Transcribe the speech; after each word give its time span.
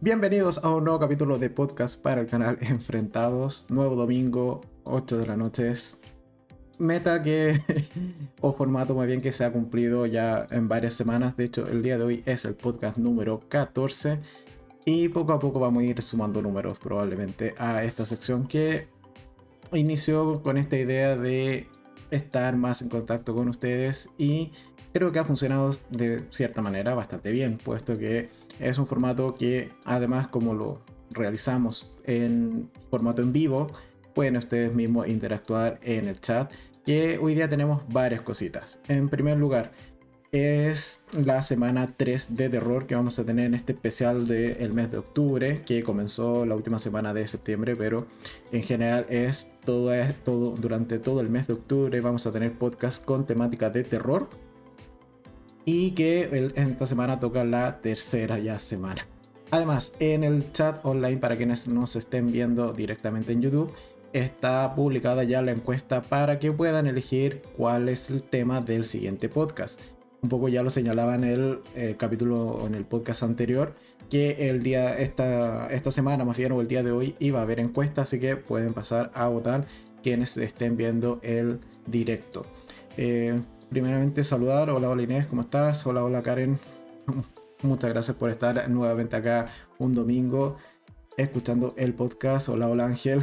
Bienvenidos 0.00 0.58
a 0.62 0.70
un 0.70 0.84
nuevo 0.84 1.00
capítulo 1.00 1.38
de 1.38 1.50
podcast 1.50 2.00
para 2.00 2.20
el 2.20 2.28
canal 2.28 2.56
Enfrentados. 2.60 3.66
Nuevo 3.68 3.96
domingo, 3.96 4.60
8 4.84 5.18
de 5.18 5.26
la 5.26 5.36
noche. 5.36 5.72
Meta 6.78 7.20
que, 7.20 7.60
o 8.40 8.52
formato 8.52 8.94
más 8.94 9.08
bien 9.08 9.20
que 9.20 9.32
se 9.32 9.44
ha 9.44 9.50
cumplido 9.50 10.06
ya 10.06 10.46
en 10.52 10.68
varias 10.68 10.94
semanas. 10.94 11.36
De 11.36 11.46
hecho, 11.46 11.66
el 11.66 11.82
día 11.82 11.98
de 11.98 12.04
hoy 12.04 12.22
es 12.26 12.44
el 12.44 12.54
podcast 12.54 12.96
número 12.96 13.40
14. 13.48 14.20
Y 14.84 15.08
poco 15.08 15.32
a 15.32 15.40
poco 15.40 15.58
vamos 15.58 15.82
a 15.82 15.86
ir 15.86 16.00
sumando 16.00 16.42
números 16.42 16.78
probablemente 16.78 17.56
a 17.58 17.82
esta 17.82 18.06
sección 18.06 18.46
que 18.46 18.86
inició 19.72 20.44
con 20.44 20.58
esta 20.58 20.76
idea 20.78 21.16
de 21.16 21.66
estar 22.12 22.56
más 22.56 22.82
en 22.82 22.88
contacto 22.88 23.34
con 23.34 23.48
ustedes 23.48 24.10
y 24.16 24.52
creo 24.92 25.10
que 25.10 25.18
ha 25.18 25.24
funcionado 25.24 25.72
de 25.90 26.24
cierta 26.30 26.62
manera 26.62 26.94
bastante 26.94 27.32
bien, 27.32 27.58
puesto 27.58 27.98
que 27.98 28.30
es 28.60 28.78
un 28.78 28.86
formato 28.86 29.34
que 29.34 29.70
además 29.84 30.28
como 30.28 30.54
lo 30.54 30.80
realizamos 31.10 31.96
en 32.04 32.70
formato 32.90 33.22
en 33.22 33.32
vivo, 33.32 33.70
pueden 34.14 34.36
ustedes 34.36 34.74
mismos 34.74 35.08
interactuar 35.08 35.78
en 35.82 36.08
el 36.08 36.20
chat, 36.20 36.52
que 36.84 37.18
hoy 37.18 37.34
día 37.34 37.48
tenemos 37.48 37.82
varias 37.88 38.22
cositas. 38.22 38.80
En 38.88 39.08
primer 39.08 39.38
lugar, 39.38 39.72
es 40.32 41.06
la 41.12 41.40
semana 41.40 41.94
3 41.96 42.36
de 42.36 42.50
terror 42.50 42.86
que 42.86 42.94
vamos 42.94 43.18
a 43.18 43.24
tener 43.24 43.46
en 43.46 43.54
este 43.54 43.72
especial 43.72 44.26
del 44.26 44.72
mes 44.74 44.90
de 44.90 44.98
octubre, 44.98 45.62
que 45.64 45.82
comenzó 45.82 46.44
la 46.44 46.54
última 46.54 46.78
semana 46.78 47.14
de 47.14 47.26
septiembre, 47.26 47.76
pero 47.76 48.06
en 48.52 48.62
general 48.62 49.06
es 49.08 49.52
todo, 49.64 49.90
todo 50.24 50.50
durante 50.56 50.98
todo 50.98 51.20
el 51.20 51.30
mes 51.30 51.46
de 51.46 51.54
octubre 51.54 52.00
vamos 52.00 52.26
a 52.26 52.32
tener 52.32 52.52
podcast 52.52 53.02
con 53.02 53.26
temática 53.26 53.70
de 53.70 53.84
terror 53.84 54.28
y 55.68 55.90
que 55.90 56.50
esta 56.56 56.86
semana 56.86 57.20
toca 57.20 57.44
la 57.44 57.82
tercera 57.82 58.38
ya 58.38 58.58
semana. 58.58 59.06
Además, 59.50 59.92
en 60.00 60.24
el 60.24 60.50
chat 60.50 60.82
online 60.82 61.18
para 61.18 61.36
quienes 61.36 61.68
nos 61.68 61.94
estén 61.94 62.32
viendo 62.32 62.72
directamente 62.72 63.32
en 63.32 63.42
YouTube, 63.42 63.74
está 64.14 64.74
publicada 64.74 65.24
ya 65.24 65.42
la 65.42 65.52
encuesta 65.52 66.00
para 66.00 66.38
que 66.38 66.52
puedan 66.52 66.86
elegir 66.86 67.42
cuál 67.54 67.90
es 67.90 68.08
el 68.08 68.22
tema 68.22 68.62
del 68.62 68.86
siguiente 68.86 69.28
podcast. 69.28 69.78
Un 70.22 70.30
poco 70.30 70.48
ya 70.48 70.62
lo 70.62 70.70
señalaba 70.70 71.14
en 71.14 71.24
el 71.24 71.58
eh, 71.74 71.96
capítulo 71.98 72.66
en 72.66 72.74
el 72.74 72.86
podcast 72.86 73.22
anterior, 73.22 73.74
que 74.08 74.48
el 74.48 74.62
día, 74.62 74.96
esta, 74.98 75.66
esta 75.66 75.90
semana 75.90 76.24
más 76.24 76.38
bien 76.38 76.52
o 76.52 76.62
el 76.62 76.68
día 76.68 76.82
de 76.82 76.92
hoy 76.92 77.14
iba 77.18 77.40
a 77.40 77.42
haber 77.42 77.60
encuesta, 77.60 78.02
así 78.02 78.18
que 78.18 78.36
pueden 78.36 78.72
pasar 78.72 79.10
a 79.12 79.28
votar 79.28 79.66
quienes 80.02 80.34
estén 80.38 80.78
viendo 80.78 81.20
el 81.22 81.60
directo. 81.86 82.46
Eh, 82.96 83.38
primeramente 83.68 84.24
saludar, 84.24 84.70
hola, 84.70 84.88
hola 84.88 85.02
Inés, 85.02 85.26
¿cómo 85.26 85.42
estás? 85.42 85.86
Hola, 85.86 86.04
hola 86.04 86.22
Karen. 86.22 86.58
Muchas 87.62 87.90
gracias 87.90 88.16
por 88.16 88.30
estar 88.30 88.68
nuevamente 88.70 89.16
acá 89.16 89.46
un 89.78 89.94
domingo 89.94 90.56
escuchando 91.16 91.74
el 91.76 91.94
podcast. 91.94 92.48
Hola, 92.48 92.68
hola 92.68 92.86
Ángel. 92.86 93.22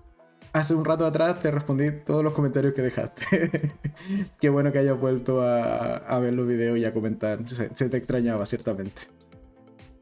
Hace 0.52 0.74
un 0.74 0.84
rato 0.84 1.04
atrás 1.04 1.40
te 1.42 1.50
respondí 1.50 1.90
todos 1.90 2.22
los 2.22 2.32
comentarios 2.32 2.74
que 2.74 2.82
dejaste. 2.82 3.72
Qué 4.40 4.48
bueno 4.48 4.70
que 4.72 4.78
hayas 4.78 4.98
vuelto 4.98 5.42
a, 5.42 6.18
ver 6.20 6.32
los 6.32 6.46
videos 6.46 6.78
y 6.78 6.84
a 6.84 6.94
comentar. 6.94 7.46
Se, 7.48 7.70
se 7.74 7.88
te 7.88 7.96
extrañaba, 7.96 8.46
ciertamente. 8.46 9.02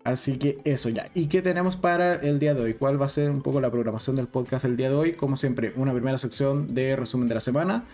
Así 0.04 0.36
que 0.36 0.58
eso 0.64 0.88
ya. 0.88 1.08
¿Y 1.14 1.28
qué 1.28 1.42
tenemos 1.42 1.76
para 1.76 2.14
el 2.14 2.38
día 2.38 2.54
de 2.54 2.60
hoy? 2.60 2.74
¿Cuál 2.74 3.00
va 3.00 3.06
a 3.06 3.08
ser 3.08 3.30
un 3.30 3.40
poco 3.40 3.60
la 3.60 3.70
programación 3.70 4.16
del 4.16 4.26
podcast 4.26 4.64
del 4.64 4.76
día 4.76 4.90
de 4.90 4.96
hoy? 4.96 5.12
Como 5.12 5.36
siempre, 5.36 5.72
una 5.76 5.92
primera 5.92 6.18
sección 6.18 6.74
de 6.74 6.96
resumen 6.96 7.28
de 7.28 7.34
la 7.34 7.40
semana 7.40 7.84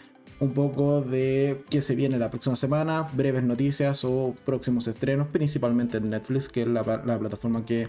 un 0.40 0.52
poco 0.52 1.00
de 1.00 1.64
qué 1.68 1.80
se 1.80 1.94
viene 1.94 2.18
la 2.18 2.30
próxima 2.30 2.56
semana, 2.56 3.08
breves 3.12 3.42
noticias 3.42 4.04
o 4.04 4.34
próximos 4.44 4.86
estrenos, 4.86 5.28
principalmente 5.28 5.98
en 5.98 6.10
Netflix, 6.10 6.48
que 6.48 6.62
es 6.62 6.68
la, 6.68 6.84
plataforma 6.84 7.64
que 7.64 7.88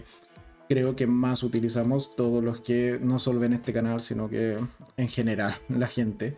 creo 0.68 0.96
que 0.96 1.06
más 1.06 1.42
utilizamos 1.42 2.16
todos 2.16 2.42
los 2.42 2.60
que 2.60 2.98
no 3.02 3.18
solo 3.18 3.40
ven 3.40 3.52
este 3.52 3.72
canal, 3.72 4.00
sino 4.00 4.28
que 4.28 4.58
en 4.96 5.08
general 5.08 5.54
la 5.68 5.86
gente. 5.86 6.36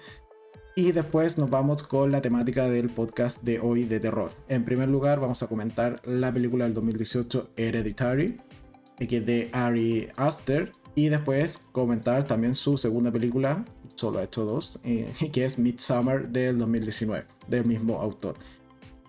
Y 0.75 0.93
después 0.93 1.37
nos 1.37 1.51
vamos 1.51 1.83
con 1.83 2.11
la 2.13 2.23
temática 2.23 2.67
del 2.69 2.89
podcast 2.89 3.43
de 3.43 3.61
hoy 3.61 3.85
de 3.85 4.01
terror. 4.01 4.33
En 4.49 4.65
primer 4.65 4.89
lugar 4.89 5.21
vamos 5.21 5.43
a 5.43 5.47
comentar 5.47 6.01
la 6.05 6.33
película 6.33 6.65
del 6.65 6.73
2018 6.73 7.51
Hereditary, 7.57 8.41
que 9.07 9.19
es 9.19 9.27
de 9.27 9.51
Ari 9.53 10.09
Aster. 10.17 10.73
Y 10.95 11.09
después 11.09 11.59
comentar 11.73 12.25
también 12.25 12.55
su 12.55 12.77
segunda 12.77 13.11
película, 13.11 13.65
solo 14.03 14.19
ha 14.19 14.25
hecho 14.25 14.45
dos, 14.45 14.81
eh, 14.83 15.13
que 15.33 15.45
es 15.45 15.61
Midsummer 15.61 16.29
del 16.29 16.59
2019, 16.59 17.25
del 17.47 17.65
mismo 17.65 18.01
autor. 18.01 18.35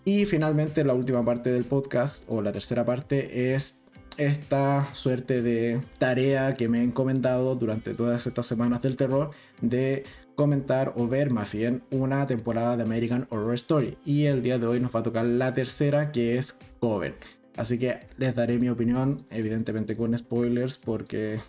Y 0.05 0.25
finalmente 0.25 0.83
la 0.83 0.93
última 0.93 1.25
parte 1.25 1.51
del 1.51 1.63
podcast, 1.63 2.23
o 2.27 2.43
la 2.43 2.51
tercera 2.51 2.85
parte, 2.85 3.55
es 3.55 3.85
esta 4.17 4.87
suerte 4.93 5.41
de 5.41 5.81
tarea 5.97 6.53
que 6.53 6.69
me 6.69 6.81
he 6.81 6.83
encomendado 6.83 7.55
durante 7.55 7.95
todas 7.95 8.27
estas 8.27 8.45
semanas 8.45 8.83
del 8.83 8.95
terror 8.95 9.31
de 9.61 10.03
comentar 10.35 10.93
o 10.95 11.07
ver 11.07 11.31
más 11.31 11.51
bien 11.51 11.81
una 11.89 12.27
temporada 12.27 12.77
de 12.77 12.83
American 12.83 13.25
Horror 13.31 13.55
Story. 13.55 13.97
Y 14.05 14.25
el 14.25 14.43
día 14.43 14.59
de 14.59 14.67
hoy 14.67 14.79
nos 14.79 14.93
va 14.95 14.99
a 14.99 15.03
tocar 15.03 15.25
la 15.25 15.55
tercera 15.55 16.11
que 16.11 16.37
es 16.37 16.59
Coven. 16.79 17.15
Así 17.55 17.79
que 17.79 18.01
les 18.17 18.35
daré 18.35 18.59
mi 18.59 18.69
opinión, 18.69 19.25
evidentemente 19.31 19.95
con 19.95 20.15
spoilers, 20.15 20.77
porque 20.77 21.39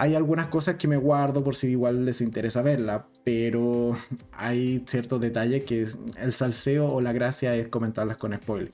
hay 0.00 0.14
algunas 0.14 0.46
cosas 0.46 0.76
que 0.76 0.86
me 0.86 0.96
guardo 0.96 1.42
por 1.42 1.56
si 1.56 1.70
igual 1.70 2.04
les 2.04 2.20
interesa 2.20 2.62
verla, 2.62 3.08
pero 3.24 3.96
hay 4.32 4.84
ciertos 4.86 5.20
detalles 5.20 5.64
que 5.64 5.86
el 6.20 6.32
salseo 6.32 6.86
o 6.86 7.00
la 7.00 7.12
gracia 7.12 7.56
es 7.56 7.66
comentarlas 7.66 8.16
con 8.16 8.32
spoiler. 8.32 8.70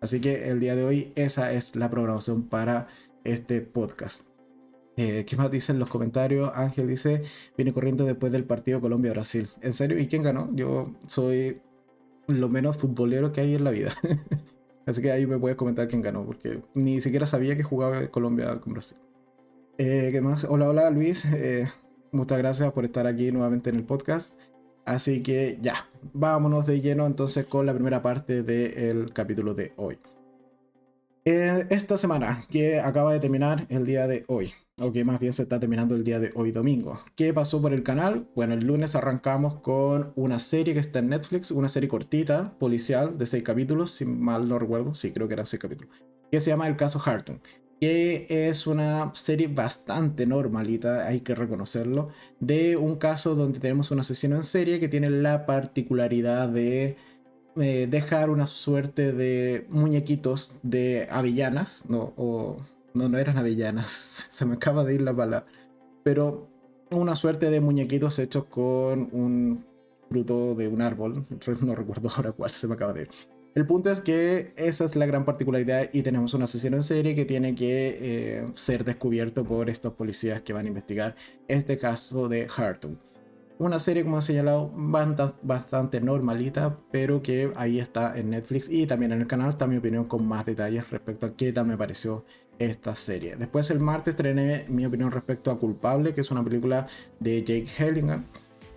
Así 0.00 0.20
que 0.20 0.48
el 0.48 0.60
día 0.60 0.76
de 0.76 0.84
hoy 0.84 1.12
esa 1.16 1.52
es 1.52 1.74
la 1.74 1.90
programación 1.90 2.44
para 2.44 2.86
este 3.24 3.60
podcast. 3.60 4.22
Eh, 4.96 5.24
¿Qué 5.26 5.36
más 5.36 5.50
dicen 5.50 5.80
los 5.80 5.90
comentarios? 5.90 6.52
Ángel 6.54 6.86
dice, 6.86 7.22
viene 7.56 7.72
corriendo 7.72 8.04
después 8.04 8.30
del 8.30 8.44
partido 8.44 8.80
Colombia-Brasil. 8.80 9.48
¿En 9.60 9.72
serio? 9.72 9.98
¿Y 9.98 10.06
quién 10.06 10.22
ganó? 10.22 10.48
Yo 10.54 10.94
soy 11.08 11.60
lo 12.28 12.48
menos 12.48 12.78
futbolero 12.78 13.32
que 13.32 13.40
hay 13.40 13.56
en 13.56 13.64
la 13.64 13.72
vida. 13.72 13.92
Así 14.86 15.02
que 15.02 15.10
ahí 15.10 15.26
me 15.26 15.38
puedes 15.38 15.56
comentar 15.56 15.88
quién 15.88 16.02
ganó, 16.02 16.24
porque 16.24 16.62
ni 16.74 17.00
siquiera 17.00 17.26
sabía 17.26 17.56
que 17.56 17.64
jugaba 17.64 18.06
Colombia 18.08 18.60
con 18.60 18.74
Brasil. 18.74 18.96
Eh, 19.80 20.08
¿Qué 20.10 20.20
más? 20.20 20.42
Hola, 20.42 20.68
hola 20.68 20.90
Luis. 20.90 21.24
Eh, 21.24 21.68
muchas 22.10 22.36
gracias 22.38 22.72
por 22.72 22.84
estar 22.84 23.06
aquí 23.06 23.30
nuevamente 23.30 23.70
en 23.70 23.76
el 23.76 23.84
podcast. 23.84 24.34
Así 24.84 25.22
que 25.22 25.56
ya, 25.60 25.88
vámonos 26.12 26.66
de 26.66 26.80
lleno 26.80 27.06
entonces 27.06 27.46
con 27.46 27.64
la 27.64 27.72
primera 27.72 28.02
parte 28.02 28.42
del 28.42 29.12
capítulo 29.12 29.54
de 29.54 29.72
hoy. 29.76 29.98
Eh, 31.24 31.66
esta 31.70 31.96
semana 31.96 32.42
que 32.50 32.80
acaba 32.80 33.12
de 33.12 33.20
terminar 33.20 33.66
el 33.68 33.86
día 33.86 34.08
de 34.08 34.24
hoy, 34.26 34.52
o 34.80 34.90
que 34.90 35.04
más 35.04 35.20
bien 35.20 35.32
se 35.32 35.42
está 35.42 35.60
terminando 35.60 35.94
el 35.94 36.02
día 36.02 36.18
de 36.18 36.32
hoy 36.34 36.50
domingo. 36.50 36.98
¿Qué 37.14 37.32
pasó 37.32 37.62
por 37.62 37.72
el 37.72 37.84
canal? 37.84 38.26
Bueno, 38.34 38.54
el 38.54 38.66
lunes 38.66 38.96
arrancamos 38.96 39.60
con 39.60 40.12
una 40.16 40.40
serie 40.40 40.74
que 40.74 40.80
está 40.80 40.98
en 40.98 41.10
Netflix, 41.10 41.52
una 41.52 41.68
serie 41.68 41.88
cortita, 41.88 42.58
policial, 42.58 43.16
de 43.16 43.26
seis 43.26 43.44
capítulos, 43.44 43.92
si 43.92 44.06
mal 44.06 44.48
no 44.48 44.58
recuerdo, 44.58 44.94
sí, 44.94 45.12
creo 45.12 45.28
que 45.28 45.34
eran 45.34 45.46
seis 45.46 45.60
capítulos, 45.60 45.94
que 46.32 46.40
se 46.40 46.50
llama 46.50 46.66
El 46.66 46.76
caso 46.76 47.00
Harton 47.04 47.40
que 47.80 48.26
es 48.28 48.66
una 48.66 49.14
serie 49.14 49.48
bastante 49.48 50.26
normalita, 50.26 51.06
hay 51.06 51.20
que 51.20 51.34
reconocerlo, 51.34 52.08
de 52.40 52.76
un 52.76 52.96
caso 52.96 53.34
donde 53.34 53.60
tenemos 53.60 53.90
un 53.90 54.00
asesino 54.00 54.36
en 54.36 54.44
serie 54.44 54.80
que 54.80 54.88
tiene 54.88 55.10
la 55.10 55.46
particularidad 55.46 56.48
de 56.48 56.96
eh, 57.56 57.86
dejar 57.88 58.30
una 58.30 58.46
suerte 58.46 59.12
de 59.12 59.66
muñequitos 59.68 60.58
de 60.62 61.08
avellanas, 61.10 61.84
no, 61.88 62.12
o, 62.16 62.58
no, 62.94 63.08
no 63.08 63.18
eran 63.18 63.38
avellanas, 63.38 64.26
se 64.30 64.44
me 64.44 64.54
acaba 64.54 64.84
de 64.84 64.94
ir 64.94 65.02
la 65.02 65.12
bala, 65.12 65.46
pero 66.02 66.48
una 66.90 67.14
suerte 67.16 67.50
de 67.50 67.60
muñequitos 67.60 68.18
hechos 68.18 68.46
con 68.46 69.08
un 69.12 69.64
fruto 70.08 70.54
de 70.54 70.68
un 70.68 70.82
árbol, 70.82 71.26
no 71.60 71.74
recuerdo 71.74 72.08
ahora 72.08 72.32
cuál 72.32 72.50
se 72.50 72.66
me 72.66 72.74
acaba 72.74 72.92
de 72.92 73.02
ir 73.02 73.37
el 73.54 73.66
punto 73.66 73.90
es 73.90 74.00
que 74.00 74.52
esa 74.56 74.84
es 74.84 74.94
la 74.94 75.06
gran 75.06 75.24
particularidad 75.24 75.90
y 75.92 76.02
tenemos 76.02 76.34
un 76.34 76.42
asesino 76.42 76.76
en 76.76 76.82
serie 76.82 77.14
que 77.14 77.24
tiene 77.24 77.54
que 77.54 77.98
eh, 78.00 78.46
ser 78.54 78.84
descubierto 78.84 79.44
por 79.44 79.68
estos 79.70 79.94
policías 79.94 80.42
que 80.42 80.52
van 80.52 80.66
a 80.66 80.68
investigar 80.68 81.16
este 81.48 81.78
caso 81.78 82.28
de 82.28 82.46
Harton. 82.54 82.98
Una 83.58 83.80
serie, 83.80 84.04
como 84.04 84.20
he 84.20 84.22
señalado, 84.22 84.70
bastante 85.42 86.00
normalita, 86.00 86.78
pero 86.92 87.22
que 87.22 87.50
ahí 87.56 87.80
está 87.80 88.16
en 88.16 88.30
Netflix 88.30 88.68
y 88.70 88.86
también 88.86 89.10
en 89.10 89.20
el 89.20 89.26
canal 89.26 89.50
está 89.50 89.66
mi 89.66 89.76
opinión 89.76 90.04
con 90.04 90.24
más 90.24 90.46
detalles 90.46 90.88
respecto 90.90 91.26
a 91.26 91.34
qué 91.34 91.52
tal 91.52 91.66
me 91.66 91.76
pareció 91.76 92.24
esta 92.60 92.94
serie. 92.94 93.34
Después 93.34 93.70
el 93.72 93.80
martes 93.80 94.14
estrené 94.14 94.66
mi 94.68 94.86
opinión 94.86 95.10
respecto 95.10 95.50
a 95.50 95.58
Culpable, 95.58 96.14
que 96.14 96.20
es 96.20 96.30
una 96.30 96.44
película 96.44 96.86
de 97.18 97.42
Jake 97.42 97.66
Hellingham 97.78 98.24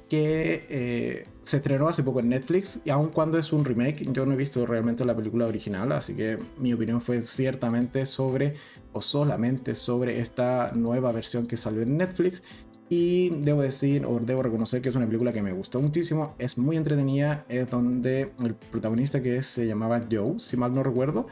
que 0.09 0.65
eh, 0.69 1.25
se 1.43 1.57
estrenó 1.57 1.87
hace 1.87 2.03
poco 2.03 2.19
en 2.19 2.29
Netflix 2.29 2.79
y 2.85 2.89
aun 2.89 3.09
cuando 3.09 3.37
es 3.37 3.51
un 3.51 3.65
remake, 3.65 4.11
yo 4.11 4.25
no 4.25 4.33
he 4.33 4.37
visto 4.37 4.65
realmente 4.65 5.05
la 5.05 5.15
película 5.15 5.47
original, 5.47 5.91
así 5.91 6.15
que 6.15 6.37
mi 6.57 6.73
opinión 6.73 7.01
fue 7.01 7.21
ciertamente 7.23 8.05
sobre 8.05 8.55
o 8.93 9.01
solamente 9.01 9.75
sobre 9.75 10.19
esta 10.19 10.71
nueva 10.75 11.11
versión 11.11 11.47
que 11.47 11.57
salió 11.57 11.81
en 11.81 11.97
Netflix. 11.97 12.43
Y 12.89 13.29
debo 13.29 13.61
decir 13.61 14.05
o 14.05 14.19
debo 14.19 14.43
reconocer 14.43 14.81
que 14.81 14.89
es 14.89 14.95
una 14.95 15.05
película 15.05 15.31
que 15.31 15.41
me 15.41 15.53
gustó 15.53 15.79
muchísimo, 15.79 16.35
es 16.37 16.57
muy 16.57 16.75
entretenida, 16.75 17.45
es 17.47 17.69
donde 17.69 18.33
el 18.43 18.53
protagonista 18.53 19.21
que 19.21 19.41
se 19.43 19.65
llamaba 19.65 20.03
Joe, 20.11 20.39
si 20.39 20.57
mal 20.57 20.75
no 20.75 20.83
recuerdo, 20.83 21.27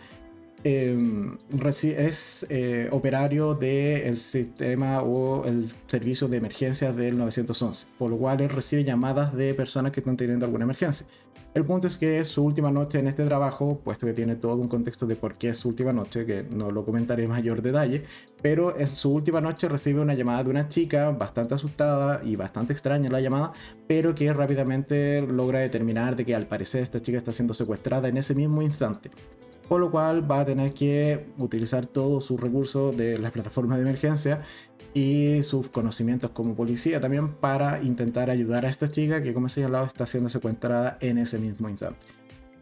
Em, 0.65 1.38
es 1.83 2.45
eh, 2.50 2.89
operario 2.91 3.53
del 3.53 4.17
sistema 4.17 5.01
o 5.01 5.45
el 5.45 5.67
servicio 5.88 6.27
de 6.27 6.38
emergencias 6.38 6.94
del 6.97 7.17
911, 7.17 7.88
por 7.97 8.09
lo 8.09 8.17
cual 8.17 8.41
él 8.41 8.50
recibe 8.50 8.83
llamadas 8.83 9.33
de 9.33 9.53
personas 9.53 9.94
que 9.94 10.01
están 10.01 10.17
teniendo 10.17 10.45
alguna 10.45 10.65
emergencia. 10.65 11.07
El 11.53 11.65
punto 11.65 11.88
es 11.88 11.97
que 11.97 12.19
es 12.19 12.27
su 12.27 12.44
última 12.44 12.71
noche 12.71 13.00
en 13.00 13.07
este 13.07 13.23
trabajo, 13.25 13.79
puesto 13.83 14.06
que 14.06 14.13
tiene 14.13 14.35
todo 14.35 14.57
un 14.57 14.67
contexto 14.67 15.07
de 15.07 15.15
por 15.15 15.35
qué 15.35 15.50
es 15.50 15.57
su 15.57 15.69
última 15.69 15.94
noche, 15.94 16.25
que 16.25 16.44
no 16.44 16.71
lo 16.71 16.83
comentaré 16.83 17.23
en 17.23 17.29
mayor 17.29 17.61
detalle, 17.61 18.03
pero 18.41 18.77
en 18.77 18.88
su 18.88 19.11
última 19.13 19.39
noche 19.39 19.69
recibe 19.69 20.01
una 20.01 20.13
llamada 20.13 20.44
de 20.44 20.50
una 20.50 20.67
chica 20.67 21.09
bastante 21.11 21.56
asustada 21.56 22.21
y 22.23 22.35
bastante 22.35 22.73
extraña 22.73 23.09
la 23.09 23.21
llamada, 23.21 23.53
pero 23.88 24.13
que 24.13 24.31
rápidamente 24.33 25.21
logra 25.21 25.59
determinar 25.59 26.17
de 26.17 26.25
que 26.25 26.35
al 26.35 26.47
parecer 26.47 26.83
esta 26.83 27.00
chica 27.00 27.17
está 27.17 27.31
siendo 27.31 27.53
secuestrada 27.53 28.09
en 28.09 28.17
ese 28.17 28.35
mismo 28.35 28.61
instante 28.61 29.09
por 29.69 29.80
lo 29.80 29.92
cual 29.92 30.30
va 30.30 30.42
a 30.42 30.45
tener 30.45 30.74
que 30.74 31.27
utilizar 31.38 31.86
todos 31.86 32.25
sus 32.25 32.42
recursos 32.42 32.98
de 32.98 33.18
las 33.19 33.31
plataformas 33.31 33.77
de 33.77 33.83
emergencia 33.83 34.42
y 34.95 35.44
sus 35.44 35.69
conocimientos 35.69 36.31
como 36.31 36.56
policía 36.56 37.00
también 37.00 37.36
para 37.36 37.81
intentar 37.83 38.31
ayudar 38.31 38.66
a 38.66 38.69
esta 38.69 38.88
chica 38.88 39.21
que 39.21 39.31
como 39.31 39.45
he 39.45 39.50
señalado 39.51 39.86
está 39.86 40.07
siendo 40.07 40.27
secuestrada 40.27 40.98
en 41.00 41.19
ese 41.19 41.38
mismo 41.38 41.69
instante. 41.69 42.00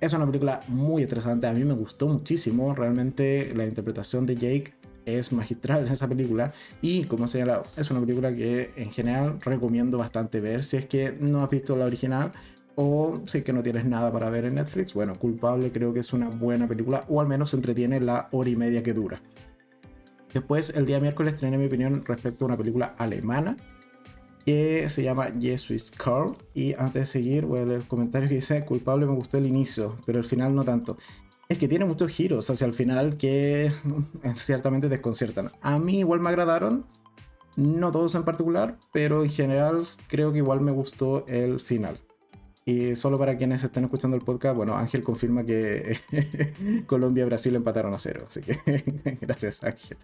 Es 0.01 0.13
una 0.13 0.25
película 0.25 0.59
muy 0.67 1.01
interesante, 1.03 1.47
a 1.47 1.53
mí 1.53 1.63
me 1.63 1.73
gustó 1.73 2.07
muchísimo, 2.07 2.75
realmente 2.75 3.53
la 3.55 3.65
interpretación 3.65 4.25
de 4.25 4.35
Jake 4.35 4.73
es 5.05 5.31
magistral 5.31 5.87
en 5.87 5.93
esa 5.93 6.09
película 6.09 6.51
y 6.81 7.05
como 7.05 7.29
señalado 7.29 7.63
es 7.77 7.89
una 7.89 8.01
película 8.01 8.35
que 8.35 8.73
en 8.75 8.91
general 8.91 9.39
recomiendo 9.39 9.97
bastante 9.97 10.41
ver 10.41 10.65
si 10.65 10.75
es 10.75 10.85
que 10.85 11.15
no 11.17 11.41
has 11.41 11.49
visto 11.49 11.77
la 11.77 11.85
original 11.85 12.33
o 12.79 13.21
si 13.25 13.39
es 13.39 13.43
que 13.43 13.53
no 13.53 13.63
tienes 13.63 13.85
nada 13.85 14.11
para 14.11 14.29
ver 14.29 14.45
en 14.45 14.55
Netflix, 14.55 14.93
bueno, 14.93 15.17
Culpable 15.17 15.71
creo 15.71 15.93
que 15.93 16.01
es 16.01 16.13
una 16.13 16.29
buena 16.29 16.67
película, 16.67 17.05
o 17.09 17.19
al 17.19 17.27
menos 17.27 17.55
entretiene 17.55 17.99
la 17.99 18.29
hora 18.31 18.49
y 18.51 18.55
media 18.55 18.83
que 18.83 18.93
dura. 18.93 19.19
Después, 20.31 20.69
el 20.75 20.85
día 20.85 20.99
miércoles, 20.99 21.35
traeré 21.35 21.57
mi 21.57 21.65
opinión 21.65 22.05
respecto 22.05 22.45
a 22.45 22.49
una 22.49 22.57
película 22.57 22.93
alemana 22.99 23.57
que 24.45 24.87
se 24.91 25.01
llama 25.01 25.31
Jesus 25.39 25.89
Carl. 25.89 26.37
Y 26.53 26.75
antes 26.75 26.93
de 26.93 27.05
seguir, 27.07 27.47
voy 27.47 27.61
a 27.61 27.65
leer 27.65 27.81
el 27.81 27.87
comentario 27.87 28.29
que 28.29 28.35
dice: 28.35 28.63
Culpable 28.63 29.07
me 29.07 29.15
gustó 29.15 29.39
el 29.39 29.47
inicio, 29.47 29.97
pero 30.05 30.19
el 30.19 30.25
final 30.25 30.53
no 30.53 30.63
tanto. 30.63 30.99
Es 31.49 31.57
que 31.57 31.67
tiene 31.67 31.85
muchos 31.85 32.11
giros 32.11 32.47
hacia 32.51 32.67
el 32.67 32.75
final 32.75 33.17
que 33.17 33.71
ciertamente 34.35 34.87
desconciertan. 34.87 35.51
A 35.61 35.79
mí 35.79 35.99
igual 35.99 36.19
me 36.19 36.29
agradaron, 36.29 36.85
no 37.55 37.91
todos 37.91 38.13
en 38.13 38.23
particular, 38.23 38.77
pero 38.93 39.23
en 39.23 39.31
general 39.31 39.83
creo 40.07 40.31
que 40.31 40.37
igual 40.37 40.61
me 40.61 40.71
gustó 40.71 41.25
el 41.25 41.59
final. 41.59 41.97
Y 42.67 42.97
solo 42.97 43.17
para 43.17 43.37
quienes 43.37 43.63
estén 43.63 43.85
escuchando 43.85 44.17
el 44.17 44.23
podcast, 44.23 44.57
bueno, 44.57 44.75
Ángel 44.75 45.01
confirma 45.01 45.45
que 45.45 45.97
Colombia 46.85 47.21
y 47.21 47.25
Brasil 47.25 47.55
empataron 47.55 47.93
a 47.93 47.97
cero. 47.97 48.25
Así 48.27 48.41
que 48.41 48.59
gracias, 49.21 49.63
Ángel. 49.63 49.97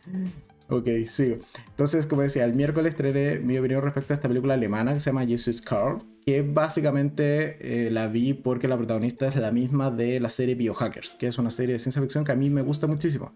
Ok, 0.69 0.87
sigo. 1.05 1.39
Entonces, 1.71 2.07
como 2.07 2.21
decía, 2.21 2.45
el 2.45 2.53
miércoles 2.53 2.95
traeré 2.95 3.37
mi 3.39 3.57
opinión 3.57 3.81
respecto 3.81 4.13
a 4.13 4.15
esta 4.15 4.29
película 4.29 4.53
alemana 4.53 4.93
que 4.93 5.01
se 5.01 5.09
llama 5.09 5.25
Jesus 5.25 5.61
Carl, 5.61 6.01
que 6.25 6.41
básicamente 6.41 7.87
eh, 7.87 7.91
la 7.91 8.07
vi 8.07 8.33
porque 8.33 8.69
la 8.69 8.77
protagonista 8.77 9.27
es 9.27 9.35
la 9.35 9.51
misma 9.51 9.91
de 9.91 10.21
la 10.21 10.29
serie 10.29 10.55
Biohackers, 10.55 11.15
que 11.15 11.27
es 11.27 11.37
una 11.37 11.49
serie 11.49 11.73
de 11.73 11.79
ciencia 11.79 12.01
ficción 12.01 12.23
que 12.23 12.31
a 12.31 12.35
mí 12.35 12.49
me 12.49 12.61
gusta 12.61 12.87
muchísimo. 12.87 13.33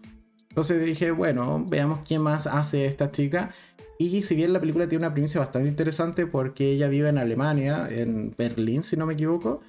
Entonces 0.48 0.82
dije, 0.82 1.10
bueno, 1.10 1.66
veamos 1.68 2.00
quién 2.08 2.22
más 2.22 2.46
hace 2.46 2.86
esta 2.86 3.10
chica. 3.10 3.52
Y 3.98 4.22
si 4.22 4.36
bien 4.36 4.52
la 4.52 4.60
película 4.60 4.88
tiene 4.88 5.04
una 5.04 5.12
primicia 5.12 5.40
bastante 5.40 5.68
interesante 5.68 6.26
porque 6.26 6.70
ella 6.70 6.88
vive 6.88 7.08
en 7.08 7.18
Alemania, 7.18 7.88
en 7.90 8.32
Berlín 8.38 8.84
si 8.84 8.96
no 8.96 9.06
me 9.06 9.14
equivoco, 9.14 9.60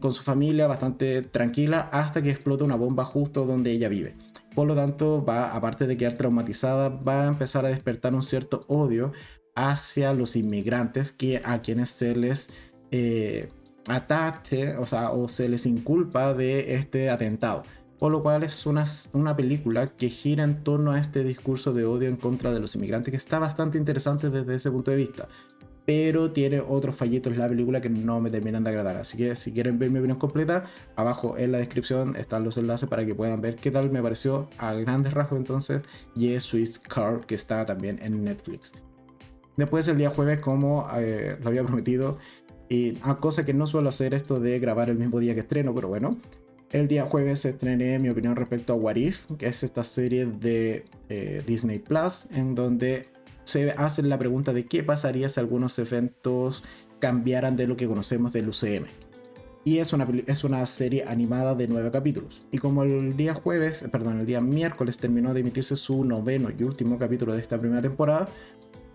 con 0.00 0.12
su 0.12 0.22
familia 0.22 0.66
bastante 0.66 1.22
tranquila 1.22 1.88
hasta 1.92 2.22
que 2.22 2.30
explota 2.30 2.64
una 2.64 2.76
bomba 2.76 3.04
justo 3.04 3.46
donde 3.46 3.70
ella 3.70 3.88
vive. 3.88 4.16
Por 4.54 4.66
lo 4.66 4.74
tanto, 4.74 5.24
va, 5.24 5.54
aparte 5.54 5.86
de 5.86 5.96
quedar 5.96 6.14
traumatizada, 6.14 6.88
va 6.88 7.24
a 7.24 7.28
empezar 7.28 7.64
a 7.66 7.68
despertar 7.68 8.14
un 8.14 8.22
cierto 8.22 8.64
odio 8.68 9.12
hacia 9.54 10.12
los 10.12 10.34
inmigrantes 10.34 11.12
que 11.12 11.40
a 11.44 11.62
quienes 11.62 11.90
se 11.90 12.16
les 12.16 12.50
eh, 12.90 13.48
atache, 13.86 14.76
o 14.76 14.86
sea, 14.86 15.10
o 15.10 15.28
se 15.28 15.48
les 15.48 15.66
inculpa 15.66 16.34
de 16.34 16.74
este 16.74 17.10
atentado 17.10 17.62
por 17.98 18.12
lo 18.12 18.22
cual 18.22 18.42
es 18.42 18.66
una, 18.66 18.84
una 19.12 19.36
película 19.36 19.88
que 19.88 20.08
gira 20.08 20.44
en 20.44 20.62
torno 20.62 20.92
a 20.92 21.00
este 21.00 21.24
discurso 21.24 21.72
de 21.72 21.84
odio 21.84 22.08
en 22.08 22.16
contra 22.16 22.52
de 22.52 22.60
los 22.60 22.74
inmigrantes 22.74 23.10
que 23.10 23.16
está 23.16 23.38
bastante 23.38 23.78
interesante 23.78 24.30
desde 24.30 24.54
ese 24.54 24.70
punto 24.70 24.90
de 24.90 24.96
vista. 24.96 25.28
Pero 25.86 26.32
tiene 26.32 26.60
otros 26.60 26.96
fallitos 26.96 27.32
en 27.32 27.38
la 27.38 27.48
película 27.48 27.80
que 27.80 27.88
no 27.88 28.20
me 28.20 28.28
terminan 28.28 28.64
de 28.64 28.70
agradar. 28.70 28.96
Así 28.96 29.16
que 29.16 29.36
si 29.36 29.52
quieren 29.52 29.78
ver 29.78 29.90
mi 29.90 30.00
opinión 30.00 30.18
completa, 30.18 30.64
abajo 30.96 31.38
en 31.38 31.52
la 31.52 31.58
descripción 31.58 32.16
están 32.16 32.42
los 32.42 32.56
enlaces 32.58 32.88
para 32.88 33.06
que 33.06 33.14
puedan 33.14 33.40
ver 33.40 33.54
qué 33.54 33.70
tal 33.70 33.90
me 33.90 34.02
pareció 34.02 34.48
a 34.58 34.72
grandes 34.72 35.14
rasgos 35.14 35.38
entonces 35.38 35.82
Yes 36.16 36.42
Swiss 36.42 36.80
Car 36.80 37.24
que 37.24 37.36
está 37.36 37.64
también 37.64 38.00
en 38.02 38.24
Netflix. 38.24 38.72
Después 39.56 39.88
el 39.88 39.96
día 39.96 40.10
jueves, 40.10 40.40
como 40.40 40.88
eh, 40.96 41.38
lo 41.40 41.48
había 41.48 41.64
prometido, 41.64 42.18
y 42.68 42.98
a 43.02 43.16
cosa 43.16 43.46
que 43.46 43.54
no 43.54 43.66
suelo 43.66 43.88
hacer 43.88 44.12
esto 44.12 44.40
de 44.40 44.58
grabar 44.58 44.90
el 44.90 44.98
mismo 44.98 45.20
día 45.20 45.34
que 45.34 45.40
estreno, 45.40 45.74
pero 45.74 45.88
bueno, 45.88 46.18
el 46.72 46.88
día 46.88 47.04
jueves 47.04 47.44
estrené 47.44 47.98
mi 47.98 48.08
opinión 48.08 48.36
respecto 48.36 48.72
a 48.72 48.76
What 48.76 48.96
If, 48.96 49.26
que 49.38 49.46
es 49.46 49.62
esta 49.62 49.84
serie 49.84 50.26
de 50.26 50.84
eh, 51.08 51.42
Disney 51.46 51.78
Plus, 51.78 52.26
en 52.32 52.54
donde 52.54 53.06
se 53.44 53.70
hace 53.72 54.02
la 54.02 54.18
pregunta 54.18 54.52
de 54.52 54.66
qué 54.66 54.82
pasaría 54.82 55.28
si 55.28 55.38
algunos 55.38 55.78
eventos 55.78 56.64
cambiaran 56.98 57.56
de 57.56 57.66
lo 57.66 57.76
que 57.76 57.86
conocemos 57.86 58.32
del 58.32 58.48
UCM. 58.48 58.86
Y 59.64 59.78
es 59.78 59.92
una, 59.92 60.06
es 60.26 60.44
una 60.44 60.64
serie 60.66 61.04
animada 61.08 61.54
de 61.54 61.66
nueve 61.66 61.90
capítulos. 61.90 62.46
Y 62.52 62.58
como 62.58 62.84
el 62.84 63.16
día 63.16 63.34
jueves, 63.34 63.84
perdón, 63.90 64.20
el 64.20 64.26
día 64.26 64.40
miércoles 64.40 64.98
terminó 64.98 65.34
de 65.34 65.40
emitirse 65.40 65.76
su 65.76 66.04
noveno 66.04 66.50
y 66.56 66.62
último 66.62 66.98
capítulo 66.98 67.34
de 67.34 67.40
esta 67.40 67.58
primera 67.58 67.82
temporada, 67.82 68.28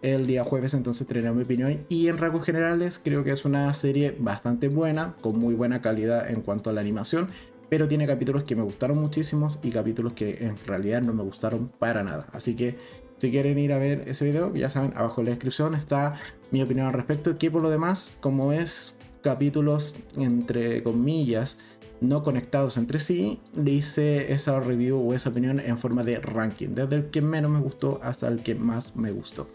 el 0.01 0.25
día 0.25 0.43
jueves 0.43 0.73
entonces 0.73 1.01
estrené 1.01 1.31
mi 1.31 1.43
opinión 1.43 1.85
y 1.87 2.07
en 2.07 2.17
rasgos 2.17 2.45
generales 2.45 2.99
creo 3.03 3.23
que 3.23 3.31
es 3.31 3.45
una 3.45 3.71
serie 3.73 4.15
bastante 4.17 4.67
buena, 4.67 5.15
con 5.21 5.37
muy 5.37 5.53
buena 5.53 5.81
calidad 5.81 6.29
en 6.29 6.41
cuanto 6.41 6.69
a 6.69 6.73
la 6.73 6.81
animación 6.81 7.29
pero 7.71 7.87
tiene 7.87 8.05
capítulos 8.05 8.43
que 8.43 8.53
me 8.53 8.63
gustaron 8.63 8.97
muchísimos 8.97 9.57
y 9.63 9.69
capítulos 9.69 10.11
que 10.11 10.45
en 10.45 10.57
realidad 10.67 11.01
no 11.01 11.13
me 11.13 11.23
gustaron 11.23 11.69
para 11.69 12.03
nada. 12.03 12.27
Así 12.33 12.53
que 12.53 12.75
si 13.15 13.31
quieren 13.31 13.57
ir 13.57 13.71
a 13.71 13.77
ver 13.77 14.09
ese 14.09 14.25
video, 14.25 14.53
ya 14.53 14.69
saben, 14.69 14.91
abajo 14.93 15.21
en 15.21 15.27
la 15.27 15.31
descripción 15.31 15.73
está 15.73 16.15
mi 16.51 16.61
opinión 16.61 16.87
al 16.87 16.93
respecto, 16.93 17.37
que 17.37 17.49
por 17.49 17.61
lo 17.61 17.69
demás, 17.69 18.17
como 18.19 18.51
es 18.51 18.97
capítulos 19.21 19.95
entre 20.17 20.83
comillas 20.83 21.59
no 22.01 22.23
conectados 22.23 22.75
entre 22.75 22.99
sí, 22.99 23.39
le 23.55 23.71
hice 23.71 24.33
esa 24.33 24.59
review 24.59 24.99
o 24.99 25.13
esa 25.13 25.29
opinión 25.29 25.61
en 25.61 25.77
forma 25.77 26.03
de 26.03 26.19
ranking, 26.19 26.75
desde 26.75 26.97
el 26.97 27.09
que 27.09 27.21
menos 27.21 27.51
me 27.51 27.59
gustó 27.61 28.01
hasta 28.03 28.27
el 28.27 28.43
que 28.43 28.53
más 28.53 28.97
me 28.97 29.11
gustó. 29.11 29.47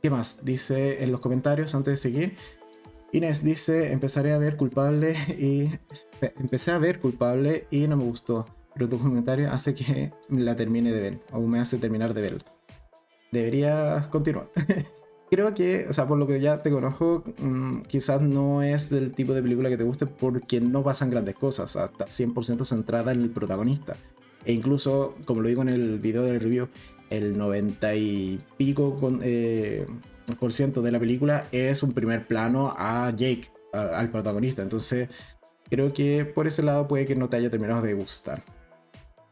¿Qué 0.00 0.08
más? 0.08 0.44
Dice 0.44 1.02
en 1.02 1.10
los 1.10 1.20
comentarios 1.20 1.74
antes 1.74 1.94
de 1.94 1.96
seguir. 1.96 2.36
Inés 3.10 3.42
dice, 3.42 3.90
empezaré 3.90 4.32
a 4.32 4.38
ver 4.38 4.56
culpable 4.56 5.16
y 5.36 5.68
empecé 6.38 6.70
a 6.70 6.78
ver 6.78 7.00
culpable 7.00 7.66
y 7.70 7.86
no 7.86 7.96
me 7.96 8.04
gustó, 8.04 8.46
pero 8.74 8.88
tu 8.88 8.98
comentario 8.98 9.50
hace 9.50 9.74
que 9.74 10.12
la 10.28 10.56
termine 10.56 10.92
de 10.92 11.00
ver, 11.00 11.20
o 11.32 11.40
me 11.40 11.60
hace 11.60 11.78
terminar 11.78 12.14
de 12.14 12.22
verla. 12.22 12.44
Debería 13.30 14.08
continuar. 14.10 14.50
Creo 15.30 15.54
que, 15.54 15.86
o 15.88 15.92
sea, 15.94 16.06
por 16.06 16.18
lo 16.18 16.26
que 16.26 16.40
ya 16.40 16.62
te 16.62 16.70
conozco, 16.70 17.24
mm, 17.38 17.82
quizás 17.82 18.20
no 18.20 18.62
es 18.62 18.90
del 18.90 19.12
tipo 19.12 19.32
de 19.32 19.42
película 19.42 19.70
que 19.70 19.78
te 19.78 19.84
guste 19.84 20.06
porque 20.06 20.60
no 20.60 20.82
pasan 20.82 21.08
grandes 21.10 21.36
cosas, 21.36 21.74
hasta 21.76 22.06
100% 22.06 22.64
centrada 22.64 23.12
en 23.12 23.22
el 23.22 23.30
protagonista. 23.30 23.96
E 24.44 24.52
incluso, 24.52 25.14
como 25.24 25.40
lo 25.40 25.48
digo 25.48 25.62
en 25.62 25.70
el 25.70 25.98
video 26.00 26.22
del 26.24 26.38
review, 26.38 26.68
el 27.08 27.38
90 27.38 27.94
y 27.94 28.40
pico 28.58 28.96
eh, 29.22 29.86
por 30.38 30.52
ciento 30.52 30.82
de 30.82 30.92
la 30.92 30.98
película 30.98 31.46
es 31.52 31.82
un 31.82 31.92
primer 31.92 32.26
plano 32.26 32.74
a 32.76 33.10
Jake, 33.16 33.50
al 33.72 34.10
protagonista. 34.10 34.62
Entonces, 34.62 35.08
creo 35.72 35.94
que 35.94 36.26
por 36.26 36.46
ese 36.46 36.62
lado 36.62 36.86
puede 36.86 37.06
que 37.06 37.16
no 37.16 37.30
te 37.30 37.38
haya 37.38 37.48
terminado 37.48 37.80
de 37.80 37.94
gustar. 37.94 38.42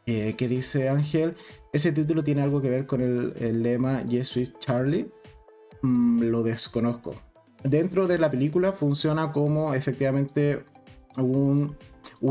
Eh, 0.06 0.36
¿Qué 0.38 0.48
dice 0.48 0.88
Ángel? 0.88 1.36
Ese 1.70 1.92
título 1.92 2.24
tiene 2.24 2.40
algo 2.40 2.62
que 2.62 2.70
ver 2.70 2.86
con 2.86 3.02
el, 3.02 3.62
lema 3.62 4.02
Yes 4.06 4.54
Charlie. 4.58 5.10
Mm, 5.82 6.22
lo 6.22 6.42
desconozco. 6.42 7.14
Dentro 7.62 8.06
de 8.06 8.16
la 8.16 8.30
película 8.30 8.72
funciona 8.72 9.32
como 9.32 9.74
efectivamente 9.74 10.64
un 11.18 11.76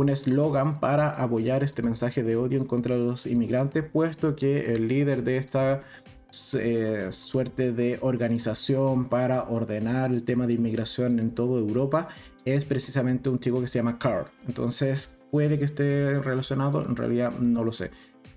eslogan 0.09 0.79
para 0.79 1.09
apoyar 1.11 1.63
este 1.63 1.83
mensaje 1.83 2.23
de 2.23 2.35
odio 2.35 2.57
en 2.57 2.65
contra 2.65 2.97
de 2.97 3.03
los 3.03 3.27
inmigrantes, 3.27 3.87
puesto 3.87 4.35
que 4.35 4.73
el 4.73 4.87
líder 4.87 5.23
de 5.23 5.37
esta 5.37 5.81
eh, 6.59 7.09
suerte 7.11 7.73
de 7.73 7.99
organización 8.01 9.05
para 9.05 9.43
ordenar 9.43 10.11
el 10.11 10.23
tema 10.23 10.47
de 10.47 10.53
inmigración 10.53 11.19
en 11.19 11.31
toda 11.35 11.59
Europa 11.59 12.07
es 12.56 12.65
precisamente 12.65 13.29
un 13.29 13.39
chico 13.39 13.62
que 13.62 13.68
se 13.68 13.79
llama 13.79 14.00
Carl. 14.00 14.25
Entonces 14.48 15.15
puede 15.32 15.58
que 15.58 15.65
esté 15.65 16.20
relacionado, 16.20 16.86
en 16.86 16.96
realidad 16.96 17.32
no 17.39 17.63
lo 17.63 17.72
sé. 17.72 17.91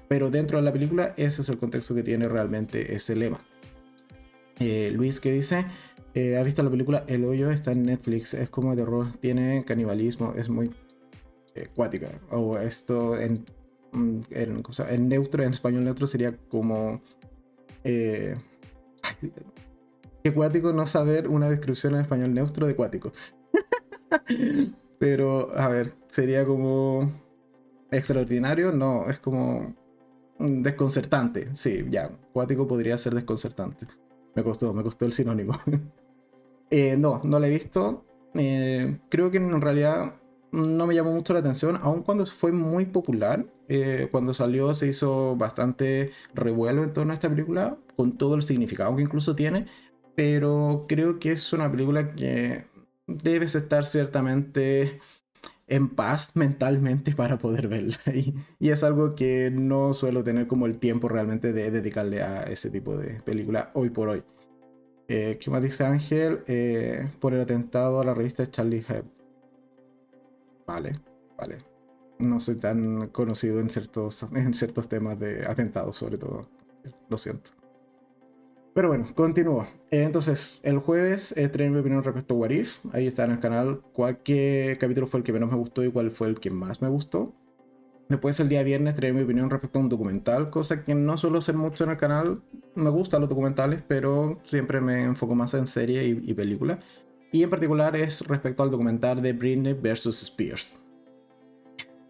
Pero 0.09 0.31
dentro 0.31 0.59
de 0.59 0.64
la 0.64 0.73
película 0.73 1.14
ese 1.16 1.42
es 1.42 1.49
el 1.49 1.59
contexto 1.59 1.95
que 1.95 2.02
tiene 2.02 2.28
realmente 2.28 2.95
ese 2.95 3.16
lema. 3.16 3.38
Eh, 4.59 4.90
Luis 4.95 5.21
que 5.21 5.33
dice, 5.33 5.66
eh, 6.14 6.37
¿ha 6.37 6.42
visto 6.42 6.62
la 6.62 6.71
película 6.71 7.04
El 7.07 7.25
Hoyo? 7.25 7.50
Está 7.50 7.73
en 7.73 7.85
Netflix, 7.85 8.35
es 8.35 8.50
como 8.50 8.71
de 8.71 8.83
terror, 8.83 9.07
tiene 9.21 9.64
canibalismo, 9.64 10.35
es 10.37 10.49
muy 10.49 10.71
acuática. 11.61 12.09
O 12.31 12.59
esto 12.59 13.19
en 13.19 13.45
mm, 13.92 14.21
en, 14.31 15.09
neutro, 15.09 15.42
en 15.42 15.52
español 15.52 15.85
neutro 15.85 16.07
sería 16.07 16.37
como... 16.49 17.00
Eh, 17.85 18.37
cuático 20.35 20.73
no 20.73 20.87
saber 20.87 21.28
una 21.28 21.50
descripción 21.50 21.95
en 21.95 22.02
español 22.02 22.33
neutro 22.33 22.66
de 22.66 22.76
cuático. 22.76 23.12
Pero, 24.99 25.50
a 25.57 25.69
ver, 25.69 25.95
sería 26.09 26.47
como 26.47 27.11
extraordinario, 27.90 28.73
no, 28.73 29.09
es 29.11 29.19
como 29.19 29.75
desconcertante. 30.38 31.54
Sí, 31.54 31.85
ya, 31.90 32.11
cuático 32.33 32.66
podría 32.66 32.97
ser 32.99 33.14
desconcertante. 33.14 33.87
Me 34.35 34.42
costó, 34.42 34.73
me 34.73 34.83
costó 34.83 35.07
el 35.07 35.12
sinónimo. 35.12 35.59
Eh, 36.75 36.97
no, 36.97 37.21
no 37.23 37.38
la 37.38 37.49
he 37.49 37.50
visto. 37.50 38.07
Eh, 38.33 38.99
creo 39.11 39.31
que 39.31 39.37
en 39.37 39.61
realidad 39.61 40.14
no 40.52 40.87
me 40.87 40.95
llamó 40.95 41.12
mucho 41.12 41.35
la 41.35 41.40
atención, 41.40 41.78
aun 41.83 42.02
cuando 42.02 42.25
fue 42.25 42.50
muy 42.50 42.87
popular. 42.87 43.45
Eh, 43.69 44.09
cuando 44.11 44.33
salió 44.33 44.73
se 44.73 44.88
hizo 44.88 45.37
bastante 45.37 46.12
revuelo 46.33 46.83
en 46.83 46.95
torno 46.95 47.12
a 47.12 47.14
esta 47.14 47.28
película, 47.28 47.76
con 47.95 48.16
todo 48.16 48.37
el 48.37 48.42
significado 48.42 48.97
que 48.97 49.02
incluso 49.02 49.37
tiene. 49.37 49.66
Pero 50.14 50.87
creo 50.88 51.19
que 51.19 51.33
es 51.33 51.52
una 51.52 51.71
película 51.71 52.14
que 52.14 52.64
debes 53.06 53.54
estar 53.54 53.87
ciertamente 53.87 55.00
en 55.66 55.88
paz 55.88 56.37
mentalmente 56.37 57.14
para 57.14 57.38
poder 57.38 57.68
verla. 57.68 57.97
Y, 58.61 58.71
es 58.71 58.82
algo 58.85 59.14
que 59.14 59.50
no 59.50 59.94
suelo 59.94 60.23
tener 60.23 60.47
como 60.47 60.66
el 60.66 60.78
tiempo 60.78 61.09
realmente 61.09 61.52
de 61.52 61.71
dedicarle 61.71 62.23
a 62.23 62.42
ese 62.44 62.71
tipo 62.71 62.97
de 62.97 63.23
película 63.23 63.71
hoy 63.75 63.90
por 63.90 64.09
hoy. 64.09 64.23
Eh, 65.09 65.38
¿Qué 65.40 65.50
más 65.50 65.62
dice 65.62 65.85
Ángel? 65.85 66.42
Eh, 66.47 67.09
por 67.21 67.35
el 67.35 67.40
atentado 67.40 68.00
a 68.00 68.04
la 68.04 68.14
revista 68.14 68.47
Charlie 68.47 68.85
Hebdo. 68.87 69.11
Vale, 70.66 71.00
vale. 71.37 71.59
No 72.18 72.38
soy 72.38 72.56
tan 72.56 73.09
conocido 73.09 73.59
en 73.61 73.68
ciertos, 73.68 74.23
en 74.32 74.54
ciertos 74.54 74.88
temas 74.88 75.18
de 75.18 75.44
atentados, 75.47 75.97
sobre 75.97 76.18
todo. 76.18 76.49
Lo 77.09 77.16
siento. 77.16 77.50
Pero 78.74 78.88
bueno, 78.88 79.04
continúo. 79.14 79.66
Entonces, 79.90 80.60
el 80.62 80.78
jueves 80.78 81.34
eh, 81.36 81.50
mi 81.70 81.78
opinión 81.78 82.02
respecto 82.02 82.34
a 82.34 82.38
What 82.38 82.50
If. 82.50 82.78
Ahí 82.92 83.06
está 83.06 83.24
en 83.24 83.32
el 83.32 83.38
canal 83.38 83.82
cuál 83.92 84.16
capítulo 84.16 85.06
fue 85.06 85.20
el 85.20 85.24
que 85.24 85.32
menos 85.32 85.50
me 85.50 85.56
gustó 85.56 85.84
y 85.84 85.90
cuál 85.90 86.10
fue 86.10 86.28
el 86.28 86.40
que 86.40 86.50
más 86.50 86.80
me 86.80 86.88
gustó. 86.88 87.34
Después 88.08 88.40
el 88.40 88.48
día 88.48 88.62
viernes 88.62 88.94
traeré 88.94 89.14
mi 89.14 89.22
opinión 89.22 89.50
respecto 89.50 89.78
a 89.78 89.82
un 89.82 89.88
documental, 89.88 90.50
cosa 90.50 90.84
que 90.84 90.94
no 90.94 91.16
suelo 91.16 91.38
hacer 91.38 91.54
mucho 91.54 91.84
en 91.84 91.90
el 91.90 91.96
canal. 91.98 92.42
Me 92.74 92.90
gustan 92.90 93.20
los 93.20 93.28
documentales, 93.28 93.82
pero 93.86 94.38
siempre 94.42 94.80
me 94.80 95.04
enfoco 95.04 95.34
más 95.34 95.54
en 95.54 95.66
serie 95.66 96.06
y, 96.06 96.30
y 96.30 96.34
película. 96.34 96.78
Y 97.30 97.42
en 97.42 97.50
particular 97.50 97.94
es 97.96 98.26
respecto 98.26 98.62
al 98.62 98.70
documental 98.70 99.20
de 99.22 99.32
Britney 99.32 99.74
vs. 99.74 100.22
Spears. 100.22 100.74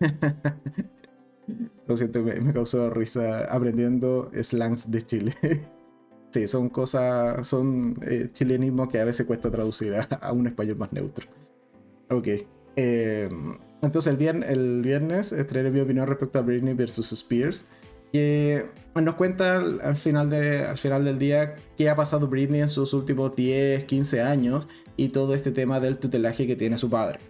Lo 1.87 1.97
siento, 1.97 2.23
me, 2.23 2.41
me 2.41 2.53
causó 2.53 2.91
risa 2.91 3.45
aprendiendo 3.45 4.31
slangs 4.41 4.91
de 4.91 5.03
Chile. 5.03 5.35
Sí, 6.33 6.49
son 6.49 6.71
cosas, 6.71 7.47
son 7.47 7.95
eh, 8.03 8.31
chilenismos 8.33 8.89
que 8.89 8.99
a 8.99 9.05
veces 9.05 9.27
cuesta 9.27 9.51
traducir 9.51 9.95
a, 9.95 10.33
un 10.33 10.47
español 10.47 10.77
más 10.79 10.91
neutro. 10.93 11.27
Ok. 12.09 12.29
Em, 12.75 13.59
entonces 13.83 14.11
el, 14.11 14.17
viernes, 14.17 14.49
el 14.49 14.81
viernes 14.81 15.33
estrené 15.33 15.71
mi 15.71 15.81
opinión 15.81 16.07
respecto 16.07 16.39
a 16.39 16.43
Britney 16.43 16.73
versus 16.73 17.13
Spears. 17.13 17.67
Que 18.15 18.67
nos 18.95 19.15
cuenta 19.15 19.57
al 19.57 19.97
final, 19.97 20.33
al 20.33 20.79
final 20.79 21.05
del 21.05 21.19
día 21.19 21.55
qué 21.77 21.91
ha 21.91 21.97
pasado 21.97 22.29
Britney 22.29 22.61
en 22.61 22.69
sus 22.69 22.95
últimos 22.95 23.37
10, 23.37 23.85
15 23.85 24.23
años 24.23 24.69
y 24.97 25.09
todo 25.11 25.35
este 25.35 25.51
tema 25.51 25.81
del 25.81 25.99
tutelaje 25.99 26.47
que 26.47 26.57
tiene 26.57 26.79
su 26.79 26.89
padre. 26.89 27.21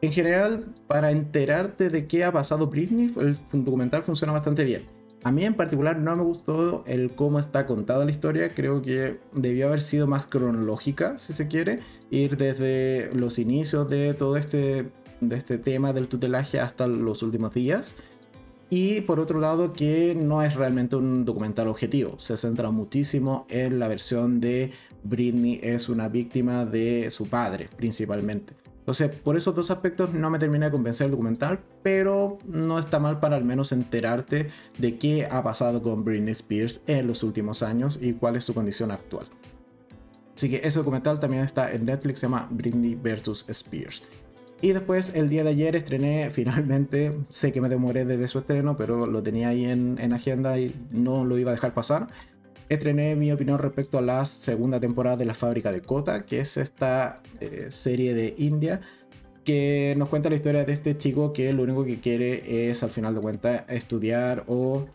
En 0.00 0.12
general, 0.12 0.64
para 0.86 1.10
enterarte 1.10 1.88
de 1.88 2.06
qué 2.06 2.24
ha 2.24 2.32
pasado 2.32 2.66
Britney, 2.68 3.12
el 3.18 3.38
documental 3.52 4.02
funciona 4.02 4.32
bastante 4.32 4.64
bien. 4.64 4.93
A 5.24 5.32
mí 5.32 5.42
en 5.44 5.54
particular 5.54 5.98
no 5.98 6.14
me 6.16 6.22
gustó 6.22 6.84
el 6.86 7.14
cómo 7.14 7.38
está 7.38 7.66
contada 7.66 8.04
la 8.04 8.10
historia, 8.10 8.54
creo 8.54 8.82
que 8.82 9.20
debió 9.32 9.68
haber 9.68 9.80
sido 9.80 10.06
más 10.06 10.26
cronológica, 10.26 11.16
si 11.16 11.32
se 11.32 11.48
quiere, 11.48 11.80
ir 12.10 12.36
desde 12.36 13.10
los 13.14 13.38
inicios 13.38 13.88
de 13.88 14.12
todo 14.12 14.36
este, 14.36 14.90
de 15.22 15.36
este 15.36 15.56
tema 15.56 15.94
del 15.94 16.08
tutelaje 16.08 16.60
hasta 16.60 16.86
los 16.86 17.22
últimos 17.22 17.54
días. 17.54 17.94
Y 18.68 19.00
por 19.02 19.18
otro 19.18 19.40
lado 19.40 19.72
que 19.72 20.14
no 20.14 20.42
es 20.42 20.56
realmente 20.56 20.96
un 20.96 21.24
documental 21.24 21.68
objetivo, 21.68 22.18
se 22.18 22.36
centra 22.36 22.70
muchísimo 22.70 23.46
en 23.48 23.78
la 23.78 23.88
versión 23.88 24.40
de 24.40 24.72
Britney 25.04 25.60
es 25.62 25.88
una 25.88 26.08
víctima 26.08 26.66
de 26.66 27.10
su 27.10 27.28
padre 27.28 27.68
principalmente. 27.76 28.63
Entonces, 28.84 29.16
por 29.16 29.34
esos 29.34 29.54
dos 29.54 29.70
aspectos 29.70 30.12
no 30.12 30.28
me 30.28 30.38
terminé 30.38 30.66
de 30.66 30.70
convencer 30.70 31.06
el 31.06 31.10
documental, 31.12 31.58
pero 31.82 32.36
no 32.44 32.78
está 32.78 32.98
mal 32.98 33.18
para 33.18 33.36
al 33.36 33.42
menos 33.42 33.72
enterarte 33.72 34.50
de 34.76 34.98
qué 34.98 35.24
ha 35.24 35.42
pasado 35.42 35.82
con 35.82 36.04
Britney 36.04 36.32
Spears 36.32 36.82
en 36.86 37.06
los 37.06 37.22
últimos 37.22 37.62
años 37.62 37.98
y 38.02 38.12
cuál 38.12 38.36
es 38.36 38.44
su 38.44 38.52
condición 38.52 38.90
actual. 38.90 39.26
Así 40.36 40.50
que 40.50 40.60
ese 40.62 40.80
documental 40.80 41.18
también 41.18 41.44
está 41.44 41.72
en 41.72 41.86
Netflix, 41.86 42.18
se 42.18 42.26
llama 42.26 42.46
Britney 42.50 42.94
vs. 42.94 43.46
Spears. 43.48 44.02
Y 44.60 44.72
después, 44.72 45.14
el 45.14 45.30
día 45.30 45.44
de 45.44 45.50
ayer 45.50 45.76
estrené 45.76 46.28
finalmente, 46.30 47.18
sé 47.30 47.52
que 47.52 47.62
me 47.62 47.70
demoré 47.70 48.04
desde 48.04 48.28
su 48.28 48.40
estreno, 48.40 48.76
pero 48.76 49.06
lo 49.06 49.22
tenía 49.22 49.48
ahí 49.48 49.64
en, 49.64 49.96
en 49.98 50.12
agenda 50.12 50.58
y 50.58 50.74
no 50.90 51.24
lo 51.24 51.38
iba 51.38 51.52
a 51.52 51.54
dejar 51.54 51.72
pasar 51.72 52.08
estrené 52.68 53.16
mi 53.16 53.32
opinión 53.32 53.58
respecto 53.58 53.98
a 53.98 54.02
la 54.02 54.24
segunda 54.24 54.80
temporada 54.80 55.16
de 55.16 55.24
La 55.24 55.34
Fábrica 55.34 55.72
de 55.72 55.80
Kota, 55.80 56.24
que 56.24 56.40
es 56.40 56.56
esta 56.56 57.20
eh, 57.40 57.66
serie 57.70 58.14
de 58.14 58.34
India 58.38 58.80
que 59.44 59.94
nos 59.98 60.08
cuenta 60.08 60.30
la 60.30 60.36
historia 60.36 60.64
de 60.64 60.72
este 60.72 60.96
chico 60.96 61.32
que 61.32 61.52
lo 61.52 61.62
único 61.62 61.84
que 61.84 62.00
quiere 62.00 62.70
es 62.70 62.82
al 62.82 62.90
final 62.90 63.14
de 63.14 63.20
cuentas 63.20 63.64
estudiar 63.68 64.44
o 64.48 64.86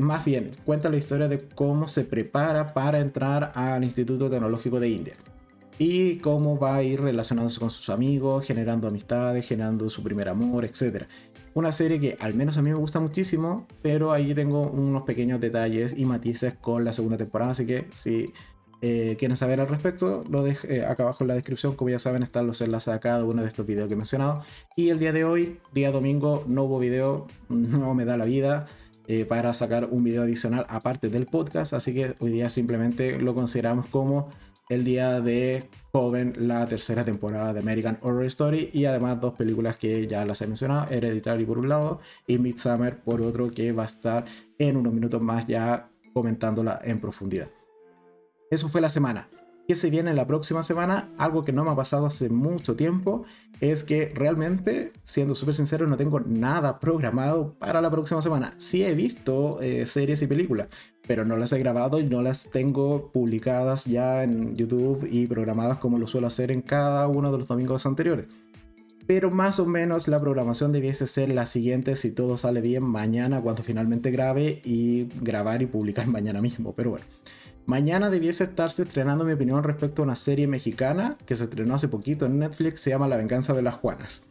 más 0.00 0.24
bien 0.24 0.50
cuenta 0.64 0.88
la 0.90 0.96
historia 0.96 1.28
de 1.28 1.38
cómo 1.38 1.86
se 1.86 2.02
prepara 2.04 2.74
para 2.74 2.98
entrar 2.98 3.52
al 3.54 3.84
Instituto 3.84 4.28
Tecnológico 4.28 4.80
de 4.80 4.88
India 4.88 5.14
y 5.78 6.16
cómo 6.16 6.58
va 6.58 6.76
a 6.76 6.82
ir 6.82 7.00
relacionándose 7.00 7.60
con 7.60 7.70
sus 7.70 7.90
amigos, 7.90 8.46
generando 8.46 8.88
amistades, 8.88 9.46
generando 9.46 9.88
su 9.90 10.02
primer 10.02 10.28
amor, 10.28 10.64
etc. 10.64 11.04
Una 11.56 11.72
serie 11.72 11.98
que 11.98 12.18
al 12.20 12.34
menos 12.34 12.58
a 12.58 12.62
mí 12.62 12.68
me 12.68 12.76
gusta 12.76 13.00
muchísimo, 13.00 13.66
pero 13.80 14.12
ahí 14.12 14.34
tengo 14.34 14.68
unos 14.68 15.04
pequeños 15.04 15.40
detalles 15.40 15.94
y 15.96 16.04
matices 16.04 16.52
con 16.52 16.84
la 16.84 16.92
segunda 16.92 17.16
temporada, 17.16 17.52
así 17.52 17.64
que 17.64 17.86
si 17.94 18.34
eh, 18.82 19.16
quieren 19.18 19.38
saber 19.38 19.62
al 19.62 19.68
respecto, 19.68 20.22
lo 20.28 20.42
dejo 20.42 20.68
eh, 20.68 20.84
acá 20.84 21.04
abajo 21.04 21.24
en 21.24 21.28
la 21.28 21.34
descripción, 21.34 21.74
como 21.74 21.88
ya 21.88 21.98
saben 21.98 22.22
están 22.22 22.46
los 22.46 22.60
enlaces 22.60 22.92
a 22.92 23.00
cada 23.00 23.24
uno 23.24 23.40
de 23.40 23.48
estos 23.48 23.66
videos 23.66 23.88
que 23.88 23.94
he 23.94 23.96
mencionado. 23.96 24.42
Y 24.76 24.90
el 24.90 24.98
día 24.98 25.14
de 25.14 25.24
hoy, 25.24 25.58
día 25.72 25.90
domingo, 25.92 26.44
no 26.46 26.64
hubo 26.64 26.78
video, 26.78 27.26
no 27.48 27.94
me 27.94 28.04
da 28.04 28.18
la 28.18 28.26
vida. 28.26 28.66
Eh, 29.08 29.24
para 29.24 29.52
sacar 29.52 29.88
un 29.92 30.02
video 30.02 30.24
adicional 30.24 30.66
aparte 30.68 31.08
del 31.08 31.26
podcast, 31.26 31.72
así 31.72 31.94
que 31.94 32.16
hoy 32.18 32.32
día 32.32 32.48
simplemente 32.48 33.20
lo 33.20 33.34
consideramos 33.36 33.86
como 33.86 34.30
el 34.68 34.84
día 34.84 35.20
de 35.20 35.68
Joven, 35.92 36.34
la 36.38 36.66
tercera 36.66 37.04
temporada 37.04 37.52
de 37.52 37.60
American 37.60 37.98
Horror 38.02 38.24
Story 38.26 38.70
y 38.72 38.84
además 38.84 39.20
dos 39.20 39.34
películas 39.34 39.76
que 39.76 40.06
ya 40.06 40.24
las 40.24 40.40
he 40.42 40.46
mencionado, 40.46 40.90
Hereditary 40.90 41.44
por 41.44 41.58
un 41.58 41.68
lado 41.68 42.00
y 42.26 42.38
Midsummer 42.38 43.02
por 43.02 43.22
otro 43.22 43.50
que 43.50 43.72
va 43.72 43.84
a 43.84 43.86
estar 43.86 44.24
en 44.58 44.76
unos 44.76 44.92
minutos 44.92 45.20
más 45.20 45.46
ya 45.46 45.90
comentándola 46.12 46.80
en 46.84 47.00
profundidad. 47.00 47.48
Eso 48.50 48.68
fue 48.68 48.80
la 48.80 48.88
semana 48.88 49.28
que 49.66 49.74
se 49.74 49.90
viene 49.90 50.14
la 50.14 50.26
próxima 50.26 50.62
semana, 50.62 51.08
algo 51.18 51.42
que 51.42 51.52
no 51.52 51.64
me 51.64 51.70
ha 51.70 51.76
pasado 51.76 52.06
hace 52.06 52.28
mucho 52.28 52.76
tiempo, 52.76 53.24
es 53.60 53.82
que 53.82 54.12
realmente, 54.14 54.92
siendo 55.02 55.34
súper 55.34 55.54
sincero, 55.54 55.86
no 55.86 55.96
tengo 55.96 56.20
nada 56.20 56.78
programado 56.78 57.54
para 57.58 57.80
la 57.80 57.90
próxima 57.90 58.22
semana. 58.22 58.54
Sí 58.58 58.84
he 58.84 58.94
visto 58.94 59.60
eh, 59.60 59.86
series 59.86 60.22
y 60.22 60.26
películas, 60.26 60.68
pero 61.06 61.24
no 61.24 61.36
las 61.36 61.52
he 61.52 61.58
grabado 61.58 61.98
y 61.98 62.04
no 62.04 62.22
las 62.22 62.50
tengo 62.50 63.10
publicadas 63.12 63.86
ya 63.86 64.22
en 64.22 64.54
YouTube 64.54 65.08
y 65.10 65.26
programadas 65.26 65.78
como 65.78 65.98
lo 65.98 66.06
suelo 66.06 66.26
hacer 66.26 66.50
en 66.50 66.62
cada 66.62 67.08
uno 67.08 67.32
de 67.32 67.38
los 67.38 67.48
domingos 67.48 67.86
anteriores. 67.86 68.26
Pero 69.06 69.30
más 69.30 69.60
o 69.60 69.66
menos 69.66 70.08
la 70.08 70.20
programación 70.20 70.72
debiese 70.72 71.06
ser 71.06 71.28
la 71.28 71.46
siguiente 71.46 71.94
si 71.94 72.10
todo 72.10 72.36
sale 72.36 72.60
bien 72.60 72.82
mañana 72.82 73.40
cuando 73.40 73.62
finalmente 73.62 74.10
grabe 74.10 74.60
y 74.64 75.04
grabar 75.20 75.62
y 75.62 75.66
publicar 75.66 76.06
mañana 76.08 76.40
mismo. 76.40 76.74
Pero 76.74 76.90
bueno, 76.90 77.06
Mañana 77.66 78.10
debiese 78.10 78.44
estarse 78.44 78.84
estrenando 78.84 79.24
mi 79.24 79.32
opinión 79.32 79.64
respecto 79.64 80.00
a 80.00 80.04
una 80.04 80.14
serie 80.14 80.46
mexicana 80.46 81.18
que 81.26 81.34
se 81.34 81.44
estrenó 81.44 81.74
hace 81.74 81.88
poquito 81.88 82.24
en 82.24 82.38
Netflix, 82.38 82.80
se 82.80 82.90
llama 82.90 83.08
La 83.08 83.16
venganza 83.16 83.54
de 83.54 83.62
las 83.62 83.74
Juanas. 83.74 84.28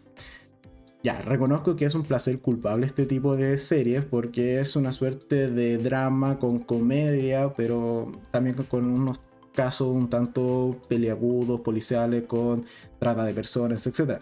Ya, 1.04 1.22
reconozco 1.22 1.76
que 1.76 1.84
es 1.84 1.96
un 1.96 2.04
placer 2.04 2.40
culpable 2.40 2.86
este 2.86 3.06
tipo 3.06 3.36
de 3.36 3.58
series 3.58 4.06
porque 4.06 4.62
es 4.62 4.78
una 4.78 4.94
suerte 4.94 5.52
de 5.52 5.78
drama 5.78 6.40
con 6.40 6.60
comedia, 6.60 7.54
pero 7.54 8.14
también 8.32 8.56
con 8.56 8.86
unos 8.86 9.20
casos 9.54 9.90
un 9.90 10.10
tanto 10.10 10.80
peliagudos, 10.88 11.60
policiales, 11.60 12.24
con 12.24 12.66
trata 13.00 13.26
de 13.26 13.34
personas, 13.34 13.86
etc. 13.86 14.22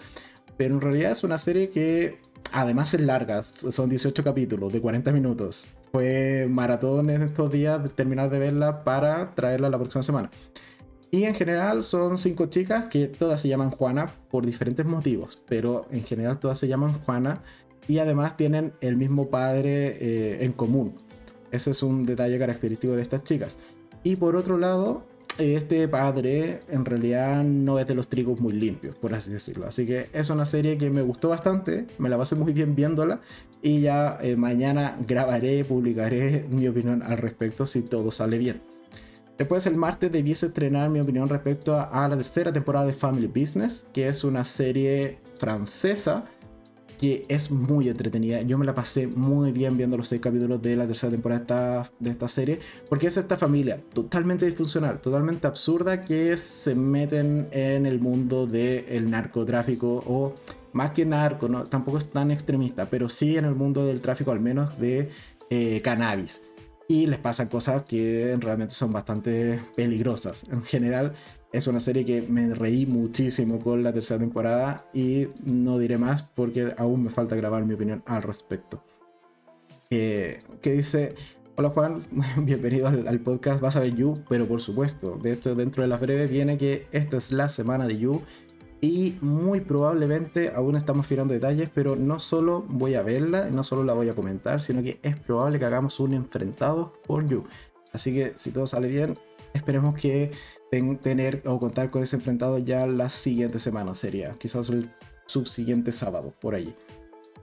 Pero 0.57 0.73
en 0.73 0.81
realidad 0.81 1.11
es 1.11 1.23
una 1.23 1.37
serie 1.37 1.69
que 1.69 2.17
además 2.51 2.95
es 2.95 3.01
larga, 3.01 3.43
son 3.43 3.89
18 3.89 4.23
capítulos 4.23 4.73
de 4.73 4.81
40 4.81 5.11
minutos 5.11 5.67
fue 5.93 6.47
maratón 6.49 7.11
en 7.11 7.21
estos 7.21 7.51
días 7.51 7.83
de 7.83 7.87
terminar 7.87 8.31
de 8.31 8.39
verla 8.39 8.83
para 8.83 9.35
traerla 9.35 9.69
la 9.69 9.77
próxima 9.77 10.01
semana. 10.01 10.31
Y 11.11 11.25
en 11.25 11.35
general 11.35 11.83
son 11.83 12.17
cinco 12.17 12.47
chicas 12.47 12.87
que 12.87 13.05
todas 13.07 13.39
se 13.39 13.47
llaman 13.47 13.69
Juana 13.69 14.09
por 14.31 14.43
diferentes 14.43 14.87
motivos, 14.87 15.43
pero 15.47 15.85
en 15.91 16.03
general 16.03 16.39
todas 16.39 16.57
se 16.57 16.67
llaman 16.67 16.93
Juana 17.01 17.43
y 17.87 17.99
además 17.99 18.35
tienen 18.35 18.73
el 18.81 18.97
mismo 18.97 19.29
padre 19.29 19.97
eh, 19.99 20.43
en 20.43 20.53
común. 20.53 20.95
Ese 21.51 21.69
es 21.69 21.83
un 21.83 22.07
detalle 22.07 22.39
característico 22.39 22.95
de 22.95 23.03
estas 23.03 23.23
chicas. 23.23 23.59
Y 24.01 24.15
por 24.15 24.35
otro 24.35 24.57
lado, 24.57 25.05
este 25.37 25.87
padre 25.87 26.59
en 26.69 26.85
realidad 26.85 27.43
no 27.43 27.79
es 27.79 27.87
de 27.87 27.95
los 27.95 28.07
trigos 28.07 28.39
muy 28.39 28.53
limpios, 28.53 28.95
por 28.95 29.13
así 29.13 29.31
decirlo. 29.31 29.65
Así 29.67 29.85
que 29.85 30.07
es 30.13 30.29
una 30.29 30.45
serie 30.45 30.77
que 30.77 30.89
me 30.89 31.01
gustó 31.01 31.29
bastante, 31.29 31.85
me 31.97 32.09
la 32.09 32.17
pasé 32.17 32.35
muy 32.35 32.53
bien 32.53 32.75
viéndola 32.75 33.21
y 33.61 33.81
ya 33.81 34.19
eh, 34.21 34.35
mañana 34.35 34.97
grabaré, 35.07 35.65
publicaré 35.65 36.45
mi 36.49 36.67
opinión 36.67 37.01
al 37.03 37.17
respecto 37.17 37.65
si 37.65 37.81
todo 37.81 38.11
sale 38.11 38.37
bien. 38.37 38.61
Después 39.37 39.65
el 39.65 39.75
martes 39.75 40.11
debiese 40.11 40.45
estrenar 40.45 40.89
mi 40.89 40.99
opinión 40.99 41.27
respecto 41.27 41.79
a 41.79 42.07
la 42.07 42.15
tercera 42.15 42.53
temporada 42.53 42.85
de 42.85 42.93
Family 42.93 43.27
Business, 43.27 43.85
que 43.91 44.07
es 44.07 44.23
una 44.23 44.45
serie 44.45 45.17
francesa 45.39 46.25
es 47.03 47.51
muy 47.51 47.89
entretenida. 47.89 48.41
Yo 48.41 48.57
me 48.57 48.65
la 48.65 48.73
pasé 48.73 49.07
muy 49.07 49.51
bien 49.51 49.77
viendo 49.77 49.97
los 49.97 50.07
seis 50.07 50.21
capítulos 50.21 50.61
de 50.61 50.75
la 50.75 50.85
tercera 50.85 51.11
temporada 51.11 51.89
de 51.99 52.09
esta, 52.09 52.27
serie, 52.27 52.59
porque 52.89 53.07
es 53.07 53.17
esta 53.17 53.37
familia 53.37 53.79
totalmente 53.93 54.45
disfuncional, 54.45 55.01
totalmente 55.01 55.47
absurda, 55.47 56.01
que 56.01 56.35
se 56.37 56.75
meten 56.75 57.47
en 57.51 57.85
el 57.85 57.99
mundo 57.99 58.47
del 58.47 59.09
narcotráfico 59.09 60.03
o 60.07 60.33
más 60.71 60.91
que 60.91 61.05
narco, 61.05 61.47
¿no? 61.47 61.65
tampoco 61.65 61.97
es 61.97 62.09
tan 62.09 62.31
extremista, 62.31 62.85
pero 62.89 63.09
sí 63.09 63.37
en 63.37 63.45
el 63.45 63.55
mundo 63.55 63.85
del 63.85 64.01
tráfico 64.01 64.31
al 64.31 64.39
menos 64.39 64.79
de 64.79 65.09
eh, 65.49 65.81
cannabis. 65.83 66.41
Y 66.87 67.07
les 67.07 67.19
pasan 67.19 67.47
cosas 67.47 67.83
que 67.83 68.37
realmente 68.39 68.73
son 68.73 68.91
bastante 68.91 69.59
peligrosas. 69.75 70.43
En 70.51 70.63
general, 70.63 71.13
es 71.53 71.67
una 71.67 71.79
serie 71.79 72.03
que 72.03 72.23
me 72.23 72.53
reí 72.53 72.87
muchísimo 72.87 73.59
con 73.59 73.83
la 73.83 73.93
tercera 73.93 74.19
temporada 74.19 74.87
y 74.91 75.27
no 75.45 75.77
diré 75.77 75.99
más 75.99 76.23
porque 76.23 76.73
aún 76.77 77.03
me 77.03 77.09
falta 77.11 77.35
grabar 77.35 77.63
mi 77.63 77.75
opinión 77.75 78.01
al 78.07 78.23
respecto. 78.23 78.83
Eh, 79.91 80.39
que 80.61 80.71
dice, 80.73 81.13
hola 81.55 81.69
Juan, 81.69 82.01
bienvenido 82.37 82.87
al, 82.87 83.19
podcast, 83.19 83.61
vas 83.61 83.75
a 83.75 83.81
ver 83.81 83.93
You, 83.93 84.15
pero 84.27 84.47
por 84.47 84.61
supuesto, 84.61 85.19
de 85.21 85.31
hecho 85.31 85.53
dentro 85.53 85.83
de 85.83 85.89
las 85.89 86.01
breves 86.01 86.29
viene 86.29 86.57
que 86.57 86.87
esta 86.91 87.17
es 87.17 87.31
la 87.31 87.47
semana 87.47 87.85
de 87.85 87.99
You 87.99 88.23
y 88.81 89.15
muy 89.21 89.61
probablemente 89.61 90.51
aún 90.55 90.75
estamos 90.75 91.05
firando 91.05 91.35
detalles, 91.35 91.69
pero 91.71 91.95
no 91.95 92.19
solo 92.19 92.65
voy 92.67 92.95
a 92.95 93.03
verla, 93.03 93.51
no 93.51 93.63
solo 93.63 93.83
la 93.83 93.93
voy 93.93 94.09
a 94.09 94.15
comentar, 94.15 94.59
sino 94.59 94.81
que 94.81 94.99
es 95.03 95.15
probable 95.17 95.59
que 95.59 95.65
hagamos 95.65 95.99
un 95.99 96.15
enfrentado 96.15 96.93
por 97.05 97.27
You. 97.27 97.45
Así 97.91 98.11
que 98.11 98.33
si 98.35 98.49
todo 98.49 98.65
sale 98.65 98.87
bien, 98.87 99.15
esperemos 99.53 99.95
que 99.95 100.31
tener 101.01 101.43
o 101.45 101.59
contar 101.59 101.91
con 101.91 102.01
ese 102.01 102.15
enfrentado 102.15 102.57
ya 102.57 102.87
la 102.87 103.09
siguiente 103.09 103.59
semana 103.59 103.93
sería, 103.93 104.31
quizás 104.39 104.69
el 104.69 104.89
subsiguiente 105.27 105.91
sábado, 105.91 106.33
por 106.41 106.55
ahí. 106.55 106.73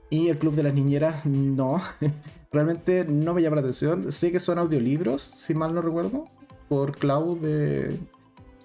Y 0.09 0.27
el 0.27 0.37
Club 0.37 0.55
de 0.55 0.63
las 0.63 0.73
Niñeras, 0.73 1.25
no, 1.25 1.81
realmente 2.51 3.05
no 3.05 3.33
me 3.33 3.41
llama 3.41 3.55
la 3.55 3.61
atención. 3.61 4.11
Sé 4.11 4.31
que 4.31 4.41
son 4.41 4.59
audiolibros, 4.59 5.21
si 5.21 5.53
mal 5.53 5.73
no 5.73 5.81
recuerdo, 5.81 6.25
por 6.67 6.97
Cloud 6.97 7.37
de, 7.37 7.97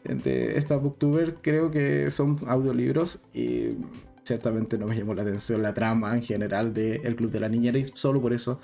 de 0.04 0.58
esta 0.58 0.76
booktuber, 0.76 1.36
creo 1.40 1.70
que 1.70 2.10
son 2.10 2.38
audiolibros 2.48 3.24
y 3.32 3.78
ciertamente 4.24 4.76
no 4.76 4.86
me 4.86 4.96
llamó 4.96 5.14
la 5.14 5.22
atención 5.22 5.62
la 5.62 5.72
trama 5.72 6.16
en 6.16 6.22
general 6.22 6.74
de 6.74 6.96
El 6.96 7.14
Club 7.14 7.30
de 7.30 7.40
la 7.40 7.48
Niñera 7.48 7.78
y 7.78 7.84
solo 7.84 8.20
por 8.20 8.32
eso 8.32 8.60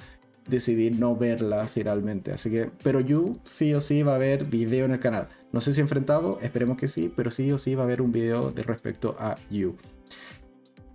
decidí 0.49 0.91
no 0.91 1.17
verla 1.17 1.67
finalmente. 1.67 2.33
Así 2.33 2.51
que, 2.51 2.71
pero 2.83 3.01
You 3.01 3.39
sí 3.45 3.75
o 3.75 3.81
sí 3.81 4.03
va 4.03 4.13
a 4.13 4.17
haber 4.17 4.45
video 4.47 4.85
en 4.85 4.93
el 4.93 5.01
canal. 5.01 5.29
No 5.53 5.61
sé 5.61 5.73
si 5.73 5.81
enfrentado, 5.81 6.39
esperemos 6.43 6.77
que 6.77 6.89
sí, 6.89 7.13
pero 7.15 7.31
sí 7.31 7.51
o 7.53 7.59
sí 7.59 7.75
va 7.75 7.83
a 7.83 7.87
haber 7.87 8.03
un 8.03 8.13
video 8.13 8.51
de 8.51 8.63
respecto 8.63 9.17
a 9.19 9.37
You. 9.51 9.77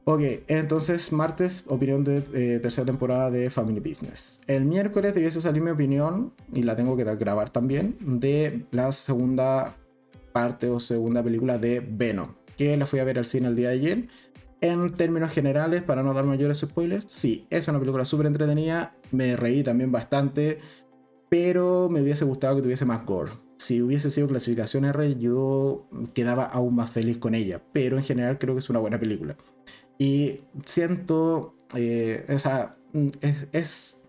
Ok, 0.10 0.22
entonces 0.48 1.12
martes, 1.12 1.66
opinión 1.68 2.06
de 2.06 2.24
eh, 2.34 2.60
tercera 2.62 2.86
temporada 2.86 3.30
de 3.30 3.50
Family 3.50 3.82
Business. 3.82 4.40
El 4.48 4.64
miércoles 4.64 5.14
debiese 5.14 5.42
salir 5.42 5.62
mi 5.62 5.72
opinión, 5.72 6.32
y 6.54 6.64
la 6.64 6.78
tengo 6.78 6.96
que 6.96 7.04
grabar 7.04 7.50
también, 7.50 7.98
de 8.00 8.66
la 8.72 8.90
segunda 8.94 9.76
parte 10.32 10.70
o 10.70 10.80
segunda 10.80 11.22
película 11.22 11.58
de 11.58 11.82
Venom, 11.82 12.36
que 12.56 12.78
la 12.78 12.86
fui 12.86 13.00
a 13.00 13.04
ver 13.04 13.18
al 13.18 13.26
cine 13.26 13.50
el 13.50 13.58
día 13.58 13.68
de 13.68 13.74
ayer 13.74 14.08
en 14.62 14.94
términos 14.94 15.32
generales, 15.32 15.84
para 15.84 16.04
no 16.04 16.14
dar 16.14 16.24
mayores 16.26 16.60
spoilers, 16.60 17.06
sí, 17.08 17.46
es 17.50 17.68
una 17.68 17.80
película 17.80 18.06
súper 18.06 18.26
entretenida, 18.26 18.96
me 19.12 19.36
reí 19.36 19.64
también 19.64 19.92
bastante, 19.92 20.60
pero 21.30 21.90
me 21.90 22.02
hubiese 22.02 22.26
gustado 22.26 22.56
que 22.56 22.62
tuviese 22.62 22.86
más 22.86 23.06
gore. 23.06 23.32
Si 23.58 23.82
hubiese 23.82 24.12
sido 24.12 24.28
clasificación 24.28 24.86
R, 24.86 25.16
yo 25.16 25.88
quedaba 26.14 26.46
aún 26.46 26.76
más 26.76 26.92
feliz 26.92 27.18
con 27.18 27.34
ella, 27.34 27.62
pero 27.74 27.98
en 27.98 28.04
general 28.04 28.38
creo 28.38 28.54
que 28.56 28.60
es 28.60 28.70
una 28.70 28.80
buena 28.80 29.00
película. 29.00 29.36
Y 29.98 30.42
siento, 30.66 31.56
eh, 31.76 32.26
esa, 32.28 32.78
es, 33.52 34.04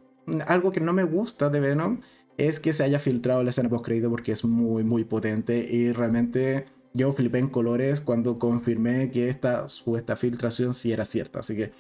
algo 0.46 0.72
que 0.72 0.80
no 0.80 0.92
me 0.92 1.04
gusta 1.04 1.48
de 1.48 1.60
Venom, 1.60 2.00
es 2.36 2.60
que 2.60 2.72
se 2.72 2.84
haya 2.84 2.98
filtrado 2.98 3.42
la 3.42 3.50
escena 3.50 3.68
post 3.68 3.84
crédito 3.84 4.10
porque 4.10 4.32
es 4.32 4.44
muy, 4.44 4.84
muy 4.84 5.04
potente 5.04 5.58
y 5.58 5.92
realmente 5.92 6.66
yo 6.94 7.12
flipé 7.12 7.38
en 7.38 7.48
colores 7.48 8.00
cuando 8.00 8.38
confirmé 8.38 9.10
que 9.10 9.28
esta 9.28 9.68
supuesta 9.68 10.14
filtración 10.14 10.74
sí 10.74 10.92
era 10.92 11.04
cierta. 11.04 11.40
Así 11.40 11.56
que 11.56 11.72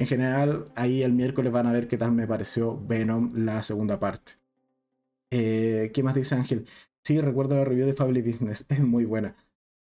en 0.00 0.06
general 0.06 0.64
ahí 0.76 1.02
el 1.02 1.12
miércoles 1.12 1.52
van 1.52 1.66
a 1.66 1.72
ver 1.72 1.86
qué 1.86 1.98
tal 1.98 2.12
me 2.12 2.26
pareció 2.26 2.80
Venom 2.88 3.32
la 3.34 3.62
segunda 3.62 4.00
parte. 4.00 4.32
Eh, 5.30 5.90
¿Qué 5.92 6.02
más 6.02 6.14
dice 6.14 6.34
Ángel? 6.34 6.66
Sí, 7.04 7.20
recuerdo 7.20 7.54
la 7.54 7.66
review 7.66 7.86
de 7.86 7.92
Family 7.92 8.22
Business, 8.22 8.64
es 8.70 8.80
muy 8.80 9.04
buena. 9.04 9.36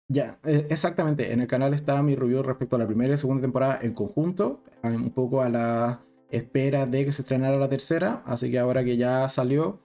Ya, 0.09 0.41
eh, 0.43 0.67
exactamente, 0.69 1.33
en 1.33 1.41
el 1.41 1.47
canal 1.47 1.75
está 1.75 2.03
mi 2.03 2.17
review 2.17 2.43
respecto 2.43 2.75
a 2.75 2.81
la 2.81 2.89
primera 2.89 3.15
y 3.15 3.17
segunda 3.19 3.41
temporada 3.41 3.79
en 3.81 3.95
conjunto, 3.95 4.65
un 4.83 5.11
poco 5.11 5.43
a 5.43 5.49
la 5.49 6.01
espera 6.33 6.87
de 6.87 7.05
que 7.05 7.13
se 7.13 7.23
estrenara 7.23 7.57
la 7.57 7.69
tercera, 7.69 8.25
así 8.27 8.51
que 8.51 8.59
ahora 8.59 8.83
que 8.83 8.97
ya 8.97 9.29
salió, 9.29 9.79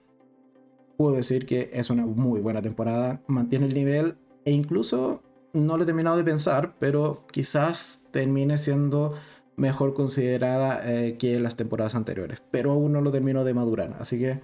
puedo 0.96 1.14
decir 1.14 1.46
que 1.46 1.70
es 1.72 1.88
una 1.88 2.04
muy 2.04 2.40
buena 2.40 2.62
temporada, 2.62 3.22
mantiene 3.28 3.66
el 3.66 3.74
nivel 3.74 4.16
e 4.44 4.50
incluso 4.50 5.22
no 5.52 5.76
lo 5.76 5.84
he 5.84 5.86
terminado 5.86 6.16
de 6.16 6.24
pensar, 6.24 6.74
pero 6.80 7.24
quizás 7.30 8.08
termine 8.10 8.58
siendo 8.58 9.14
mejor 9.56 9.94
considerada 9.94 10.80
eh, 10.84 11.16
que 11.18 11.40
las 11.40 11.56
temporadas 11.56 11.94
anteriores. 11.94 12.42
Pero 12.50 12.72
aún 12.72 12.92
no 12.92 13.00
lo 13.00 13.10
termino 13.10 13.44
de 13.44 13.54
madurar. 13.54 13.96
Así 13.98 14.18
que 14.18 14.40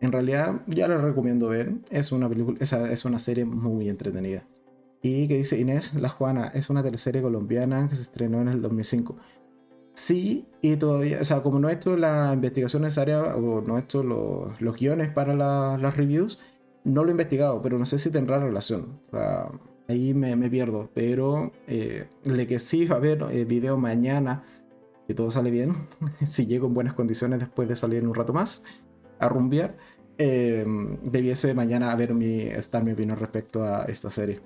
en 0.00 0.12
realidad 0.12 0.62
ya 0.66 0.88
la 0.88 0.98
recomiendo 0.98 1.48
ver. 1.48 1.74
Es 1.90 2.12
una 2.12 2.28
película, 2.28 2.58
es 2.60 3.04
una 3.04 3.18
serie 3.18 3.44
muy 3.44 3.88
entretenida. 3.88 4.46
Y 5.02 5.26
que 5.26 5.36
dice 5.36 5.58
Inés, 5.58 5.94
La 5.94 6.08
Juana 6.08 6.52
es 6.54 6.70
una 6.70 6.82
teleserie 6.82 7.22
colombiana 7.22 7.88
que 7.88 7.96
se 7.96 8.02
estrenó 8.02 8.40
en 8.40 8.48
el 8.48 8.62
2005. 8.62 9.16
Sí, 9.94 10.46
y 10.62 10.76
todavía, 10.76 11.18
o 11.20 11.24
sea, 11.24 11.42
como 11.42 11.58
no 11.58 11.68
he 11.68 11.74
hecho 11.74 11.96
la 11.96 12.30
investigación 12.32 12.82
necesaria 12.82 13.20
o 13.34 13.60
no 13.60 13.76
he 13.76 13.80
hecho 13.80 14.02
los, 14.02 14.60
los 14.60 14.76
guiones 14.76 15.10
para 15.10 15.34
las 15.34 15.96
reviews, 15.96 16.38
no 16.84 17.02
lo 17.02 17.08
he 17.08 17.12
investigado, 17.12 17.60
pero 17.62 17.78
no 17.78 17.84
sé 17.84 17.98
si 17.98 18.10
tendrá 18.10 18.38
relación. 18.38 19.00
Ahí 19.88 20.14
me, 20.14 20.36
pierdo. 20.50 20.90
Pero 20.94 21.52
eh, 21.66 22.08
le 22.24 22.46
que 22.46 22.58
sí 22.58 22.86
va 22.86 22.96
a 22.96 22.98
haber 22.98 23.22
eh, 23.30 23.44
video 23.44 23.76
mañana, 23.76 24.44
si 25.06 25.14
todo 25.14 25.30
sale 25.30 25.50
bien, 25.50 25.88
si 26.26 26.46
llego 26.46 26.66
en 26.66 26.74
buenas 26.74 26.94
condiciones 26.94 27.40
después 27.40 27.68
de 27.68 27.76
salir 27.76 28.06
un 28.06 28.14
rato 28.14 28.32
más 28.32 28.64
a 29.18 29.28
rumbear, 29.28 29.76
eh, 30.18 30.64
debiese 31.04 31.54
mañana 31.54 31.92
haber 31.92 32.14
mi, 32.14 32.42
estar 32.42 32.84
mi 32.84 32.92
opinión 32.92 33.18
respecto 33.18 33.64
a 33.64 33.84
esta 33.84 34.10
serie. 34.10 34.40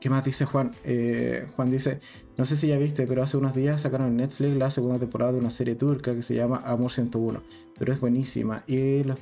¿Qué 0.00 0.10
más 0.10 0.24
dice 0.24 0.44
Juan? 0.44 0.70
Eh, 0.84 1.46
Juan 1.56 1.70
dice, 1.70 2.00
no 2.36 2.44
sé 2.44 2.56
si 2.56 2.68
ya 2.68 2.78
viste, 2.78 3.06
pero 3.06 3.22
hace 3.22 3.36
unos 3.36 3.54
días 3.54 3.82
sacaron 3.82 4.08
en 4.08 4.16
Netflix 4.18 4.56
la 4.56 4.70
segunda 4.70 4.98
temporada 4.98 5.32
de 5.32 5.38
una 5.38 5.50
serie 5.50 5.74
turca 5.74 6.14
que 6.14 6.22
se 6.22 6.36
llama 6.36 6.62
Amor 6.64 6.92
101, 6.92 7.42
pero 7.76 7.92
es 7.92 7.98
buenísima 7.98 8.62
y 8.68 8.76
eh, 8.76 9.14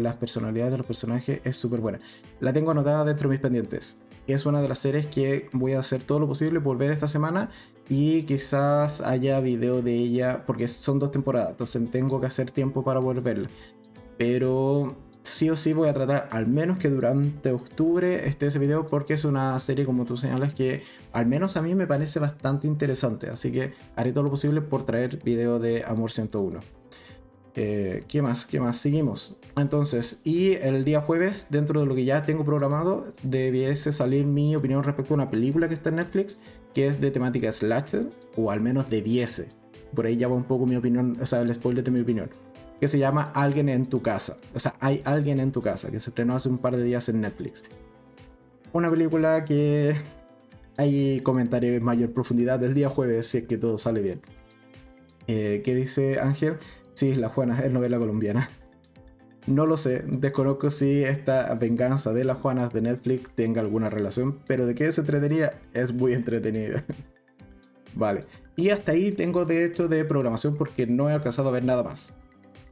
las 0.00 0.16
personalidades 0.16 0.72
de 0.72 0.78
los 0.78 0.86
personajes 0.86 1.40
es 1.44 1.56
súper 1.56 1.80
buena. 1.80 1.98
La 2.40 2.54
tengo 2.54 2.70
anotada 2.70 3.04
dentro 3.04 3.28
de 3.28 3.34
mis 3.34 3.42
pendientes. 3.42 4.02
Es 4.26 4.46
una 4.46 4.62
de 4.62 4.68
las 4.68 4.78
series 4.78 5.06
que 5.06 5.48
voy 5.52 5.74
a 5.74 5.80
hacer 5.80 6.02
todo 6.02 6.18
lo 6.18 6.26
posible 6.26 6.60
por 6.60 6.78
ver 6.78 6.90
esta 6.90 7.08
semana 7.08 7.50
y 7.88 8.22
quizás 8.22 9.00
haya 9.00 9.40
video 9.40 9.82
de 9.82 9.94
ella, 9.94 10.44
porque 10.46 10.66
son 10.68 10.98
dos 10.98 11.10
temporadas, 11.10 11.50
entonces 11.50 11.90
tengo 11.90 12.20
que 12.20 12.26
hacer 12.26 12.50
tiempo 12.50 12.82
para 12.82 13.00
poder 13.00 13.20
verla. 13.20 13.48
Pero 14.16 14.96
sí 15.22 15.50
o 15.50 15.56
sí 15.56 15.72
voy 15.72 15.88
a 15.88 15.92
tratar, 15.92 16.28
al 16.30 16.46
menos 16.46 16.78
que 16.78 16.88
durante 16.88 17.50
octubre 17.50 18.26
esté 18.28 18.46
ese 18.46 18.58
video, 18.58 18.86
porque 18.86 19.14
es 19.14 19.24
una 19.24 19.58
serie, 19.58 19.84
como 19.84 20.04
tú 20.04 20.16
señalas, 20.16 20.54
que 20.54 20.82
al 21.12 21.26
menos 21.26 21.56
a 21.56 21.62
mí 21.62 21.74
me 21.74 21.86
parece 21.86 22.20
bastante 22.20 22.66
interesante. 22.66 23.28
Así 23.28 23.50
que 23.50 23.72
haré 23.96 24.12
todo 24.12 24.24
lo 24.24 24.30
posible 24.30 24.60
por 24.60 24.84
traer 24.84 25.22
video 25.22 25.58
de 25.58 25.84
Amor 25.84 26.12
101. 26.12 26.60
Eh, 27.56 28.04
¿Qué 28.08 28.22
más? 28.22 28.44
¿Qué 28.44 28.60
más? 28.60 28.76
Seguimos. 28.76 29.38
Entonces, 29.56 30.20
y 30.24 30.54
el 30.54 30.84
día 30.84 31.00
jueves, 31.00 31.46
dentro 31.50 31.80
de 31.80 31.86
lo 31.86 31.94
que 31.94 32.04
ya 32.04 32.24
tengo 32.24 32.44
programado, 32.44 33.12
debiese 33.22 33.92
salir 33.92 34.26
mi 34.26 34.56
opinión 34.56 34.82
respecto 34.82 35.14
a 35.14 35.16
una 35.16 35.30
película 35.30 35.68
que 35.68 35.74
está 35.74 35.90
en 35.90 35.96
Netflix, 35.96 36.40
que 36.74 36.88
es 36.88 37.00
de 37.00 37.10
temática 37.10 37.52
slasher, 37.52 38.10
o 38.36 38.50
al 38.50 38.60
menos 38.60 38.90
debiese. 38.90 39.48
Por 39.94 40.06
ahí 40.06 40.16
ya 40.16 40.26
va 40.26 40.34
un 40.34 40.44
poco 40.44 40.66
mi 40.66 40.74
opinión, 40.74 41.16
o 41.20 41.26
sea, 41.26 41.40
el 41.40 41.54
spoiler 41.54 41.84
de 41.84 41.90
mi 41.92 42.00
opinión 42.00 42.30
que 42.80 42.88
se 42.88 42.98
llama 42.98 43.30
Alguien 43.34 43.68
en 43.68 43.86
tu 43.86 44.02
casa. 44.02 44.36
O 44.54 44.58
sea, 44.58 44.74
hay 44.80 45.00
alguien 45.04 45.40
en 45.40 45.52
tu 45.52 45.62
casa, 45.62 45.90
que 45.90 46.00
se 46.00 46.10
estrenó 46.10 46.34
hace 46.34 46.48
un 46.48 46.58
par 46.58 46.76
de 46.76 46.84
días 46.84 47.08
en 47.08 47.20
Netflix. 47.20 47.64
Una 48.72 48.90
película 48.90 49.44
que 49.44 49.96
ahí 50.76 51.20
comentaré 51.20 51.76
en 51.76 51.82
mayor 51.82 52.12
profundidad 52.12 52.58
del 52.58 52.74
día 52.74 52.88
jueves 52.88 53.28
si 53.28 53.38
es 53.38 53.44
que 53.44 53.56
todo 53.56 53.78
sale 53.78 54.02
bien. 54.02 54.20
Eh, 55.28 55.62
¿Qué 55.64 55.74
dice 55.74 56.20
Ángel? 56.20 56.58
Sí, 56.94 57.14
La 57.14 57.28
Juana 57.28 57.60
es 57.60 57.72
novela 57.72 57.98
colombiana. 57.98 58.50
No 59.46 59.66
lo 59.66 59.76
sé, 59.76 60.04
desconozco 60.06 60.70
si 60.70 61.04
esta 61.04 61.54
venganza 61.54 62.14
de 62.14 62.24
las 62.24 62.38
Juanas 62.38 62.72
de 62.72 62.80
Netflix 62.80 63.30
tenga 63.34 63.60
alguna 63.60 63.90
relación, 63.90 64.40
pero 64.46 64.66
de 64.66 64.74
qué 64.74 64.86
es 64.86 64.98
entretenida, 64.98 65.60
es 65.74 65.92
muy 65.92 66.14
entretenida. 66.14 66.84
vale, 67.94 68.22
y 68.56 68.70
hasta 68.70 68.92
ahí 68.92 69.12
tengo 69.12 69.44
de 69.44 69.66
hecho 69.66 69.86
de 69.86 70.04
programación 70.06 70.56
porque 70.56 70.86
no 70.86 71.10
he 71.10 71.12
alcanzado 71.12 71.50
a 71.50 71.52
ver 71.52 71.64
nada 71.64 71.82
más. 71.82 72.14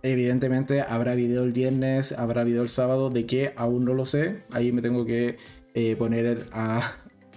Evidentemente 0.02 0.80
habrá 0.80 1.14
video 1.14 1.44
el 1.44 1.52
viernes, 1.52 2.12
habrá 2.12 2.42
video 2.42 2.62
el 2.62 2.70
sábado, 2.70 3.10
de 3.10 3.26
qué 3.26 3.52
aún 3.56 3.84
no 3.84 3.92
lo 3.92 4.06
sé, 4.06 4.42
ahí 4.50 4.72
me 4.72 4.80
tengo 4.80 5.04
que 5.04 5.36
eh, 5.74 5.94
poner 5.96 6.46
a, 6.52 6.94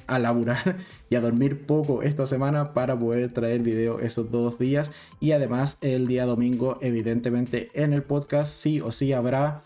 a 0.08 0.20
laburar 0.20 0.78
y 1.10 1.16
a 1.16 1.22
dormir 1.22 1.66
poco 1.66 2.04
esta 2.04 2.26
semana 2.26 2.74
para 2.74 2.98
poder 2.98 3.34
traer 3.34 3.62
video 3.62 4.00
esos 4.00 4.32
dos 4.32 4.60
días. 4.60 4.92
Y 5.20 5.32
además 5.32 5.78
el 5.82 6.08
día 6.08 6.26
domingo, 6.26 6.78
evidentemente 6.82 7.70
en 7.74 7.94
el 7.94 8.04
podcast 8.04 8.52
sí 8.52 8.82
o 8.82 8.92
sí 8.92 9.14
habrá 9.14 9.64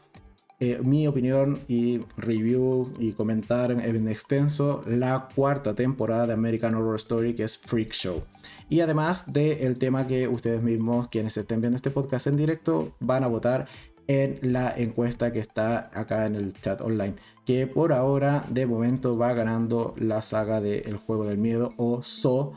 eh, 0.62 0.80
mi 0.84 1.08
opinión 1.08 1.58
y 1.70 2.02
review 2.18 2.92
y 3.00 3.14
comentar 3.14 3.72
en 3.72 4.10
extenso 4.10 4.84
la 4.86 5.30
cuarta 5.34 5.74
temporada 5.74 6.28
de 6.28 6.34
American 6.34 6.76
Horror 6.76 6.98
Story 6.98 7.34
que 7.34 7.44
es 7.44 7.58
Freak 7.58 7.94
Show. 7.94 8.24
Y 8.68 8.82
además 8.82 9.32
del 9.32 9.80
tema 9.80 10.06
que 10.06 10.28
ustedes 10.28 10.62
mismos, 10.62 11.08
quienes 11.08 11.38
estén 11.38 11.62
viendo 11.62 11.78
este 11.78 11.92
podcast 11.92 12.28
en 12.28 12.36
directo, 12.36 12.92
van 13.00 13.24
a 13.24 13.28
votar 13.28 13.70
en 14.10 14.40
la 14.42 14.74
encuesta 14.76 15.32
que 15.32 15.38
está 15.40 15.92
acá 15.94 16.26
en 16.26 16.34
el 16.34 16.52
chat 16.54 16.82
online. 16.82 17.14
Que 17.46 17.68
por 17.68 17.94
ahora, 17.94 18.44
de 18.50 18.66
momento, 18.66 19.20
va 19.20 19.34
ganando 19.34 19.94
la 19.98 20.24
saga 20.24 20.60
de 20.60 20.82
Juego 21.06 21.26
del 21.26 21.38
Miedo 21.38 21.74
o 21.78 22.02
So 22.02 22.54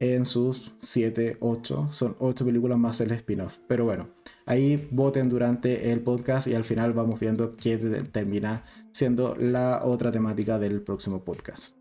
en 0.00 0.26
sus 0.26 0.74
7, 0.78 1.36
8. 1.38 1.88
Son 1.92 2.16
8 2.18 2.44
películas 2.44 2.76
más 2.76 3.00
el 3.00 3.12
spin-off. 3.12 3.60
Pero 3.68 3.84
bueno, 3.84 4.08
ahí 4.46 4.88
voten 4.90 5.28
durante 5.28 5.92
el 5.92 6.00
podcast 6.00 6.48
y 6.48 6.54
al 6.54 6.64
final 6.64 6.92
vamos 6.92 7.20
viendo 7.20 7.54
qué 7.54 7.78
termina 8.10 8.64
siendo 8.90 9.36
la 9.36 9.84
otra 9.84 10.10
temática 10.10 10.58
del 10.58 10.82
próximo 10.82 11.22
podcast. 11.22 11.80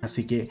Así 0.00 0.28
que 0.28 0.48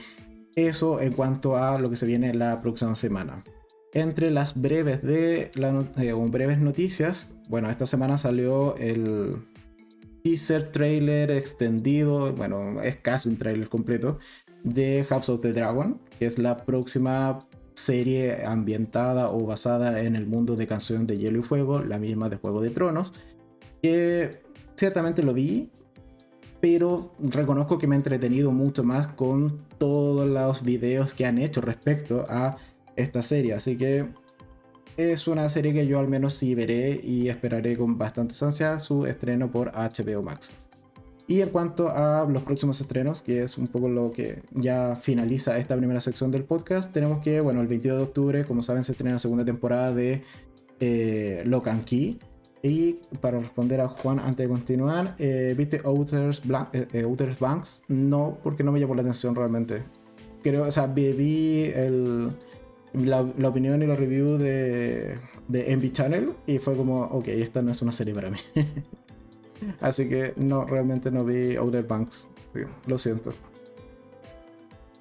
eso 0.58 1.00
en 1.00 1.14
cuanto 1.14 1.56
a 1.56 1.80
lo 1.80 1.90
que 1.90 1.96
se 1.96 2.06
viene 2.06 2.34
la 2.34 2.60
próxima 2.60 2.96
semana 2.96 3.46
entre 3.94 4.32
las 4.32 4.60
breves 4.60 5.04
de 5.04 5.52
eh, 5.56 6.14
breves 6.14 6.58
noticias, 6.58 7.36
bueno, 7.48 7.70
esta 7.70 7.86
semana 7.86 8.18
salió 8.18 8.76
el 8.78 9.38
teaser 10.24 10.72
trailer 10.72 11.30
extendido, 11.32 12.34
bueno, 12.34 12.82
es 12.82 12.96
casi 12.98 13.30
un 13.30 13.38
trailer 13.38 13.70
completo 13.70 14.20
de 14.64 15.06
House 15.10 15.30
of 15.30 15.42
the 15.42 15.54
Dragon, 15.54 16.00
que 16.18 16.26
es 16.26 16.40
la 16.40 16.66
próxima 16.66 17.40
serie 17.76 18.46
ambientada 18.46 19.30
o 19.30 19.46
basada 19.46 20.02
en 20.02 20.16
el 20.16 20.26
mundo 20.26 20.56
de 20.56 20.66
Canción 20.66 21.06
de 21.06 21.18
Hielo 21.18 21.40
y 21.40 21.44
Fuego, 21.44 21.84
la 21.84 22.00
misma 22.00 22.30
de 22.30 22.38
Juego 22.38 22.62
de 22.62 22.72
Tronos, 22.72 23.14
que 23.82 24.42
ciertamente 24.76 25.22
lo 25.22 25.34
vi, 25.34 25.70
pero 26.62 27.12
reconozco 27.20 27.78
que 27.78 27.88
me 27.88 27.96
he 27.96 27.98
entretenido 27.98 28.52
mucho 28.52 28.84
más 28.84 29.08
con 29.08 29.66
todos 29.78 30.28
los 30.28 30.64
videos 30.64 31.14
que 31.14 31.26
han 31.26 31.38
hecho 31.38 31.60
respecto 31.62 32.26
a 32.30 32.58
esta 32.96 33.22
serie. 33.22 33.54
Así 33.54 33.78
que 33.78 34.08
es 34.98 35.28
una 35.28 35.50
serie 35.50 35.74
que 35.74 35.88
yo 35.88 36.00
al 36.00 36.08
menos 36.08 36.34
sí 36.36 36.54
veré 36.56 37.00
y 37.04 37.30
esperaré 37.30 37.78
con 37.78 37.98
bastante 37.98 38.36
ansia 38.44 38.80
su 38.80 39.06
estreno 39.06 39.52
por 39.52 39.72
HBO 39.72 40.22
Max. 40.22 40.54
Y 41.26 41.42
en 41.42 41.50
cuanto 41.50 41.90
a 41.90 42.28
los 42.30 42.44
próximos 42.44 42.80
estrenos, 42.82 43.22
que 43.22 43.44
es 43.44 43.58
un 43.58 43.68
poco 43.68 43.88
lo 43.88 44.12
que 44.12 44.44
ya 44.52 44.96
finaliza 44.96 45.58
esta 45.58 45.78
primera 45.78 46.02
sección 46.02 46.32
del 46.32 46.44
podcast, 46.44 46.92
tenemos 46.92 47.20
que, 47.20 47.40
bueno, 47.40 47.62
el 47.62 47.68
22 47.68 47.98
de 47.98 48.04
octubre, 48.04 48.46
como 48.46 48.62
saben, 48.62 48.84
se 48.84 48.92
estrena 48.92 49.14
la 49.14 49.20
segunda 49.20 49.46
temporada 49.46 49.94
de 49.94 50.24
eh, 50.82 51.42
Locan 51.46 51.86
Key. 51.86 52.20
Y 52.62 53.00
para 53.20 53.40
responder 53.40 53.82
a 53.82 53.88
Juan 53.88 54.20
antes 54.20 54.46
de 54.46 54.50
continuar, 54.50 55.16
eh, 55.18 55.54
¿viste 55.58 55.82
Outers, 55.84 56.42
eh, 56.74 57.04
Outers 57.04 57.40
Banks? 57.40 57.84
No, 57.88 58.38
porque 58.44 58.64
no 58.64 58.72
me 58.72 58.80
llamó 58.80 58.96
la 58.96 59.02
atención 59.02 59.34
realmente. 59.34 59.84
Creo, 60.42 60.68
o 60.68 60.72
sea, 60.72 60.88
vi 60.88 61.72
el, 61.74 62.32
la, 62.94 63.22
opinión 63.22 63.82
y 63.82 63.88
la 63.88 63.96
review 63.96 64.38
de, 64.38 65.18
de 65.48 65.72
Envy 65.72 65.92
Channel 65.92 66.34
y 66.48 66.60
fue 66.60 66.76
como, 66.76 67.02
ok, 67.02 67.28
esta 67.30 67.62
no 67.62 67.72
es 67.72 67.82
una 67.82 67.92
serie 67.92 68.14
para 68.14 68.30
mí. 68.30 68.38
Así 69.82 70.08
que 70.08 70.34
no, 70.38 70.66
realmente 70.66 71.12
no 71.12 71.24
vi 71.24 71.56
Outer 71.56 71.86
Banks. 71.86 72.30
Lo 72.86 72.98
siento. 72.98 73.32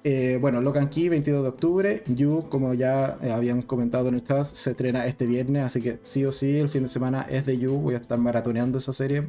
Eh, 0.03 0.37
bueno, 0.41 0.59
Locan 0.59 0.89
Key, 0.89 1.09
22 1.09 1.43
de 1.43 1.49
octubre. 1.49 2.03
You, 2.07 2.45
como 2.49 2.73
ya 2.73 3.17
habían 3.33 3.61
comentado 3.61 4.09
en 4.09 4.15
el 4.15 4.23
chat, 4.23 4.45
se 4.45 4.71
estrena 4.71 5.05
este 5.05 5.25
viernes. 5.25 5.63
Así 5.63 5.81
que 5.81 5.99
sí 6.03 6.25
o 6.25 6.31
sí, 6.31 6.57
el 6.57 6.69
fin 6.69 6.83
de 6.83 6.89
semana 6.89 7.25
es 7.29 7.45
de 7.45 7.57
You. 7.57 7.77
Voy 7.77 7.95
a 7.95 7.99
estar 7.99 8.17
maratoneando 8.17 8.77
esa 8.77 8.93
serie. 8.93 9.27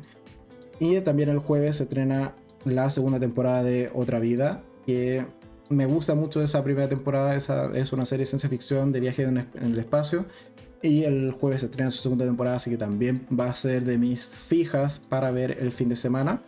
Y 0.81 1.01
también 1.01 1.29
el 1.29 1.39
jueves 1.39 1.77
se 1.77 1.85
estrena 1.85 2.35
la 2.65 2.91
segunda 2.91 3.21
temporada 3.21 3.63
de 3.63 3.91
Otra 3.95 4.19
Vida. 4.19 4.63
Que 4.87 5.25
me 5.69 5.87
gusta 5.87 6.15
mucho 6.15 6.43
esa 6.43 6.63
primera 6.63 6.89
temporada. 6.89 7.35
Esa 7.35 7.71
es 7.75 7.93
una 7.93 8.05
serie 8.05 8.23
de 8.23 8.27
ciencia 8.27 8.49
ficción 8.49 8.93
de 8.93 9.01
viaje 9.01 9.23
en 9.23 9.47
el 9.55 9.79
espacio. 9.79 10.27
Y 10.83 11.05
el 11.05 11.33
jueves 11.33 11.63
se 11.63 11.67
estrena 11.67 11.91
su 11.91 12.03
segunda 12.03 12.27
temporada, 12.27 12.57
así 12.57 12.71
que 12.71 12.77
también 12.77 13.27
va 13.29 13.47
a 13.47 13.55
ser 13.55 13.85
de 13.85 13.97
mis 13.97 14.27
fijas 14.27 14.99
para 14.99 15.31
ver 15.31 15.57
el 15.61 15.73
fin 15.73 15.89
de 15.89 15.97
semana. 15.97 16.43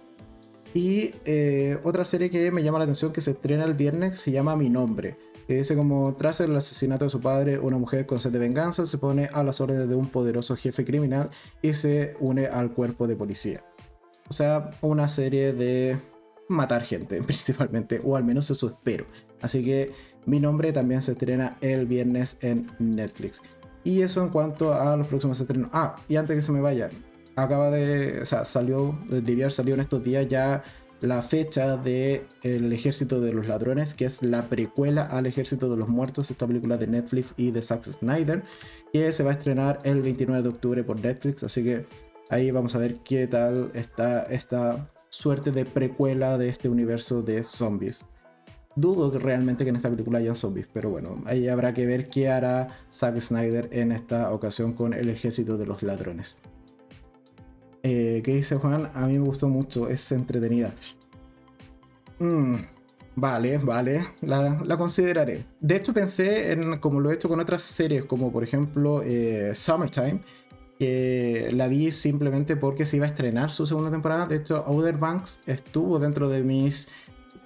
Y 0.75 1.15
eh, 1.25 1.79
otra 1.85 2.05
serie 2.05 2.29
que 2.29 2.51
me 2.51 2.63
llama 2.63 2.77
la 2.77 2.85
atención 2.85 3.11
que 3.11 3.23
se 3.23 3.31
estrena 3.31 3.65
el 3.65 3.73
viernes 3.73 4.21
se 4.21 4.31
llama 4.31 4.55
Mi 4.55 4.69
Nombre. 4.69 5.17
Que 5.47 5.55
dice 5.55 5.75
como 5.75 6.15
tras 6.17 6.41
el 6.41 6.55
asesinato 6.55 7.05
de 7.05 7.11
su 7.11 7.21
padre, 7.21 7.59
una 7.59 7.79
mujer 7.79 8.05
con 8.05 8.19
sed 8.19 8.31
de 8.31 8.39
venganza 8.39 8.85
se 8.85 8.99
pone 8.99 9.31
a 9.33 9.43
las 9.43 9.63
órdenes 9.63 9.89
de 9.89 9.95
un 9.95 10.09
poderoso 10.09 10.55
jefe 10.55 10.85
criminal 10.85 11.31
y 11.63 11.73
se 11.73 12.15
une 12.21 12.47
al 12.47 12.73
cuerpo 12.73 13.07
de 13.07 13.17
policía. 13.17 13.65
O 14.29 14.35
sea, 14.35 14.71
una 14.83 15.09
serie 15.09 15.55
de 15.55 15.97
matar 16.49 16.83
gente 16.85 17.23
principalmente, 17.27 18.01
o 18.05 18.17
al 18.17 18.25
menos 18.25 18.51
eso 18.51 18.67
espero. 18.67 19.07
Así 19.41 19.65
que 19.65 19.93
mi 20.25 20.41
nombre 20.41 20.73
también 20.73 21.03
se 21.03 21.13
estrena 21.13 21.57
el 21.61 21.87
viernes 21.87 22.39
en 22.41 22.71
Netflix. 22.79 23.41
Y 23.85 24.03
eso 24.03 24.23
en 24.23 24.31
cuanto 24.31 24.75
a 24.75 24.97
los 24.97 25.07
próximos 25.07 25.39
estrenos. 25.41 25.71
Ah, 25.73 25.97
y 26.09 26.17
antes 26.17 26.35
que 26.35 26.43
se 26.43 26.51
me 26.51 26.61
vaya, 26.61 26.91
acaba 27.37 27.71
de, 27.71 28.21
o 28.21 28.25
sea, 28.25 28.45
salió, 28.45 28.99
haber 29.11 29.53
salido 29.53 29.75
en 29.75 29.81
estos 29.81 30.03
días 30.03 30.27
ya 30.27 30.65
la 31.01 31.23
fecha 31.23 31.77
de 31.77 32.27
El 32.43 32.73
Ejército 32.73 33.21
de 33.21 33.33
los 33.33 33.47
Ladrones, 33.47 33.95
que 33.95 34.07
es 34.07 34.23
la 34.23 34.49
precuela 34.49 35.05
al 35.05 35.27
Ejército 35.27 35.69
de 35.69 35.77
los 35.77 35.89
Muertos, 35.89 36.31
esta 36.31 36.47
película 36.47 36.77
de 36.79 36.87
Netflix 36.87 37.35
y 37.37 37.51
de 37.51 37.63
Zack 37.63 37.85
Snyder, 37.85 38.43
que 38.93 39.13
se 39.13 39.23
va 39.23 39.31
a 39.31 39.35
estrenar 39.35 39.79
el 39.85 40.03
29 40.03 40.43
de 40.43 40.49
octubre 40.49 40.83
por 40.83 40.99
Netflix, 40.99 41.45
así 41.45 41.63
que 41.63 41.87
ahí 42.31 42.51
vamos 42.51 42.75
a 42.75 42.79
ver 42.79 42.97
qué 43.05 43.27
tal 43.27 43.71
está 43.75 44.23
esta 44.25 44.91
suerte 45.17 45.51
de 45.51 45.65
precuela 45.65 46.39
de 46.39 46.49
este 46.49 46.69
universo 46.69 47.23
de 47.23 47.43
zombies. 47.43 48.05
Dudo 48.77 49.11
realmente 49.19 49.65
que 49.65 49.71
en 49.71 49.77
esta 49.77 49.89
película 49.89 50.19
haya 50.19 50.35
zombies, 50.35 50.69
pero 50.71 50.91
bueno, 50.91 51.23
ahí 51.25 51.49
habrá 51.49 51.73
que 51.73 51.87
ver 51.87 52.11
qué 52.11 52.29
hará 52.29 52.69
Zack 52.93 53.19
Snyder 53.21 53.69
en 53.73 53.91
esta 53.91 54.31
ocasión 54.33 54.75
con 54.75 54.93
el 54.93 55.09
ejército 55.09 55.57
de 55.57 55.67
los 55.67 55.83
ladrones. 55.83 56.39
Eh, 57.83 58.21
¿Qué 58.23 58.35
dice 58.35 58.57
Juan? 58.57 58.91
A 58.95 59.07
mí 59.07 59.19
me 59.19 59.27
gustó 59.27 59.49
mucho, 59.49 59.89
es 59.89 60.13
entretenida. 60.13 60.75
Mm, 62.19 62.57
vale, 63.15 63.57
vale, 63.59 64.09
la, 64.21 64.77
consideraré. 64.77 65.47
De 65.61 65.77
hecho 65.77 65.95
pensé 65.95 66.53
en, 66.53 66.79
como 66.79 67.01
lo 67.01 67.11
he 67.11 67.15
hecho 67.15 67.29
con 67.31 67.41
otras 67.41 67.63
series, 67.63 68.05
como 68.05 68.31
por 68.31 68.43
ejemplo 68.43 69.03
eh, 69.03 69.53
Summertime, 69.55 70.21
que 70.79 71.51
la 71.53 71.69
vi 71.69 71.91
simplemente 71.93 72.57
porque 72.57 72.85
se 72.85 72.97
iba 72.97 73.07
a 73.07 73.09
estrenar 73.09 73.51
su 73.51 73.67
segunda 73.67 73.91
temporada. 73.91 74.27
De 74.27 74.37
hecho, 74.37 74.65
Outer 74.67 74.99
Banks 74.99 75.41
estuvo 75.47 75.99
dentro 75.99 76.29
de 76.29 76.43
mis 76.43 76.89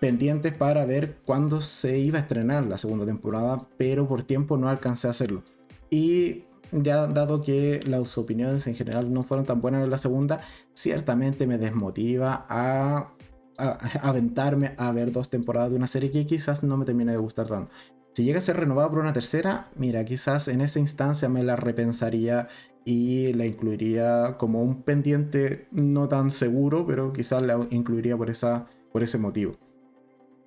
pendientes 0.01 0.53
para 0.55 0.85
ver 0.87 1.19
cuándo 1.25 1.61
se 1.61 1.99
iba 1.99 2.19
a 2.19 2.23
estrenar 2.23 2.65
la 2.67 2.79
segunda 2.79 3.05
temporada, 3.05 3.69
pero 3.77 4.09
por 4.09 4.23
tiempo 4.23 4.57
no 4.57 4.69
alcancé 4.69 5.07
a 5.07 5.11
hacerlo. 5.11 5.43
Y 5.91 6.45
ya 6.73 7.07
dado 7.07 7.43
que 7.43 7.81
las 7.85 8.17
opiniones 8.17 8.67
en 8.67 8.75
general 8.75 9.13
no 9.13 9.23
fueron 9.23 9.47
tan 9.47 9.61
buenas 9.61 9.85
en 9.85 9.91
la 9.91 9.99
segunda, 9.99 10.41
ciertamente 10.73 11.47
me 11.47 11.59
desmotiva 11.59 12.47
a, 12.49 13.13
aventarme 14.03 14.75
a 14.79 14.91
ver 14.93 15.13
dos 15.13 15.29
temporadas 15.29 15.71
de 15.71 15.77
una 15.77 15.87
serie 15.87 16.11
que 16.11 16.27
quizás 16.27 16.63
no 16.63 16.77
me 16.77 16.85
termine 16.85 17.13
de 17.13 17.19
gustar 17.19 17.47
tanto. 17.47 17.71
Si 18.15 18.25
llega 18.25 18.39
a 18.39 18.43
ser 18.43 18.57
renovada 18.57 18.89
por 18.89 18.99
una 18.99 19.13
tercera, 19.13 19.69
mira, 19.77 20.05
quizás 20.05 20.49
en 20.49 20.63
esa 20.63 20.81
instancia 20.81 21.29
me 21.29 21.45
la 21.45 21.55
repensaría 21.55 22.49
y 22.85 23.33
la 23.35 23.47
incluiría 23.47 24.37
como 24.39 24.63
un 24.63 24.83
pendiente 24.83 25.69
no 25.71 26.09
tan 26.09 26.31
seguro, 26.31 26.87
pero 26.87 27.13
quizás 27.13 27.45
la 27.45 27.67
incluiría 27.71 28.17
por, 28.17 28.31
esa, 28.31 28.67
por 28.93 29.03
ese 29.03 29.19
motivo. 29.19 29.57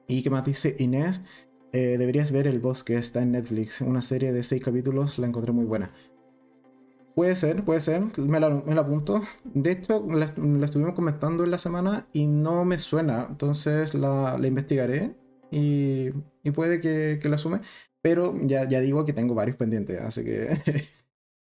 Y 0.08 0.24
que 0.24 0.30
más 0.30 0.46
dice 0.46 0.76
Inés, 0.80 1.22
eh, 1.72 1.98
deberías 1.98 2.32
ver 2.32 2.48
El 2.48 2.60
Bosque, 2.60 2.98
está 2.98 3.22
en 3.22 3.32
Netflix, 3.32 3.82
una 3.82 4.02
serie 4.02 4.32
de 4.32 4.44
seis 4.44 4.64
capítulos, 4.64 5.18
la 5.20 5.28
encontré 5.28 5.52
muy 5.52 5.66
buena. 5.66 5.92
Puede 7.16 7.36
ser, 7.36 7.64
puede 7.64 7.80
ser, 7.80 8.04
me 8.18 8.40
la, 8.40 8.50
me 8.50 8.74
la 8.74 8.82
apunto. 8.82 9.22
De 9.44 9.72
hecho, 9.72 10.06
la, 10.10 10.26
estuvimos 10.26 10.96
comentando 10.96 11.44
en 11.44 11.52
la 11.52 11.60
semana 11.60 12.08
y 12.12 12.26
no 12.26 12.66
me 12.66 12.80
suena, 12.80 13.28
entonces 13.30 13.94
la, 13.94 14.38
la 14.38 14.48
investigaré 14.48 15.16
y, 15.52 16.10
y, 16.44 16.52
puede 16.52 16.80
que, 16.80 17.20
que 17.22 17.30
la 17.30 17.38
sume. 17.38 17.62
Pero 18.02 18.36
ya, 18.44 18.68
ya 18.68 18.82
digo 18.82 19.06
que 19.06 19.14
tengo 19.14 19.36
varios 19.36 19.58
pendientes, 19.58 20.02
así 20.02 20.24
que... 20.24 20.60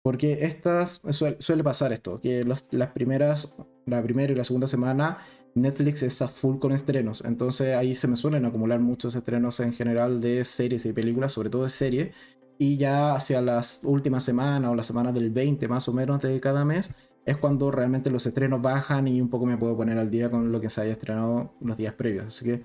Porque 0.08 0.46
estas 0.46 1.02
suele, 1.10 1.64
pasar 1.66 1.92
esto, 1.92 2.18
que 2.18 2.46
las 2.46 2.62
primeras, 2.94 3.54
la 3.86 4.02
primera 4.02 4.32
y 4.32 4.38
la 4.38 4.46
segunda 4.46 4.66
semana 4.66 5.18
Netflix 5.54 6.02
está 6.02 6.30
full 6.30 6.60
con 6.60 6.72
estrenos, 6.72 7.26
entonces 7.26 7.76
ahí 7.76 7.94
se 7.94 8.08
me 8.08 8.16
suelen 8.16 8.46
acumular 8.46 8.80
muchos 8.80 9.16
estrenos 9.16 9.60
en 9.60 9.74
general 9.74 10.22
de 10.22 10.46
series 10.46 10.86
y 10.86 10.94
películas, 10.94 11.34
sobre 11.34 11.50
todo 11.50 11.64
de 11.64 11.70
serie, 11.70 12.14
y 12.58 12.78
ya 12.78 13.16
hacia 13.16 13.42
las 13.42 13.82
últimas 13.84 14.24
semanas 14.24 14.72
o 14.72 14.76
la 14.76 14.84
semana 14.84 15.12
del 15.12 15.30
20 15.30 15.68
más 15.68 15.90
o 15.90 15.92
menos 15.92 16.22
de 16.22 16.40
cada 16.40 16.64
mes 16.64 16.90
es 17.26 17.36
cuando 17.36 17.70
realmente 17.70 18.10
los 18.10 18.26
estrenos 18.26 18.62
bajan 18.62 19.10
y 19.10 19.20
un 19.20 19.30
poco 19.30 19.46
me 19.46 19.58
puedo 19.58 19.76
poner 19.76 19.98
al 19.98 20.10
día 20.10 20.32
con 20.32 20.54
lo 20.54 20.62
que 20.62 20.70
se 20.70 20.80
haya 20.80 20.94
estrenado 20.94 21.54
los 21.60 21.76
días 21.76 21.96
previos. 21.96 22.28
Así 22.28 22.46
que 22.46 22.64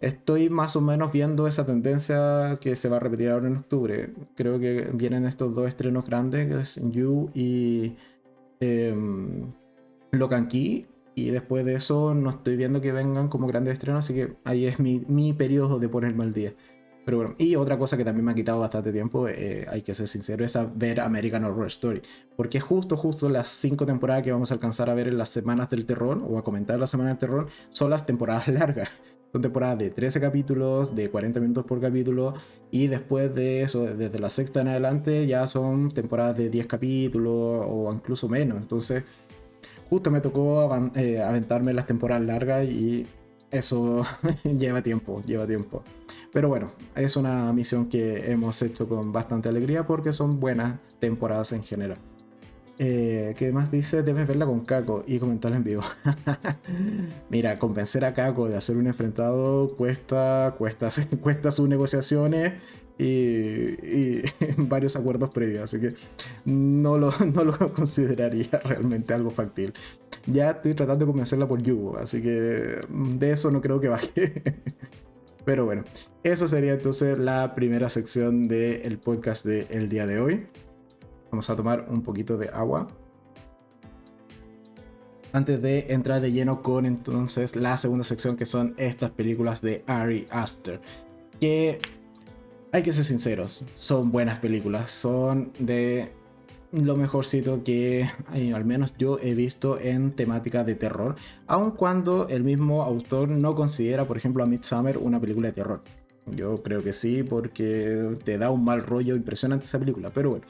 estoy 0.00 0.50
más 0.50 0.76
o 0.76 0.80
menos 0.80 1.12
viendo 1.12 1.46
esa 1.46 1.66
tendencia 1.66 2.58
que 2.60 2.76
se 2.76 2.88
va 2.88 2.96
a 2.96 3.00
repetir 3.00 3.30
ahora 3.30 3.48
en 3.48 3.58
octubre. 3.58 4.12
Creo 4.34 4.58
que 4.58 4.90
vienen 4.94 5.26
estos 5.26 5.54
dos 5.54 5.68
estrenos 5.68 6.04
grandes, 6.04 6.48
que 6.48 6.60
es 6.60 6.80
You 6.90 7.30
y 7.34 7.96
eh, 8.60 8.94
Locan 10.12 10.48
Key. 10.48 10.86
Y 11.14 11.30
después 11.30 11.64
de 11.66 11.74
eso 11.74 12.14
no 12.14 12.30
estoy 12.30 12.56
viendo 12.56 12.80
que 12.80 12.92
vengan 12.92 13.28
como 13.28 13.46
grandes 13.46 13.74
estrenos, 13.74 14.04
así 14.04 14.14
que 14.14 14.36
ahí 14.44 14.66
es 14.66 14.78
mi, 14.78 15.04
mi 15.08 15.32
periodo 15.32 15.78
de 15.78 15.88
ponerme 15.88 16.24
al 16.24 16.32
día. 16.32 16.54
Pero 17.04 17.16
bueno, 17.16 17.34
y 17.38 17.56
otra 17.56 17.78
cosa 17.78 17.96
que 17.96 18.04
también 18.04 18.24
me 18.24 18.32
ha 18.32 18.34
quitado 18.34 18.60
bastante 18.60 18.92
tiempo, 18.92 19.26
eh, 19.28 19.66
hay 19.68 19.82
que 19.82 19.94
ser 19.94 20.06
sincero, 20.06 20.44
es 20.44 20.56
ver 20.76 21.00
American 21.00 21.44
Horror 21.44 21.66
Story. 21.66 22.02
Porque 22.36 22.60
justo, 22.60 22.96
justo 22.96 23.28
las 23.28 23.48
cinco 23.48 23.86
temporadas 23.86 24.22
que 24.22 24.32
vamos 24.32 24.50
a 24.50 24.54
alcanzar 24.54 24.88
a 24.90 24.94
ver 24.94 25.08
en 25.08 25.18
las 25.18 25.30
semanas 25.30 25.68
del 25.70 25.86
terror, 25.86 26.22
o 26.28 26.38
a 26.38 26.44
comentar 26.44 26.78
las 26.78 26.90
semanas 26.90 27.14
del 27.14 27.18
terror, 27.18 27.48
son 27.70 27.90
las 27.90 28.06
temporadas 28.06 28.48
largas. 28.48 29.02
Son 29.32 29.42
temporadas 29.42 29.78
de 29.78 29.90
13 29.90 30.20
capítulos, 30.20 30.94
de 30.96 31.08
40 31.08 31.38
minutos 31.40 31.64
por 31.64 31.80
capítulo, 31.80 32.34
y 32.70 32.88
después 32.88 33.32
de 33.34 33.62
eso, 33.62 33.84
desde 33.84 34.18
la 34.18 34.30
sexta 34.30 34.60
en 34.60 34.68
adelante, 34.68 35.26
ya 35.26 35.46
son 35.46 35.88
temporadas 35.88 36.36
de 36.36 36.50
10 36.50 36.66
capítulos 36.66 37.64
o 37.68 37.92
incluso 37.92 38.28
menos. 38.28 38.58
Entonces, 38.58 39.04
justo 39.88 40.10
me 40.10 40.20
tocó 40.20 40.68
eh, 40.96 41.22
aventarme 41.22 41.72
las 41.72 41.86
temporadas 41.86 42.24
largas 42.24 42.64
y 42.64 43.06
eso 43.50 44.04
lleva 44.58 44.82
tiempo, 44.82 45.22
lleva 45.26 45.46
tiempo. 45.46 45.82
Pero 46.32 46.48
bueno, 46.48 46.70
es 46.94 47.16
una 47.16 47.52
misión 47.52 47.88
que 47.88 48.30
hemos 48.30 48.60
hecho 48.62 48.88
con 48.88 49.12
bastante 49.12 49.48
alegría 49.48 49.86
porque 49.86 50.12
son 50.12 50.38
buenas 50.38 50.78
temporadas 51.00 51.52
en 51.52 51.62
general. 51.62 51.98
Eh, 52.82 53.34
¿Qué 53.36 53.52
más 53.52 53.70
dice? 53.70 54.02
Debes 54.02 54.26
verla 54.26 54.46
con 54.46 54.60
Kako 54.64 55.04
y 55.06 55.18
comentarla 55.18 55.58
en 55.58 55.64
vivo. 55.64 55.82
Mira, 57.28 57.58
convencer 57.58 58.06
a 58.06 58.14
Kako 58.14 58.48
de 58.48 58.56
hacer 58.56 58.78
un 58.78 58.86
enfrentado 58.86 59.76
cuesta, 59.76 60.54
cuesta, 60.56 60.88
cuesta 61.20 61.50
sus 61.50 61.68
negociaciones 61.68 62.54
y, 62.96 64.22
varios 64.56 64.96
acuerdos 64.96 65.28
previos, 65.28 65.64
así 65.64 65.78
que 65.78 65.94
no 66.46 66.96
lo, 66.96 67.12
no 67.34 67.44
lo 67.44 67.74
consideraría 67.74 68.48
realmente 68.64 69.12
algo 69.12 69.30
factible. 69.30 69.74
Ya 70.24 70.52
estoy 70.52 70.72
tratando 70.72 71.04
de 71.04 71.10
convencerla 71.10 71.46
por 71.46 71.62
Yugo, 71.62 71.98
así 71.98 72.22
que 72.22 72.78
de 72.88 73.30
eso 73.30 73.50
no 73.50 73.60
creo 73.60 73.78
que 73.78 73.88
baje. 73.88 74.42
Pero 75.44 75.66
bueno, 75.66 75.84
eso 76.22 76.48
sería 76.48 76.72
entonces 76.72 77.18
la 77.18 77.54
primera 77.54 77.90
sección 77.90 78.48
del 78.48 78.98
podcast 78.98 79.44
del 79.44 79.90
día 79.90 80.06
de 80.06 80.18
hoy. 80.18 80.46
Vamos 81.30 81.48
a 81.50 81.56
tomar 81.56 81.86
un 81.88 82.02
poquito 82.02 82.36
de 82.36 82.48
agua. 82.48 82.88
Antes 85.32 85.62
de 85.62 85.86
entrar 85.90 86.20
de 86.20 86.32
lleno 86.32 86.62
con 86.62 86.86
entonces 86.86 87.54
la 87.54 87.76
segunda 87.76 88.04
sección 88.04 88.36
que 88.36 88.46
son 88.46 88.74
estas 88.78 89.10
películas 89.10 89.62
de 89.62 89.84
Ari 89.86 90.26
Aster. 90.30 90.80
Que 91.38 91.78
hay 92.72 92.82
que 92.82 92.92
ser 92.92 93.04
sinceros, 93.04 93.64
son 93.74 94.12
buenas 94.12 94.38
películas, 94.38 94.90
son 94.90 95.52
de 95.58 96.12
lo 96.72 96.96
mejorcito 96.96 97.64
que 97.64 98.08
al 98.32 98.64
menos 98.64 98.94
yo 98.96 99.18
he 99.20 99.34
visto 99.34 99.80
en 99.80 100.12
temática 100.12 100.62
de 100.62 100.76
terror, 100.76 101.16
aun 101.46 101.72
cuando 101.72 102.28
el 102.28 102.44
mismo 102.44 102.82
autor 102.82 103.28
no 103.28 103.54
considera, 103.56 104.04
por 104.04 104.16
ejemplo, 104.16 104.44
a 104.44 104.46
Midsummer 104.46 104.98
una 104.98 105.20
película 105.20 105.48
de 105.48 105.54
terror. 105.54 105.82
Yo 106.26 106.62
creo 106.62 106.82
que 106.82 106.92
sí, 106.92 107.24
porque 107.24 108.16
te 108.24 108.38
da 108.38 108.50
un 108.50 108.64
mal 108.64 108.82
rollo 108.82 109.16
impresionante 109.16 109.64
esa 109.64 109.80
película, 109.80 110.10
pero 110.10 110.30
bueno, 110.30 110.44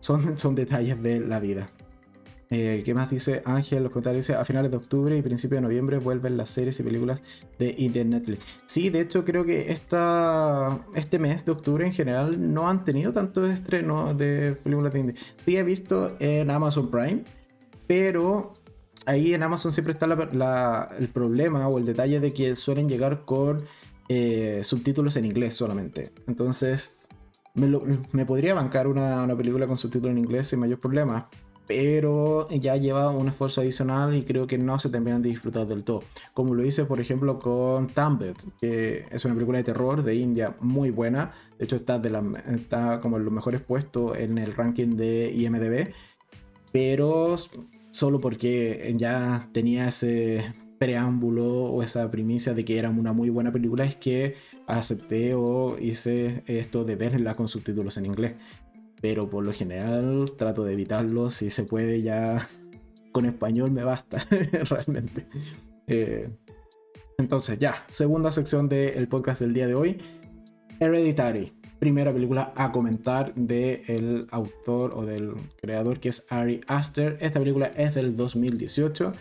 son, 0.00 0.38
son 0.38 0.54
detalles 0.54 1.02
de 1.02 1.20
la 1.20 1.38
vida. 1.40 1.68
Eh, 2.52 2.82
¿Qué 2.84 2.94
más 2.94 3.10
dice 3.10 3.42
Ángel? 3.44 3.84
Los 3.84 3.92
comentarios 3.92 4.26
dice, 4.26 4.36
a 4.36 4.44
finales 4.44 4.72
de 4.72 4.76
octubre 4.76 5.16
y 5.16 5.22
principios 5.22 5.58
de 5.58 5.62
noviembre 5.62 5.98
vuelven 5.98 6.36
las 6.36 6.50
series 6.50 6.80
y 6.80 6.82
películas 6.82 7.20
de 7.60 7.76
Internet. 7.78 8.40
Sí, 8.66 8.90
de 8.90 9.02
hecho 9.02 9.24
creo 9.24 9.44
que 9.44 9.70
esta, 9.70 10.80
este 10.96 11.20
mes 11.20 11.44
de 11.44 11.52
octubre 11.52 11.86
en 11.86 11.92
general 11.92 12.52
no 12.52 12.68
han 12.68 12.84
tenido 12.84 13.12
tanto 13.12 13.46
estreno 13.46 14.14
de 14.14 14.56
películas 14.64 14.92
de 14.92 14.98
indie. 14.98 15.14
Sí 15.46 15.56
he 15.56 15.62
visto 15.62 16.16
en 16.18 16.50
Amazon 16.50 16.90
Prime, 16.90 17.22
pero 17.86 18.52
ahí 19.06 19.32
en 19.32 19.44
Amazon 19.44 19.70
siempre 19.70 19.92
está 19.92 20.06
el 20.98 21.08
problema 21.08 21.68
o 21.68 21.78
el 21.78 21.86
detalle 21.86 22.18
de 22.18 22.34
que 22.34 22.56
suelen 22.56 22.88
llegar 22.88 23.24
con 23.24 23.62
eh, 24.08 24.62
subtítulos 24.64 25.14
en 25.14 25.24
inglés 25.24 25.54
solamente. 25.54 26.10
Entonces 26.26 26.96
me, 27.54 28.26
podría 28.26 28.54
bancar 28.54 28.86
una, 28.86 29.26
película 29.36 29.66
con 29.66 29.78
subtítulos 29.78 30.12
en 30.12 30.18
inglés 30.18 30.48
sin 30.48 30.60
mayor 30.60 30.80
problema, 30.80 31.28
pero 31.66 32.48
ya 32.50 32.76
lleva 32.76 33.10
un 33.10 33.28
esfuerzo 33.28 33.60
adicional 33.60 34.14
y 34.14 34.22
creo 34.22 34.46
que 34.46 34.58
no 34.58 34.78
se 34.78 34.90
terminan 34.90 35.22
de 35.22 35.28
disfrutar 35.28 35.66
del 35.66 35.84
todo. 35.84 36.02
Como 36.34 36.54
lo 36.54 36.64
hice, 36.64 36.84
por 36.84 37.00
ejemplo, 37.00 37.38
con 37.38 37.88
Tambet, 37.88 38.36
que 38.60 39.06
es 39.10 39.24
una 39.24 39.34
película 39.34 39.58
de 39.58 39.64
terror 39.64 40.02
de 40.02 40.16
India 40.16 40.56
muy 40.60 40.90
buena. 40.90 41.32
De 41.58 41.64
hecho, 41.64 41.76
está, 41.76 41.98
de 41.98 42.10
la, 42.10 42.22
está 42.52 43.00
como 43.00 43.18
en 43.18 43.24
los 43.24 43.32
mejores 43.32 43.60
puestos 43.60 44.18
en 44.18 44.38
el 44.38 44.52
ranking 44.54 44.96
de 44.96 45.32
IMDb, 45.32 45.92
pero 46.72 47.36
solo 47.90 48.20
porque 48.20 48.92
ya 48.96 49.48
tenía 49.52 49.88
ese 49.88 50.54
preámbulo 50.80 51.64
o 51.64 51.82
esa 51.82 52.10
primicia 52.10 52.54
de 52.54 52.64
que 52.64 52.78
era 52.78 52.88
una 52.88 53.12
muy 53.12 53.28
buena 53.28 53.52
película, 53.52 53.84
es 53.84 53.96
que 53.96 54.36
acepté 54.66 55.34
o 55.34 55.76
hice 55.78 56.42
esto 56.46 56.84
de 56.84 56.96
verla 56.96 57.34
con 57.34 57.48
subtítulos 57.48 57.98
en 57.98 58.06
inglés. 58.06 58.36
Pero 59.02 59.28
por 59.28 59.44
lo 59.44 59.52
general 59.52 60.32
trato 60.38 60.64
de 60.64 60.72
evitarlo. 60.72 61.28
Si 61.28 61.50
se 61.50 61.64
puede, 61.64 62.00
ya 62.00 62.48
con 63.12 63.26
español 63.26 63.70
me 63.70 63.84
basta, 63.84 64.26
realmente. 64.70 65.26
Eh, 65.86 66.30
entonces, 67.18 67.58
ya, 67.58 67.84
segunda 67.88 68.32
sección 68.32 68.70
del 68.70 69.06
podcast 69.06 69.42
del 69.42 69.52
día 69.52 69.66
de 69.66 69.74
hoy: 69.74 69.98
Hereditary. 70.80 71.52
Primera 71.78 72.10
película 72.10 72.54
a 72.56 72.72
comentar 72.72 73.34
del 73.34 74.26
autor 74.30 74.92
o 74.94 75.04
del 75.04 75.34
creador 75.60 76.00
que 76.00 76.08
es 76.08 76.26
Ari 76.30 76.62
Aster. 76.66 77.18
Esta 77.20 77.38
película 77.38 77.66
es 77.76 77.94
del 77.94 78.16
2018. 78.16 79.12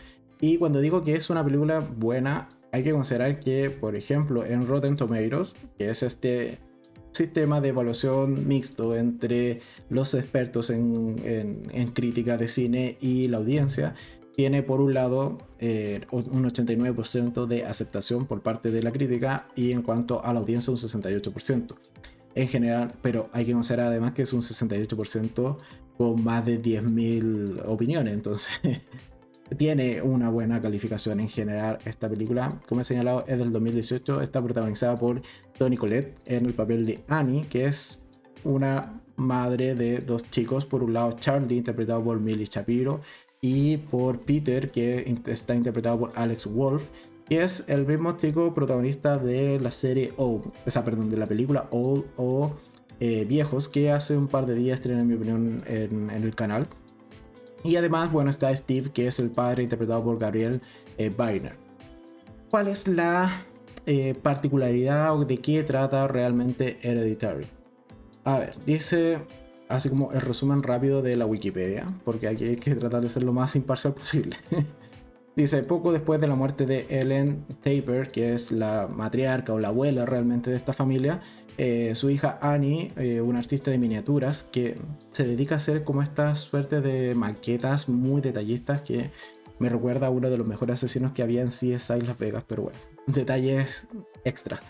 Y 0.41 0.57
cuando 0.57 0.79
digo 0.79 1.03
que 1.03 1.15
es 1.15 1.29
una 1.29 1.43
película 1.43 1.79
buena, 1.79 2.47
hay 2.71 2.83
que 2.83 2.91
considerar 2.91 3.39
que, 3.39 3.69
por 3.69 3.95
ejemplo, 3.95 4.45
en 4.45 4.67
Rotten 4.67 4.95
Tomatoes, 4.95 5.55
que 5.77 5.89
es 5.89 6.03
este 6.03 6.59
sistema 7.11 7.59
de 7.59 7.69
evaluación 7.69 8.47
mixto 8.47 8.95
entre 8.95 9.61
los 9.89 10.13
expertos 10.13 10.69
en, 10.69 11.91
crítica 11.93 12.37
de 12.37 12.47
cine 12.47 12.97
y 13.01 13.27
la 13.27 13.37
audiencia, 13.37 13.95
tiene 14.35 14.63
por 14.63 14.79
un 14.79 14.93
lado 14.93 15.39
eh, 15.59 16.01
un 16.11 16.45
89% 16.45 17.45
de 17.45 17.65
aceptación 17.65 18.25
por 18.25 18.41
parte 18.41 18.71
de 18.71 18.81
la 18.81 18.91
crítica 18.91 19.47
y 19.55 19.73
en 19.73 19.81
cuanto 19.81 20.23
a 20.23 20.31
la 20.31 20.39
audiencia 20.39 20.71
un 20.71 20.77
68%. 20.77 21.75
En 22.35 22.47
general, 22.47 22.93
pero 23.01 23.29
hay 23.33 23.43
que 23.45 23.53
considerar 23.53 23.87
además 23.87 24.13
que 24.13 24.21
es 24.21 24.31
un 24.31 24.41
68% 24.41 25.57
con 25.97 26.23
más 26.23 26.45
de 26.45 26.61
10.000 26.61 27.63
opiniones, 27.65 28.13
entonces 28.13 28.61
tiene 29.57 30.01
una 30.01 30.29
buena 30.29 30.61
calificación 30.61 31.19
en 31.19 31.29
general 31.29 31.79
esta 31.85 32.09
película. 32.09 32.59
Como 32.67 32.81
he 32.81 32.83
señalado, 32.83 33.25
es 33.27 33.37
del 33.37 33.51
2018. 33.51 34.21
Está 34.21 34.41
protagonizada 34.41 34.95
por 34.95 35.21
Toni 35.57 35.77
Collette 35.77 36.17
en 36.25 36.45
el 36.45 36.53
papel 36.53 36.85
de 36.85 37.03
Annie, 37.07 37.45
que 37.49 37.65
es 37.65 38.05
una 38.43 39.01
madre 39.15 39.75
de 39.75 39.99
dos 39.99 40.29
chicos. 40.29 40.65
Por 40.65 40.83
un 40.83 40.93
lado, 40.93 41.13
Charlie, 41.13 41.57
interpretado 41.57 42.03
por 42.03 42.19
Millie 42.19 42.45
Shapiro, 42.45 43.01
y 43.41 43.77
por 43.77 44.19
Peter, 44.21 44.71
que 44.71 45.15
está 45.27 45.55
interpretado 45.55 45.99
por 45.99 46.11
Alex 46.15 46.45
Wolf. 46.47 46.83
Y 47.29 47.35
es 47.35 47.65
el 47.67 47.85
mismo 47.85 48.17
chico 48.17 48.53
protagonista 48.53 49.17
de 49.17 49.59
la 49.59 49.71
serie 49.71 50.13
Old, 50.17 50.51
o 50.65 50.71
sea, 50.71 50.83
perdón, 50.83 51.11
de 51.11 51.17
la 51.17 51.27
película 51.27 51.67
Old 51.69 52.05
o 52.17 52.55
eh, 52.99 53.23
Viejos, 53.25 53.69
que 53.69 53.91
hace 53.91 54.17
un 54.17 54.27
par 54.27 54.47
de 54.47 54.55
días 54.55 54.79
estrenó, 54.79 55.01
en 55.01 55.07
mi 55.07 55.13
opinión, 55.13 55.63
en 55.67 56.09
el 56.09 56.33
canal. 56.33 56.67
Y 57.63 57.75
además, 57.75 58.11
bueno, 58.11 58.29
está 58.29 58.55
Steve, 58.55 58.91
que 58.91 59.07
es 59.07 59.19
el 59.19 59.31
padre 59.31 59.63
interpretado 59.63 60.03
por 60.03 60.17
Gabriel 60.17 60.61
eh, 60.97 61.13
¿Cuál 62.49 62.67
es 62.67 62.87
la 62.87 63.45
eh, 63.85 64.15
particularidad 64.21 65.15
o 65.15 65.23
de 65.25 65.37
qué 65.37 65.63
trata 65.63 66.07
realmente 66.07 66.79
Hereditary? 66.81 67.47
A 68.25 68.39
ver, 68.39 68.53
dice 68.65 69.19
así 69.69 69.87
como 69.87 70.11
el 70.11 70.21
resumen 70.21 70.63
rápido 70.63 71.01
de 71.01 71.15
la 71.15 71.25
Wikipedia, 71.25 71.85
porque 72.03 72.27
aquí 72.27 72.43
hay 72.43 72.55
que 72.57 72.75
tratar 72.75 73.01
de 73.01 73.09
ser 73.09 73.23
lo 73.23 73.31
más 73.31 73.55
imparcial 73.55 73.93
posible. 73.93 74.35
Dice, 75.35 75.63
poco 75.63 75.93
después 75.93 76.19
de 76.19 76.27
la 76.27 76.35
muerte 76.35 76.65
de 76.65 76.85
Ellen 76.89 77.45
Taper, 77.61 78.11
que 78.11 78.33
es 78.33 78.51
la 78.51 78.89
matriarca 78.93 79.53
o 79.53 79.59
la 79.59 79.69
abuela 79.69 80.05
realmente 80.05 80.49
de 80.49 80.57
esta 80.57 80.73
familia, 80.73 81.21
eh, 81.61 81.93
su 81.93 82.09
hija 82.09 82.39
Annie, 82.41 82.93
eh, 82.95 83.19
una 83.19 83.39
artista 83.39 83.69
de 83.69 83.77
miniaturas, 83.77 84.43
que 84.43 84.77
se 85.11 85.25
dedica 85.25 85.55
a 85.55 85.57
hacer 85.57 85.83
como 85.83 86.01
esta 86.01 86.33
suerte 86.35 86.79
de 86.79 87.13
maquetas 87.15 87.89
muy 87.89 88.21
detallistas 88.21 88.81
que 88.81 89.09
me 89.59 89.67
recuerda 89.67 90.07
a 90.07 90.09
uno 90.09 90.29
de 90.29 90.37
los 90.37 90.47
mejores 90.47 90.75
asesinos 90.75 91.11
que 91.11 91.21
había 91.21 91.41
en 91.41 91.49
CSI 91.49 91.99
Las 92.01 92.17
Vegas, 92.17 92.45
pero 92.47 92.63
bueno, 92.63 92.79
detalles 93.07 93.89
extra. 94.23 94.61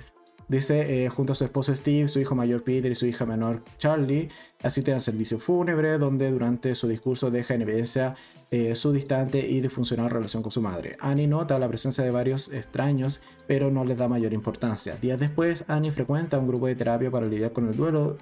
Dice, 0.49 1.05
eh, 1.05 1.09
junto 1.09 1.33
a 1.33 1.35
su 1.35 1.45
esposo 1.45 1.75
Steve, 1.75 2.07
su 2.07 2.19
hijo 2.19 2.33
mayor 2.33 2.63
Peter 2.63 2.91
y 2.91 2.95
su 2.95 3.05
hija 3.05 3.23
menor 3.23 3.62
Charlie, 3.77 4.29
asisten 4.63 4.95
al 4.95 5.01
servicio 5.01 5.38
fúnebre, 5.38 5.99
donde 5.99 6.31
durante 6.31 6.73
su 6.73 6.88
discurso 6.88 7.29
deja 7.29 7.53
en 7.53 7.62
evidencia 7.62 8.15
eh, 8.49 8.73
su 8.73 8.91
distante 8.91 9.47
y 9.47 9.62
disfuncional 9.62 10.09
relación 10.09 10.41
con 10.41 10.51
su 10.51 10.59
madre. 10.59 10.97
Annie 11.01 11.27
nota 11.27 11.59
la 11.59 11.67
presencia 11.67 12.03
de 12.03 12.09
varios 12.09 12.51
extraños, 12.51 13.21
pero 13.45 13.69
no 13.69 13.85
les 13.85 13.99
da 13.99 14.07
mayor 14.07 14.33
importancia. 14.33 14.95
Días 14.99 15.19
después, 15.19 15.65
Annie 15.67 15.91
frecuenta 15.91 16.39
un 16.39 16.47
grupo 16.47 16.65
de 16.65 16.75
terapia 16.75 17.12
para 17.12 17.27
lidiar 17.27 17.53
con 17.53 17.67
el 17.67 17.75
duelo, 17.75 18.17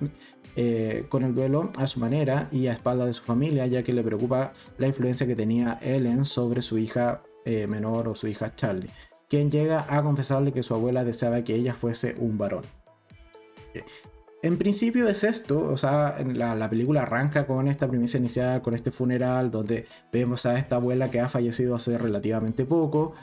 eh, 0.58 1.06
con 1.08 1.24
el 1.24 1.34
duelo 1.34 1.72
a 1.78 1.88
su 1.88 2.02
manera 2.02 2.50
y 2.52 2.68
a 2.68 2.74
espalda 2.74 3.06
de 3.06 3.14
su 3.14 3.24
familia, 3.24 3.68
ya 3.68 3.84
que 3.84 3.94
le 3.94 4.04
preocupa 4.04 4.52
la 4.78 4.88
influencia 4.88 5.26
que 5.26 5.36
tenía 5.38 5.80
Ellen 5.82 6.26
sobre 6.26 6.62
su 6.62 6.78
hija 6.78 7.24
menor 7.70 8.10
o 8.10 8.16
su 8.16 8.28
hija 8.28 8.54
Charlie 8.54 8.90
quien 9.28 9.52
llega 9.52 9.86
a 9.90 10.02
confesarle 10.04 10.54
que 10.54 10.64
su 10.64 10.74
abuela 10.74 11.04
deseaba 11.04 11.44
que 11.44 11.56
ella 11.56 11.74
fuese 11.74 12.16
un 12.18 12.38
varón. 12.38 12.64
En 14.44 14.58
principio 14.58 15.08
es 15.08 15.24
esto, 15.24 15.68
o 15.68 15.78
sea, 15.78 16.18
la, 16.24 16.56
la, 16.56 16.70
película 16.70 17.02
arranca 17.02 17.48
con 17.48 17.68
esta 17.68 17.88
premisa 17.88 18.18
inicial, 18.20 18.62
con 18.62 18.76
este 18.76 18.92
funeral, 18.92 19.50
donde 19.50 19.88
vemos 20.14 20.46
a 20.46 20.60
esta 20.60 20.76
abuela 20.76 21.10
que 21.10 21.20
ha 21.20 21.28
fallecido 21.28 21.76
hace 21.76 21.98
relativamente 21.98 22.64
poco, 22.64 23.14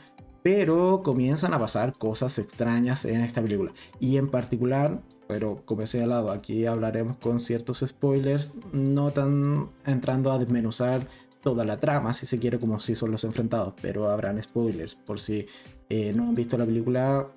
pero 0.45 1.03
comienzan 1.03 1.55
a 1.55 1.59
pasar 1.59 1.95
cosas 1.97 2.39
extrañas 2.39 3.07
en 3.07 3.23
esta 3.23 3.41
película. 3.41 3.73
Y 3.99 4.19
en 4.19 4.29
particular, 4.29 5.01
pero 5.27 5.63
como 5.65 5.81
he 5.81 5.87
señalado, 5.87 6.31
aquí 6.31 6.67
hablaremos 6.67 7.17
con 7.17 7.41
ciertos 7.41 7.79
spoilers, 7.79 8.53
no 8.73 9.11
tan 9.11 9.71
entrando 9.87 10.31
a 10.33 10.39
desmenuzar 10.39 11.07
toda 11.45 11.65
la 11.65 11.79
trama, 11.79 12.13
si 12.13 12.27
se 12.27 12.39
quiere, 12.41 12.59
como 12.59 12.81
si 12.81 12.97
son 12.97 13.13
los 13.13 13.23
enfrentados, 13.23 13.75
pero 13.81 14.09
habrán 14.09 14.43
spoilers. 14.43 14.97
Por 14.97 15.21
si 15.21 15.47
eh, 15.89 16.13
no 16.13 16.25
han 16.25 16.35
visto 16.35 16.57
la 16.59 16.65
película, 16.65 17.29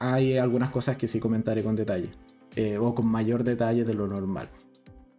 hay 0.00 0.36
algunas 0.36 0.70
cosas 0.70 0.96
que 0.96 1.08
sí 1.08 1.20
comentaré 1.20 1.62
con 1.62 1.76
detalle, 1.76 2.10
eh, 2.56 2.76
o 2.76 2.94
con 2.94 3.06
mayor 3.06 3.44
detalle 3.44 3.84
de 3.84 3.94
lo 3.94 4.08
normal. 4.08 4.50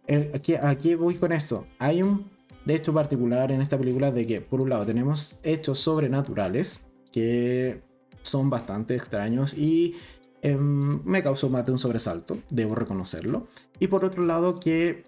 Eh, 0.06 0.30
aquí, 0.34 0.54
aquí 0.54 0.94
voy 0.94 1.14
con 1.16 1.32
esto. 1.32 1.66
Hay 1.78 2.02
un 2.02 2.30
hecho 2.66 2.92
particular 2.92 3.50
en 3.50 3.62
esta 3.62 3.78
película 3.78 4.12
de 4.12 4.26
que, 4.26 4.40
por 4.42 4.60
un 4.60 4.68
lado, 4.68 4.84
tenemos 4.84 5.40
hechos 5.42 5.78
sobrenaturales 5.78 6.86
que 7.10 7.82
son 8.22 8.50
bastante 8.50 8.94
extraños 8.94 9.56
y 9.56 9.94
em, 10.42 11.02
me 11.04 11.22
causó 11.22 11.48
más 11.48 11.64
de 11.64 11.72
un 11.72 11.78
sobresalto, 11.78 12.38
debo 12.50 12.74
reconocerlo. 12.74 13.48
Y 13.80 13.86
por 13.86 14.04
otro 14.04 14.22
lado, 14.24 14.60
que 14.60 15.04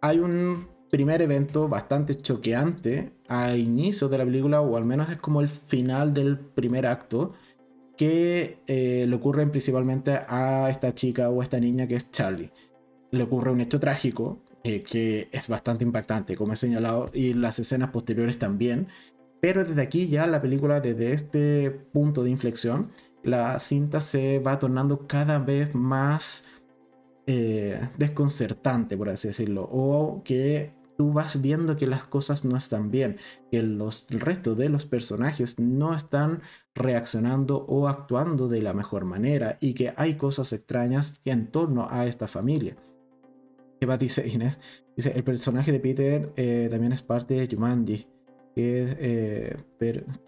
hay 0.00 0.18
un 0.18 0.66
primer 0.90 1.22
evento 1.22 1.68
bastante 1.68 2.16
choqueante 2.16 3.12
a 3.28 3.56
inicio 3.56 4.08
de 4.08 4.18
la 4.18 4.24
película, 4.24 4.60
o 4.60 4.76
al 4.76 4.84
menos 4.84 5.08
es 5.10 5.18
como 5.18 5.40
el 5.40 5.48
final 5.48 6.12
del 6.12 6.38
primer 6.38 6.86
acto, 6.86 7.32
que 7.96 8.58
eh, 8.66 9.04
le 9.08 9.16
ocurre 9.16 9.46
principalmente 9.46 10.18
a 10.26 10.68
esta 10.70 10.94
chica 10.94 11.28
o 11.30 11.42
esta 11.42 11.60
niña 11.60 11.86
que 11.86 11.96
es 11.96 12.10
Charlie. 12.10 12.50
Le 13.10 13.22
ocurre 13.22 13.52
un 13.52 13.60
hecho 13.60 13.78
trágico 13.78 14.40
eh, 14.64 14.82
que 14.82 15.28
es 15.32 15.48
bastante 15.48 15.84
impactante, 15.84 16.36
como 16.36 16.52
he 16.52 16.56
señalado, 16.56 17.10
y 17.14 17.34
las 17.34 17.58
escenas 17.58 17.90
posteriores 17.90 18.38
también. 18.38 18.88
Pero 19.40 19.64
desde 19.64 19.82
aquí 19.82 20.08
ya 20.08 20.26
la 20.26 20.42
película, 20.42 20.80
desde 20.80 21.12
este 21.12 21.70
punto 21.70 22.22
de 22.22 22.30
inflexión, 22.30 22.90
la 23.22 23.58
cinta 23.58 24.00
se 24.00 24.38
va 24.38 24.58
tornando 24.58 25.06
cada 25.06 25.38
vez 25.38 25.74
más 25.74 26.46
eh, 27.26 27.80
desconcertante, 27.96 28.96
por 28.96 29.08
así 29.08 29.28
decirlo, 29.28 29.68
o 29.70 30.22
que 30.24 30.72
tú 31.00 31.14
vas 31.14 31.40
viendo 31.40 31.76
que 31.76 31.86
las 31.86 32.04
cosas 32.04 32.44
no 32.44 32.58
están 32.58 32.90
bien, 32.90 33.16
que 33.50 33.62
los, 33.62 34.06
el 34.10 34.20
resto 34.20 34.54
de 34.54 34.68
los 34.68 34.84
personajes 34.84 35.58
no 35.58 35.94
están 35.94 36.42
reaccionando 36.74 37.64
o 37.66 37.88
actuando 37.88 38.48
de 38.48 38.60
la 38.60 38.74
mejor 38.74 39.06
manera 39.06 39.56
y 39.62 39.72
que 39.72 39.94
hay 39.96 40.16
cosas 40.16 40.52
extrañas 40.52 41.22
en 41.24 41.50
torno 41.50 41.88
a 41.90 42.04
esta 42.04 42.26
familia. 42.26 42.76
Eva 43.80 43.96
dice 43.96 44.28
Inés, 44.28 44.58
dice, 44.94 45.14
el 45.16 45.24
personaje 45.24 45.72
de 45.72 45.80
Peter 45.80 46.34
eh, 46.36 46.68
también 46.70 46.92
es 46.92 47.00
parte 47.00 47.32
de 47.32 47.48
Jumanji, 47.50 48.06
que, 48.54 48.94
eh, 49.00 49.56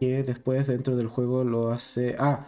que 0.01 0.23
después 0.23 0.69
dentro 0.69 0.97
del 0.97 1.09
juego 1.09 1.45
lo 1.45 1.71
hace... 1.71 2.17
Ah, 2.19 2.47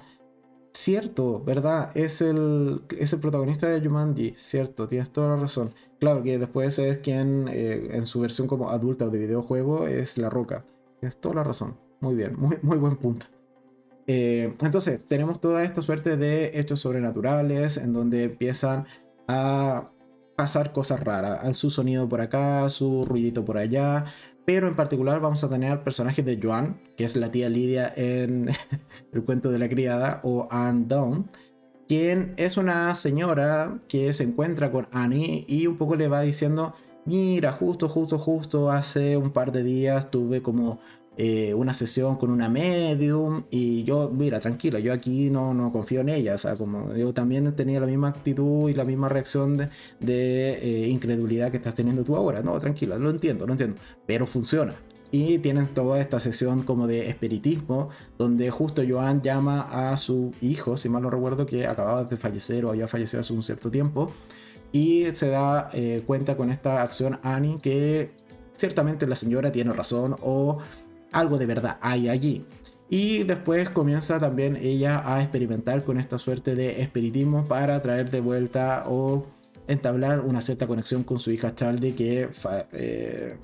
cierto, 0.72 1.44
¿verdad? 1.44 1.94
Es 1.94 2.22
el, 2.22 2.84
es 2.98 3.12
el 3.12 3.20
protagonista 3.20 3.68
de 3.68 3.86
Jumanji, 3.86 4.34
cierto, 4.38 4.88
tienes 4.88 5.10
toda 5.10 5.36
la 5.36 5.42
razón. 5.42 5.74
Claro 6.04 6.22
que 6.22 6.36
después 6.36 6.78
es 6.78 6.98
quien 6.98 7.48
eh, 7.48 7.88
en 7.92 8.06
su 8.06 8.20
versión 8.20 8.46
como 8.46 8.68
adulta 8.68 9.08
de 9.08 9.16
videojuego 9.16 9.86
es 9.86 10.18
La 10.18 10.28
Roca. 10.28 10.62
Tienes 11.00 11.16
toda 11.16 11.36
la 11.36 11.44
razón. 11.44 11.78
Muy 12.00 12.14
bien, 12.14 12.38
muy, 12.38 12.58
muy 12.60 12.76
buen 12.76 12.96
punto. 12.96 13.24
Eh, 14.06 14.54
entonces, 14.60 15.00
tenemos 15.08 15.40
toda 15.40 15.64
esta 15.64 15.80
suerte 15.80 16.18
de 16.18 16.60
hechos 16.60 16.80
sobrenaturales 16.80 17.78
en 17.78 17.94
donde 17.94 18.24
empiezan 18.24 18.84
a 19.28 19.92
pasar 20.36 20.72
cosas 20.72 21.00
raras. 21.00 21.56
Su 21.56 21.70
sonido 21.70 22.06
por 22.06 22.20
acá, 22.20 22.68
su 22.68 23.06
ruidito 23.06 23.46
por 23.46 23.56
allá, 23.56 24.04
pero 24.44 24.68
en 24.68 24.76
particular 24.76 25.20
vamos 25.20 25.42
a 25.42 25.48
tener 25.48 25.72
al 25.72 25.84
personaje 25.84 26.22
de 26.22 26.38
Joan, 26.38 26.82
que 26.98 27.04
es 27.04 27.16
la 27.16 27.30
tía 27.30 27.48
Lidia 27.48 27.90
en 27.96 28.50
el 29.14 29.24
cuento 29.24 29.50
de 29.50 29.58
la 29.58 29.70
criada, 29.70 30.20
o 30.22 30.48
Anne 30.50 30.84
quien 31.88 32.34
es 32.36 32.56
una 32.56 32.94
señora 32.94 33.78
que 33.88 34.12
se 34.12 34.24
encuentra 34.24 34.70
con 34.70 34.88
Annie 34.92 35.44
y 35.48 35.66
un 35.66 35.76
poco 35.76 35.96
le 35.96 36.08
va 36.08 36.22
diciendo, 36.22 36.74
mira, 37.04 37.52
justo, 37.52 37.88
justo, 37.88 38.18
justo 38.18 38.70
hace 38.70 39.16
un 39.16 39.30
par 39.30 39.52
de 39.52 39.62
días 39.62 40.10
tuve 40.10 40.42
como 40.42 40.80
eh, 41.16 41.54
una 41.54 41.72
sesión 41.74 42.16
con 42.16 42.30
una 42.30 42.48
medium 42.48 43.44
y 43.50 43.84
yo, 43.84 44.10
mira, 44.10 44.40
tranquila, 44.40 44.80
yo 44.80 44.92
aquí 44.92 45.30
no, 45.30 45.54
no 45.54 45.70
confío 45.70 46.00
en 46.00 46.08
ella, 46.08 46.34
o 46.34 46.38
sea, 46.38 46.56
como 46.56 46.92
yo 46.94 47.12
también 47.14 47.54
tenía 47.54 47.78
la 47.80 47.86
misma 47.86 48.08
actitud 48.08 48.68
y 48.68 48.74
la 48.74 48.84
misma 48.84 49.08
reacción 49.08 49.56
de, 49.56 49.68
eh, 50.00 50.88
incredulidad 50.88 51.50
que 51.52 51.58
estás 51.58 51.74
teniendo 51.74 52.02
tú 52.02 52.16
ahora, 52.16 52.42
no, 52.42 52.58
tranquila, 52.58 52.98
lo 52.98 53.10
entiendo, 53.10 53.46
lo 53.46 53.52
entiendo, 53.52 53.76
pero 54.06 54.26
funciona. 54.26 54.74
Y 55.14 55.38
tienen 55.38 55.68
toda 55.68 56.00
esta 56.00 56.18
sesión 56.18 56.64
como 56.64 56.88
de 56.88 57.08
espiritismo, 57.08 57.88
donde 58.18 58.50
justo 58.50 58.82
Joan 58.84 59.22
llama 59.22 59.92
a 59.92 59.96
su 59.96 60.32
hijo, 60.40 60.76
si 60.76 60.88
mal 60.88 61.02
no 61.02 61.10
recuerdo, 61.10 61.46
que 61.46 61.68
acababa 61.68 62.02
de 62.02 62.16
fallecer 62.16 62.64
o 62.64 62.70
había 62.70 62.88
fallecido 62.88 63.20
hace 63.20 63.32
un 63.32 63.44
cierto 63.44 63.70
tiempo, 63.70 64.10
y 64.72 65.04
se 65.12 65.28
da 65.28 65.70
eh, 65.72 66.02
cuenta 66.04 66.36
con 66.36 66.50
esta 66.50 66.82
acción 66.82 67.20
Annie 67.22 67.58
que 67.62 68.10
ciertamente 68.58 69.06
la 69.06 69.14
señora 69.14 69.52
tiene 69.52 69.72
razón 69.72 70.16
o 70.20 70.58
algo 71.12 71.38
de 71.38 71.46
verdad 71.46 71.78
hay 71.80 72.08
allí. 72.08 72.44
Y 72.90 73.22
después 73.22 73.70
comienza 73.70 74.18
también 74.18 74.56
ella 74.56 75.00
a 75.06 75.22
experimentar 75.22 75.84
con 75.84 75.96
esta 76.00 76.18
suerte 76.18 76.56
de 76.56 76.82
espiritismo 76.82 77.46
para 77.46 77.80
traer 77.82 78.10
de 78.10 78.20
vuelta 78.20 78.82
o 78.88 79.26
entablar 79.68 80.22
una 80.22 80.40
cierta 80.40 80.66
conexión 80.66 81.04
con 81.04 81.20
su 81.20 81.30
hija 81.30 81.54
Charlie 81.54 81.92
que... 81.92 82.30
Eh, 82.72 83.36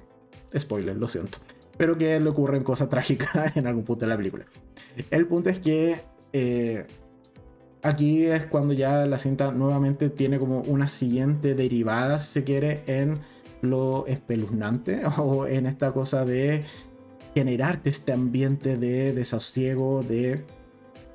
spoiler, 0.59 0.97
lo 0.97 1.07
siento. 1.07 1.39
Pero 1.81 1.97
que 1.97 2.21
le 2.21 2.29
ocurren 2.29 2.63
cosas 2.63 2.89
trágicas 2.91 3.57
en 3.57 3.67
algún 3.67 3.85
punto 3.85 4.05
de 4.05 4.11
la 4.11 4.17
película. 4.19 4.45
El 5.11 5.27
punto 5.27 5.49
es 5.49 5.61
que 5.61 5.97
eh, 6.35 6.85
aquí 7.81 8.27
es 8.27 8.45
cuando 8.45 8.75
ya 8.75 9.07
la 9.07 9.17
cinta 9.17 9.51
nuevamente 9.51 10.11
tiene 10.11 10.39
como 10.39 10.61
una 10.61 10.87
siguiente 10.87 11.55
derivada, 11.55 12.19
si 12.19 12.33
se 12.35 12.45
quiere, 12.45 12.83
en 12.87 13.21
lo 13.63 14.07
espeluznante 14.07 15.01
o 15.17 15.47
en 15.47 15.65
esta 15.65 15.93
cosa 15.93 16.27
de 16.27 16.65
generarte 17.35 17.89
este 17.89 18.13
ambiente 18.13 18.77
de 18.77 19.15
desasosiego, 19.15 20.03
de 20.03 20.45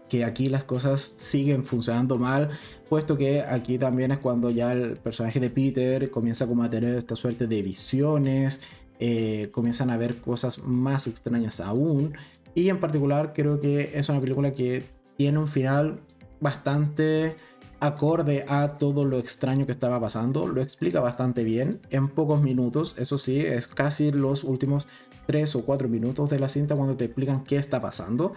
que 0.10 0.26
aquí 0.26 0.50
las 0.50 0.64
cosas 0.64 1.14
siguen 1.18 1.64
funcionando 1.64 2.18
mal, 2.18 2.50
puesto 2.90 3.20
que 3.20 3.42
aquí 3.42 3.78
también 3.78 4.12
es 4.12 4.18
cuando 4.18 4.50
ya 4.50 4.74
el 4.74 4.98
personaje 4.98 5.40
de 5.40 5.52
Peter 5.52 6.10
comienza 6.10 6.48
como 6.48 6.64
a 6.64 6.72
tener 6.72 6.96
esta 6.96 7.16
suerte 7.16 7.46
de 7.46 7.62
visiones, 7.62 8.62
eh, 9.00 9.50
comienzan 9.52 9.90
a 9.90 9.98
ver 9.98 10.18
cosas 10.18 10.60
más 10.60 11.08
extrañas 11.08 11.60
aún, 11.60 12.16
y 12.54 12.70
en 12.70 12.80
particular 12.80 13.34
creo 13.34 13.60
que 13.60 13.92
es 13.98 14.10
una 14.10 14.22
película 14.22 14.54
que 14.54 14.84
tiene 15.18 15.40
un 15.40 15.48
final 15.48 16.00
bastante 16.40 17.36
acorde 17.80 18.46
a 18.48 18.78
todo 18.78 19.06
lo 19.06 19.20
extraño 19.20 19.66
que 19.66 19.72
estaba 19.72 20.00
pasando, 20.00 20.48
lo 20.48 20.62
explica 20.62 21.00
bastante 21.02 21.44
bien 21.44 21.82
en 21.90 22.08
pocos 22.10 22.42
minutos, 22.42 22.96
eso 22.98 23.18
sí, 23.18 23.40
es 23.40 23.68
casi 23.68 24.12
los 24.12 24.44
últimos 24.44 24.88
3 25.28 25.56
o 25.56 25.66
4 25.66 25.90
minutos 25.90 26.30
de 26.30 26.40
la 26.40 26.50
cinta 26.50 26.76
cuando 26.76 26.96
te 26.96 27.06
explican 27.06 27.44
qué 27.44 27.58
está 27.58 27.82
pasando. 27.82 28.34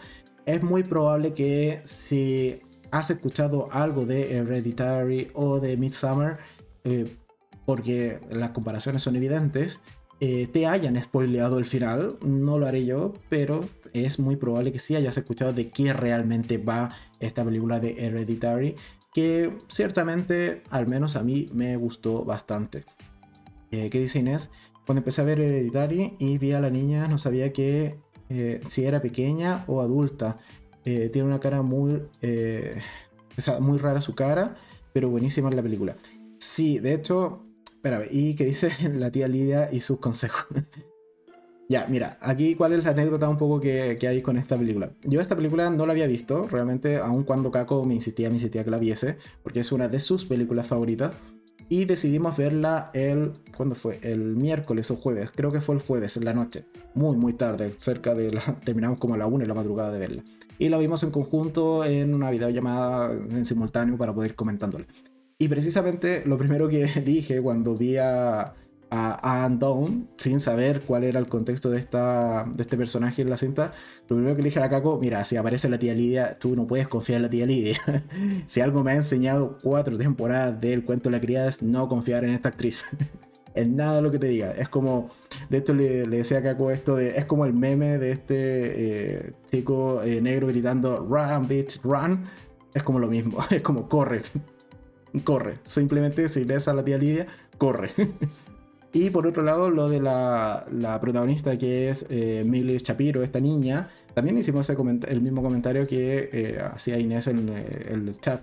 Es 0.47 0.63
muy 0.63 0.83
probable 0.83 1.35
que 1.35 1.83
si 1.85 2.61
has 2.91 3.11
escuchado 3.11 3.69
algo 3.71 4.07
de 4.07 4.37
Hereditary 4.37 5.29
o 5.35 5.61
de 5.61 5.77
Midsummer, 5.77 6.39
eh, 6.85 7.17
porque 7.67 8.21
las 8.31 8.51
comparaciones 8.51 9.03
son 9.03 9.17
evidentes, 9.17 9.81
eh, 10.21 10.49
te 10.53 10.67
hayan 10.67 11.01
spoileado 11.03 11.59
el 11.59 11.65
final. 11.65 12.17
No 12.25 12.59
lo 12.59 12.67
haré 12.67 12.85
yo, 12.85 13.15
pero 13.29 13.65
es 13.93 14.19
muy 14.19 14.37
probable 14.37 14.73
que 14.73 14.79
sí 14.79 14.97
hayas 14.97 15.17
escuchado 15.17 15.53
de 15.53 15.71
qué 15.71 15.93
realmente 15.93 16.59
va 16.59 16.93
esta 17.21 17.45
película 17.45 17.81
de 17.81 18.05
Hereditary. 18.05 18.77
que 19.15 19.51
ciertamente, 19.69 20.63
al 20.71 20.87
menos 20.87 21.17
a 21.17 21.23
mí, 21.23 21.47
me 21.53 21.77
gustó 21.77 22.25
bastante. 22.25 22.85
Eh, 23.71 23.91
¿Qué 23.91 24.01
dice 24.01 24.19
Inés? 24.19 24.51
Cuando 24.87 25.01
empecé 25.01 25.23
a 25.23 25.25
ver 25.25 25.41
Hereditary 25.41 26.17
y 26.19 26.39
vi 26.39 26.53
a 26.53 26.61
la 26.61 26.71
niña, 26.71 27.09
no 27.09 27.19
sabía 27.19 27.53
que 27.53 27.99
eh, 28.29 28.61
si 28.69 28.85
era 28.85 29.01
pequeña 29.01 29.65
o 29.67 29.81
adulta. 29.81 30.39
Eh, 30.85 31.11
tiene 31.13 31.29
una 31.29 31.41
cara 31.41 31.63
muy, 31.63 32.03
muy 33.61 33.79
rara 33.79 34.01
su 34.01 34.15
cara, 34.15 34.57
pero 34.93 35.11
buenísima 35.11 35.49
en 35.49 35.57
la 35.57 35.63
película. 35.63 35.97
Sí, 36.39 36.79
de 36.79 36.95
hecho, 36.95 37.48
espérame, 37.79 38.09
¿y 38.11 38.35
qué 38.35 38.45
dice 38.45 38.71
la 38.95 39.11
tía 39.11 39.29
Lidia 39.29 39.71
y 39.73 39.81
sus 39.81 39.99
consejos? 39.99 40.47
Ya, 41.71 41.87
mira, 41.87 42.17
aquí 42.23 42.55
cuál 42.55 42.73
es 42.73 42.85
la 42.85 42.93
anécdota 42.93 43.29
un 43.29 43.37
poco 43.37 43.61
que, 43.61 43.99
hay 44.09 44.23
con 44.23 44.39
esta 44.39 44.57
película. 44.57 44.91
Yo 45.03 45.21
esta 45.21 45.37
película 45.37 45.69
no 45.69 45.85
la 45.85 45.93
había 45.93 46.07
visto, 46.07 46.49
realmente, 46.49 46.97
aun 46.97 47.25
cuando 47.25 47.51
Kako 47.51 47.85
me 47.85 47.95
insistía, 47.95 48.31
me 48.31 48.37
insistía 48.37 48.65
que 48.65 48.71
la 48.71 48.79
viese, 48.79 49.19
porque 49.43 49.61
es 49.61 49.71
una 49.71 49.87
de 49.87 50.01
sus 50.01 50.25
películas 50.25 50.67
favoritas. 50.67 51.13
Y 51.69 51.85
decidimos 51.85 52.39
verla 52.39 52.91
el, 52.95 53.33
¿cuándo 53.55 53.75
fue? 53.75 53.99
El 54.01 54.35
miércoles 54.35 54.91
o 54.91 54.97
jueves, 54.97 55.31
creo 55.31 55.53
que 55.53 55.61
fue 55.61 55.75
el 55.75 55.83
jueves, 55.83 56.17
en 56.17 56.25
la 56.25 56.33
noche. 56.33 56.65
Muy, 56.95 57.19
muy 57.19 57.35
tarde, 57.35 57.71
cerca 57.77 58.15
de 58.15 58.33
la... 58.33 58.41
Terminamos 58.65 58.99
como 58.99 59.13
a 59.13 59.19
la 59.19 59.27
una 59.27 59.45
en 59.45 59.49
la 59.49 59.55
madrugada 59.55 59.93
de 59.93 59.99
verla. 59.99 60.23
Y 60.59 60.71
la 60.71 60.79
vimos 60.79 61.03
en 61.03 61.11
conjunto 61.11 61.85
en 61.85 62.15
una 62.15 62.31
videollamada 62.31 63.13
en 63.13 63.45
simultáneo 63.45 63.99
para 63.99 64.15
poder 64.15 64.31
ir 64.31 64.37
comentándole. 64.37 64.87
Y 65.39 65.49
precisamente 65.49 66.23
lo 66.27 66.37
primero 66.37 66.69
que 66.69 66.85
dije 67.05 67.41
cuando 67.41 67.75
vi 67.75 67.97
a 67.97 68.55
a, 68.91 69.45
Anne 69.45 70.07
sin 70.17 70.41
saber 70.41 70.83
cuál 70.83 71.05
era 71.05 71.19
el 71.19 71.29
contexto 71.29 71.71
de, 71.71 71.79
esta, 71.79 72.45
de 72.55 72.63
este 72.63 72.77
personaje 72.77 73.23
en 73.23 73.31
la 73.31 73.37
cinta, 73.37 73.73
lo 74.09 74.17
primero 74.17 74.37
que 74.37 74.43
le 74.43 74.49
dije 74.49 74.61
a 74.61 74.69
Kako, 74.69 74.99
mira, 74.99 75.25
si 75.25 75.37
aparece 75.37 75.69
la 75.69 75.79
tía 75.79 75.95
Lidia, 75.95 76.35
tú 76.35 76.57
no 76.57 76.67
puedes 76.67 76.89
confiar 76.89 77.17
en 77.17 77.23
la 77.23 77.31
tía 77.31 77.47
Lidia. 77.47 77.79
si 78.47 78.61
algo 78.61 78.83
me 78.83 78.93
ha 78.93 78.95
enseñado 78.95 79.59
cuatro 79.63 79.97
temporadas 79.97 80.61
del 80.61 80.85
cuento 80.85 81.09
de 81.09 81.17
la 81.17 81.21
criada 81.21 81.49
es 81.49 81.63
no 81.63 81.89
confiar 81.89 82.25
en 82.25 82.31
esta 82.31 82.49
actriz. 82.51 82.85
en 83.55 83.77
nada 83.77 84.01
lo 84.01 84.11
que 84.11 84.19
te 84.19 84.29
diga. 84.29 84.53
Es 84.53 84.69
como, 84.69 85.11
de 85.49 85.59
esto 85.59 85.75
le, 85.75 86.07
decía 86.07 86.39
a 86.39 86.43
Kako 86.43 86.71
esto 86.71 86.97
de, 86.97 87.19
es 87.19 87.27
como 87.27 87.45
el 87.45 87.53
meme 87.53 87.99
de 87.99 88.13
este 88.13 88.37
eh, 88.37 89.33
chico 89.51 90.03
eh, 90.03 90.21
negro 90.21 90.47
gritando, 90.47 91.01
run, 91.01 91.49
bitch, 91.49 91.83
run. 91.83 92.25
Es 92.75 92.83
como 92.83 92.99
lo 92.99 93.09
mismo, 93.09 93.39
es 93.51 93.63
como 93.63 93.89
corre, 93.89 94.23
corre. 95.25 95.59
Simplemente 95.65 96.29
si 96.29 96.45
ves 96.45 96.69
a 96.69 96.75
la 96.75 96.85
tía 96.85 96.99
Lidia, 96.99 97.27
corre. 97.59 97.91
Y 98.93 99.11
por 99.11 99.27
otro 99.27 99.43
lado, 99.43 99.71
lo 99.71 99.89
de 99.89 100.01
la, 100.01 100.99
protagonista 101.01 101.59
que 101.59 101.91
es 101.91 102.07
eh, 102.09 102.43
Millie 102.47 102.79
Shapiro, 102.79 103.23
esta 103.23 103.39
niña, 103.39 103.91
también 104.15 104.39
hicimos 104.39 104.69
el 104.71 105.21
mismo 105.21 105.43
comentario 105.43 105.87
que 105.87 106.31
eh, 106.33 106.59
hacía 106.75 106.99
Inés 106.99 107.27
en 107.27 107.49
eh, 107.51 107.87
el 107.91 108.19
chat. 108.21 108.43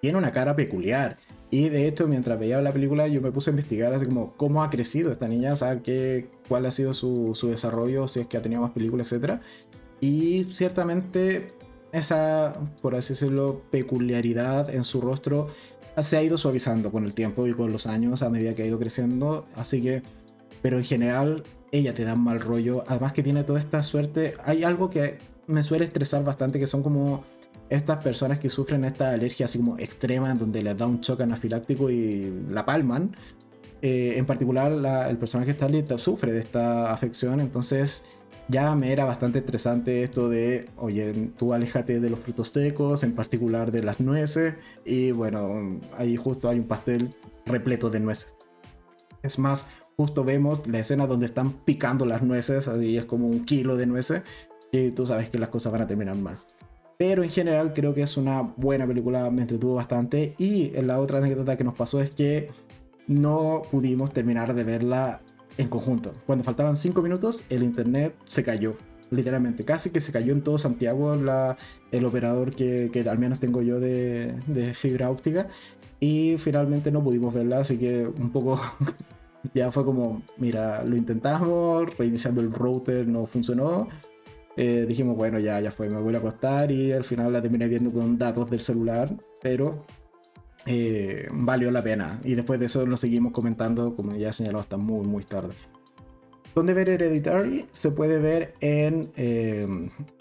Tiene 0.00 0.18
una 0.18 0.32
cara 0.32 0.56
peculiar. 0.56 1.18
Y 1.50 1.68
de 1.68 1.86
hecho, 1.86 2.08
mientras 2.08 2.38
veía 2.38 2.62
la 2.62 2.72
película, 2.72 3.06
yo 3.08 3.20
me 3.20 3.30
puse 3.30 3.50
a 3.50 3.52
investigar 3.52 3.92
así 3.92 4.06
como 4.06 4.32
cómo 4.38 4.62
ha 4.64 4.70
crecido 4.70 5.12
esta 5.12 5.28
niña, 5.28 5.54
saber 5.54 5.82
qué, 5.82 6.30
cuál 6.48 6.64
ha 6.64 6.70
sido 6.70 6.94
su, 6.94 7.34
su 7.34 7.50
desarrollo, 7.50 8.08
si 8.08 8.20
es 8.20 8.26
que 8.26 8.38
ha 8.38 8.42
tenido 8.42 8.62
más 8.62 8.70
películas, 8.70 9.12
etc. 9.12 9.42
Y 10.00 10.44
ciertamente 10.50 11.48
esa, 11.92 12.54
por 12.80 12.94
así 12.94 13.12
decirlo, 13.12 13.62
peculiaridad 13.70 14.74
en 14.74 14.84
su 14.84 15.00
rostro 15.00 15.48
se 16.00 16.16
ha 16.16 16.22
ido 16.22 16.38
suavizando 16.38 16.90
con 16.90 17.04
el 17.04 17.12
tiempo 17.12 17.46
y 17.46 17.52
con 17.52 17.70
los 17.70 17.86
años 17.86 18.22
a 18.22 18.30
medida 18.30 18.54
que 18.54 18.62
ha 18.62 18.66
ido 18.66 18.78
creciendo. 18.78 19.46
Así 19.54 19.82
que, 19.82 20.02
pero 20.62 20.78
en 20.78 20.84
general, 20.84 21.42
ella 21.70 21.92
te 21.92 22.04
da 22.04 22.14
mal 22.14 22.40
rollo. 22.40 22.84
Además 22.86 23.12
que 23.12 23.22
tiene 23.22 23.44
toda 23.44 23.58
esta 23.58 23.82
suerte. 23.82 24.34
Hay 24.44 24.64
algo 24.64 24.88
que 24.88 25.18
me 25.46 25.62
suele 25.62 25.84
estresar 25.84 26.24
bastante, 26.24 26.58
que 26.58 26.66
son 26.66 26.82
como 26.82 27.24
estas 27.68 28.02
personas 28.02 28.38
que 28.38 28.48
sufren 28.48 28.84
esta 28.84 29.10
alergia 29.10 29.46
así 29.46 29.58
como 29.58 29.78
extrema, 29.78 30.34
donde 30.34 30.62
les 30.62 30.76
da 30.76 30.86
un 30.86 31.00
choque 31.00 31.24
anafiláctico 31.24 31.90
y 31.90 32.32
la 32.48 32.64
palman. 32.64 33.14
Eh, 33.82 34.14
en 34.16 34.26
particular, 34.26 34.72
el 35.08 35.18
personaje 35.18 35.52
Starly 35.52 35.84
sufre 35.96 36.32
de 36.32 36.40
esta 36.40 36.92
afección, 36.92 37.40
entonces 37.40 38.08
ya 38.48 38.74
me 38.74 38.92
era 38.92 39.04
bastante 39.04 39.38
estresante 39.38 40.02
esto 40.02 40.28
de, 40.28 40.68
oye, 40.76 41.30
tú 41.36 41.52
aléjate 41.52 42.00
de 42.00 42.10
los 42.10 42.18
frutos 42.18 42.48
secos, 42.48 43.02
en 43.02 43.14
particular 43.14 43.72
de 43.72 43.82
las 43.82 44.00
nueces, 44.00 44.54
y 44.84 45.10
bueno, 45.10 45.80
ahí 45.96 46.16
justo 46.16 46.48
hay 46.48 46.58
un 46.58 46.66
pastel 46.66 47.14
repleto 47.46 47.90
de 47.90 48.00
nueces. 48.00 48.34
Es 49.22 49.38
más, 49.38 49.66
justo 49.96 50.24
vemos 50.24 50.66
la 50.66 50.80
escena 50.80 51.06
donde 51.06 51.26
están 51.26 51.52
picando 51.64 52.04
las 52.04 52.22
nueces, 52.22 52.68
ahí 52.68 52.96
es 52.96 53.04
como 53.04 53.28
un 53.28 53.44
kilo 53.44 53.76
de 53.76 53.86
nueces, 53.86 54.22
y 54.72 54.90
tú 54.90 55.06
sabes 55.06 55.30
que 55.30 55.38
las 55.38 55.48
cosas 55.48 55.72
van 55.72 55.82
a 55.82 55.86
terminar 55.86 56.16
mal. 56.16 56.38
Pero 56.98 57.22
en 57.22 57.30
general 57.30 57.72
creo 57.72 57.94
que 57.94 58.02
es 58.02 58.16
una 58.16 58.42
buena 58.42 58.86
película, 58.86 59.30
me 59.30 59.42
entretuvo 59.42 59.74
bastante, 59.74 60.34
y 60.38 60.70
la 60.70 61.00
otra 61.00 61.18
anécdota 61.18 61.56
que 61.56 61.64
nos 61.64 61.74
pasó 61.74 62.00
es 62.00 62.10
que 62.10 62.50
no 63.06 63.62
pudimos 63.70 64.12
terminar 64.12 64.54
de 64.54 64.64
verla 64.64 65.20
en 65.58 65.68
conjunto. 65.68 66.12
Cuando 66.26 66.44
faltaban 66.44 66.76
5 66.76 67.02
minutos, 67.02 67.44
el 67.50 67.62
internet 67.62 68.14
se 68.24 68.44
cayó. 68.44 68.76
Literalmente, 69.10 69.64
casi 69.64 69.90
que 69.90 70.00
se 70.00 70.10
cayó 70.10 70.32
en 70.32 70.42
todo 70.42 70.56
Santiago 70.56 71.14
la, 71.16 71.58
el 71.90 72.04
operador 72.06 72.54
que, 72.54 72.88
que, 72.92 73.00
al 73.08 73.18
menos 73.18 73.40
tengo 73.40 73.60
yo 73.60 73.78
de, 73.78 74.34
de 74.46 74.74
fibra 74.74 75.10
óptica. 75.10 75.48
Y 76.00 76.36
finalmente 76.38 76.90
no 76.90 77.02
pudimos 77.04 77.32
verla, 77.34 77.60
así 77.60 77.78
que 77.78 78.06
un 78.06 78.30
poco 78.32 78.60
ya 79.54 79.70
fue 79.70 79.84
como, 79.84 80.22
mira, 80.38 80.82
lo 80.84 80.96
intentamos, 80.96 81.96
reiniciando 81.96 82.40
el 82.40 82.52
router 82.52 83.06
no 83.06 83.26
funcionó. 83.26 83.88
Eh, 84.56 84.84
dijimos, 84.86 85.16
bueno, 85.16 85.38
ya, 85.38 85.60
ya 85.60 85.70
fue, 85.70 85.88
me 85.88 86.00
voy 86.00 86.14
a 86.14 86.18
acostar 86.18 86.70
y 86.70 86.92
al 86.92 87.04
final 87.04 87.32
la 87.32 87.40
terminé 87.40 87.68
viendo 87.68 87.90
con 87.90 88.18
datos 88.18 88.50
del 88.50 88.60
celular, 88.60 89.10
pero 89.40 89.84
eh, 90.66 91.28
valió 91.32 91.70
la 91.70 91.82
pena. 91.82 92.20
Y 92.24 92.34
después 92.34 92.60
de 92.60 92.66
eso 92.66 92.86
lo 92.86 92.96
seguimos 92.96 93.32
comentando, 93.32 93.94
como 93.94 94.14
ya 94.14 94.32
señaló, 94.32 94.58
hasta 94.58 94.76
muy, 94.76 95.06
muy 95.06 95.24
tarde. 95.24 95.54
¿Dónde 96.54 96.74
ver 96.74 96.88
Hereditary? 96.90 97.66
Se 97.72 97.90
puede 97.90 98.18
ver 98.18 98.54
en, 98.60 99.10
eh, 99.16 99.66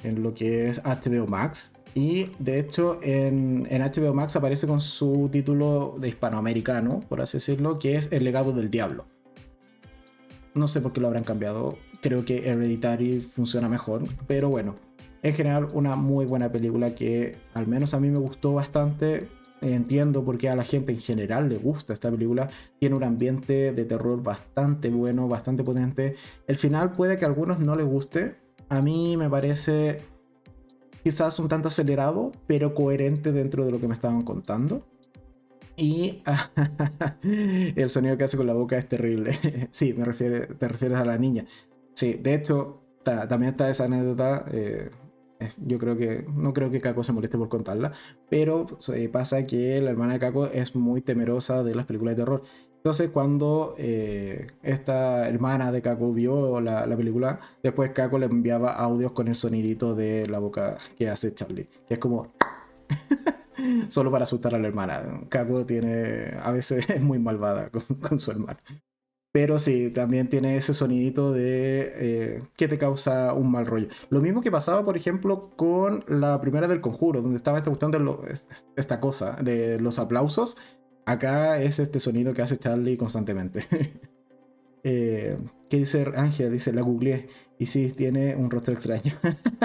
en 0.03 0.23
lo 0.23 0.33
que 0.33 0.69
es 0.69 0.81
HBO 0.83 1.27
Max. 1.27 1.73
Y 1.93 2.29
de 2.39 2.59
hecho 2.59 2.99
en, 3.03 3.67
en, 3.69 3.81
HBO 3.81 4.13
Max 4.13 4.37
aparece 4.37 4.65
con 4.65 4.79
su 4.79 5.27
título 5.29 5.97
de 5.99 6.07
hispanoamericano, 6.07 7.01
por 7.01 7.19
así 7.19 7.37
decirlo, 7.37 7.79
que 7.79 7.97
es 7.97 8.09
El 8.13 8.23
legado 8.23 8.53
del 8.53 8.71
diablo. 8.71 9.05
No 10.53 10.69
sé 10.69 10.79
por 10.79 10.93
qué 10.93 11.01
lo 11.01 11.07
habrán 11.07 11.25
cambiado. 11.25 11.77
Creo 12.01 12.23
que 12.23 12.49
Hereditary 12.49 13.19
funciona 13.19 13.67
mejor. 13.67 14.03
Pero 14.25 14.49
bueno, 14.49 14.75
en 15.21 15.33
general 15.33 15.67
una 15.73 15.97
muy 15.97 16.25
buena 16.25 16.49
película 16.49 16.95
que 16.95 17.35
al 17.53 17.67
menos 17.67 17.93
a 17.93 17.99
mí 17.99 18.09
me 18.09 18.19
gustó 18.19 18.53
bastante 18.53 19.27
entiendo 19.61 20.23
por 20.25 20.37
qué 20.37 20.49
a 20.49 20.55
la 20.55 20.63
gente 20.63 20.91
en 20.91 20.99
general 20.99 21.49
le 21.49 21.57
gusta 21.57 21.93
esta 21.93 22.11
película. 22.11 22.49
Tiene 22.79 22.95
un 22.95 23.03
ambiente 23.03 23.71
de 23.71 23.85
terror 23.85 24.21
bastante 24.21 24.89
bueno, 24.89 25.27
bastante 25.27 25.63
potente. 25.63 26.15
El 26.47 26.57
final 26.57 26.91
puede 26.91 27.17
que 27.17 27.25
a 27.25 27.27
algunos 27.27 27.59
no 27.59 27.75
les 27.75 27.85
guste. 27.85 28.35
A 28.69 28.81
mí 28.81 29.17
me 29.17 29.29
parece 29.29 30.01
quizás 31.03 31.39
un 31.39 31.47
tanto 31.47 31.67
acelerado, 31.67 32.31
pero 32.47 32.73
coherente 32.73 33.31
dentro 33.31 33.65
de 33.65 33.71
lo 33.71 33.79
que 33.79 33.87
me 33.87 33.93
estaban 33.93 34.23
contando. 34.23 34.85
Y 35.77 36.21
el 37.23 37.89
sonido 37.89 38.17
que 38.17 38.23
hace 38.23 38.37
con 38.37 38.47
la 38.47 38.53
boca 38.53 38.77
es 38.77 38.87
terrible. 38.87 39.67
sí, 39.71 39.93
me 39.93 40.05
refiere, 40.05 40.47
te 40.47 40.67
refieres 40.67 40.97
a 40.97 41.05
la 41.05 41.17
niña. 41.17 41.45
Sí, 41.93 42.13
de 42.13 42.35
hecho, 42.35 42.81
también 43.03 43.51
está 43.51 43.69
esa 43.69 43.85
anécdota. 43.85 44.45
Eh, 44.51 44.89
yo 45.57 45.79
creo 45.79 45.97
que, 45.97 46.25
no 46.33 46.53
creo 46.53 46.71
que 46.71 46.81
Kako 46.81 47.03
se 47.03 47.13
moleste 47.13 47.37
por 47.37 47.49
contarla, 47.49 47.91
pero 48.29 48.67
eh, 48.93 49.09
pasa 49.09 49.45
que 49.45 49.81
la 49.81 49.91
hermana 49.91 50.13
de 50.13 50.19
Kako 50.19 50.47
es 50.47 50.75
muy 50.75 51.01
temerosa 51.01 51.63
de 51.63 51.75
las 51.75 51.85
películas 51.85 52.15
de 52.15 52.21
terror. 52.23 52.43
Entonces 52.77 53.11
cuando 53.11 53.75
eh, 53.77 54.47
esta 54.63 55.29
hermana 55.29 55.71
de 55.71 55.81
Kako 55.81 56.13
vio 56.13 56.59
la, 56.61 56.85
la, 56.87 56.97
película, 56.97 57.39
después 57.61 57.91
Kako 57.91 58.17
le 58.17 58.25
enviaba 58.25 58.73
audios 58.73 59.11
con 59.11 59.27
el 59.27 59.35
sonidito 59.35 59.93
de 59.93 60.27
la 60.27 60.39
boca 60.39 60.77
que 60.97 61.09
hace 61.09 61.33
Charlie, 61.33 61.69
que 61.87 61.95
es 61.95 61.99
como... 61.99 62.33
Solo 63.89 64.09
para 64.11 64.23
asustar 64.23 64.55
a 64.55 64.59
la 64.59 64.67
hermana. 64.67 65.21
Kako 65.29 65.65
tiene, 65.65 66.33
a 66.41 66.51
veces 66.51 66.89
es 66.89 67.01
muy 67.01 67.19
malvada 67.19 67.69
con, 67.69 67.83
con 67.97 68.19
su 68.19 68.31
hermana. 68.31 68.59
Pero 69.31 69.59
sí, 69.59 69.91
también 69.91 70.27
tiene 70.27 70.57
ese 70.57 70.73
sonidito 70.73 71.31
de 71.31 71.93
eh, 71.95 72.43
que 72.57 72.67
te 72.67 72.77
causa 72.77 73.33
un 73.33 73.49
mal 73.49 73.65
rollo. 73.65 73.87
Lo 74.09 74.19
mismo 74.19 74.41
que 74.41 74.51
pasaba, 74.51 74.83
por 74.83 74.97
ejemplo, 74.97 75.51
con 75.55 76.03
la 76.07 76.41
primera 76.41 76.67
del 76.67 76.81
conjuro, 76.81 77.21
donde 77.21 77.37
estaba 77.37 77.57
esta 77.57 77.69
cuestión 77.69 77.91
de 77.91 78.33
esta 78.75 78.99
cosa, 78.99 79.37
de 79.41 79.79
los 79.79 79.99
aplausos. 79.99 80.57
Acá 81.05 81.61
es 81.61 81.79
este 81.79 81.99
sonido 82.01 82.33
que 82.33 82.41
hace 82.41 82.57
Charlie 82.57 82.97
constantemente. 82.97 83.65
eh, 84.83 85.37
¿Qué 85.69 85.77
dice 85.77 86.11
Ángel? 86.17 86.51
Dice, 86.51 86.73
la 86.73 86.81
googleé. 86.81 87.29
Y 87.57 87.67
sí, 87.67 87.93
tiene 87.95 88.35
un 88.35 88.51
rostro 88.51 88.73
extraño. 88.73 89.13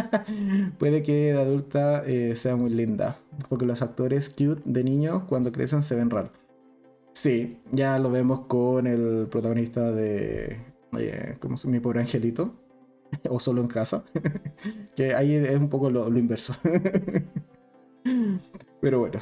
Puede 0.78 1.02
que 1.02 1.32
de 1.32 1.40
adulta 1.40 2.04
eh, 2.06 2.36
sea 2.36 2.54
muy 2.54 2.70
linda. 2.70 3.18
Porque 3.48 3.66
los 3.66 3.82
actores 3.82 4.28
cute 4.28 4.62
de 4.64 4.84
niños 4.84 5.24
cuando 5.28 5.50
crecen 5.50 5.82
se 5.82 5.96
ven 5.96 6.10
raros. 6.10 6.45
Sí, 7.16 7.62
ya 7.72 7.98
lo 7.98 8.10
vemos 8.10 8.40
con 8.40 8.86
el 8.86 9.26
protagonista 9.30 9.90
de. 9.90 10.58
¿Cómo 11.40 11.56
se 11.56 11.66
Mi 11.66 11.80
pobre 11.80 12.00
angelito. 12.00 12.54
o 13.30 13.38
solo 13.38 13.62
en 13.62 13.68
casa. 13.68 14.04
que 14.96 15.14
ahí 15.14 15.34
es 15.34 15.58
un 15.58 15.70
poco 15.70 15.88
lo, 15.88 16.06
inverso. 16.18 16.54
Pero 18.82 18.98
bueno. 18.98 19.20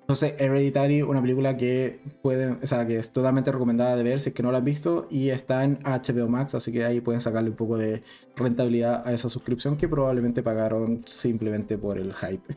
Entonces, 0.00 0.34
Hereditary, 0.40 1.02
una 1.02 1.22
película 1.22 1.56
que 1.56 2.00
pueden, 2.20 2.58
o 2.64 2.66
sea, 2.66 2.84
que 2.84 2.98
es 2.98 3.12
totalmente 3.12 3.52
recomendada 3.52 3.94
de 3.94 4.02
ver 4.02 4.18
si 4.18 4.30
es 4.30 4.34
que 4.34 4.42
no 4.42 4.50
la 4.50 4.58
has 4.58 4.64
visto 4.64 5.06
y 5.08 5.28
está 5.28 5.62
en 5.62 5.78
HBO 5.84 6.28
Max, 6.28 6.56
así 6.56 6.72
que 6.72 6.84
ahí 6.84 7.00
pueden 7.00 7.20
sacarle 7.20 7.50
un 7.50 7.56
poco 7.56 7.78
de 7.78 8.02
rentabilidad 8.34 9.06
a 9.06 9.12
esa 9.12 9.28
suscripción 9.28 9.76
que 9.76 9.86
probablemente 9.86 10.42
pagaron 10.42 11.02
simplemente 11.06 11.78
por 11.78 11.96
el 11.96 12.12
hype. 12.12 12.56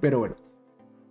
Pero 0.00 0.20
bueno. 0.20 0.43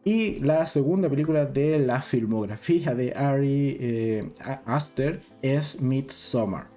Y 0.05 0.39
la 0.41 0.67
segunda 0.67 1.09
película 1.09 1.45
de 1.45 1.79
la 1.79 2.01
filmografía 2.01 2.93
de 2.93 3.13
Ari 3.13 3.77
eh, 3.79 4.29
Aster 4.65 5.21
es 5.41 5.81
Midsommar, 5.81 6.67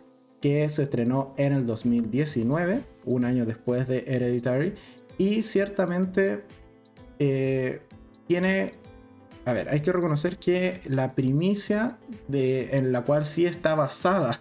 que 0.41 0.69
se 0.69 0.85
estrenó 0.85 1.35
en 1.37 1.53
el 1.53 1.67
2019, 1.67 2.85
un 3.05 3.25
año 3.25 3.45
después 3.45 3.89
de 3.89 4.05
Hereditary, 4.07 4.75
y 5.19 5.43
ciertamente 5.43 6.45
eh, 7.19 7.81
tiene... 8.29 8.73
A 9.45 9.53
ver, 9.53 9.69
hay 9.71 9.81
que 9.81 9.93
reconocer 9.93 10.39
que 10.39 10.81
la 10.87 11.15
primicia 11.15 11.99
en 12.33 12.91
la 12.91 13.03
cual 13.03 13.27
sí 13.27 13.47
está 13.47 13.77
basada 13.77 14.41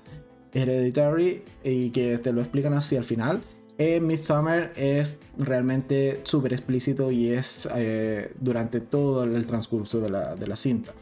Hereditary 0.51 1.43
y 1.63 1.91
que 1.91 2.17
te 2.17 2.33
lo 2.33 2.41
explican 2.41 2.73
así 2.73 2.97
al 2.97 3.03
final, 3.03 3.41
en 3.77 4.07
Midsummer 4.07 4.71
es 4.75 5.21
realmente 5.37 6.21
súper 6.23 6.53
explícito 6.53 7.11
y 7.11 7.29
es 7.29 7.67
eh, 7.75 8.31
durante 8.39 8.79
todo 8.79 9.23
el 9.23 9.45
transcurso 9.45 9.99
de 9.99 10.09
la, 10.09 10.35
de 10.35 10.47
la, 10.47 10.55
cinta. 10.55 10.93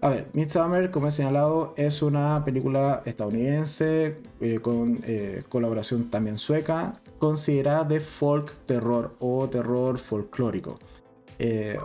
A 0.00 0.08
ver, 0.08 0.28
Midsummer, 0.32 0.90
como 0.90 1.08
he 1.08 1.10
señalado, 1.10 1.74
es 1.76 2.00
una 2.00 2.42
película 2.42 3.02
estadounidense 3.04 4.16
eh, 4.40 4.58
con 4.60 5.00
eh, 5.04 5.42
colaboración 5.50 6.08
también 6.08 6.38
sueca, 6.38 6.94
considerada 7.18 7.84
de 7.84 8.00
folk 8.00 8.54
terror 8.64 9.14
o 9.18 9.46
terror 9.48 9.98
folclórico. 9.98 10.78
Eh. 11.38 11.78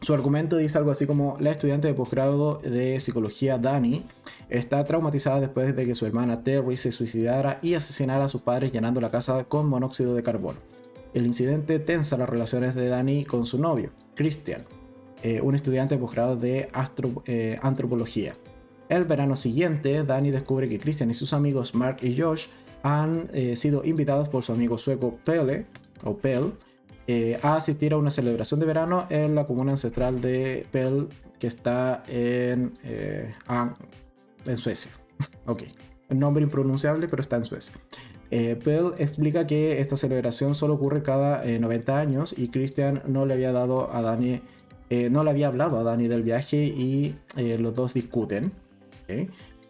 Su 0.00 0.14
argumento 0.14 0.56
dice 0.56 0.78
algo 0.78 0.92
así 0.92 1.06
como, 1.06 1.36
la 1.40 1.50
estudiante 1.50 1.88
de 1.88 1.94
posgrado 1.94 2.60
de 2.62 2.98
psicología 3.00 3.58
Dani 3.58 4.04
está 4.58 4.84
traumatizada 4.84 5.40
después 5.40 5.74
de 5.74 5.86
que 5.86 5.94
su 5.94 6.06
hermana 6.06 6.42
Terry 6.42 6.76
se 6.76 6.92
suicidara 6.92 7.58
y 7.62 7.74
asesinara 7.74 8.24
a 8.24 8.28
sus 8.28 8.42
padres 8.42 8.72
llenando 8.72 9.00
la 9.00 9.10
casa 9.10 9.44
con 9.44 9.68
monóxido 9.68 10.14
de 10.14 10.22
carbono. 10.22 10.58
El 11.14 11.26
incidente 11.26 11.78
tensa 11.78 12.16
las 12.16 12.28
relaciones 12.28 12.74
de 12.74 12.88
Dani 12.88 13.24
con 13.24 13.44
su 13.44 13.58
novio, 13.58 13.90
Christian, 14.14 14.64
eh, 15.22 15.40
un 15.40 15.54
estudiante 15.54 15.94
de 15.94 16.00
posgrado 16.00 16.36
de 16.36 16.68
eh, 17.26 17.58
antropología. 17.62 18.34
El 18.88 19.04
verano 19.04 19.36
siguiente, 19.36 20.04
Dani 20.04 20.30
descubre 20.30 20.68
que 20.68 20.78
Christian 20.78 21.10
y 21.10 21.14
sus 21.14 21.32
amigos 21.32 21.74
Mark 21.74 21.98
y 22.02 22.18
Josh 22.18 22.46
han 22.82 23.30
sido 23.54 23.84
invitados 23.84 24.28
por 24.28 24.42
su 24.42 24.52
amigo 24.52 24.76
sueco 24.76 25.16
Pele, 25.24 25.66
o 26.04 26.16
Pel, 26.16 26.52
eh, 27.06 27.38
a 27.42 27.56
asistir 27.56 27.92
a 27.92 27.96
una 27.96 28.10
celebración 28.10 28.60
de 28.60 28.66
verano 28.66 29.06
en 29.10 29.34
la 29.34 29.46
comuna 29.46 29.72
ancestral 29.72 30.20
de 30.20 30.66
Pel, 30.70 31.08
que 31.38 31.48
está 31.48 32.04
en, 32.06 32.74
eh, 32.84 33.32
en 34.46 34.56
Suecia. 34.56 34.92
ok, 35.46 35.62
un 36.10 36.18
nombre 36.18 36.42
impronunciable, 36.42 37.08
pero 37.08 37.22
está 37.22 37.36
en 37.36 37.44
Suecia. 37.44 37.74
Eh, 38.30 38.58
explica 38.98 39.46
que 39.46 39.80
esta 39.80 39.96
celebración 39.96 40.54
solo 40.54 40.74
ocurre 40.74 41.02
cada 41.02 41.44
90 41.44 41.98
años 41.98 42.34
y 42.36 42.48
Christian 42.48 43.02
no 43.06 43.26
le 43.26 43.34
había 43.34 43.52
dado 43.52 43.94
a 43.94 44.00
Dani, 44.00 44.40
no 45.10 45.22
le 45.22 45.30
había 45.30 45.48
hablado 45.48 45.78
a 45.78 45.82
Dani 45.82 46.08
del 46.08 46.22
viaje 46.22 46.56
y 46.64 47.14
los 47.36 47.74
dos 47.74 47.92
discuten. 47.92 48.52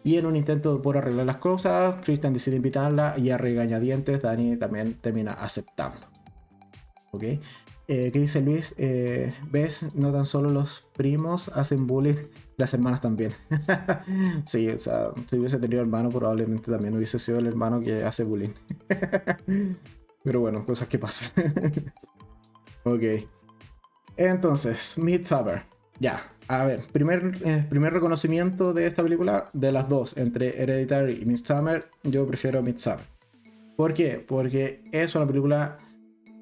Y 0.05 0.15
en 0.15 0.25
un 0.25 0.37
intento 0.37 0.81
por 0.81 0.95
arreglar 0.95 1.25
las 1.25 1.37
cosas, 1.37 1.95
Christian 2.05 2.31
decide 2.31 2.55
invitarla 2.55 3.15
y 3.17 3.31
a 3.31 3.37
regañadientes 3.37 4.21
Dani 4.21 4.55
también 4.55 4.93
termina 4.93 5.33
aceptando. 5.33 6.07
¿ok? 7.13 7.23
Eh, 7.87 8.11
¿Qué 8.13 8.19
dice 8.19 8.41
Luis? 8.41 8.73
Eh, 8.77 9.33
¿Ves? 9.51 9.93
No 9.93 10.11
tan 10.11 10.25
solo 10.25 10.49
los 10.49 10.85
primos 10.95 11.49
hacen 11.49 11.85
bullying, 11.85 12.15
las 12.55 12.73
hermanas 12.73 13.01
también. 13.01 13.33
sí, 14.45 14.69
o 14.69 14.77
sea, 14.77 15.11
si 15.29 15.37
hubiese 15.37 15.59
tenido 15.59 15.81
hermano, 15.81 16.09
probablemente 16.09 16.71
también 16.71 16.95
hubiese 16.95 17.19
sido 17.19 17.39
el 17.39 17.47
hermano 17.47 17.81
que 17.81 18.03
hace 18.03 18.23
bullying. 18.23 18.53
Pero 20.23 20.39
bueno, 20.39 20.65
cosas 20.65 20.87
que 20.87 20.97
pasan. 20.97 21.31
ok. 22.85 23.03
Entonces, 24.15 24.97
Midsummer. 24.97 25.63
Ya, 25.99 26.21
a 26.47 26.65
ver, 26.65 26.81
primer, 26.91 27.31
eh, 27.43 27.65
primer 27.69 27.93
reconocimiento 27.93 28.73
de 28.73 28.87
esta 28.87 29.03
película, 29.03 29.49
de 29.53 29.71
las 29.71 29.89
dos, 29.89 30.17
entre 30.17 30.61
Hereditary 30.61 31.19
y 31.21 31.25
Midsummer, 31.25 31.89
yo 32.03 32.25
prefiero 32.25 32.63
Midsummer. 32.63 33.05
¿Por 33.75 33.93
qué? 33.93 34.23
Porque 34.25 34.83
es 34.91 35.15
una 35.15 35.27
película 35.27 35.79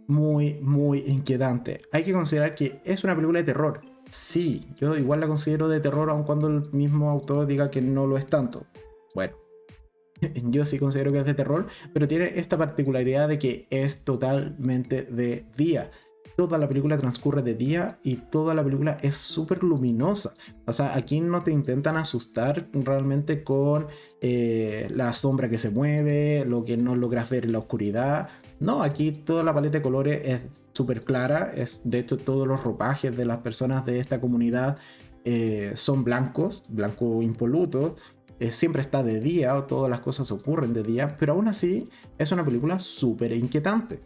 muy, 0.07 0.55
muy 0.61 1.03
inquietante. 1.07 1.81
Hay 1.91 2.03
que 2.03 2.13
considerar 2.13 2.55
que 2.55 2.81
es 2.83 3.03
una 3.03 3.15
película 3.15 3.39
de 3.39 3.45
terror. 3.45 3.81
Sí, 4.09 4.67
yo 4.75 4.95
igual 4.97 5.21
la 5.21 5.27
considero 5.27 5.69
de 5.69 5.79
terror 5.79 6.09
aun 6.09 6.23
cuando 6.23 6.47
el 6.47 6.69
mismo 6.73 7.09
autor 7.09 7.47
diga 7.47 7.71
que 7.71 7.81
no 7.81 8.07
lo 8.07 8.17
es 8.17 8.27
tanto. 8.27 8.65
Bueno, 9.15 9.35
yo 10.49 10.65
sí 10.65 10.79
considero 10.79 11.11
que 11.11 11.19
es 11.19 11.25
de 11.25 11.33
terror, 11.33 11.67
pero 11.93 12.07
tiene 12.07 12.33
esta 12.35 12.57
particularidad 12.57 13.27
de 13.27 13.39
que 13.39 13.67
es 13.69 14.03
totalmente 14.03 15.03
de 15.03 15.45
día. 15.57 15.91
Toda 16.37 16.57
la 16.57 16.67
película 16.67 16.97
transcurre 16.97 17.41
de 17.41 17.55
día 17.55 17.99
y 18.03 18.15
toda 18.15 18.53
la 18.53 18.63
película 18.63 18.97
es 19.01 19.17
súper 19.17 19.63
luminosa. 19.63 20.33
O 20.65 20.73
sea, 20.73 20.95
aquí 20.95 21.19
no 21.19 21.43
te 21.43 21.51
intentan 21.51 21.97
asustar 21.97 22.67
realmente 22.73 23.43
con 23.43 23.87
eh, 24.21 24.87
la 24.93 25.13
sombra 25.13 25.49
que 25.49 25.57
se 25.57 25.69
mueve, 25.69 26.45
lo 26.45 26.63
que 26.63 26.77
no 26.77 26.95
logras 26.95 27.29
ver 27.29 27.45
en 27.45 27.51
la 27.51 27.59
oscuridad. 27.59 28.29
No, 28.61 28.83
aquí 28.83 29.11
toda 29.11 29.43
la 29.43 29.55
paleta 29.55 29.79
de 29.79 29.81
colores 29.81 30.21
es 30.23 30.41
súper 30.73 31.03
clara. 31.03 31.51
Es, 31.55 31.81
de 31.83 31.99
hecho, 31.99 32.15
todos 32.15 32.47
los 32.47 32.63
ropajes 32.63 33.17
de 33.17 33.25
las 33.25 33.39
personas 33.39 33.85
de 33.85 33.99
esta 33.99 34.21
comunidad 34.21 34.77
eh, 35.25 35.71
son 35.73 36.03
blancos, 36.03 36.63
blanco 36.69 37.23
impoluto. 37.23 37.95
Eh, 38.39 38.51
siempre 38.51 38.81
está 38.81 39.01
de 39.01 39.19
día, 39.19 39.65
todas 39.67 39.89
las 39.89 40.01
cosas 40.01 40.31
ocurren 40.31 40.73
de 40.73 40.83
día, 40.83 41.17
pero 41.17 41.33
aún 41.33 41.47
así 41.47 41.89
es 42.19 42.31
una 42.31 42.45
película 42.45 42.77
súper 42.77 43.31
inquietante. 43.33 43.99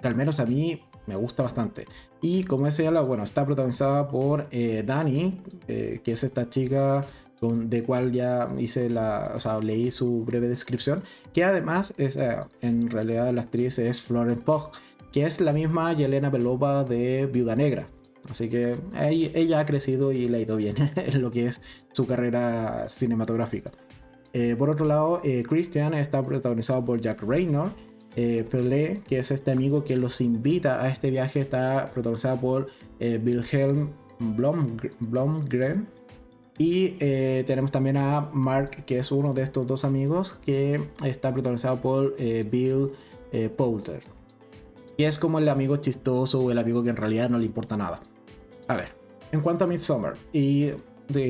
Que 0.00 0.08
al 0.08 0.16
menos 0.16 0.40
a 0.40 0.46
mí 0.46 0.80
me 1.06 1.14
gusta 1.14 1.42
bastante. 1.42 1.86
Y 2.22 2.44
como 2.44 2.64
decía, 2.64 2.90
bueno, 3.02 3.24
está 3.24 3.44
protagonizada 3.44 4.08
por 4.08 4.46
eh, 4.50 4.84
Dani, 4.86 5.42
que 5.66 6.02
es 6.04 6.24
esta 6.24 6.48
chica 6.48 7.04
de 7.40 7.82
cual 7.82 8.12
ya 8.12 8.48
hice 8.58 8.88
la, 8.88 9.32
o 9.34 9.40
sea, 9.40 9.58
leí 9.60 9.90
su 9.90 10.24
breve 10.24 10.48
descripción, 10.48 11.02
que 11.34 11.44
además 11.44 11.94
es, 11.98 12.16
eh, 12.16 12.36
en 12.62 12.90
realidad 12.90 13.32
la 13.32 13.42
actriz 13.42 13.78
es 13.78 14.00
Florence 14.02 14.42
Pugh, 14.42 14.70
que 15.12 15.26
es 15.26 15.40
la 15.40 15.52
misma 15.52 15.92
Yelena 15.92 16.30
Belova 16.30 16.84
de 16.84 17.26
Viuda 17.26 17.54
Negra. 17.54 17.88
Así 18.30 18.48
que 18.48 18.76
ella 18.98 19.60
ha 19.60 19.66
crecido 19.66 20.12
y 20.12 20.28
le 20.28 20.38
ha 20.38 20.40
ido 20.40 20.56
bien 20.56 20.74
en 20.96 21.22
lo 21.22 21.30
que 21.30 21.46
es 21.46 21.62
su 21.92 22.06
carrera 22.06 22.88
cinematográfica. 22.88 23.70
Eh, 24.32 24.56
por 24.58 24.68
otro 24.68 24.84
lado, 24.84 25.20
eh, 25.22 25.44
Christian 25.48 25.94
está 25.94 26.22
protagonizado 26.22 26.84
por 26.84 27.00
Jack 27.00 27.22
Raynor. 27.22 27.70
Pelé, 28.14 29.02
que 29.06 29.18
es 29.18 29.30
este 29.30 29.50
amigo 29.50 29.84
que 29.84 29.94
los 29.94 30.22
invita 30.22 30.82
a 30.82 30.88
este 30.88 31.10
viaje, 31.10 31.40
está 31.40 31.90
protagonizado 31.92 32.40
por 32.40 32.68
Wilhelm 32.98 33.90
Blomgren 35.00 35.86
y 36.58 36.96
eh, 37.00 37.44
tenemos 37.46 37.70
también 37.70 37.96
a 37.96 38.30
Mark, 38.32 38.84
que 38.86 38.98
es 38.98 39.12
uno 39.12 39.34
de 39.34 39.42
estos 39.42 39.66
dos 39.66 39.84
amigos, 39.84 40.38
que 40.44 40.80
está 41.04 41.32
protagonizado 41.32 41.76
por 41.76 42.14
eh, 42.18 42.46
Bill 42.50 42.92
eh, 43.32 43.50
Poulter. 43.54 44.02
Y 44.96 45.04
es 45.04 45.18
como 45.18 45.38
el 45.38 45.48
amigo 45.48 45.76
chistoso 45.76 46.40
o 46.40 46.50
el 46.50 46.58
amigo 46.58 46.82
que 46.82 46.90
en 46.90 46.96
realidad 46.96 47.28
no 47.28 47.38
le 47.38 47.44
importa 47.44 47.76
nada. 47.76 48.00
A 48.68 48.76
ver, 48.76 48.88
en 49.32 49.42
cuanto 49.42 49.64
a 49.64 49.66
Midsommar, 49.66 50.14
y 50.32 50.70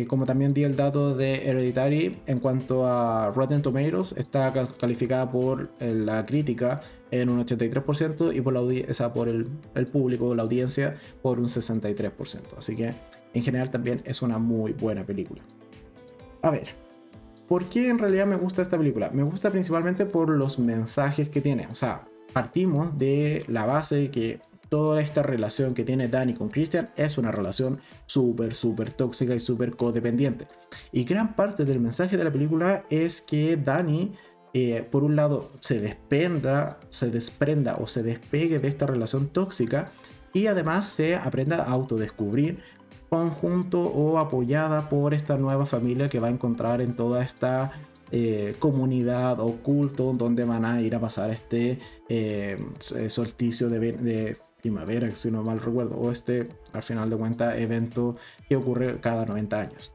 como 0.06 0.24
también 0.24 0.54
di 0.54 0.62
el 0.62 0.76
dato 0.76 1.16
de 1.16 1.48
Hereditary, 1.48 2.18
en 2.26 2.38
cuanto 2.38 2.86
a 2.86 3.32
Rotten 3.32 3.62
Tomatoes, 3.62 4.14
está 4.16 4.52
calificada 4.78 5.30
por 5.30 5.70
la 5.80 6.24
crítica 6.24 6.80
en 7.10 7.28
un 7.28 7.44
83% 7.44 8.34
y 8.34 8.40
por, 8.40 8.54
la 8.54 9.12
por 9.12 9.28
el, 9.28 9.48
el 9.74 9.86
público, 9.86 10.34
la 10.34 10.44
audiencia, 10.44 10.96
por 11.20 11.38
un 11.40 11.46
63%. 11.46 12.40
Así 12.56 12.76
que 12.76 12.94
en 13.36 13.42
general 13.42 13.70
también 13.70 14.02
es 14.04 14.22
una 14.22 14.38
muy 14.38 14.72
buena 14.72 15.04
película. 15.04 15.42
A 16.42 16.50
ver, 16.50 16.68
¿por 17.46 17.64
qué 17.66 17.90
en 17.90 17.98
realidad 17.98 18.26
me 18.26 18.36
gusta 18.36 18.62
esta 18.62 18.78
película? 18.78 19.10
Me 19.12 19.22
gusta 19.22 19.50
principalmente 19.50 20.06
por 20.06 20.30
los 20.30 20.58
mensajes 20.58 21.28
que 21.28 21.40
tiene. 21.40 21.66
O 21.70 21.74
sea, 21.74 22.08
partimos 22.32 22.96
de 22.96 23.44
la 23.48 23.66
base 23.66 23.96
de 23.96 24.10
que 24.10 24.40
toda 24.68 25.00
esta 25.00 25.22
relación 25.22 25.74
que 25.74 25.84
tiene 25.84 26.08
Dani 26.08 26.34
con 26.34 26.48
Christian 26.48 26.90
es 26.96 27.18
una 27.18 27.30
relación 27.30 27.80
súper, 28.06 28.54
súper 28.54 28.90
tóxica 28.90 29.34
y 29.34 29.40
súper 29.40 29.76
codependiente. 29.76 30.48
Y 30.90 31.04
gran 31.04 31.36
parte 31.36 31.64
del 31.64 31.78
mensaje 31.78 32.16
de 32.16 32.24
la 32.24 32.32
película 32.32 32.84
es 32.88 33.20
que 33.20 33.56
Dani, 33.56 34.14
eh, 34.54 34.86
por 34.90 35.04
un 35.04 35.14
lado, 35.14 35.52
se 35.60 35.78
desprenda, 35.78 36.80
se 36.88 37.10
desprenda 37.10 37.76
o 37.76 37.86
se 37.86 38.02
despegue 38.02 38.58
de 38.58 38.68
esta 38.68 38.86
relación 38.86 39.28
tóxica 39.28 39.90
y 40.32 40.48
además 40.48 40.86
se 40.86 41.16
aprenda 41.16 41.62
a 41.62 41.70
autodescubrir 41.70 42.58
conjunto 43.08 43.80
o 43.82 44.18
apoyada 44.18 44.88
por 44.88 45.14
esta 45.14 45.36
nueva 45.36 45.66
familia 45.66 46.08
que 46.08 46.20
va 46.20 46.28
a 46.28 46.30
encontrar 46.30 46.80
en 46.80 46.96
toda 46.96 47.22
esta 47.22 47.72
eh, 48.12 48.54
comunidad 48.58 49.40
oculto 49.40 50.12
donde 50.12 50.44
van 50.44 50.64
a 50.64 50.80
ir 50.80 50.94
a 50.94 51.00
pasar 51.00 51.30
este 51.30 51.80
eh, 52.08 52.58
solsticio 53.08 53.68
de, 53.68 54.36
primavera, 54.60 55.14
si 55.14 55.30
no 55.30 55.42
mal 55.42 55.60
recuerdo, 55.60 55.96
o 55.96 56.10
este, 56.10 56.48
al 56.72 56.82
final 56.82 57.10
de 57.10 57.16
cuentas, 57.16 57.58
evento 57.58 58.16
que 58.48 58.56
ocurre 58.56 59.00
cada 59.00 59.24
90 59.26 59.60
años. 59.60 59.92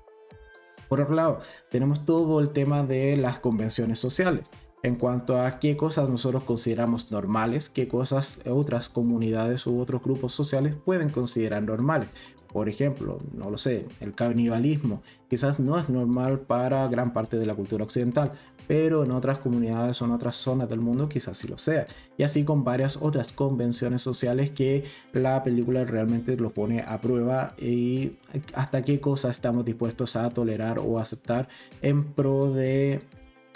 Por 0.88 1.02
otro 1.02 1.16
lado, 1.16 1.40
tenemos 1.70 2.06
todo 2.06 2.40
el 2.40 2.50
tema 2.50 2.84
de 2.84 3.16
las 3.18 3.40
convenciones 3.40 4.00
sociales 4.00 4.46
en 4.84 4.96
cuanto 4.96 5.40
a 5.40 5.60
qué 5.60 5.78
cosas 5.78 6.10
nosotros 6.10 6.44
consideramos 6.44 7.12
normales, 7.12 7.70
qué 7.70 7.88
cosas 7.88 8.42
otras 8.50 8.90
comunidades 8.90 9.68
u 9.68 9.80
otros 9.80 10.02
grupos 10.02 10.34
sociales 10.34 10.76
pueden 10.76 11.10
considerar 11.10 11.64
normales. 11.64 12.10
Por 12.52 12.68
ejemplo, 12.68 13.20
no 13.34 13.50
lo 13.50 13.58
sé, 13.58 13.86
el 14.00 14.14
canibalismo 14.14 15.02
quizás 15.30 15.60
no 15.60 15.78
es 15.80 15.88
normal 15.90 16.42
para 16.42 16.88
gran 16.88 17.14
parte 17.14 17.38
de 17.38 17.46
la 17.46 17.56
cultura 17.56 17.86
occidental, 17.86 18.34
pero 18.68 19.04
en 19.04 19.12
otras 19.12 19.40
comunidades 19.40 20.02
o 20.02 20.06
en 20.06 20.12
otras 20.12 20.36
zonas 20.36 20.70
del 20.70 20.80
mundo 20.80 21.10
quizás 21.10 21.38
sí 21.38 21.48
lo 21.48 21.58
sea. 21.58 21.88
Y 22.18 22.24
así 22.24 22.44
con 22.44 22.64
varias 22.64 22.98
otras 23.02 23.32
convenciones 23.32 24.02
sociales 24.02 24.52
que 24.52 24.84
la 25.14 25.44
película 25.44 25.84
realmente 25.86 26.36
lo 26.38 26.52
pone 26.52 26.82
a 26.82 27.00
prueba 27.00 27.54
y 27.58 28.18
hasta 28.54 28.82
qué 28.82 29.00
cosas 29.00 29.32
estamos 29.32 29.66
dispuestos 29.66 30.16
a 30.16 30.30
tolerar 30.30 30.80
o 30.80 31.00
aceptar 31.00 31.48
en 31.82 32.04
pro 32.04 32.52
de 32.54 33.02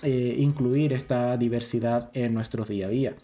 eh, 0.03 0.35
incluir 0.37 0.93
esta 0.93 1.37
diversidad 1.37 2.09
en 2.13 2.33
nuestro 2.33 2.65
día 2.65 2.87
a 2.87 2.89
día. 2.89 3.15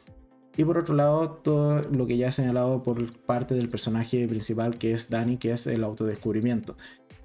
Y 0.58 0.66
por 0.66 0.78
otro 0.78 0.96
lado, 0.96 1.32
todo 1.32 1.82
lo 1.92 2.06
que 2.06 2.18
ya 2.18 2.28
he 2.28 2.32
señalado 2.32 2.84
por 2.84 3.12
parte 3.22 3.56
del 3.56 3.70
personaje 3.70 4.28
principal 4.28 4.78
que 4.78 4.94
es 4.94 5.10
Danny, 5.10 5.38
que 5.38 5.52
es 5.52 5.68
el 5.68 5.84
autodescubrimiento. 5.84 6.76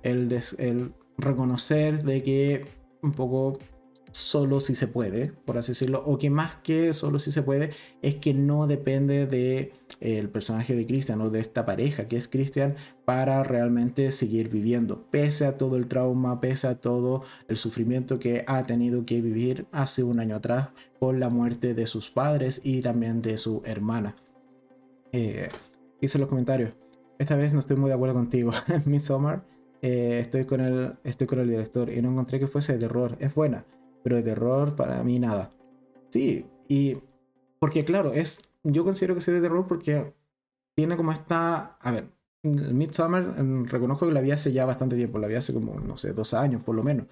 El, 0.02 0.32
el 0.58 0.92
reconocer 1.18 2.04
de 2.04 2.22
que 2.22 2.66
un 3.02 3.12
poco 3.12 3.58
solo 4.16 4.60
si 4.60 4.74
se 4.74 4.88
puede, 4.88 5.32
por 5.44 5.58
así 5.58 5.72
decirlo, 5.72 6.02
o 6.06 6.16
que 6.16 6.30
más 6.30 6.56
que 6.56 6.94
solo 6.94 7.18
si 7.18 7.30
se 7.30 7.42
puede, 7.42 7.70
es 8.00 8.14
que 8.14 8.32
no 8.32 8.66
depende 8.66 9.26
de 9.26 9.72
eh, 10.00 10.18
el 10.18 10.30
personaje 10.30 10.74
de 10.74 10.86
Christian 10.86 11.20
o 11.20 11.28
de 11.28 11.40
esta 11.40 11.66
pareja 11.66 12.08
que 12.08 12.16
es 12.16 12.26
Christian 12.26 12.76
para 13.04 13.44
realmente 13.44 14.10
seguir 14.12 14.48
viviendo, 14.48 15.04
pese 15.10 15.44
a 15.44 15.58
todo 15.58 15.76
el 15.76 15.86
trauma, 15.86 16.40
pese 16.40 16.66
a 16.66 16.76
todo 16.76 17.24
el 17.46 17.58
sufrimiento 17.58 18.18
que 18.18 18.42
ha 18.46 18.62
tenido 18.62 19.04
que 19.04 19.20
vivir 19.20 19.66
hace 19.70 20.02
un 20.02 20.18
año 20.18 20.36
atrás 20.36 20.70
por 20.98 21.14
la 21.14 21.28
muerte 21.28 21.74
de 21.74 21.86
sus 21.86 22.10
padres 22.10 22.62
y 22.64 22.80
también 22.80 23.20
de 23.20 23.36
su 23.36 23.60
hermana. 23.66 24.16
Eh, 25.12 25.50
hice 26.00 26.18
los 26.18 26.28
comentarios. 26.30 26.72
Esta 27.18 27.36
vez 27.36 27.52
no 27.52 27.58
estoy 27.58 27.76
muy 27.76 27.88
de 27.88 27.94
acuerdo 27.94 28.14
contigo. 28.14 28.52
Midsommar, 28.86 29.44
eh, 29.82 30.20
estoy, 30.22 30.46
con 30.46 30.62
el, 30.62 30.94
estoy 31.04 31.26
con 31.26 31.38
el 31.38 31.48
director 31.48 31.90
y 31.90 32.00
no 32.00 32.10
encontré 32.10 32.40
que 32.40 32.46
fuese 32.46 32.72
de 32.72 32.78
terror. 32.78 33.16
Es 33.20 33.34
buena 33.34 33.66
pero 34.06 34.14
de 34.14 34.22
terror 34.22 34.76
para 34.76 35.02
mí 35.02 35.18
nada. 35.18 35.50
Sí, 36.10 36.46
y 36.68 36.96
porque 37.58 37.84
claro, 37.84 38.12
es 38.12 38.48
yo 38.62 38.84
considero 38.84 39.16
que 39.16 39.20
sea 39.20 39.34
de 39.34 39.40
terror 39.40 39.66
porque 39.66 40.14
tiene 40.76 40.96
como 40.96 41.10
esta, 41.10 41.76
a 41.80 41.90
ver, 41.90 42.10
Midsummer 42.44 43.34
em, 43.36 43.64
reconozco 43.64 44.06
que 44.06 44.12
la 44.12 44.20
vi 44.20 44.30
hace 44.30 44.52
ya 44.52 44.64
bastante 44.64 44.94
tiempo, 44.94 45.18
la 45.18 45.26
vi 45.26 45.34
hace 45.34 45.52
como, 45.52 45.80
no 45.80 45.96
sé, 45.96 46.12
dos 46.12 46.34
años 46.34 46.62
por 46.62 46.76
lo 46.76 46.84
menos. 46.84 47.06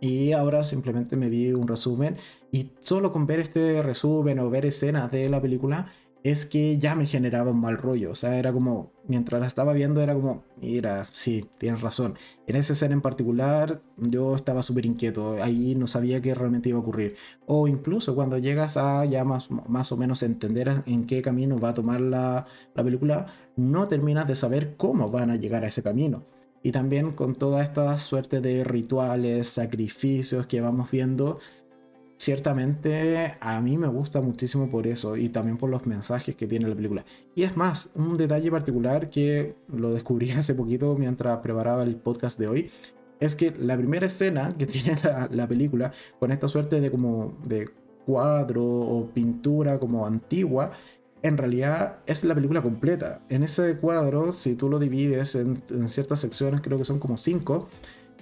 Y 0.00 0.32
ahora 0.32 0.64
simplemente 0.64 1.16
me 1.16 1.30
vi 1.30 1.50
un 1.50 1.66
resumen 1.66 2.18
y 2.52 2.72
solo 2.78 3.10
con 3.10 3.26
ver 3.26 3.40
este 3.40 3.80
resumen 3.82 4.38
o 4.38 4.50
ver 4.50 4.66
escenas 4.66 5.10
de 5.10 5.30
la 5.30 5.40
película 5.40 5.94
es 6.24 6.46
que 6.46 6.78
ya 6.78 6.94
me 6.94 7.06
generaba 7.06 7.50
un 7.50 7.60
mal 7.60 7.76
rollo. 7.76 8.10
O 8.10 8.14
sea, 8.14 8.38
era 8.38 8.50
como, 8.50 8.92
mientras 9.06 9.40
la 9.42 9.46
estaba 9.46 9.74
viendo, 9.74 10.00
era 10.00 10.14
como, 10.14 10.42
mira, 10.56 11.04
sí, 11.12 11.46
tienes 11.58 11.82
razón. 11.82 12.14
En 12.46 12.56
esa 12.56 12.72
escena 12.72 12.94
en 12.94 13.02
particular, 13.02 13.82
yo 13.98 14.34
estaba 14.34 14.62
súper 14.62 14.86
inquieto. 14.86 15.42
Ahí 15.42 15.74
no 15.74 15.86
sabía 15.86 16.22
qué 16.22 16.34
realmente 16.34 16.70
iba 16.70 16.78
a 16.78 16.80
ocurrir. 16.80 17.16
O 17.46 17.68
incluso 17.68 18.14
cuando 18.14 18.38
llegas 18.38 18.78
a 18.78 19.04
ya 19.04 19.22
más, 19.24 19.50
más 19.50 19.92
o 19.92 19.98
menos 19.98 20.22
entender 20.22 20.82
en 20.86 21.06
qué 21.06 21.20
camino 21.20 21.58
va 21.58 21.68
a 21.68 21.74
tomar 21.74 22.00
la, 22.00 22.46
la 22.74 22.82
película, 22.82 23.26
no 23.56 23.86
terminas 23.86 24.26
de 24.26 24.34
saber 24.34 24.76
cómo 24.78 25.10
van 25.10 25.30
a 25.30 25.36
llegar 25.36 25.62
a 25.62 25.68
ese 25.68 25.82
camino. 25.82 26.24
Y 26.62 26.72
también 26.72 27.12
con 27.12 27.34
toda 27.34 27.62
esta 27.62 27.98
suerte 27.98 28.40
de 28.40 28.64
rituales, 28.64 29.48
sacrificios 29.48 30.46
que 30.46 30.62
vamos 30.62 30.90
viendo, 30.90 31.38
ciertamente 32.24 33.34
a 33.38 33.60
mí 33.60 33.76
me 33.76 33.86
gusta 33.86 34.22
muchísimo 34.22 34.70
por 34.70 34.86
eso 34.86 35.18
y 35.18 35.28
también 35.28 35.58
por 35.58 35.68
los 35.68 35.86
mensajes 35.86 36.34
que 36.34 36.46
tiene 36.46 36.66
la 36.66 36.74
película. 36.74 37.04
Y 37.34 37.42
es 37.42 37.54
más, 37.54 37.90
un 37.94 38.16
detalle 38.16 38.50
particular 38.50 39.10
que 39.10 39.56
lo 39.68 39.92
descubrí 39.92 40.30
hace 40.30 40.54
poquito 40.54 40.96
mientras 40.96 41.38
preparaba 41.40 41.82
el 41.82 41.96
podcast 41.96 42.38
de 42.38 42.48
hoy, 42.48 42.70
es 43.20 43.36
que 43.36 43.50
la 43.50 43.76
primera 43.76 44.06
escena 44.06 44.56
que 44.56 44.64
tiene 44.74 44.96
la, 45.30 45.46
película, 45.46 45.92
con 46.18 46.32
esta 46.32 46.48
suerte 46.48 46.80
de 46.80 46.90
como 46.90 47.36
de 47.44 47.68
cuadro 48.06 48.64
o 48.64 49.06
pintura 49.10 49.78
como 49.78 50.06
antigua, 50.06 50.72
en 51.22 51.36
realidad 51.36 51.98
es 52.06 52.24
la 52.24 52.34
película 52.34 52.62
completa. 52.62 53.20
En 53.28 53.42
ese 53.42 53.76
cuadro, 53.76 54.32
si 54.32 54.54
tú 54.54 54.70
lo 54.70 54.78
divides 54.78 55.34
en, 55.34 55.62
en 55.68 55.88
ciertas 55.88 56.20
secciones, 56.20 56.62
creo 56.62 56.78
que 56.78 56.86
son 56.86 56.98
como 56.98 57.18
cinco, 57.18 57.68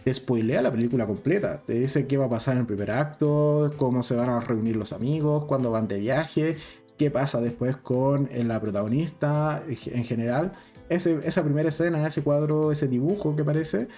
te 0.05 0.13
spoilea 0.13 0.63
la 0.63 0.71
película 0.71 1.07
completa. 1.07 1.63
Te 1.67 1.75
dice 1.75 2.07
qué 2.07 2.17
va 2.17 2.27
a 2.27 2.31
pasar 2.31 2.55
en 2.55 2.61
el 2.61 2.67
primer 2.67 2.91
acto, 2.91 3.73
cómo 3.77 4.03
se 4.03 4.17
van 4.17 4.29
a 4.29 4.41
reunir 4.41 4.77
los 4.77 4.93
amigos, 4.93 5.45
cuándo 5.45 5.71
van 5.71 5.89
de 5.89 5.99
viaje, 5.99 6.57
qué 6.99 7.11
pasa 7.11 7.41
después 7.41 7.77
con 7.77 8.29
eh, 8.33 8.45
la 8.45 8.61
protagonista 8.61 9.63
en 9.69 10.05
general. 10.05 10.53
esa 10.89 11.45
primera 11.45 11.69
escena, 11.69 12.07
ese 12.07 12.23
cuadro, 12.23 12.73
ese 12.73 12.89
dibujo 12.89 13.37
que 13.37 13.45
parece, 13.45 13.89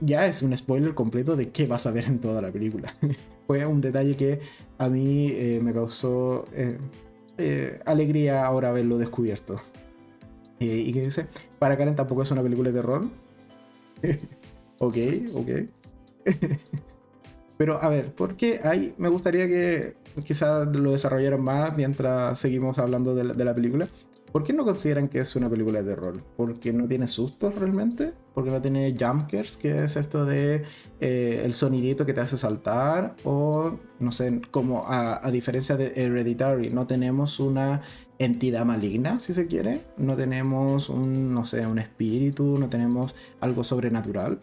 ya 0.00 0.26
es 0.26 0.42
un 0.42 0.56
spoiler 0.56 0.94
completo 0.94 1.36
de 1.36 1.50
qué 1.50 1.66
vas 1.66 1.86
a 1.86 1.90
ver 1.90 2.06
en 2.06 2.20
toda 2.20 2.40
la 2.40 2.50
película. 2.50 2.94
Fue 3.46 3.66
un 3.66 3.80
detalle 3.80 4.16
que 4.16 4.40
a 4.78 4.88
mí 4.88 5.28
eh, 5.32 5.60
me 5.62 5.72
causó 5.72 6.46
eh, 6.52 7.80
alegría 7.84 8.46
ahora 8.46 8.70
haberlo 8.70 8.98
descubierto. 8.98 9.60
¿Y 10.60 10.92
qué 10.92 11.00
dice? 11.00 11.26
Para 11.58 11.76
Karen 11.76 11.96
tampoco 11.96 12.22
es 12.22 12.30
una 12.30 12.40
película 12.40 12.70
de 12.70 12.76
terror. 12.76 13.08
Ok, 14.78 14.96
ok. 15.34 15.50
Pero 17.62 17.80
a 17.80 17.88
ver, 17.88 18.12
¿por 18.12 18.36
qué 18.36 18.60
hay? 18.64 18.92
Me 18.98 19.08
gustaría 19.08 19.46
que 19.46 19.94
quizás 20.24 20.66
lo 20.74 20.90
desarrollaran 20.92 21.40
más 21.40 21.76
mientras 21.76 22.38
seguimos 22.38 22.78
hablando 22.78 23.14
de 23.14 23.44
la, 23.44 23.54
película. 23.54 23.86
¿Por 24.32 24.42
qué 24.42 24.52
no 24.52 24.64
consideran 24.64 25.08
que 25.08 25.20
es 25.20 25.36
una 25.36 25.48
película 25.48 25.82
de 25.82 25.94
terror? 25.94 26.20
¿Porque 26.36 26.72
no 26.72 26.88
tiene 26.88 27.06
sustos 27.06 27.54
realmente? 27.54 28.14
¿Porque 28.34 28.50
no 28.50 28.60
tiene 28.60 28.96
jumpers? 28.98 29.56
Que 29.56 29.84
es 29.84 29.94
esto 29.96 30.24
de 30.24 30.64
eh, 31.00 31.42
el 31.44 31.54
sonidito 31.54 32.04
que 32.04 32.14
te 32.14 32.20
hace 32.20 32.36
saltar? 32.36 33.14
O 33.24 33.78
no 34.00 34.10
sé, 34.10 34.40
como 34.50 34.84
a, 34.86 35.24
a, 35.24 35.30
diferencia 35.30 35.76
de 35.76 35.92
Hereditary, 35.94 36.70
no 36.70 36.86
tenemos 36.86 37.38
una 37.38 37.82
entidad 38.18 38.64
maligna, 38.64 39.18
si 39.18 39.34
se 39.34 39.46
quiere. 39.46 39.82
No 39.98 40.16
tenemos 40.16 40.88
un, 40.88 41.32
no 41.32 41.44
sé, 41.44 41.66
un 41.66 41.78
espíritu, 41.78 42.56
no 42.58 42.68
tenemos 42.68 43.14
algo 43.40 43.62
sobrenatural. 43.62 44.40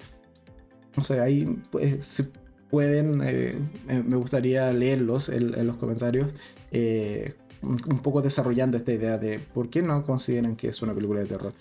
No 0.97 1.03
sé, 1.03 1.19
ahí 1.19 1.61
pues, 1.71 2.23
pueden, 2.69 3.21
eh, 3.23 3.55
me 3.87 4.15
gustaría 4.15 4.71
leerlos 4.71 5.29
en, 5.29 5.65
los 5.65 5.77
comentarios, 5.77 6.33
eh, 6.71 7.33
un, 7.61 7.77
poco 7.99 8.21
desarrollando 8.21 8.77
esta 8.77 8.91
idea 8.91 9.17
de 9.17 9.39
por 9.39 9.69
qué 9.69 9.81
no 9.81 10.05
consideran 10.05 10.55
que 10.55 10.67
es 10.67 10.81
una 10.81 10.93
película 10.93 11.21
de 11.21 11.25
terror. 11.25 11.53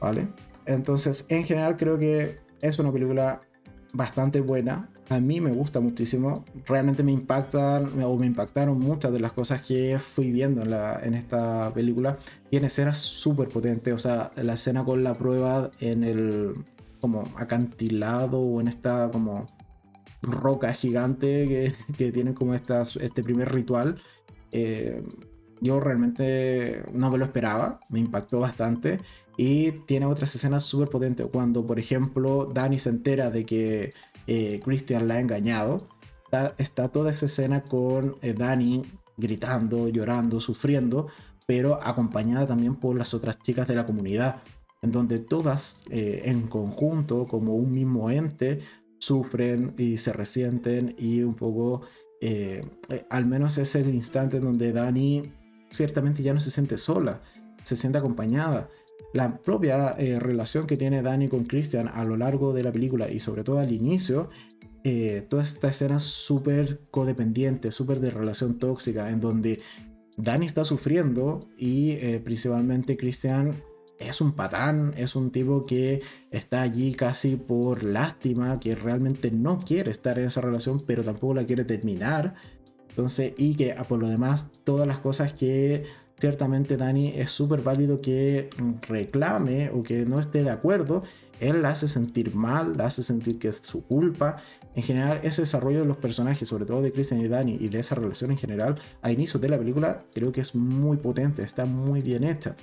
¿Vale? 0.00 0.28
Entonces, 0.66 1.24
en 1.28 1.44
general 1.44 1.76
creo 1.76 1.98
que 1.98 2.38
es 2.60 2.78
una 2.78 2.92
película 2.92 3.42
bastante 3.92 4.40
buena. 4.40 4.90
A 5.08 5.20
mí 5.20 5.40
me 5.40 5.52
gusta 5.52 5.80
muchísimo. 5.80 6.44
Realmente 6.66 7.02
me 7.02 7.12
impactan 7.12 8.02
o 8.02 8.16
me 8.16 8.26
impactaron 8.26 8.78
muchas 8.78 9.12
de 9.12 9.20
las 9.20 9.32
cosas 9.32 9.62
que 9.62 9.98
fui 9.98 10.30
viendo 10.30 10.62
en, 10.62 10.70
la, 10.70 11.00
en 11.02 11.14
esta 11.14 11.72
película. 11.72 12.18
Tiene 12.50 12.66
escenas 12.66 12.98
súper 12.98 13.48
potentes. 13.48 13.92
O 13.94 13.98
sea, 13.98 14.32
la 14.36 14.54
escena 14.54 14.84
con 14.84 15.04
la 15.04 15.14
prueba 15.14 15.70
en 15.80 16.04
el, 16.04 16.54
como 17.04 17.24
acantilado 17.36 18.40
o 18.40 18.62
en 18.62 18.68
esta 18.68 19.10
como 19.10 19.44
roca 20.22 20.72
gigante 20.72 21.46
que, 21.46 21.74
que 21.98 22.12
tienen 22.12 22.32
como 22.32 22.54
este 22.54 23.22
primer 23.22 23.52
ritual. 23.52 23.96
Eh, 24.52 25.02
yo 25.60 25.80
realmente 25.80 26.82
no 26.94 27.10
me 27.10 27.18
lo 27.18 27.26
esperaba, 27.26 27.78
me 27.90 28.00
impactó 28.00 28.40
bastante. 28.40 29.00
Y 29.36 29.72
tiene 29.86 30.06
otras 30.06 30.34
escenas 30.34 30.64
súper 30.64 30.88
potentes. 30.88 31.26
Cuando, 31.30 31.66
por 31.66 31.78
ejemplo, 31.78 32.50
Dani 32.54 32.78
se 32.78 32.88
entera 32.88 33.30
de 33.30 33.44
que 33.44 33.92
eh, 34.26 34.62
Christian 34.64 35.06
la 35.06 35.16
ha 35.16 35.20
engañado, 35.20 35.86
está, 36.56 36.88
toda 36.88 37.10
esa 37.10 37.26
escena 37.26 37.64
con 37.64 38.16
eh, 38.22 38.32
Dani 38.32 38.80
gritando, 39.18 39.88
llorando, 39.88 40.40
sufriendo, 40.40 41.08
pero 41.46 41.82
acompañada 41.82 42.46
también 42.46 42.76
por 42.76 42.96
las 42.96 43.12
otras 43.12 43.38
chicas 43.40 43.68
de 43.68 43.74
la 43.74 43.84
comunidad 43.84 44.40
en 44.84 44.92
donde 44.92 45.18
todas 45.18 45.84
eh, 45.90 46.22
en 46.26 46.46
conjunto, 46.46 47.26
como 47.26 47.54
un 47.56 47.72
mismo 47.72 48.10
ente, 48.10 48.60
sufren 48.98 49.74
y 49.76 49.96
se 49.96 50.12
resienten 50.12 50.94
y 50.98 51.22
un 51.22 51.34
poco, 51.34 51.82
eh, 52.20 52.62
eh, 52.88 53.04
al 53.10 53.26
menos 53.26 53.58
es 53.58 53.74
el 53.74 53.94
instante 53.94 54.36
en 54.36 54.44
donde 54.44 54.72
Dani 54.72 55.32
ciertamente 55.70 56.22
ya 56.22 56.32
no 56.32 56.40
se 56.40 56.50
siente 56.50 56.78
sola, 56.78 57.22
se 57.64 57.76
siente 57.76 57.98
acompañada. 57.98 58.68
La 59.12 59.38
propia 59.38 59.94
relación 59.94 60.66
que 60.66 60.76
tiene 60.76 61.00
Dani 61.00 61.28
con 61.28 61.44
Christian 61.44 61.88
a 61.88 62.04
lo 62.04 62.16
largo 62.16 62.52
de 62.52 62.64
la 62.64 62.72
película 62.72 63.08
y 63.10 63.20
sobre 63.20 63.44
todo 63.44 63.60
al 63.60 63.70
inicio, 63.70 64.28
toda 65.28 65.44
esta 65.44 65.68
escena 65.68 66.00
súper 66.00 66.80
codependiente, 66.90 67.70
súper 67.70 68.00
de 68.00 68.10
relación 68.10 68.58
tóxica, 68.58 69.10
en 69.10 69.20
donde 69.20 69.60
Dani 70.16 70.46
está 70.46 70.64
sufriendo 70.64 71.40
y 71.58 71.92
eh, 71.92 72.20
principalmente 72.22 72.96
Christian 72.96 73.54
es 73.98 74.20
un 74.20 74.32
patán, 74.32 74.94
es 74.96 75.16
un 75.16 75.30
tipo 75.30 75.64
que 75.64 76.02
está 76.30 76.62
allí 76.62 76.94
casi 76.94 77.36
por 77.36 77.84
lástima, 77.84 78.58
que 78.60 78.74
realmente 78.74 79.30
no 79.30 79.60
quiere 79.60 79.90
estar 79.90 80.18
en 80.18 80.26
esa 80.26 80.40
relación, 80.40 80.82
pero 80.86 81.02
tampoco 81.02 81.34
la 81.34 81.44
quiere 81.44 81.64
terminar. 81.64 82.34
Entonces, 82.88 83.32
y 83.36 83.54
que 83.54 83.74
por 83.88 83.98
lo 83.98 84.08
demás, 84.08 84.50
todas 84.64 84.86
las 84.86 85.00
cosas 85.00 85.32
que 85.32 85.84
ciertamente 86.18 86.76
Dani 86.76 87.12
es 87.16 87.30
súper 87.30 87.60
válido 87.60 88.00
que 88.00 88.50
reclame 88.82 89.70
o 89.70 89.82
que 89.82 90.04
no 90.04 90.20
esté 90.20 90.44
de 90.44 90.50
acuerdo, 90.50 91.02
él 91.40 91.62
la 91.62 91.70
hace 91.70 91.88
sentir 91.88 92.34
mal, 92.34 92.76
la 92.76 92.86
hace 92.86 93.02
sentir 93.02 93.38
que 93.38 93.48
es 93.48 93.56
su 93.56 93.84
culpa. 93.84 94.36
En 94.74 94.82
general, 94.82 95.20
ese 95.22 95.42
desarrollo 95.42 95.80
de 95.80 95.86
los 95.86 95.96
personajes, 95.96 96.48
sobre 96.48 96.66
todo 96.66 96.82
de 96.82 96.92
Christian 96.92 97.20
y 97.20 97.28
Dani, 97.28 97.56
y 97.60 97.68
de 97.68 97.80
esa 97.80 97.94
relación 97.94 98.30
en 98.30 98.38
general, 98.38 98.80
a 99.02 99.10
inicios 99.10 99.40
de 99.40 99.48
la 99.48 99.58
película, 99.58 100.04
creo 100.12 100.32
que 100.32 100.40
es 100.40 100.54
muy 100.54 100.96
potente, 100.96 101.42
está 101.42 101.64
muy 101.64 102.00
bien 102.00 102.24
hecha. 102.24 102.56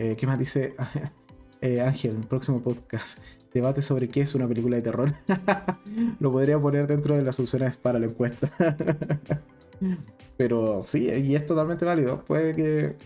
Eh, 0.00 0.16
¿Qué 0.16 0.26
más 0.26 0.38
dice 0.38 0.74
eh, 1.60 1.82
Ángel 1.82 2.16
próximo 2.26 2.62
podcast? 2.62 3.18
Debate 3.52 3.82
sobre 3.82 4.08
qué 4.08 4.22
es 4.22 4.34
una 4.34 4.48
película 4.48 4.76
de 4.76 4.82
terror. 4.82 5.14
Lo 6.20 6.32
podría 6.32 6.58
poner 6.58 6.86
dentro 6.86 7.14
de 7.14 7.22
las 7.22 7.38
opciones 7.38 7.76
para 7.76 7.98
la 7.98 8.06
encuesta. 8.06 8.50
Pero 10.38 10.80
sí, 10.80 11.10
y 11.10 11.36
es 11.36 11.44
totalmente 11.44 11.84
válido. 11.84 12.24
Puede 12.24 12.54
que. 12.54 12.96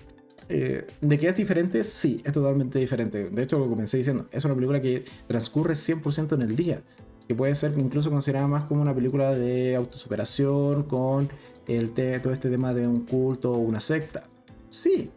Eh, 0.49 0.87
¿De 1.01 1.19
qué 1.19 1.31
es 1.31 1.37
diferente? 1.37 1.83
Sí, 1.83 2.23
es 2.25 2.33
totalmente 2.33 2.79
diferente. 2.79 3.29
De 3.29 3.43
hecho, 3.43 3.59
lo 3.59 3.69
comencé 3.69 3.97
diciendo, 3.97 4.29
es 4.31 4.45
una 4.45 4.55
película 4.55 4.81
que 4.81 5.05
transcurre 5.27 5.75
100% 5.75 6.35
en 6.35 6.43
el 6.43 6.55
día. 6.55 6.81
Que 7.27 7.35
puede 7.35 7.57
ser 7.57 7.77
incluso 7.77 8.09
considerada 8.09 8.47
más 8.47 8.67
como 8.67 8.83
una 8.83 8.95
película 8.95 9.35
de 9.35 9.75
autosuperación, 9.75 10.85
con 10.85 11.29
el 11.67 11.91
todo 11.91 12.33
este 12.33 12.51
tema 12.51 12.73
de 12.73 12.87
un 12.87 13.05
culto 13.05 13.53
o 13.53 13.59
una 13.59 13.81
secta. 13.81 14.25
Sí, 14.71 15.11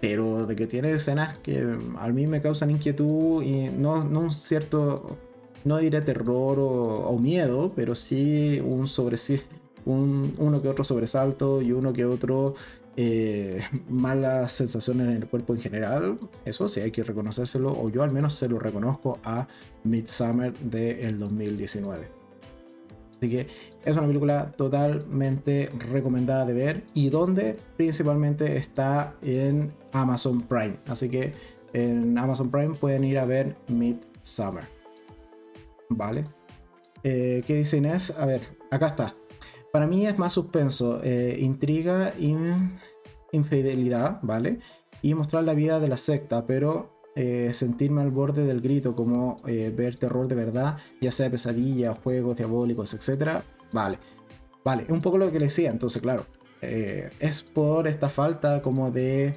pero 0.00 0.46
de 0.46 0.56
que 0.56 0.66
tiene 0.66 0.92
escenas 0.92 1.38
que 1.38 1.76
a 1.98 2.08
mí 2.08 2.26
me 2.26 2.40
causan 2.40 2.70
inquietud 2.70 3.42
y 3.42 3.68
no, 3.68 4.04
no 4.04 4.20
un 4.20 4.30
cierto, 4.30 5.16
no 5.64 5.78
diré 5.78 6.00
terror 6.00 6.58
o, 6.60 7.18
miedo, 7.18 7.72
pero 7.74 7.94
sí 7.94 8.60
un 8.64 8.86
sobre 8.86 9.16
un, 9.84 10.34
uno 10.38 10.62
que 10.62 10.68
otro 10.68 10.84
sobresalto 10.84 11.62
y 11.62 11.72
uno 11.72 11.92
que 11.92 12.04
otro 12.04 12.54
eh, 12.96 13.62
malas 13.88 14.52
sensaciones 14.52 15.08
en 15.08 15.14
el 15.14 15.26
cuerpo 15.26 15.54
en 15.54 15.60
general. 15.60 16.16
Eso 16.44 16.68
sí 16.68 16.80
hay 16.80 16.90
que 16.90 17.02
reconocérselo, 17.04 17.72
o 17.72 17.88
yo 17.90 18.02
al 18.02 18.12
menos 18.12 18.34
se 18.34 18.48
lo 18.48 18.58
reconozco 18.58 19.18
a 19.24 19.46
Midsummer 19.84 20.52
del 20.58 21.18
2019. 21.18 22.17
Así 23.18 23.30
que 23.30 23.46
es 23.84 23.96
una 23.96 24.06
película 24.06 24.52
totalmente 24.56 25.70
recomendada 25.90 26.46
de 26.46 26.52
ver 26.52 26.84
y 26.94 27.10
donde 27.10 27.58
principalmente 27.76 28.56
está 28.56 29.14
en 29.22 29.72
Amazon 29.92 30.42
Prime. 30.42 30.76
Así 30.86 31.08
que 31.08 31.34
en 31.72 32.16
Amazon 32.16 32.50
Prime 32.50 32.74
pueden 32.74 33.02
ir 33.04 33.18
a 33.18 33.24
ver 33.24 33.56
Midsummer. 33.68 34.64
¿Vale? 35.90 36.24
Eh, 37.02 37.42
¿Qué 37.46 37.56
dice 37.56 37.78
Inés? 37.78 38.16
A 38.16 38.24
ver, 38.24 38.42
acá 38.70 38.88
está. 38.88 39.16
Para 39.72 39.86
mí 39.86 40.06
es 40.06 40.18
más 40.18 40.32
suspenso, 40.32 41.00
eh, 41.02 41.36
intriga 41.40 42.12
y 42.18 42.34
infidelidad, 43.32 44.20
¿vale? 44.22 44.60
Y 45.02 45.14
mostrar 45.14 45.44
la 45.44 45.54
vida 45.54 45.80
de 45.80 45.88
la 45.88 45.96
secta, 45.96 46.46
pero 46.46 46.97
eh, 47.20 47.52
sentirme 47.52 48.00
al 48.00 48.12
borde 48.12 48.44
del 48.46 48.60
grito, 48.60 48.94
como 48.94 49.38
eh, 49.44 49.74
ver 49.76 49.96
terror 49.96 50.28
de 50.28 50.36
verdad, 50.36 50.76
ya 51.00 51.10
sea 51.10 51.28
pesadillas, 51.28 51.98
juegos 51.98 52.36
diabólicos, 52.36 52.94
etc. 52.94 53.42
Vale, 53.72 53.98
vale, 54.64 54.84
es 54.84 54.90
un 54.90 55.02
poco 55.02 55.18
lo 55.18 55.32
que 55.32 55.40
le 55.40 55.46
decía, 55.46 55.68
entonces 55.68 56.00
claro, 56.00 56.26
eh, 56.62 57.10
es 57.18 57.42
por 57.42 57.88
esta 57.88 58.08
falta 58.08 58.62
como 58.62 58.92
de 58.92 59.34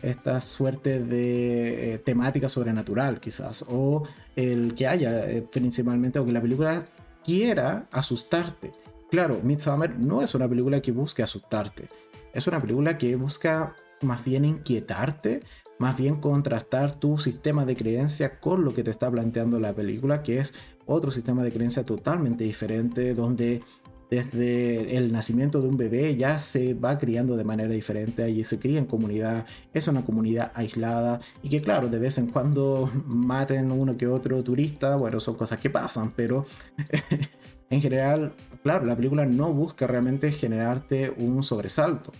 esta 0.00 0.40
suerte 0.40 0.98
de 0.98 2.00
temática 2.06 2.48
sobrenatural 2.48 3.20
quizás, 3.20 3.66
o 3.68 4.04
el 4.34 4.74
que 4.74 4.86
haya 4.86 5.26
principalmente, 5.52 6.18
o 6.18 6.24
que 6.24 6.32
la 6.32 6.40
película 6.40 6.82
quiera 7.22 7.86
asustarte. 7.92 8.72
Claro, 9.10 9.40
Midsommar 9.42 9.98
no 9.98 10.22
es 10.22 10.34
una 10.34 10.48
película 10.48 10.80
que 10.80 10.90
busque 10.90 11.22
asustarte, 11.22 11.86
es 12.32 12.46
una 12.46 12.62
película 12.62 12.96
que 12.96 13.14
busca 13.14 13.74
más 14.00 14.24
bien 14.24 14.46
inquietarte 14.46 15.42
más 15.80 15.96
bien 15.96 16.16
contrastar 16.16 16.94
tu 16.94 17.16
sistema 17.16 17.64
de 17.64 17.74
creencia 17.74 18.38
con 18.38 18.64
lo 18.66 18.74
que 18.74 18.84
te 18.84 18.90
está 18.90 19.10
planteando 19.10 19.58
la 19.58 19.72
película, 19.72 20.22
que 20.22 20.38
es 20.38 20.52
otro 20.84 21.10
sistema 21.10 21.42
de 21.42 21.50
creencia 21.50 21.86
totalmente 21.86 22.44
diferente, 22.44 23.14
donde 23.14 23.62
desde 24.10 24.98
el 24.98 25.10
nacimiento 25.10 25.62
de 25.62 25.68
un 25.68 25.78
bebé 25.78 26.16
ya 26.16 26.38
se 26.38 26.74
va 26.74 26.98
criando 26.98 27.34
de 27.34 27.44
manera 27.44 27.70
diferente, 27.70 28.22
allí 28.22 28.44
se 28.44 28.58
cría 28.58 28.78
en 28.78 28.84
comunidad, 28.84 29.46
es 29.72 29.88
una 29.88 30.04
comunidad 30.04 30.52
aislada 30.54 31.20
y 31.42 31.48
que 31.48 31.62
claro, 31.62 31.88
de 31.88 31.98
vez 31.98 32.18
en 32.18 32.26
cuando 32.26 32.90
maten 33.06 33.72
uno 33.72 33.96
que 33.96 34.06
otro 34.06 34.42
turista, 34.44 34.96
bueno, 34.96 35.18
son 35.18 35.36
cosas 35.36 35.60
que 35.60 35.70
pasan, 35.70 36.12
pero 36.14 36.44
en 37.70 37.80
general, 37.80 38.34
claro, 38.62 38.84
la 38.84 38.96
película 38.96 39.24
no 39.24 39.50
busca 39.54 39.86
realmente 39.86 40.30
generarte 40.30 41.10
un 41.16 41.42
sobresalto. 41.42 42.12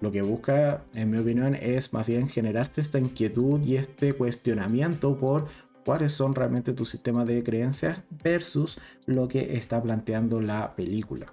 Lo 0.00 0.12
que 0.12 0.22
busca, 0.22 0.84
en 0.94 1.10
mi 1.10 1.18
opinión, 1.18 1.54
es 1.54 1.92
más 1.92 2.06
bien 2.06 2.28
generarte 2.28 2.80
esta 2.80 2.98
inquietud 2.98 3.64
y 3.64 3.76
este 3.76 4.12
cuestionamiento 4.12 5.16
por 5.16 5.46
cuáles 5.84 6.12
son 6.12 6.34
realmente 6.34 6.74
tus 6.74 6.90
sistemas 6.90 7.26
de 7.26 7.42
creencias 7.42 8.02
versus 8.22 8.78
lo 9.06 9.28
que 9.28 9.56
está 9.56 9.82
planteando 9.82 10.40
la 10.40 10.74
película. 10.74 11.32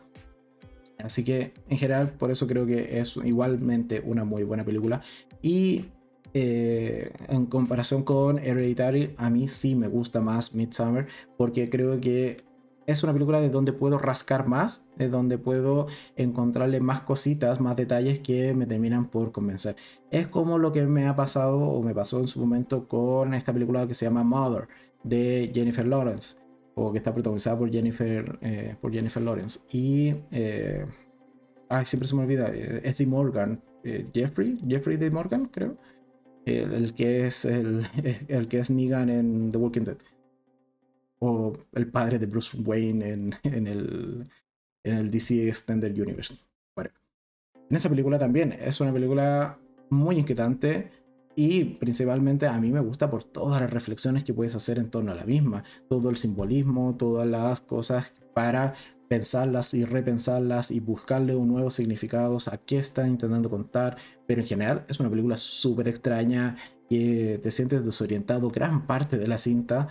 Así 1.00 1.24
que 1.24 1.54
en 1.68 1.78
general 1.78 2.12
por 2.12 2.32
eso 2.32 2.48
creo 2.48 2.66
que 2.66 3.00
es 3.00 3.18
igualmente 3.18 4.02
una 4.06 4.24
muy 4.24 4.44
buena 4.44 4.64
película. 4.64 5.02
Y 5.42 5.86
eh, 6.34 7.12
en 7.28 7.48
comparación 7.48 8.04
con 8.04 8.40
Hereditary, 8.40 9.14
a 9.18 9.30
mí 9.30 9.48
sí 9.48 9.76
me 9.76 9.88
gusta 9.88 10.22
más 10.22 10.56
Midsummer 10.56 11.08
porque 11.38 11.70
creo 11.70 12.00
que 12.00 12.38
es 12.86 13.04
una 13.04 13.14
película 13.14 13.40
de 13.40 13.50
donde 13.50 13.74
puedo 13.74 13.98
rascar 13.98 14.48
más, 14.48 14.86
de 14.98 15.10
donde 15.10 15.38
puedo 15.38 15.88
encontrarle 16.16 16.80
más 16.80 17.02
cositas, 17.02 17.62
más 17.62 17.76
detalles 17.76 18.20
que 18.20 18.54
me 18.54 18.66
terminan 18.66 19.10
por 19.10 19.32
convencer. 19.32 19.76
Es 20.12 20.28
como 20.28 20.58
lo 20.58 20.72
que 20.72 20.86
me 20.86 21.08
ha 21.08 21.16
pasado 21.16 21.60
o 21.60 21.82
me 21.82 21.94
pasó 21.94 22.20
en 22.20 22.28
su 22.28 22.40
momento 22.40 22.88
con 22.88 23.34
esta 23.34 23.54
película 23.54 23.88
que 23.88 23.94
se 23.94 24.06
llama 24.06 24.24
Mother 24.24 24.68
de 25.04 25.52
Jennifer 25.54 25.86
Lawrence, 25.86 26.38
o 26.76 26.92
que 26.92 26.98
está 26.98 27.14
protagonizada 27.14 27.58
por 27.58 27.72
Jennifer, 27.72 28.38
eh, 28.42 28.76
por 28.82 28.92
Jennifer 28.92 29.22
Lawrence. 29.22 29.60
Y, 29.72 30.16
eh, 30.32 30.86
ay, 31.70 31.86
siempre 31.86 32.08
se 32.08 32.16
me 32.16 32.24
olvida, 32.24 32.50
eh, 32.54 32.82
es 32.84 32.98
de 32.98 33.06
Morgan, 33.06 33.62
Jeffrey, 34.14 34.60
Jeffrey 34.66 34.96
de 34.98 35.12
Morgan, 35.12 35.48
creo. 35.48 35.78
El, 36.46 36.94
que 36.94 37.26
es 37.28 37.46
el, 37.46 37.86
el 38.28 38.48
que 38.48 38.60
es 38.60 38.70
Negan 38.70 39.10
en 39.10 39.52
The 39.52 39.58
Walking 39.58 39.84
Dead 39.84 39.98
o 41.26 41.54
el 41.72 41.88
padre 41.88 42.20
de 42.20 42.26
Bruce 42.26 42.58
Wayne 42.58 43.10
en, 43.10 43.34
el, 43.68 44.28
en 44.84 44.98
el 44.98 45.10
DC 45.10 45.48
Extended 45.48 45.98
Universe. 45.98 46.36
Bueno, 46.76 46.92
en 47.70 47.76
esa 47.76 47.88
película 47.88 48.20
también 48.20 48.52
es 48.52 48.82
una 48.82 48.92
película 48.92 49.58
muy 49.90 50.20
inquietante 50.20 50.92
y 51.36 51.64
principalmente 51.64 52.46
a 52.46 52.60
mí 52.60 52.72
me 52.74 52.82
gusta 52.82 53.10
por 53.10 53.24
todas 53.24 53.62
las 53.62 53.72
reflexiones 53.72 54.26
que 54.26 54.34
puedes 54.34 54.54
hacer 54.56 54.78
en 54.78 54.92
torno 54.92 55.14
a 55.14 55.16
la 55.16 55.26
misma, 55.26 55.64
todo 55.88 56.10
el 56.10 56.18
simbolismo, 56.18 56.96
todas 56.98 57.26
las 57.26 57.62
cosas 57.62 58.14
para 58.34 58.74
pensarlas 59.08 59.74
y 59.74 59.86
repensarlas 59.86 60.72
y 60.72 60.82
buscarle 60.82 61.36
un 61.36 61.48
nuevo 61.48 61.70
significado 61.70 62.38
a 62.52 62.58
qué 62.58 62.80
está 62.80 63.08
intentando 63.08 63.50
contar, 63.50 63.96
pero 64.28 64.42
en 64.42 64.48
general 64.48 64.86
es 64.90 65.00
una 65.00 65.10
película 65.10 65.38
súper 65.38 65.88
extraña 65.88 66.58
que 66.90 67.40
te 67.42 67.52
sientes 67.52 67.86
desorientado 67.86 68.50
gran 68.50 68.86
parte 68.86 69.18
de 69.18 69.28
la 69.28 69.38
cinta 69.38 69.88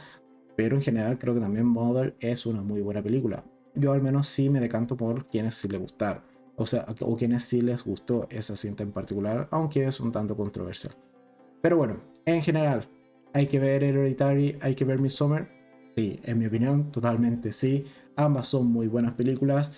pero 0.56 0.76
en 0.76 0.82
general 0.82 1.18
creo 1.18 1.34
que 1.34 1.40
también 1.40 1.66
Mother 1.66 2.16
es 2.20 2.46
una 2.46 2.62
muy 2.62 2.80
buena 2.82 3.02
película. 3.02 3.44
Yo 3.74 3.92
al 3.92 4.02
menos 4.02 4.28
sí 4.28 4.50
me 4.50 4.60
decanto 4.60 4.96
por 4.96 5.26
quienes 5.28 5.54
sí 5.54 5.68
le 5.68 5.78
gustaron. 5.78 6.22
O 6.56 6.66
sea, 6.66 6.86
o 7.00 7.16
quienes 7.16 7.44
sí 7.44 7.62
les 7.62 7.84
gustó 7.84 8.26
esa 8.30 8.56
cinta 8.56 8.82
en 8.82 8.92
particular, 8.92 9.48
aunque 9.50 9.86
es 9.86 9.98
un 10.00 10.12
tanto 10.12 10.36
controversial. 10.36 10.94
Pero 11.62 11.76
bueno, 11.76 12.00
en 12.26 12.42
general, 12.42 12.88
hay 13.32 13.46
que 13.46 13.58
ver 13.58 13.82
Hereditary, 13.82 14.58
hay 14.60 14.74
que 14.74 14.84
ver 14.84 14.98
Midsommar. 14.98 15.48
Sí, 15.96 16.20
en 16.24 16.38
mi 16.38 16.46
opinión, 16.46 16.90
totalmente 16.90 17.52
sí. 17.52 17.86
Ambas 18.16 18.48
son 18.48 18.66
muy 18.66 18.88
buenas 18.88 19.14
películas. 19.14 19.72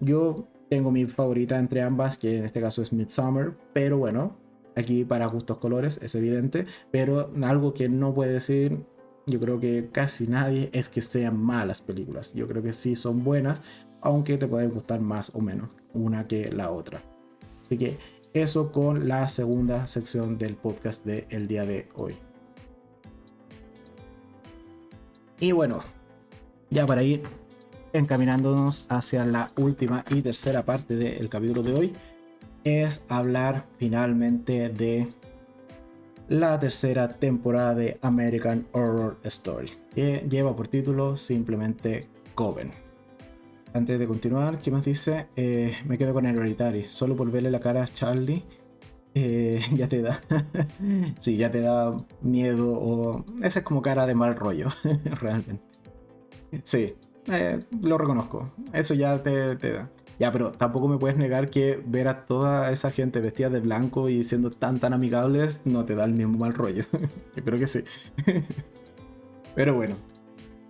Yo 0.00 0.48
tengo 0.68 0.92
mi 0.92 1.06
favorita 1.06 1.58
entre 1.58 1.82
ambas, 1.82 2.16
que 2.16 2.38
en 2.38 2.44
este 2.44 2.60
caso 2.60 2.82
es 2.82 2.92
Midsommar, 2.92 3.56
pero 3.72 3.98
bueno, 3.98 4.36
aquí 4.76 5.04
para 5.04 5.26
gustos 5.26 5.58
colores, 5.58 5.98
es 6.02 6.14
evidente. 6.14 6.66
Pero 6.92 7.32
algo 7.42 7.74
que 7.74 7.88
no 7.88 8.14
puede 8.14 8.34
decir 8.34 8.78
yo 9.30 9.40
creo 9.40 9.60
que 9.60 9.88
casi 9.92 10.26
nadie 10.26 10.70
es 10.72 10.88
que 10.88 11.02
sean 11.02 11.38
malas 11.38 11.80
películas. 11.80 12.34
Yo 12.34 12.46
creo 12.46 12.62
que 12.62 12.72
sí 12.72 12.96
son 12.96 13.24
buenas, 13.24 13.62
aunque 14.00 14.36
te 14.36 14.46
pueden 14.46 14.70
gustar 14.70 15.00
más 15.00 15.34
o 15.34 15.40
menos 15.40 15.70
una 15.92 16.26
que 16.26 16.50
la 16.50 16.70
otra. 16.70 17.02
Así 17.64 17.78
que 17.78 17.98
eso 18.32 18.72
con 18.72 19.08
la 19.08 19.28
segunda 19.28 19.86
sección 19.86 20.38
del 20.38 20.56
podcast 20.56 21.04
del 21.04 21.26
el 21.30 21.46
día 21.46 21.64
de 21.64 21.88
hoy. 21.96 22.16
Y 25.40 25.52
bueno, 25.52 25.80
ya 26.68 26.86
para 26.86 27.02
ir 27.02 27.22
encaminándonos 27.92 28.86
hacia 28.88 29.24
la 29.24 29.50
última 29.56 30.04
y 30.10 30.22
tercera 30.22 30.64
parte 30.64 30.96
del 30.96 31.28
capítulo 31.28 31.62
de 31.62 31.72
hoy, 31.72 31.92
es 32.64 33.02
hablar 33.08 33.66
finalmente 33.78 34.68
de 34.68 35.08
la 36.30 36.58
tercera 36.58 37.08
temporada 37.08 37.74
de 37.74 37.98
American 38.02 38.66
Horror 38.72 39.18
Story, 39.24 39.70
que 39.94 40.24
lleva 40.30 40.54
por 40.54 40.68
título 40.68 41.16
simplemente 41.16 42.06
Coven. 42.34 42.70
Antes 43.74 43.98
de 43.98 44.06
continuar, 44.06 44.60
¿qué 44.60 44.70
más 44.70 44.84
dice? 44.84 45.26
Eh, 45.36 45.76
me 45.86 45.98
quedo 45.98 46.14
con 46.14 46.26
Hereditary. 46.26 46.84
Solo 46.84 47.16
por 47.16 47.30
verle 47.30 47.50
la 47.50 47.60
cara 47.60 47.82
a 47.82 47.88
Charlie 47.88 48.44
eh, 49.14 49.60
ya 49.74 49.88
te 49.88 50.02
da. 50.02 50.20
sí, 51.20 51.36
ya 51.36 51.50
te 51.50 51.60
da 51.60 51.96
miedo 52.22 52.72
o. 52.72 53.24
Esa 53.42 53.58
es 53.58 53.64
como 53.64 53.82
cara 53.82 54.06
de 54.06 54.14
mal 54.14 54.36
rollo, 54.36 54.68
realmente. 55.20 55.62
Sí, 56.62 56.94
eh, 57.26 57.60
lo 57.82 57.98
reconozco. 57.98 58.52
Eso 58.72 58.94
ya 58.94 59.20
te, 59.22 59.56
te, 59.56 59.72
da. 59.72 59.90
Ya, 60.20 60.30
pero 60.30 60.52
tampoco 60.52 60.86
me 60.86 60.98
puedes 60.98 61.16
negar 61.16 61.48
que 61.48 61.82
ver 61.86 62.06
a 62.06 62.26
toda 62.26 62.70
esa 62.70 62.90
gente 62.90 63.20
vestida 63.20 63.48
de 63.48 63.60
blanco 63.60 64.10
y 64.10 64.22
siendo 64.22 64.50
tan 64.50 64.78
tan 64.78 64.92
amigables 64.92 65.62
no 65.64 65.86
te 65.86 65.94
da 65.94 66.04
el 66.04 66.12
mismo 66.12 66.36
mal 66.36 66.52
rollo. 66.52 66.84
Yo 67.36 67.42
creo 67.42 67.58
que 67.58 67.66
sí. 67.66 67.84
pero 69.54 69.74
bueno. 69.74 69.96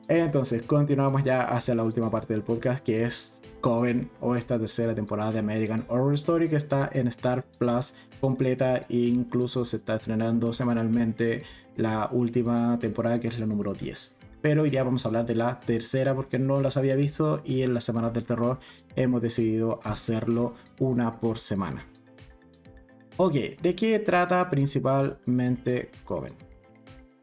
Entonces, 0.06 0.62
continuamos 0.62 1.24
ya 1.24 1.42
hacia 1.42 1.74
la 1.74 1.82
última 1.82 2.12
parte 2.12 2.32
del 2.32 2.42
podcast, 2.44 2.84
que 2.84 3.04
es 3.04 3.42
Coven 3.60 4.08
o 4.20 4.36
esta 4.36 4.56
tercera 4.56 4.94
temporada 4.94 5.32
de 5.32 5.40
American 5.40 5.84
Horror 5.88 6.14
Story 6.14 6.48
que 6.48 6.56
está 6.56 6.88
en 6.92 7.08
Star 7.08 7.44
Plus 7.58 7.94
completa 8.20 8.86
e 8.88 8.98
incluso 8.98 9.64
se 9.64 9.78
está 9.78 9.96
estrenando 9.96 10.52
semanalmente 10.52 11.42
la 11.76 12.08
última 12.12 12.78
temporada 12.78 13.18
que 13.18 13.26
es 13.26 13.38
la 13.38 13.46
número 13.46 13.74
10. 13.74 14.19
Pero 14.42 14.62
hoy 14.62 14.70
día 14.70 14.82
vamos 14.82 15.04
a 15.04 15.08
hablar 15.08 15.26
de 15.26 15.34
la 15.34 15.60
tercera 15.60 16.14
porque 16.14 16.38
no 16.38 16.60
las 16.60 16.76
había 16.76 16.96
visto 16.96 17.42
y 17.44 17.62
en 17.62 17.74
las 17.74 17.84
semanas 17.84 18.12
del 18.14 18.24
terror 18.24 18.58
hemos 18.96 19.20
decidido 19.20 19.80
hacerlo 19.84 20.54
una 20.78 21.20
por 21.20 21.38
semana. 21.38 21.86
Ok, 23.16 23.34
¿de 23.60 23.74
qué 23.74 23.98
trata 23.98 24.48
principalmente 24.48 25.90
Coven? 26.04 26.32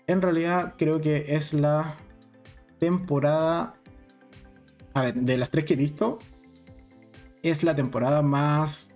En 0.05 0.21
realidad 0.21 0.75
creo 0.77 1.01
que 1.01 1.35
es 1.35 1.53
la 1.53 1.95
temporada... 2.77 3.75
A 4.93 5.01
ver, 5.01 5.15
de 5.15 5.37
las 5.37 5.49
tres 5.49 5.65
que 5.65 5.73
he 5.73 5.77
visto, 5.77 6.19
es 7.43 7.63
la 7.63 7.75
temporada 7.75 8.21
más 8.21 8.95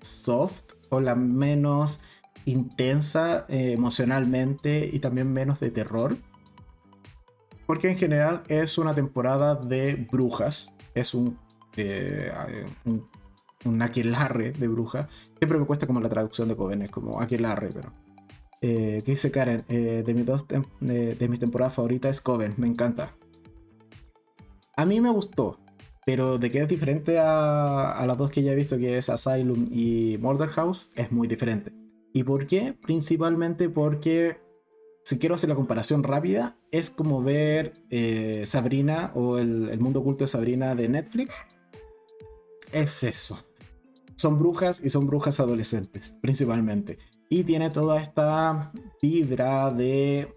soft 0.00 0.62
o 0.90 1.00
la 1.00 1.14
menos 1.14 2.02
intensa 2.44 3.46
eh, 3.48 3.72
emocionalmente 3.72 4.88
y 4.92 4.98
también 4.98 5.32
menos 5.32 5.60
de 5.60 5.70
terror. 5.70 6.16
Porque 7.70 7.88
en 7.88 7.96
general 7.96 8.42
es 8.48 8.78
una 8.78 8.96
temporada 8.96 9.54
de 9.54 9.94
brujas. 9.94 10.72
Es 10.92 11.14
un, 11.14 11.38
eh, 11.76 12.32
un, 12.84 13.08
un, 13.64 13.80
aquelarre 13.80 14.50
de 14.50 14.66
brujas. 14.66 15.06
Siempre 15.38 15.56
me 15.56 15.66
cuesta 15.66 15.86
como 15.86 16.00
la 16.00 16.08
traducción 16.08 16.48
de 16.48 16.56
Coven, 16.56 16.82
es 16.82 16.90
como 16.90 17.20
aquelarre, 17.20 17.68
pero... 17.72 17.92
Eh, 18.60 19.02
¿Qué 19.06 19.12
dice 19.12 19.30
Karen? 19.30 19.62
Eh, 19.68 20.02
de, 20.04 20.14
mis 20.14 20.26
dos 20.26 20.46
de, 20.48 21.28
mis 21.28 21.38
temporadas 21.38 21.74
favoritas 21.74 22.16
es 22.16 22.20
Coven, 22.20 22.54
me 22.56 22.66
encanta. 22.66 23.14
A 24.76 24.84
mí 24.84 25.00
me 25.00 25.10
gustó, 25.10 25.60
pero 26.04 26.38
de 26.38 26.50
que 26.50 26.62
es 26.62 26.68
diferente 26.68 27.20
a, 27.20 28.04
las 28.04 28.18
dos 28.18 28.32
que 28.32 28.42
ya 28.42 28.50
he 28.50 28.56
visto, 28.56 28.78
que 28.78 28.98
es 28.98 29.08
Asylum 29.08 29.66
y 29.70 30.18
Murder 30.20 30.48
House, 30.48 30.90
es 30.96 31.12
muy 31.12 31.28
diferente. 31.28 31.72
¿Y 32.12 32.24
por 32.24 32.48
qué? 32.48 32.76
Principalmente 32.82 33.68
porque, 33.68 34.40
si 35.04 35.18
quiero 35.18 35.34
hacer 35.34 35.48
la 35.48 35.56
comparación 35.56 36.02
rápida, 36.02 36.56
es 36.70 36.90
como 36.90 37.22
ver 37.22 37.72
eh, 37.90 38.44
Sabrina 38.46 39.12
o 39.14 39.38
el, 39.38 39.78
mundo 39.80 40.00
oculto 40.00 40.24
de 40.24 40.28
Sabrina 40.28 40.74
de 40.74 40.88
Netflix. 40.88 41.44
Es 42.72 43.02
eso. 43.02 43.38
Son 44.14 44.38
brujas 44.38 44.80
y 44.84 44.90
son 44.90 45.06
brujas 45.06 45.40
adolescentes, 45.40 46.14
principalmente. 46.20 46.98
Y 47.28 47.44
tiene 47.44 47.70
toda 47.70 48.00
esta 48.00 48.70
vibra 49.00 49.70
de 49.70 50.34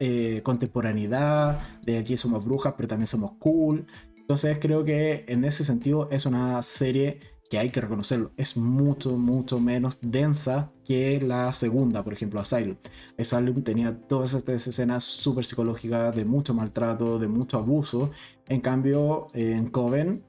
eh, 0.00 0.40
contemporaneidad, 0.42 1.60
de 1.82 1.98
aquí 1.98 2.16
somos 2.16 2.44
brujas, 2.44 2.74
pero 2.76 2.88
también 2.88 3.06
somos 3.06 3.32
cool. 3.38 3.86
Entonces 4.16 4.58
creo 4.60 4.84
que 4.84 5.24
en 5.28 5.44
ese 5.44 5.64
sentido 5.64 6.08
es 6.10 6.26
una 6.26 6.62
serie 6.62 7.20
que 7.50 7.58
hay 7.58 7.70
que 7.70 7.80
reconocerlo, 7.80 8.32
es 8.36 8.56
mucho, 8.56 9.16
mucho 9.16 9.58
menos 9.58 9.98
densa 10.02 10.70
que 10.84 11.20
la 11.20 11.52
segunda, 11.52 12.04
por 12.04 12.12
ejemplo, 12.12 12.40
Asylum. 12.40 12.76
Asylum 13.18 13.62
tenía 13.62 13.96
todas 13.96 14.34
estas 14.34 14.66
escenas 14.66 15.04
súper 15.04 15.44
psicológicas 15.44 16.14
de 16.14 16.24
mucho 16.24 16.52
maltrato, 16.54 17.18
de 17.18 17.28
mucho 17.28 17.58
abuso. 17.58 18.10
En 18.48 18.60
cambio, 18.60 19.28
en 19.32 19.68
Coven, 19.70 20.24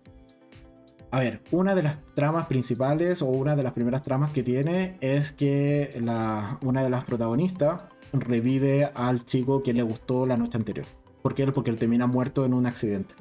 a 1.12 1.20
ver, 1.20 1.42
una 1.52 1.74
de 1.74 1.84
las 1.84 1.98
tramas 2.14 2.48
principales 2.48 3.22
o 3.22 3.26
una 3.26 3.56
de 3.56 3.64
las 3.64 3.74
primeras 3.74 4.04
tramas 4.04 4.32
que 4.32 4.44
tiene 4.44 4.98
es 5.02 5.32
que 5.32 5.98
la, 6.02 6.60
una 6.62 6.84
de 6.84 6.90
las 6.90 7.04
protagonistas 7.04 7.86
revive 8.14 8.92
al 8.94 9.26
chico 9.26 9.64
que 9.64 9.74
le 9.74 9.82
gustó 9.82 10.26
la 10.26 10.38
noche 10.38 10.58
anterior. 10.58 10.86
¿Por 11.22 11.34
qué? 11.34 11.48
Porque 11.52 11.72
él 11.72 11.78
termina 11.78 12.08
muerto 12.08 12.46
en 12.46 12.54
un 12.54 12.66
accidente 12.66 13.16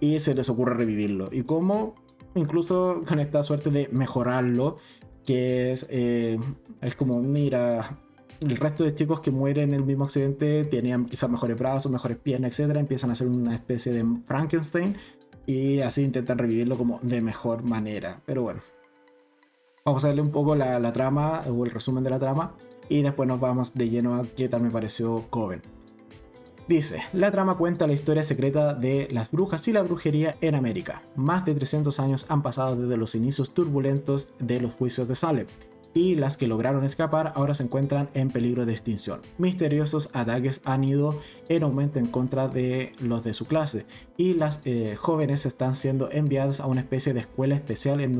y 0.00 0.18
se 0.18 0.34
les 0.34 0.48
ocurre 0.48 0.74
revivirlo. 0.74 1.28
Y 1.30 1.42
cómo, 1.42 1.94
incluso 2.34 3.02
con 3.06 3.18
esta 3.18 3.42
suerte 3.42 3.70
de 3.70 3.88
mejorarlo, 3.92 4.78
que 5.24 5.72
es, 5.72 5.86
eh, 5.90 6.38
es 6.80 6.94
como, 6.94 7.20
mira, 7.20 7.98
el 8.40 8.56
resto 8.56 8.84
de 8.84 8.94
chicos 8.94 9.20
que 9.20 9.30
mueren 9.30 9.70
en 9.70 9.74
el 9.74 9.84
mismo 9.84 10.04
accidente 10.04 10.64
tenían 10.64 11.06
quizás 11.06 11.30
mejores 11.30 11.58
brazos, 11.58 11.92
mejores 11.92 12.18
piernas, 12.18 12.58
etc. 12.58 12.76
Empiezan 12.76 13.10
a 13.10 13.12
hacer 13.12 13.28
una 13.28 13.54
especie 13.54 13.92
de 13.92 14.04
Frankenstein 14.24 14.96
y 15.46 15.80
así 15.80 16.02
intentan 16.02 16.38
revivirlo 16.38 16.78
como 16.78 17.00
de 17.02 17.20
mejor 17.20 17.62
manera. 17.62 18.22
Pero 18.24 18.42
bueno, 18.42 18.60
vamos 19.84 20.04
a 20.04 20.08
darle 20.08 20.22
un 20.22 20.30
poco 20.30 20.54
la, 20.56 20.78
la 20.78 20.92
trama 20.92 21.42
o 21.48 21.64
el 21.64 21.70
resumen 21.70 22.02
de 22.02 22.10
la 22.10 22.18
trama 22.18 22.54
y 22.88 23.02
después 23.02 23.28
nos 23.28 23.40
vamos 23.40 23.74
de 23.74 23.88
lleno 23.88 24.14
a 24.14 24.22
qué 24.24 24.48
tal 24.48 24.62
me 24.62 24.70
pareció 24.70 25.26
Coven. 25.30 25.79
Dice, 26.70 27.02
la 27.12 27.32
trama 27.32 27.56
cuenta 27.56 27.88
la 27.88 27.94
historia 27.94 28.22
secreta 28.22 28.74
de 28.74 29.08
las 29.10 29.32
brujas 29.32 29.66
y 29.66 29.72
la 29.72 29.82
brujería 29.82 30.36
en 30.40 30.54
América. 30.54 31.02
Más 31.16 31.44
de 31.44 31.52
300 31.52 31.98
años 31.98 32.26
han 32.28 32.42
pasado 32.42 32.76
desde 32.76 32.96
los 32.96 33.16
inicios 33.16 33.52
turbulentos 33.54 34.34
de 34.38 34.60
los 34.60 34.74
juicios 34.74 35.08
de 35.08 35.16
Salem, 35.16 35.46
y 35.94 36.14
las 36.14 36.36
que 36.36 36.46
lograron 36.46 36.84
escapar 36.84 37.32
ahora 37.34 37.54
se 37.54 37.64
encuentran 37.64 38.08
en 38.14 38.30
peligro 38.30 38.66
de 38.66 38.72
extinción. 38.72 39.20
Misteriosos 39.36 40.14
ataques 40.14 40.60
han 40.64 40.84
ido 40.84 41.18
en 41.48 41.64
aumento 41.64 41.98
en 41.98 42.06
contra 42.06 42.46
de 42.46 42.92
los 43.00 43.24
de 43.24 43.34
su 43.34 43.46
clase, 43.46 43.84
y 44.16 44.34
las 44.34 44.60
eh, 44.64 44.94
jóvenes 44.94 45.46
están 45.46 45.74
siendo 45.74 46.08
enviadas 46.12 46.60
a 46.60 46.66
una 46.66 46.82
especie 46.82 47.12
de 47.12 47.18
escuela 47.18 47.56
especial 47.56 48.00
en 48.00 48.16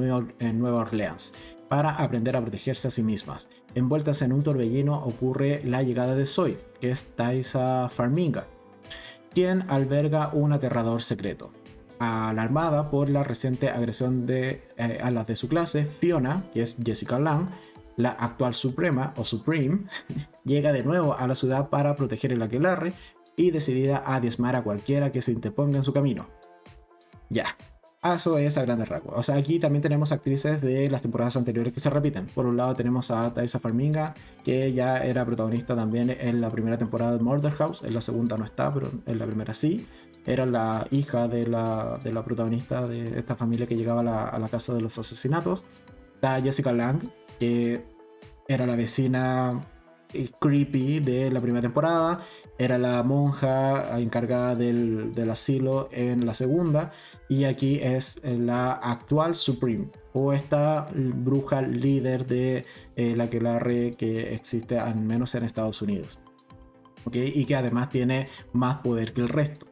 Nueva 0.59 0.81
Orleans 0.81 1.35
para 1.71 1.91
aprender 1.91 2.35
a 2.35 2.41
protegerse 2.41 2.89
a 2.89 2.91
sí 2.91 3.05
mismas. 3.05 3.49
Envueltas 3.75 4.23
en 4.23 4.33
un 4.33 4.43
torbellino 4.43 4.97
ocurre 5.05 5.63
la 5.65 5.83
llegada 5.83 6.15
de 6.15 6.27
Zoe, 6.27 6.59
que 6.81 6.91
es 6.91 7.15
Taisa 7.15 7.89
Farminga, 7.89 8.47
quien 9.33 9.65
alberga 9.71 10.31
un 10.33 10.53
aterrador 10.53 11.03
secreto. 11.03 11.53
Alarmada 11.99 12.91
por 12.91 13.11
la 13.11 13.23
reciente 13.23 13.69
agresión 13.69 14.27
eh, 14.29 14.61
a 15.03 15.11
las 15.11 15.27
de 15.27 15.37
su 15.37 15.49
clase, 15.49 15.85
Fiona, 15.85 16.45
que 16.53 16.63
es 16.63 16.79
Jessica 16.85 17.19
Lang, 17.19 17.51
la 17.97 18.11
actual 18.11 18.55
Suprema 18.55 19.13
o 19.17 19.25
Supreme, 19.25 19.85
llega 20.45 20.73
de 20.73 20.83
nuevo 20.83 21.15
a 21.17 21.27
la 21.27 21.35
ciudad 21.35 21.69
para 21.69 21.97
proteger 21.97 22.33
el 22.33 22.43
aquelarre 22.43 22.95
y 23.37 23.51
decidida 23.51 24.03
a 24.07 24.21
diezmar 24.21 24.57
a 24.57 24.63
cualquiera 24.63 25.13
que 25.13 25.23
se 25.23 25.33
interponga 25.33 25.77
en 25.77 25.83
su 25.83 25.93
camino. 25.93 26.29
Ya, 27.29 27.57
eso 28.03 28.39
es 28.39 28.57
a 28.57 28.63
grandes. 28.63 28.89
O 29.07 29.23
sea, 29.23 29.37
aquí 29.37 29.59
también 29.59 29.83
tenemos 29.83 30.11
actrices 30.11 30.61
de 30.63 30.89
las 30.89 31.03
temporadas 31.03 31.37
anteriores 31.37 31.73
que 31.73 31.81
se 31.81 31.91
repiten. 31.91 32.27
Por 32.27 32.47
un 32.47 32.57
lado 32.57 32.75
tenemos 32.75 33.11
a 33.11 33.33
Thaisa 33.35 33.59
Farminga, 33.59 34.15
que 34.43 34.73
ya 34.73 34.99
era 35.05 35.25
protagonista 35.27 35.77
también 35.77 36.17
en 36.19 36.41
la 36.41 36.51
primera 36.51 36.79
temporada 36.79 37.13
de 37.13 37.23
Murder 37.23 37.53
House. 37.53 37.83
En 37.83 37.93
la 37.93 38.01
segunda 38.01 38.39
no 38.39 38.45
está, 38.45 38.73
pero 38.73 38.91
en 39.07 39.19
la 39.19 39.27
primera 39.27 39.53
sí. 39.53 39.87
Era 40.27 40.47
la 40.47 40.87
hija 40.91 41.29
de 41.29 41.47
la, 41.47 41.99
de 42.03 42.13
la 42.13 42.25
protagonista 42.25 42.87
de 42.87 43.19
esta 43.19 43.37
familia 43.37 43.67
que 43.67 43.77
llegaba 43.77 44.01
a 44.01 44.05
la, 44.05 44.25
a 44.25 44.39
la 44.39 44.49
casa 44.49 44.73
de 44.73 44.81
los 44.81 44.99
asesinatos. 44.99 45.65
Está 46.15 46.41
Jessica 46.41 46.73
Lang, 46.73 47.01
que 47.39 47.85
era 48.49 48.67
la 48.67 48.77
vecina 48.77 49.61
creepy 50.39 51.01
de 51.01 51.31
la 51.31 51.41
primera 51.41 51.63
temporada. 51.63 52.21
Era 52.59 52.79
la 52.79 53.03
monja 53.03 53.99
encargada 53.99 54.55
del, 54.55 55.13
asilo 55.31 55.89
en 55.93 56.27
la 56.27 56.35
segunda. 56.35 56.93
Y 57.29 57.45
aquí 57.45 57.81
es 57.81 58.21
la 58.25 58.73
actual 58.73 59.37
Supreme. 59.37 59.89
O 60.13 60.33
esta 60.33 60.89
bruja 60.93 61.63
líder 61.63 62.27
de 62.27 62.65
eh, 62.97 63.15
la 63.17 63.31
que 63.31 63.95
que 63.97 64.35
existe 64.35 64.79
al 64.79 64.97
menos 64.97 65.35
en 65.35 65.45
Estados 65.45 65.81
Unidos. 65.83 66.19
Y 67.13 67.45
que 67.45 67.57
además 67.57 67.89
tiene 67.89 68.29
más 68.53 68.79
poder 68.79 69.13
que 69.13 69.23
el 69.23 69.29
resto. 69.29 69.67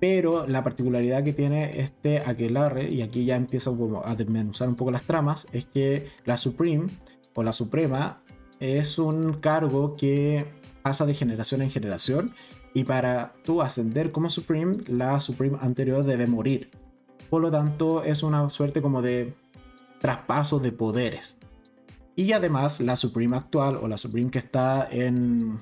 Pero 0.00 0.46
la 0.46 0.64
particularidad 0.64 1.22
que 1.22 1.34
tiene 1.34 1.80
este 1.80 2.20
aquelarre, 2.20 2.88
y 2.88 3.02
aquí 3.02 3.26
ya 3.26 3.36
empieza 3.36 3.70
a 4.04 4.14
desmenuzar 4.14 4.68
un 4.68 4.74
poco 4.74 4.90
las 4.90 5.02
tramas, 5.02 5.46
es 5.52 5.66
que 5.66 6.08
la 6.24 6.38
Supreme 6.38 6.86
o 7.34 7.42
la 7.42 7.52
Suprema 7.52 8.22
es 8.60 8.98
un 8.98 9.34
cargo 9.34 9.96
que 9.96 10.46
pasa 10.82 11.06
de 11.06 11.14
generación 11.14 11.62
en 11.62 11.70
generación 11.70 12.34
y 12.72 12.84
para 12.84 13.32
tú 13.44 13.62
ascender 13.62 14.12
como 14.12 14.30
Supreme, 14.30 14.76
la 14.86 15.18
Supreme 15.20 15.58
anterior 15.60 16.04
debe 16.04 16.26
morir. 16.26 16.70
Por 17.28 17.42
lo 17.42 17.50
tanto, 17.50 18.04
es 18.04 18.22
una 18.22 18.48
suerte 18.50 18.80
como 18.80 19.02
de 19.02 19.34
traspaso 20.00 20.58
de 20.58 20.72
poderes. 20.72 21.36
Y 22.16 22.32
además 22.32 22.80
la 22.80 22.96
Supreme 22.96 23.36
actual 23.36 23.76
o 23.76 23.88
la 23.88 23.96
Supreme 23.96 24.30
que 24.30 24.38
está 24.38 24.86
en, 24.90 25.58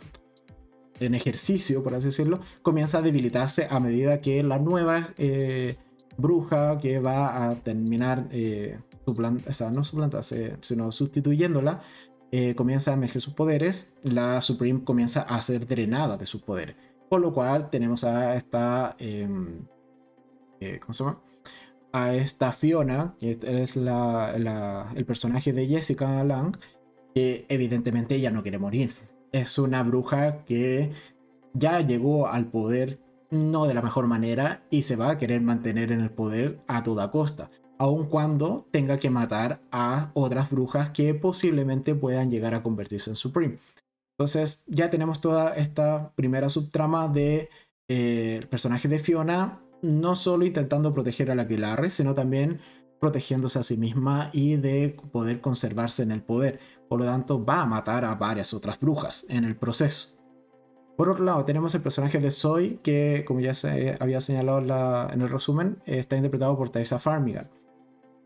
en 1.00 1.14
ejercicio, 1.14 1.82
por 1.82 1.94
así 1.94 2.06
decirlo, 2.06 2.40
comienza 2.62 2.98
a 2.98 3.02
debilitarse 3.02 3.68
a 3.70 3.80
medida 3.80 4.20
que 4.20 4.42
la 4.42 4.58
nueva 4.58 5.10
eh, 5.18 5.76
bruja 6.16 6.78
que 6.78 6.98
va 6.98 7.48
a 7.48 7.54
terminar, 7.56 8.28
eh, 8.32 8.78
o 9.06 9.52
sea, 9.52 9.70
no 9.70 9.84
suplantarse, 9.84 10.56
sino 10.60 10.92
sustituyéndola, 10.92 11.80
eh, 12.30 12.54
comienza 12.54 12.90
a 12.90 12.94
emerger 12.94 13.22
sus 13.22 13.34
poderes, 13.34 13.96
la 14.02 14.40
Supreme 14.40 14.84
comienza 14.84 15.22
a 15.22 15.40
ser 15.40 15.66
drenada 15.66 16.16
de 16.16 16.26
sus 16.26 16.42
poderes. 16.42 16.76
Por 17.08 17.20
lo 17.20 17.32
cual 17.32 17.70
tenemos 17.70 18.04
a 18.04 18.36
esta... 18.36 18.96
Em, 18.98 19.66
eh, 20.60 20.78
¿Cómo 20.80 20.92
se 20.92 21.04
llama? 21.04 21.20
A 21.92 22.14
esta 22.14 22.52
Fiona, 22.52 23.14
que 23.18 23.38
es 23.42 23.76
la, 23.76 24.92
el 24.94 25.06
personaje 25.06 25.52
de 25.54 25.66
Jessica 25.66 26.22
Lang, 26.22 26.58
que 27.14 27.46
evidentemente 27.48 28.16
ella 28.16 28.30
no 28.30 28.42
quiere 28.42 28.58
morir. 28.58 28.92
Es 29.32 29.58
una 29.58 29.82
bruja 29.82 30.44
que 30.44 30.90
ya 31.54 31.80
llegó 31.80 32.28
al 32.28 32.46
poder 32.46 32.98
no 33.30 33.66
de 33.66 33.74
la 33.74 33.82
mejor 33.82 34.06
manera 34.06 34.62
y 34.70 34.82
se 34.82 34.96
va 34.96 35.10
a 35.10 35.18
querer 35.18 35.40
mantener 35.40 35.92
en 35.92 36.00
el 36.00 36.10
poder 36.10 36.60
a 36.66 36.82
toda 36.82 37.10
costa 37.10 37.50
aun 37.78 38.06
cuando 38.06 38.66
tenga 38.70 38.98
que 38.98 39.10
matar 39.10 39.60
a 39.70 40.10
otras 40.14 40.50
brujas 40.50 40.90
que 40.90 41.14
posiblemente 41.14 41.94
puedan 41.94 42.30
llegar 42.30 42.54
a 42.54 42.62
convertirse 42.62 43.10
en 43.10 43.16
Supreme. 43.16 43.58
Entonces 44.18 44.64
ya 44.66 44.90
tenemos 44.90 45.20
toda 45.20 45.54
esta 45.54 46.12
primera 46.16 46.50
subtrama 46.50 47.08
de 47.08 47.48
eh, 47.88 48.44
personaje 48.50 48.88
de 48.88 48.98
Fiona, 48.98 49.60
no 49.80 50.16
solo 50.16 50.44
intentando 50.44 50.92
proteger 50.92 51.30
a 51.30 51.36
la 51.36 51.42
Aquelarre, 51.42 51.88
sino 51.90 52.14
también 52.14 52.60
protegiéndose 53.00 53.60
a 53.60 53.62
sí 53.62 53.76
misma 53.76 54.30
y 54.32 54.56
de 54.56 54.96
poder 55.12 55.40
conservarse 55.40 56.02
en 56.02 56.10
el 56.10 56.20
poder. 56.20 56.58
Por 56.88 56.98
lo 56.98 57.06
tanto, 57.06 57.44
va 57.44 57.62
a 57.62 57.66
matar 57.66 58.04
a 58.04 58.16
varias 58.16 58.52
otras 58.52 58.80
brujas 58.80 59.24
en 59.28 59.44
el 59.44 59.54
proceso. 59.54 60.18
Por 60.96 61.08
otro 61.08 61.24
lado, 61.24 61.44
tenemos 61.44 61.72
el 61.76 61.82
personaje 61.82 62.18
de 62.18 62.32
Zoe, 62.32 62.80
que 62.82 63.22
como 63.24 63.38
ya 63.38 63.54
se 63.54 63.94
había 64.00 64.20
señalado 64.20 64.58
en 65.12 65.20
el 65.20 65.28
resumen, 65.28 65.80
está 65.86 66.16
interpretado 66.16 66.58
por 66.58 66.70
Thaisa 66.70 66.98
Farmiga 66.98 67.48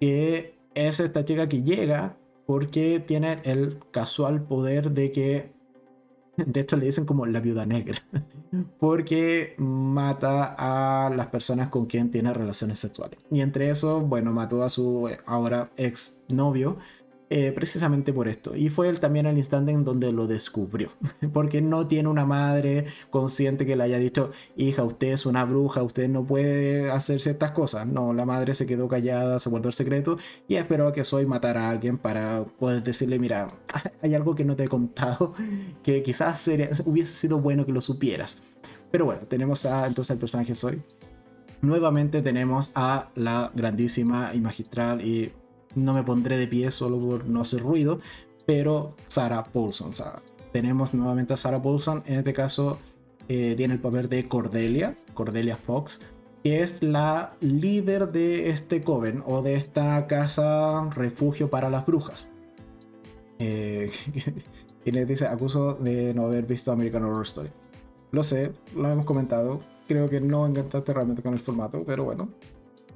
que 0.03 0.59
es 0.75 0.99
esta 0.99 1.25
chica 1.25 1.49
que 1.49 1.63
llega 1.63 2.17
porque 2.45 2.99
tiene 2.99 3.39
el 3.45 3.79
casual 3.93 4.43
poder 4.43 4.91
de 4.91 5.13
que, 5.13 5.53
de 6.37 6.61
hecho 6.61 6.77
le 6.77 6.87
dicen 6.87 7.07
como 7.07 7.25
la 7.25 7.39
viuda 7.39 7.67
negra, 7.67 7.99
porque 8.81 9.55
mata 9.59 10.57
a 10.59 11.09
las 11.11 11.29
personas 11.29 11.69
con 11.69 11.87
quien 11.87 12.11
tiene 12.11 12.35
relaciones 12.35 12.81
sexuales. 12.81 13.21
Y 13.31 13.43
entre 13.43 13.71
eso, 13.71 14.01
bueno, 14.01 14.33
mató 14.33 14.65
a 14.65 14.71
su 14.71 15.09
ahora 15.25 15.71
ex 15.77 16.21
novio 16.29 16.79
eh, 17.35 17.51
precisamente 17.51 18.12
por 18.12 18.28
esto. 18.28 18.55
Y 18.55 18.68
fue 18.68 18.91
él 18.91 19.01
también 19.01 19.24
el 19.24 19.39
instante 19.39 19.72
en 19.72 19.85
donde 19.85 20.12
lo 20.12 20.26
descubrió, 20.26 20.91
porque 21.33 21.62
no 21.62 21.87
tiene 21.87 22.11
una 22.11 22.26
madre 22.26 22.85
consciente 23.09 23.64
que 23.64 23.74
le 23.74 23.85
haya 23.85 23.97
dicho, 23.97 24.33
hija, 24.55 24.85
usted 24.85 25.14
es 25.14 25.24
una 25.24 25.47
bruja, 25.47 25.83
usted 25.83 26.11
no 26.11 26.26
puede 26.26 26.91
hacer 26.91 27.22
ciertas 27.22 27.53
cosas. 27.53 27.87
No, 27.87 28.12
la 28.12 28.26
madre 28.26 28.53
se 28.53 28.66
quedó 28.66 28.87
callada, 28.87 29.39
se 29.39 29.49
guardó 29.49 29.68
el 29.68 29.72
secreto 29.72 30.18
y 30.47 30.57
esperó 30.57 30.93
que 30.93 31.05
Soy 31.05 31.24
matara 31.24 31.68
a 31.68 31.70
alguien 31.70 31.97
para 31.97 32.45
poder 32.45 32.83
decirle, 32.83 33.18
mira, 33.18 33.55
hay 34.03 34.14
algo 34.14 34.35
que 34.35 34.45
no 34.45 34.55
te 34.55 34.64
he 34.64 34.68
contado, 34.68 35.33
que 35.83 36.03
quizás 36.03 36.47
hubiese 36.85 37.14
sido 37.14 37.39
bueno 37.39 37.64
que 37.64 37.72
lo 37.72 37.80
supieras. 37.80 38.43
Pero 38.91 39.07
bueno, 39.07 39.22
tenemos 39.22 39.64
a 39.64 39.87
entonces 39.87 40.11
el 40.11 40.18
personaje 40.18 40.55
Soy. 40.55 40.83
Nuevamente 41.62 42.20
tenemos 42.20 42.72
a 42.74 43.09
la 43.14 43.51
grandísima 43.55 44.33
y 44.35 44.41
magistral 44.43 45.01
y 45.01 45.33
no 45.75 45.95
me 45.95 46.03
pondré 46.03 46.37
de 46.37 46.47
pie 46.47 46.70
solo 46.70 46.99
por 46.99 47.27
no 47.27 47.43
hacer 47.43 47.62
ruido, 47.62 48.01
pero 48.47 48.95
Sarah 49.07 49.45
Paulson. 49.45 49.93
tenemos 50.53 50.95
nuevamente 50.95 51.35
a 51.35 51.37
Sarah 51.37 51.62
Paulson, 51.62 52.03
en 52.07 52.18
este 52.18 52.33
caso 52.33 52.79
eh, 53.29 53.55
tiene 53.57 53.75
el 53.75 53.81
papel 53.81 54.09
de 54.09 54.29
Cordelia, 54.29 54.97
Cordelia 55.14 55.57
Fox, 55.57 56.01
que 56.43 56.62
es 56.62 56.83
la 56.83 57.35
líder 57.41 58.11
de 58.11 58.51
este 58.51 58.83
coven 58.83 59.23
o 59.27 59.43
de 59.43 59.55
esta 59.55 60.07
casa 60.07 60.89
refugio 60.91 61.49
para 61.49 61.70
las 61.70 61.87
brujas. 61.87 62.29
Eh, 63.39 63.91
y 64.85 64.91
le 64.91 65.07
dice, 65.07 65.27
acuso 65.27 65.75
de 65.75 66.12
no 66.14 66.27
haber 66.27 66.47
visto 66.47 66.73
American 66.73 67.05
Horror 67.05 67.23
Story. 67.23 67.51
Lo 68.11 68.25
sé, 68.25 68.53
lo 68.77 68.91
hemos 68.91 69.07
comentado, 69.07 69.61
creo 69.89 70.11
que 70.11 70.20
no 70.20 70.47
enganchaste 70.47 70.93
realmente 70.93 71.23
con 71.23 71.33
el 71.33 71.41
formato, 71.41 71.83
pero 71.87 72.05
bueno, 72.05 72.29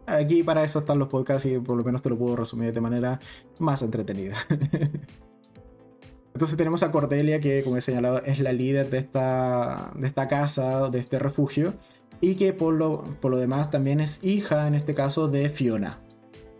Aquí 0.06 0.42
para 0.42 0.62
eso 0.62 0.78
están 0.78 0.98
los 0.98 1.08
podcasts 1.08 1.46
y 1.46 1.58
por 1.58 1.76
lo 1.76 1.84
menos 1.84 2.00
te 2.02 2.08
lo 2.08 2.16
puedo 2.16 2.36
resumir 2.36 2.72
de 2.72 2.80
manera 2.80 3.20
más 3.58 3.82
entretenida. 3.82 4.36
Entonces 6.34 6.56
tenemos 6.58 6.82
a 6.82 6.92
Cordelia, 6.92 7.40
que 7.40 7.62
como 7.62 7.78
he 7.78 7.80
señalado 7.80 8.22
es 8.22 8.40
la 8.40 8.52
líder 8.52 8.90
de 8.90 8.98
esta, 8.98 9.90
de 9.96 10.06
esta 10.06 10.28
casa, 10.28 10.90
de 10.90 10.98
este 10.98 11.18
refugio, 11.18 11.72
y 12.20 12.34
que 12.34 12.52
por 12.52 12.74
lo, 12.74 13.04
por 13.20 13.30
lo 13.30 13.38
demás 13.38 13.70
también 13.70 14.00
es 14.00 14.22
hija, 14.22 14.68
en 14.68 14.74
este 14.74 14.94
caso, 14.94 15.28
de 15.28 15.48
Fiona. 15.48 15.98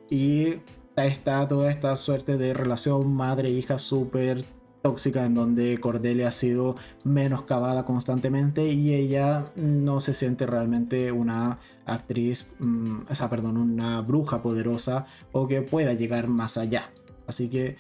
Y 0.09 0.61
está 0.97 1.47
toda 1.47 1.71
esta 1.71 1.95
suerte 1.97 2.39
de 2.39 2.55
relación 2.55 3.13
madre-hija 3.15 3.79
súper 3.79 4.45
tóxica 4.87 5.27
en 5.27 5.35
donde 5.35 5.79
Cordelia 5.79 6.29
ha 6.29 6.31
sido 6.31 6.77
menoscabada 7.03 7.85
constantemente 7.85 8.69
y 8.69 8.95
ella 8.95 9.47
no 9.57 9.99
se 9.99 10.15
siente 10.15 10.47
realmente 10.47 11.11
una 11.11 11.59
actriz, 11.87 12.55
mm, 12.61 12.99
o 13.11 13.15
sea, 13.17 13.29
perdón, 13.29 13.57
una 13.57 14.01
bruja 14.01 14.43
poderosa 14.43 15.07
o 15.33 15.49
que 15.49 15.61
pueda 15.61 15.93
llegar 15.95 16.29
más 16.29 16.57
allá. 16.57 16.93
Así 17.27 17.49
que 17.49 17.77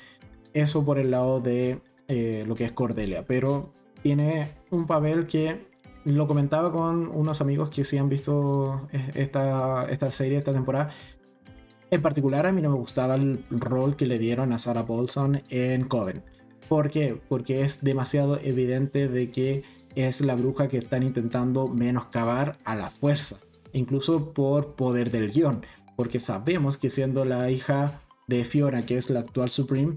eso 0.52 0.84
por 0.84 0.98
el 0.98 1.12
lado 1.12 1.38
de 1.40 1.80
eh, 2.08 2.42
lo 2.44 2.56
que 2.56 2.64
es 2.64 2.72
Cordelia, 2.72 3.24
pero 3.24 3.70
tiene 4.02 4.48
un 4.72 4.88
papel 4.88 5.28
que 5.28 5.64
lo 6.04 6.26
comentaba 6.26 6.72
con 6.72 7.06
unos 7.06 7.40
amigos 7.40 7.70
que 7.70 7.84
sí 7.84 7.98
han 7.98 8.08
visto 8.08 8.88
eh, 8.90 9.12
esta, 9.14 9.88
esta 9.88 10.10
serie, 10.10 10.38
esta 10.38 10.52
temporada. 10.52 10.90
En 11.88 12.02
particular 12.02 12.46
a 12.46 12.52
mí 12.52 12.60
no 12.62 12.70
me 12.70 12.76
gustaba 12.76 13.14
el 13.14 13.44
rol 13.48 13.94
que 13.94 14.06
le 14.06 14.18
dieron 14.18 14.52
a 14.52 14.58
Sarah 14.58 14.84
Paulson 14.84 15.40
en 15.50 15.84
Coven 15.84 16.24
¿Por 16.68 16.90
qué? 16.90 17.20
Porque 17.28 17.62
es 17.62 17.84
demasiado 17.84 18.38
evidente 18.42 19.08
de 19.08 19.30
que 19.30 19.62
es 19.94 20.20
la 20.20 20.34
bruja 20.34 20.68
que 20.68 20.78
están 20.78 21.02
intentando 21.02 21.68
menoscabar 21.68 22.58
a 22.64 22.74
la 22.74 22.90
fuerza, 22.90 23.38
incluso 23.72 24.32
por 24.32 24.74
poder 24.74 25.10
del 25.10 25.30
guion, 25.30 25.64
porque 25.96 26.18
sabemos 26.18 26.76
que 26.76 26.90
siendo 26.90 27.24
la 27.24 27.50
hija 27.50 28.00
de 28.26 28.44
Fiona, 28.44 28.84
que 28.84 28.96
es 28.96 29.10
la 29.10 29.20
actual 29.20 29.48
Supreme, 29.48 29.96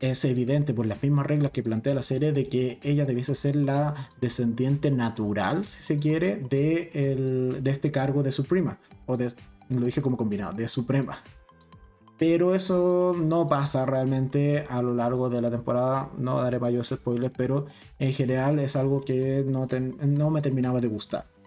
es 0.00 0.24
evidente 0.24 0.72
por 0.72 0.86
las 0.86 1.02
mismas 1.02 1.26
reglas 1.26 1.50
que 1.50 1.62
plantea 1.62 1.94
la 1.94 2.02
serie 2.02 2.32
de 2.32 2.48
que 2.48 2.78
ella 2.82 3.04
debiese 3.04 3.34
ser 3.34 3.56
la 3.56 4.08
descendiente 4.20 4.92
natural, 4.92 5.64
si 5.64 5.82
se 5.82 5.98
quiere, 5.98 6.36
de, 6.36 7.58
de 7.60 7.70
este 7.70 7.90
cargo 7.90 8.22
de 8.22 8.30
Suprema, 8.30 8.78
o 9.06 9.16
de, 9.16 9.32
lo 9.68 9.84
dije 9.84 10.00
como 10.00 10.16
combinado, 10.16 10.52
de 10.52 10.68
Suprema. 10.68 11.18
Pero 12.18 12.54
eso 12.54 13.14
no 13.16 13.46
pasa 13.46 13.86
realmente 13.86 14.66
a 14.68 14.82
lo 14.82 14.94
largo 14.94 15.30
de 15.30 15.40
la 15.40 15.50
temporada. 15.50 16.10
No 16.18 16.42
daré 16.42 16.58
mayores 16.58 16.88
spoilers, 16.88 17.32
pero 17.36 17.66
en 17.98 18.12
general 18.12 18.58
es 18.58 18.74
algo 18.74 19.04
que 19.04 19.44
no, 19.46 19.68
no 20.00 20.30
me 20.30 20.42
terminaba 20.42 20.80
de 20.80 20.88
gustar. 20.88 21.37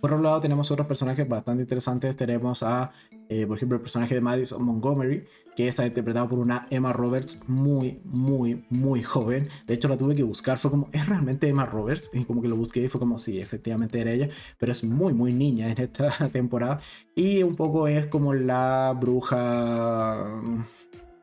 Por 0.00 0.12
otro 0.12 0.22
lado, 0.22 0.40
tenemos 0.40 0.70
otros 0.70 0.86
personajes 0.86 1.28
bastante 1.28 1.62
interesantes. 1.62 2.16
Tenemos 2.16 2.62
a, 2.62 2.92
eh, 3.28 3.46
por 3.46 3.56
ejemplo, 3.56 3.76
el 3.76 3.82
personaje 3.82 4.14
de 4.14 4.20
Madison 4.20 4.62
Montgomery, 4.62 5.24
que 5.56 5.66
está 5.66 5.84
interpretado 5.84 6.28
por 6.28 6.38
una 6.38 6.68
Emma 6.70 6.92
Roberts 6.92 7.48
muy, 7.48 8.00
muy, 8.04 8.64
muy 8.70 9.02
joven. 9.02 9.48
De 9.66 9.74
hecho, 9.74 9.88
la 9.88 9.96
tuve 9.96 10.14
que 10.14 10.22
buscar. 10.22 10.58
Fue 10.58 10.70
como, 10.70 10.88
¿es 10.92 11.08
realmente 11.08 11.48
Emma 11.48 11.66
Roberts? 11.66 12.10
Y 12.12 12.24
como 12.24 12.40
que 12.40 12.48
lo 12.48 12.54
busqué 12.54 12.84
y 12.84 12.88
fue 12.88 13.00
como, 13.00 13.18
sí, 13.18 13.40
efectivamente 13.40 14.00
era 14.00 14.12
ella. 14.12 14.28
Pero 14.56 14.70
es 14.70 14.84
muy, 14.84 15.12
muy 15.14 15.32
niña 15.32 15.68
en 15.68 15.80
esta 15.80 16.28
temporada. 16.32 16.78
Y 17.16 17.42
un 17.42 17.56
poco 17.56 17.88
es 17.88 18.06
como 18.06 18.34
la 18.34 18.96
bruja. 18.98 20.26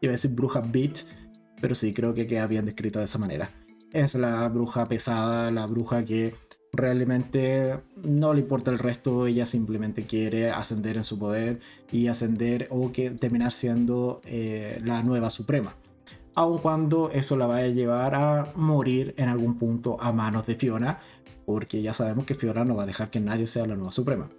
Iba 0.02 0.12
a 0.12 0.12
decir 0.12 0.32
bruja 0.32 0.60
bitch. 0.60 1.06
Pero 1.62 1.76
sí, 1.76 1.94
creo 1.94 2.14
que 2.14 2.28
queda 2.28 2.46
bien 2.48 2.66
descrito 2.66 3.00
de 3.00 3.06
esa 3.06 3.18
manera. 3.18 3.50
Es 3.94 4.16
la 4.16 4.50
bruja 4.50 4.86
pesada, 4.90 5.50
la 5.52 5.66
bruja 5.66 6.04
que 6.04 6.34
realmente 6.78 7.80
no 8.04 8.34
le 8.34 8.42
importa 8.42 8.72
el 8.72 8.80
resto, 8.80 9.28
ella 9.28 9.46
simplemente 9.46 10.04
quiere 10.04 10.52
ascender 10.52 10.98
en 10.98 11.04
su 11.04 11.20
poder 11.20 11.60
y 11.92 12.08
ascender 12.08 12.68
o 12.72 12.92
que 12.92 13.12
terminar 13.12 13.52
siendo 13.52 14.22
eh, 14.26 14.82
la 14.84 15.04
nueva 15.04 15.30
suprema. 15.30 15.76
Aun 16.36 16.58
cuando 16.60 17.12
eso 17.12 17.38
la 17.38 17.48
va 17.48 17.58
a 17.58 17.68
llevar 17.68 18.16
a 18.16 18.52
morir 18.56 19.14
en 19.18 19.30
algún 19.30 19.58
punto 19.58 19.98
a 20.02 20.12
manos 20.12 20.46
de 20.46 20.56
Fiona, 20.56 21.00
porque 21.46 21.82
ya 21.82 21.94
sabemos 21.94 22.26
que 22.26 22.36
Fiona 22.36 22.66
no 22.66 22.76
va 22.76 22.84
a 22.84 22.88
dejar 22.88 23.10
que 23.10 23.20
nadie 23.20 23.48
sea 23.48 23.66
la 23.66 23.76
nueva 23.76 23.92
suprema. 23.92 24.30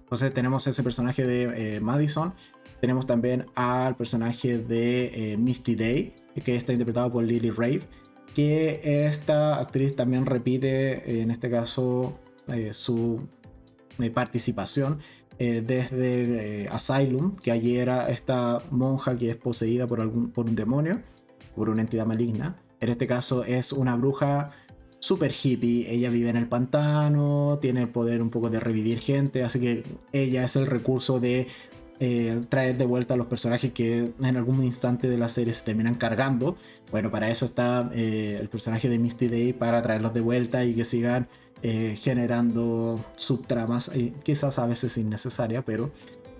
Entonces 0.00 0.32
tenemos 0.32 0.66
ese 0.66 0.82
personaje 0.82 1.26
de 1.26 1.76
eh, 1.76 1.80
Madison, 1.80 2.32
tenemos 2.80 3.06
también 3.06 3.46
al 3.54 3.96
personaje 3.96 4.58
de 4.58 5.32
eh, 5.32 5.36
Misty 5.36 5.74
Day, 5.74 6.14
que 6.44 6.54
está 6.54 6.72
interpretado 6.72 7.10
por 7.12 7.24
Lily 7.24 7.50
Rave, 7.50 7.82
que 8.34 9.06
esta 9.06 9.58
actriz 9.58 9.96
también 9.96 10.26
repite, 10.26 11.22
en 11.22 11.30
este 11.30 11.50
caso, 11.50 12.18
eh, 12.48 12.72
su 12.72 13.20
eh, 13.98 14.10
participación 14.10 15.00
eh, 15.38 15.62
desde 15.64 16.68
Asylum, 16.70 17.36
que 17.36 17.50
allí 17.52 17.76
era 17.76 18.08
esta 18.08 18.62
monja 18.70 19.16
que 19.16 19.30
es 19.30 19.36
poseída 19.36 19.86
por, 19.86 20.00
algún, 20.00 20.30
por 20.30 20.46
un 20.46 20.54
demonio, 20.54 21.02
por 21.54 21.68
una 21.68 21.82
entidad 21.82 22.06
maligna. 22.06 22.56
En 22.80 22.90
este 22.90 23.06
caso 23.06 23.44
es 23.44 23.72
una 23.72 23.96
bruja 23.96 24.50
super 24.98 25.32
hippie. 25.32 25.90
Ella 25.92 26.10
vive 26.10 26.30
en 26.30 26.36
el 26.36 26.48
pantano, 26.48 27.58
tiene 27.60 27.82
el 27.82 27.88
poder 27.88 28.22
un 28.22 28.30
poco 28.30 28.50
de 28.50 28.60
revivir 28.60 29.00
gente, 29.00 29.42
así 29.42 29.60
que 29.60 29.82
ella 30.12 30.44
es 30.44 30.56
el 30.56 30.66
recurso 30.66 31.20
de 31.20 31.46
eh, 32.00 32.40
traer 32.48 32.78
de 32.78 32.84
vuelta 32.84 33.14
a 33.14 33.16
los 33.16 33.26
personajes 33.26 33.72
que 33.72 34.12
en 34.22 34.36
algún 34.36 34.62
instante 34.64 35.08
de 35.08 35.18
la 35.18 35.28
serie 35.28 35.54
se 35.54 35.64
terminan 35.64 35.94
cargando. 35.94 36.56
Bueno, 36.90 37.10
para 37.10 37.30
eso 37.30 37.44
está 37.44 37.90
eh, 37.92 38.36
el 38.40 38.48
personaje 38.48 38.88
de 38.88 38.98
Misty 38.98 39.28
Day, 39.28 39.52
para 39.52 39.82
traerlos 39.82 40.14
de 40.14 40.20
vuelta 40.20 40.64
y 40.64 40.74
que 40.74 40.84
sigan 40.84 41.28
eh, 41.62 41.96
generando 42.00 43.00
subtramas, 43.16 43.90
quizás 44.22 44.58
a 44.58 44.66
veces 44.66 44.96
innecesaria, 44.96 45.62
pero 45.62 45.90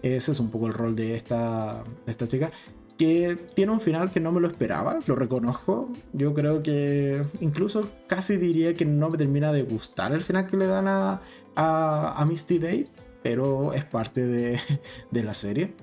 ese 0.02 0.32
es 0.32 0.40
un 0.40 0.50
poco 0.50 0.68
el 0.68 0.72
rol 0.72 0.94
de 0.94 1.16
esta, 1.16 1.82
esta 2.06 2.28
chica 2.28 2.52
que 2.98 3.38
tiene 3.54 3.70
un 3.70 3.80
final 3.80 4.10
que 4.10 4.18
no 4.18 4.32
me 4.32 4.40
lo 4.40 4.48
esperaba, 4.48 4.98
lo 5.06 5.14
reconozco. 5.14 5.88
Yo 6.12 6.34
creo 6.34 6.62
que 6.62 7.22
incluso 7.40 7.88
casi 8.08 8.36
diría 8.36 8.74
que 8.74 8.84
no 8.84 9.08
me 9.08 9.16
termina 9.16 9.52
de 9.52 9.62
gustar 9.62 10.12
el 10.12 10.22
final 10.22 10.48
que 10.48 10.56
le 10.56 10.66
dan 10.66 10.88
a, 10.88 11.22
a, 11.54 12.24
Misty 12.28 12.58
Day, 12.58 12.88
pero 13.22 13.72
es 13.72 13.84
parte 13.84 14.26
de, 14.26 14.58
de 15.10 15.22
la 15.22 15.34
serie. 15.34 15.74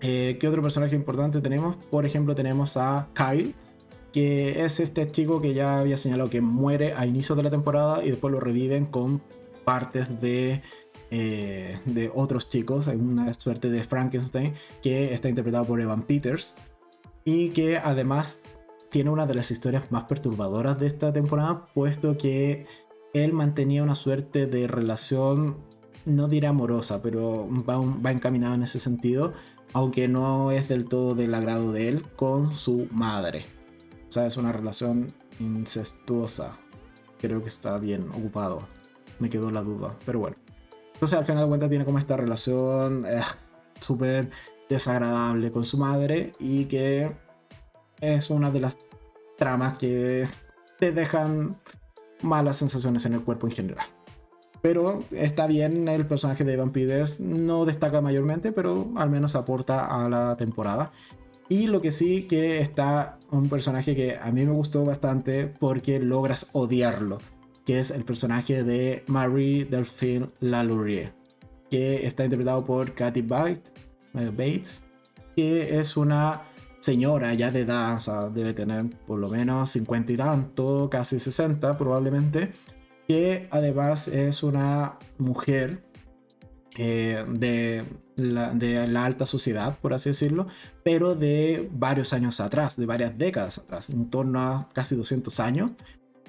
Eh, 0.00 0.36
¿Qué 0.40 0.48
otro 0.48 0.62
personaje 0.62 0.96
importante 0.96 1.40
tenemos? 1.40 1.76
Por 1.90 2.06
ejemplo, 2.06 2.34
tenemos 2.34 2.76
a 2.76 3.08
Kyle, 3.14 3.54
que 4.12 4.64
es 4.64 4.80
este 4.80 5.10
chico 5.10 5.40
que 5.40 5.54
ya 5.54 5.78
había 5.78 5.96
señalado 5.96 6.28
que 6.28 6.40
muere 6.40 6.94
a 6.94 7.06
inicio 7.06 7.36
de 7.36 7.44
la 7.44 7.50
temporada 7.50 8.04
y 8.04 8.10
después 8.10 8.32
lo 8.32 8.40
reviven 8.40 8.86
con 8.86 9.22
partes 9.64 10.20
de 10.20 10.60
eh, 11.14 11.78
de 11.84 12.10
otros 12.14 12.48
chicos, 12.48 12.88
hay 12.88 12.96
una 12.96 13.34
suerte 13.34 13.68
de 13.68 13.84
Frankenstein 13.84 14.54
que 14.82 15.12
está 15.12 15.28
interpretado 15.28 15.66
por 15.66 15.78
Evan 15.78 16.04
Peters 16.04 16.54
y 17.22 17.50
que 17.50 17.76
además 17.76 18.40
tiene 18.88 19.10
una 19.10 19.26
de 19.26 19.34
las 19.34 19.50
historias 19.50 19.92
más 19.92 20.04
perturbadoras 20.04 20.80
de 20.80 20.86
esta 20.86 21.12
temporada, 21.12 21.66
puesto 21.74 22.16
que 22.16 22.64
él 23.12 23.34
mantenía 23.34 23.82
una 23.82 23.94
suerte 23.94 24.46
de 24.46 24.66
relación, 24.66 25.58
no 26.04 26.28
diré 26.28 26.46
amorosa, 26.46 27.02
pero 27.02 27.48
va, 27.68 27.78
va 27.78 28.12
encaminado 28.12 28.54
en 28.54 28.62
ese 28.62 28.78
sentido, 28.78 29.32
aunque 29.72 30.08
no 30.08 30.50
es 30.50 30.68
del 30.68 30.86
todo 30.86 31.14
del 31.14 31.34
agrado 31.34 31.72
de 31.72 31.88
él, 31.88 32.06
con 32.16 32.54
su 32.54 32.88
madre. 32.90 33.46
O 34.08 34.12
sea, 34.12 34.26
es 34.26 34.36
una 34.36 34.52
relación 34.52 35.12
incestuosa. 35.40 36.58
Creo 37.20 37.42
que 37.42 37.48
está 37.48 37.78
bien 37.78 38.08
ocupado. 38.10 38.62
Me 39.18 39.30
quedó 39.30 39.50
la 39.50 39.62
duda, 39.62 39.96
pero 40.04 40.18
bueno. 40.18 40.36
Entonces 40.94 41.18
al 41.18 41.24
final 41.24 41.44
de 41.44 41.48
cuentas 41.48 41.70
tiene 41.70 41.84
como 41.84 41.98
esta 41.98 42.16
relación 42.16 43.04
eh, 43.06 43.22
súper 43.80 44.30
desagradable 44.68 45.50
con 45.50 45.64
su 45.64 45.78
madre 45.78 46.32
y 46.38 46.66
que 46.66 47.10
es 48.00 48.30
una 48.30 48.50
de 48.50 48.60
las 48.60 48.76
tramas 49.36 49.78
que 49.78 50.28
te 50.78 50.92
dejan 50.92 51.56
malas 52.22 52.56
sensaciones 52.56 53.04
en 53.06 53.14
el 53.14 53.22
cuerpo 53.22 53.46
en 53.46 53.52
general. 53.52 53.86
Pero 54.62 55.02
está 55.10 55.46
bien, 55.46 55.88
el 55.88 56.06
personaje 56.06 56.44
de 56.44 56.54
Evan 56.54 56.70
Peters 56.70 57.20
no 57.20 57.64
destaca 57.64 58.00
mayormente, 58.00 58.52
pero 58.52 58.92
al 58.96 59.10
menos 59.10 59.34
aporta 59.34 59.86
a 59.86 60.08
la 60.08 60.36
temporada. 60.36 60.92
Y 61.48 61.66
lo 61.66 61.82
que 61.82 61.92
sí 61.92 62.22
que 62.22 62.60
está 62.60 63.18
un 63.30 63.48
personaje 63.48 63.94
que 63.94 64.16
a 64.16 64.30
mí 64.30 64.46
me 64.46 64.52
gustó 64.52 64.84
bastante 64.84 65.46
porque 65.46 65.98
logras 65.98 66.48
odiarlo 66.52 67.18
que 67.64 67.78
es 67.78 67.90
el 67.90 68.04
personaje 68.04 68.64
de 68.64 69.04
Marie 69.06 69.64
Delphine 69.64 70.30
Lalaurie, 70.40 71.12
que 71.70 72.06
está 72.06 72.24
interpretado 72.24 72.64
por 72.64 72.94
Kathy 72.94 73.20
eh, 73.20 74.30
Bates, 74.30 74.82
que 75.36 75.78
es 75.78 75.96
una 75.96 76.42
señora 76.80 77.32
ya 77.34 77.50
de 77.52 77.60
edad, 77.60 77.96
o 77.96 78.00
sea, 78.00 78.28
debe 78.28 78.52
tener 78.52 78.90
por 79.06 79.18
lo 79.18 79.28
menos 79.28 79.70
50 79.70 80.12
y 80.12 80.16
tanto, 80.16 80.88
casi 80.90 81.20
60 81.20 81.78
probablemente, 81.78 82.50
que 83.08 83.48
además 83.50 84.08
es 84.08 84.42
una 84.42 84.98
mujer 85.18 85.82
eh, 86.76 87.24
de, 87.28 87.84
la, 88.16 89.04
alta 89.04 89.26
sociedad, 89.26 89.78
por 89.80 89.92
así 89.92 90.10
decirlo, 90.10 90.46
pero 90.82 91.14
de 91.14 91.68
varios 91.72 92.12
años 92.12 92.40
atrás, 92.40 92.76
de 92.76 92.86
varias 92.86 93.16
décadas 93.18 93.58
atrás, 93.58 93.90
en 93.90 94.08
torno 94.08 94.40
a 94.40 94.68
casi 94.72 94.96
200 94.96 95.40
años, 95.40 95.72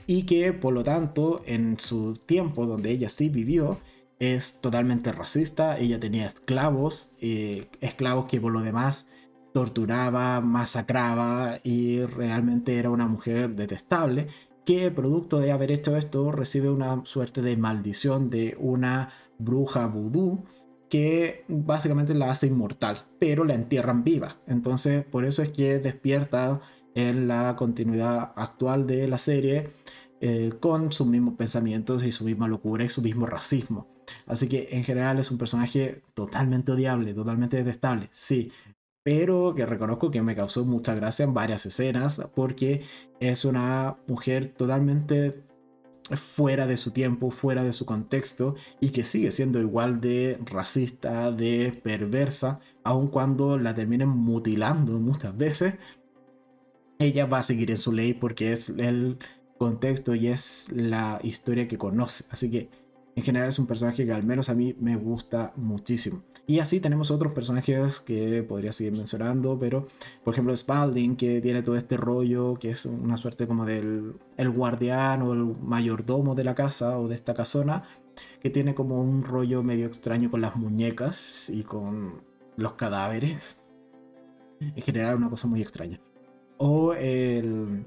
y 0.05 0.23
que 0.23 0.51
por 0.51 0.73
lo 0.73 0.83
tanto 0.83 1.41
en 1.45 1.79
su 1.79 2.15
tiempo 2.17 2.65
donde 2.65 2.91
ella 2.91 3.09
sí 3.09 3.29
vivió 3.29 3.79
es 4.19 4.59
totalmente 4.61 5.11
racista, 5.11 5.77
ella 5.77 5.99
tenía 5.99 6.25
esclavos, 6.25 7.13
eh, 7.21 7.69
esclavos 7.79 8.25
que 8.25 8.41
por 8.41 8.51
lo 8.51 8.61
demás 8.61 9.07
torturaba, 9.53 10.41
masacraba 10.41 11.59
y 11.63 12.01
realmente 12.03 12.77
era 12.77 12.89
una 12.89 13.07
mujer 13.07 13.55
detestable 13.55 14.27
que 14.65 14.91
producto 14.91 15.39
de 15.39 15.51
haber 15.51 15.71
hecho 15.71 15.97
esto 15.97 16.31
recibe 16.31 16.69
una 16.69 17.01
suerte 17.05 17.41
de 17.41 17.57
maldición 17.57 18.29
de 18.29 18.55
una 18.59 19.09
bruja 19.37 19.87
vudú 19.87 20.43
que 20.89 21.43
básicamente 21.47 22.13
la 22.13 22.29
hace 22.29 22.47
inmortal, 22.47 23.05
pero 23.19 23.45
la 23.45 23.55
entierran 23.55 24.03
viva. 24.03 24.37
Entonces 24.47 25.03
por 25.03 25.25
eso 25.25 25.41
es 25.41 25.49
que 25.49 25.79
despierta 25.79 26.61
en 26.95 27.27
la 27.27 27.55
continuidad 27.55 28.33
actual 28.35 28.85
de 28.85 29.07
la 29.07 29.17
serie 29.17 29.71
eh, 30.21 30.53
con 30.59 30.91
sus 30.93 31.07
mismos 31.07 31.33
pensamientos 31.35 32.03
y 32.03 32.11
su 32.11 32.23
misma 32.23 32.47
locura 32.47 32.83
y 32.85 32.89
su 32.89 33.01
mismo 33.01 33.25
racismo. 33.25 33.87
Así 34.25 34.47
que 34.47 34.69
en 34.71 34.83
general 34.83 35.19
es 35.19 35.31
un 35.31 35.37
personaje 35.37 36.03
totalmente 36.13 36.71
odiable, 36.71 37.13
totalmente 37.13 37.57
detestable, 37.57 38.09
sí, 38.11 38.51
pero 39.03 39.53
que 39.55 39.65
reconozco 39.65 40.11
que 40.11 40.21
me 40.21 40.35
causó 40.35 40.65
mucha 40.65 40.95
gracia 40.95 41.23
en 41.23 41.33
varias 41.33 41.65
escenas 41.65 42.21
porque 42.33 42.83
es 43.19 43.45
una 43.45 43.97
mujer 44.07 44.47
totalmente 44.47 45.43
fuera 46.11 46.67
de 46.67 46.77
su 46.77 46.91
tiempo, 46.91 47.31
fuera 47.31 47.63
de 47.63 47.73
su 47.73 47.85
contexto 47.85 48.55
y 48.79 48.89
que 48.89 49.03
sigue 49.03 49.31
siendo 49.31 49.59
igual 49.59 50.01
de 50.01 50.39
racista, 50.45 51.31
de 51.31 51.79
perversa, 51.83 52.59
aun 52.83 53.07
cuando 53.07 53.57
la 53.57 53.73
terminen 53.73 54.09
mutilando 54.09 54.99
muchas 54.99 55.35
veces 55.37 55.75
ella 56.99 57.25
va 57.25 57.39
a 57.39 57.43
seguir 57.43 57.69
en 57.71 57.77
su 57.77 57.91
ley 57.91 58.13
porque 58.13 58.51
es 58.51 58.69
el 58.69 59.17
contexto 59.57 60.15
y 60.15 60.27
es 60.27 60.71
la 60.71 61.19
historia 61.23 61.67
que 61.67 61.77
conoce. 61.77 62.25
Así 62.31 62.49
que 62.49 62.69
en 63.15 63.23
general 63.23 63.49
es 63.49 63.59
un 63.59 63.67
personaje 63.67 64.05
que 64.05 64.11
al 64.11 64.23
menos 64.23 64.49
a 64.49 64.55
mí 64.55 64.75
me 64.79 64.95
gusta 64.95 65.53
muchísimo. 65.55 66.23
Y 66.45 66.59
así 66.59 66.81
tenemos 66.81 67.09
otros 67.09 67.31
personajes 67.31 68.01
que 68.01 68.43
podría 68.43 68.73
seguir 68.73 68.91
mencionando, 68.93 69.57
pero 69.57 69.85
por 70.25 70.33
ejemplo 70.33 70.55
Spalding, 70.55 71.15
que 71.15 71.39
tiene 71.39 71.63
todo 71.63 71.77
este 71.77 71.95
rollo, 71.95 72.55
que 72.59 72.71
es 72.71 72.85
una 72.85 73.15
suerte 73.15 73.47
como 73.47 73.65
del 73.65 74.15
el 74.35 74.49
guardián 74.49 75.21
o 75.21 75.33
el 75.33 75.55
mayordomo 75.61 76.35
de 76.35 76.43
la 76.43 76.53
casa 76.53 76.99
o 76.99 77.07
de 77.07 77.15
esta 77.15 77.33
casona, 77.33 77.83
que 78.41 78.49
tiene 78.49 78.75
como 78.75 79.01
un 79.01 79.21
rollo 79.21 79.63
medio 79.63 79.87
extraño 79.87 80.29
con 80.29 80.41
las 80.41 80.57
muñecas 80.57 81.49
y 81.49 81.63
con 81.63 82.21
los 82.57 82.73
cadáveres. 82.73 83.61
En 84.59 84.81
general 84.81 85.15
una 85.15 85.29
cosa 85.29 85.47
muy 85.47 85.61
extraña. 85.61 85.99
O 86.57 86.93
el, 86.93 87.85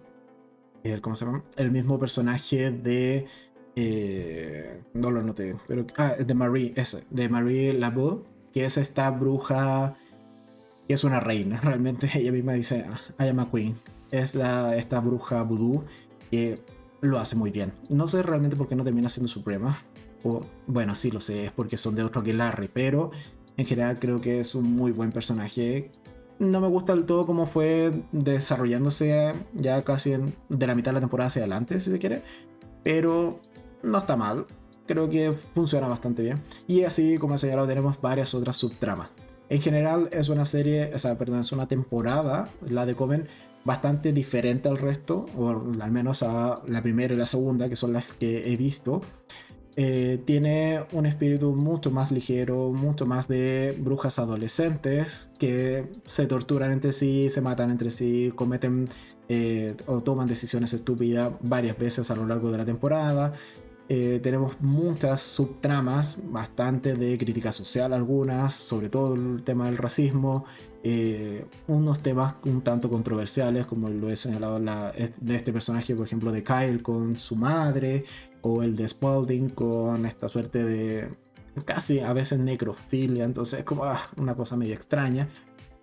el 0.83 1.01
¿cómo 1.03 1.15
se 1.15 1.27
llama? 1.27 1.45
El 1.57 1.71
mismo 1.71 1.99
personaje 1.99 2.71
de... 2.71 3.27
Eh, 3.79 4.81
no 4.95 5.11
lo 5.11 5.23
noté, 5.23 5.55
pero... 5.69 5.87
Ah, 5.99 6.15
de 6.19 6.35
Marie, 6.35 6.73
ese, 6.77 7.05
de 7.11 7.29
Marie 7.29 7.75
Labeau, 7.75 8.25
que 8.57 8.65
es 8.65 8.79
esta 8.79 9.11
bruja 9.11 9.97
que 10.89 10.95
es 10.95 11.05
una 11.05 11.21
reina, 11.21 11.61
realmente 11.63 12.11
ella 12.15 12.33
misma 12.33 12.55
dice, 12.55 12.87
I 13.21 13.29
am 13.29 13.41
a 13.41 13.51
queen. 13.51 13.75
Es 14.11 14.35
la, 14.35 14.75
esta 14.77 14.99
bruja 15.01 15.43
vudú 15.43 15.85
que 16.31 16.59
lo 17.03 17.19
hace 17.19 17.37
muy 17.37 17.51
bien. 17.51 17.75
No 17.91 18.09
sé 18.09 18.23
realmente 18.23 18.57
por 18.57 18.67
qué 18.67 18.75
no 18.75 18.83
termina 18.83 19.11
siendo 19.11 19.29
suprema. 19.29 19.77
O, 20.23 20.43
bueno, 20.67 20.95
sí 20.95 21.11
lo 21.11 21.21
sé, 21.21 21.45
es 21.45 21.53
porque 21.53 21.77
son 21.77 21.97
de 21.97 22.03
otro 22.03 22.23
que 22.23 22.33
Larry, 22.33 22.71
pero 22.73 23.11
en 23.59 23.67
general 23.67 23.99
creo 23.99 24.23
que 24.23 24.41
es 24.41 24.55
un 24.55 24.75
muy 24.75 24.91
buen 24.91 25.13
personaje 25.13 25.91
no 26.39 26.63
me 26.63 26.69
gusta 26.69 26.95
del 26.95 27.05
todo 27.05 27.27
cómo 27.27 27.47
fue 27.47 27.93
desarrollándose 28.13 29.35
ya 29.53 29.85
casi 29.85 30.15
de 30.49 30.67
la 30.67 30.75
mitad 30.75 30.93
de 30.93 30.95
la 30.95 31.01
temporada 31.01 31.29
hacia 31.29 31.43
adelante, 31.43 31.79
si 31.79 31.91
se 31.91 31.99
quiere. 31.99 32.23
Pero 32.83 33.39
no 33.83 33.99
está 33.99 34.17
mal. 34.17 34.47
Creo 34.87 35.09
que 35.11 35.33
funciona 35.33 35.89
bastante 35.89 36.23
bien. 36.23 36.41
Y 36.67 36.85
así, 36.85 37.19
como 37.19 37.35
he 37.35 37.39
señalado, 37.39 37.67
tenemos 37.67 38.01
varias 38.01 38.35
otras 38.35 38.57
subtramas. 38.57 39.11
En 39.49 39.61
general 39.61 40.09
es 40.13 40.29
una 40.29 40.45
serie, 40.45 40.91
o 40.95 40.99
sea, 40.99 41.17
perdón, 41.17 41.41
es 41.41 41.53
una 41.53 41.69
temporada, 41.69 42.49
la 42.69 42.85
de 42.87 42.95
Coven, 42.95 43.29
bastante 43.65 44.13
diferente 44.13 44.69
al 44.69 44.79
resto, 44.79 45.27
o 45.37 45.51
al 45.51 45.91
menos 45.91 46.23
a 46.23 46.63
la 46.67 46.83
primera 46.83 47.15
y 47.15 47.17
la 47.17 47.27
segunda, 47.27 47.69
que 47.69 47.77
son 47.77 47.93
las 47.93 48.13
que 48.15 48.53
he 48.53 48.57
visto. 48.57 49.03
Eh, 49.79 50.23
tiene 50.25 50.85
un 50.93 51.05
espíritu 51.05 51.53
mucho 51.53 51.91
más 51.91 52.11
ligero, 52.11 52.73
mucho 52.73 53.05
más 53.05 53.29
de 53.29 53.77
brujas 53.79 54.19
adolescentes 54.19 55.29
que 55.39 55.91
se 56.07 56.27
torturan 56.27 56.73
entre 56.73 56.95
sí, 56.95 57.29
se 57.29 57.43
matan 57.43 57.71
entre 57.71 57.91
sí, 57.91 58.33
cometen 58.35 58.89
eh, 59.29 59.77
o 59.87 60.01
toman 60.03 60.29
decisiones 60.29 60.73
estúpidas 60.73 61.31
varias 61.43 61.77
veces 61.77 62.11
a 62.11 62.17
lo 62.17 62.27
largo 62.27 62.51
de 62.51 62.59
la 62.59 62.65
temporada. 62.65 63.35
Tenemos 63.89 64.61
muchas 64.61 65.23
subtramas, 65.23 66.23
bastante 66.31 66.95
de 66.95 67.17
crítica 67.17 67.53
social 67.53 67.93
algunas, 67.93 68.55
sobre 68.55 68.89
todo 68.89 69.15
el 69.15 69.43
tema 69.45 69.67
del 69.67 69.77
racismo, 69.77 70.45
unos 71.69 72.01
temas 72.01 72.35
un 72.45 72.63
tanto 72.63 72.89
controversiales, 72.89 73.67
como 73.67 73.89
lo 73.89 74.11
he 74.11 74.17
señalado 74.17 74.59
de 74.59 75.37
este 75.37 75.53
personaje, 75.53 75.95
por 75.95 76.07
ejemplo, 76.07 76.33
de 76.33 76.43
Kyle 76.43 76.83
con 76.83 77.17
su 77.17 77.37
madre, 77.37 78.05
o 78.43 78.63
el 78.63 78.77
de 78.77 78.89
Spalding 78.89 79.51
con 79.51 80.07
esta 80.07 80.29
suerte 80.29 80.63
de 80.63 81.09
casi 81.65 82.01
a 82.01 82.13
veces 82.13 82.39
necrofilia, 82.39 83.25
entonces 83.25 83.61
es 83.61 83.65
como 83.65 83.85
ah, 83.85 83.99
una 84.17 84.35
cosa 84.35 84.57
medio 84.57 84.75
extraña. 84.75 85.29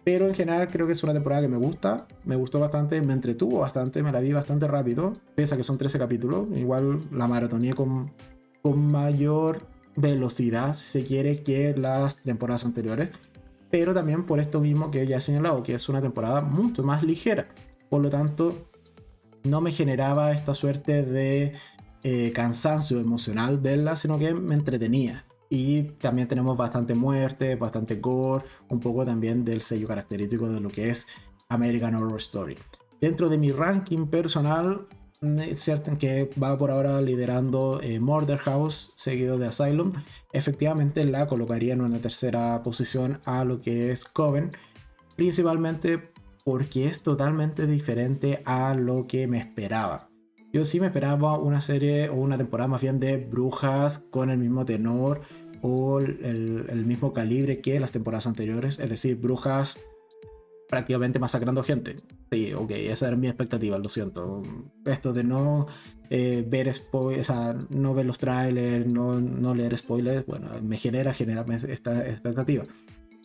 Pero 0.03 0.27
en 0.27 0.35
general 0.35 0.67
creo 0.67 0.85
que 0.85 0.93
es 0.93 1.03
una 1.03 1.13
temporada 1.13 1.41
que 1.43 1.47
me 1.47 1.57
gusta, 1.57 2.07
me 2.25 2.35
gustó 2.35 2.59
bastante, 2.59 3.01
me 3.01 3.13
entretuvo 3.13 3.59
bastante, 3.59 4.03
me 4.03 4.11
la 4.11 4.19
vi 4.19 4.33
bastante 4.33 4.67
rápido, 4.67 5.13
pese 5.35 5.53
a 5.53 5.57
que 5.57 5.63
son 5.63 5.77
13 5.77 5.97
capítulos, 5.97 6.47
igual 6.55 6.99
la 7.11 7.27
maratoné 7.27 7.73
con, 7.73 8.11
con 8.61 8.87
mayor 8.87 9.61
velocidad, 9.95 10.75
si 10.75 10.87
se 10.87 11.03
quiere, 11.03 11.41
que 11.43 11.73
las 11.77 12.17
temporadas 12.23 12.65
anteriores. 12.65 13.11
Pero 13.71 13.93
también 13.93 14.25
por 14.25 14.39
esto 14.39 14.59
mismo 14.59 14.91
que 14.91 15.07
ya 15.07 15.17
he 15.17 15.21
señalado, 15.21 15.63
que 15.63 15.73
es 15.73 15.89
una 15.89 16.01
temporada 16.01 16.41
mucho 16.41 16.83
más 16.83 17.01
ligera. 17.01 17.47
Por 17.89 18.01
lo 18.01 18.09
tanto, 18.09 18.67
no 19.43 19.61
me 19.61 19.71
generaba 19.71 20.31
esta 20.31 20.53
suerte 20.53 21.03
de 21.03 21.53
eh, 22.03 22.31
cansancio 22.33 22.99
emocional 22.99 23.57
verla, 23.57 23.95
sino 23.95 24.19
que 24.19 24.33
me 24.33 24.55
entretenía. 24.55 25.25
Y 25.55 25.83
también 25.99 26.27
tenemos 26.27 26.57
bastante 26.57 26.95
muerte, 26.95 27.55
bastante 27.55 27.97
gore, 27.97 28.43
un 28.69 28.79
poco 28.79 29.05
también 29.05 29.45
del 29.45 29.61
sello 29.61 29.87
característico 29.87 30.49
de 30.49 30.59
lo 30.59 30.67
que 30.67 30.89
es 30.89 31.05
American 31.47 31.93
Horror 31.93 32.17
Story. 32.17 32.57
Dentro 32.99 33.29
de 33.29 33.37
mi 33.37 33.51
ranking 33.51 34.07
personal, 34.07 34.87
mm, 35.21 35.97
que 35.99 36.27
va 36.41 36.57
por 36.57 36.71
ahora 36.71 36.99
liderando 37.03 37.79
eh, 37.83 37.99
Murder 37.99 38.39
House, 38.39 38.93
seguido 38.95 39.37
de 39.37 39.45
Asylum. 39.45 39.91
Efectivamente 40.31 41.05
la 41.05 41.27
colocaría 41.27 41.73
en 41.73 41.81
una 41.81 41.99
tercera 41.99 42.63
posición 42.63 43.19
a 43.23 43.45
lo 43.45 43.61
que 43.61 43.91
es 43.91 44.05
Coven, 44.05 44.49
principalmente 45.15 46.13
porque 46.43 46.87
es 46.87 47.03
totalmente 47.03 47.67
diferente 47.67 48.41
a 48.45 48.73
lo 48.73 49.05
que 49.05 49.27
me 49.27 49.37
esperaba. 49.37 50.09
Yo 50.53 50.63
sí 50.65 50.79
me 50.79 50.85
esperaba 50.85 51.39
una 51.39 51.61
serie 51.61 52.09
o 52.09 52.13
una 52.13 52.37
temporada 52.37 52.67
más 52.67 52.81
bien 52.81 52.99
de 52.99 53.17
brujas 53.17 54.03
con 54.11 54.29
el 54.29 54.37
mismo 54.37 54.65
tenor 54.65 55.21
o 55.65 56.01
el, 56.01 56.83
mismo 56.85 57.13
calibre 57.13 57.61
que 57.61 57.79
las 57.79 57.93
temporadas 57.93 58.27
anteriores, 58.27 58.79
es 58.79 58.89
decir, 58.89 59.15
brujas 59.15 59.79
prácticamente 60.67 61.19
masacrando 61.19 61.63
gente. 61.63 61.95
Sí, 62.29 62.53
ok, 62.53 62.71
esa 62.71 63.07
era 63.07 63.15
mi 63.15 63.27
expectativa, 63.27 63.77
lo 63.77 63.87
siento. 63.87 64.43
Esto 64.85 65.13
de 65.13 65.23
no 65.23 65.67
eh, 66.09 66.43
ver 66.45 66.71
spoilers, 66.73 67.29
o 67.29 67.33
sea, 67.33 67.57
no 67.69 67.93
ver 67.93 68.05
los 68.05 68.19
trailers, 68.19 68.91
no, 68.91 69.21
no 69.21 69.55
leer 69.55 69.77
spoilers, 69.77 70.25
bueno, 70.25 70.49
me 70.61 70.75
genera 70.75 71.13
generalmente 71.13 71.71
esta 71.71 72.05
expectativa. 72.09 72.65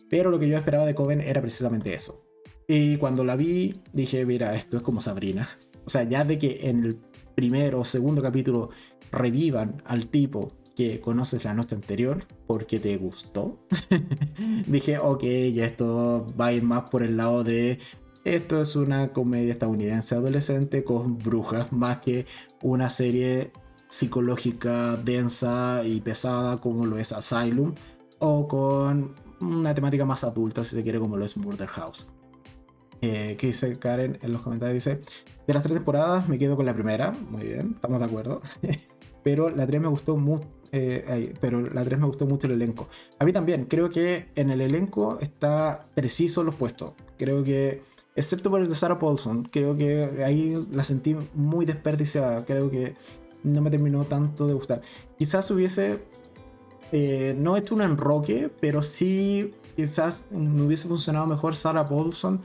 Pero 0.09 0.31
lo 0.31 0.39
que 0.39 0.47
yo 0.47 0.57
esperaba 0.57 0.85
de 0.85 0.95
Coven 0.95 1.19
era 1.19 1.41
precisamente 1.41 1.93
eso. 1.93 2.23
Y 2.69 2.95
cuando 2.95 3.25
la 3.25 3.35
vi, 3.35 3.81
dije, 3.91 4.25
mira, 4.25 4.55
esto 4.55 4.77
es 4.77 4.83
como 4.83 5.01
Sabrina. 5.01 5.49
O 5.85 5.89
sea, 5.89 6.03
ya 6.03 6.23
de 6.23 6.39
que 6.39 6.69
en 6.69 6.85
el 6.85 6.99
primero 7.35 7.81
o 7.81 7.85
segundo 7.85 8.21
capítulo 8.21 8.69
revivan 9.11 9.81
al 9.85 10.07
tipo 10.07 10.58
conoces 11.01 11.43
la 11.43 11.53
noche 11.53 11.75
anterior 11.75 12.25
porque 12.47 12.79
te 12.79 12.97
gustó. 12.97 13.59
Dije, 14.67 14.97
ok, 14.97 15.23
ya 15.53 15.65
esto 15.65 16.25
va 16.39 16.47
a 16.47 16.53
ir 16.53 16.63
más 16.63 16.89
por 16.89 17.03
el 17.03 17.17
lado 17.17 17.43
de 17.43 17.79
esto 18.23 18.61
es 18.61 18.75
una 18.75 19.11
comedia 19.13 19.53
estadounidense 19.53 20.15
adolescente 20.15 20.83
con 20.83 21.17
brujas 21.17 21.71
más 21.71 21.99
que 21.99 22.25
una 22.61 22.89
serie 22.89 23.51
psicológica 23.87 24.97
densa 24.97 25.81
y 25.85 26.01
pesada 26.01 26.59
como 26.59 26.85
lo 26.85 26.97
es 26.97 27.11
Asylum 27.11 27.73
o 28.19 28.47
con 28.47 29.15
una 29.41 29.73
temática 29.73 30.05
más 30.05 30.23
adulta 30.23 30.63
si 30.63 30.75
se 30.75 30.83
quiere 30.83 30.99
como 30.99 31.17
lo 31.17 31.25
es 31.25 31.37
Murder 31.37 31.67
House. 31.67 32.07
Eh, 33.01 33.37
que 33.39 33.47
dice 33.47 33.79
Karen 33.79 34.19
en 34.21 34.33
los 34.33 34.41
comentarios, 34.41 34.83
dice, 34.83 34.99
de 35.47 35.53
las 35.53 35.63
tres 35.63 35.75
temporadas 35.75 36.27
me 36.27 36.37
quedo 36.37 36.57
con 36.57 36.65
la 36.65 36.73
primera, 36.73 37.11
muy 37.11 37.43
bien, 37.43 37.71
estamos 37.75 37.99
de 37.99 38.05
acuerdo. 38.05 38.41
pero 39.23 39.49
la 39.49 39.67
3 39.67 39.81
me 39.81 39.87
gustó 39.87 40.17
mucho. 40.17 40.47
Eh, 40.71 41.33
pero 41.39 41.61
la 41.61 41.83
3 41.83 41.99
me 41.99 42.05
gustó 42.05 42.25
mucho 42.25 42.47
el 42.47 42.53
elenco. 42.53 42.87
A 43.17 43.25
mí 43.25 43.33
también, 43.33 43.65
creo 43.65 43.89
que 43.89 44.27
en 44.35 44.51
el 44.51 44.61
elenco 44.61 45.17
está 45.19 45.85
preciso 45.95 46.43
los 46.43 46.55
puestos. 46.55 46.93
Creo 47.17 47.43
que, 47.43 47.81
excepto 48.15 48.49
por 48.49 48.61
el 48.61 48.69
de 48.69 48.75
Sarah 48.75 48.99
Paulson, 48.99 49.47
creo 49.51 49.75
que 49.75 50.23
ahí 50.23 50.67
la 50.71 50.83
sentí 50.83 51.15
muy 51.33 51.65
desperdiciada. 51.65 52.45
Creo 52.45 52.69
que 52.69 52.95
no 53.43 53.61
me 53.61 53.71
terminó 53.71 54.03
tanto 54.05 54.47
de 54.47 54.53
gustar. 54.53 54.81
Quizás 55.17 55.49
hubiese 55.51 55.99
eh, 56.91 57.35
no 57.37 57.57
hecho 57.57 57.75
un 57.75 57.81
enroque, 57.81 58.49
pero 58.59 58.81
sí 58.81 59.53
quizás 59.75 60.25
me 60.29 60.63
hubiese 60.63 60.87
funcionado 60.87 61.25
mejor 61.25 61.55
Sarah 61.55 61.85
Paulson 61.85 62.41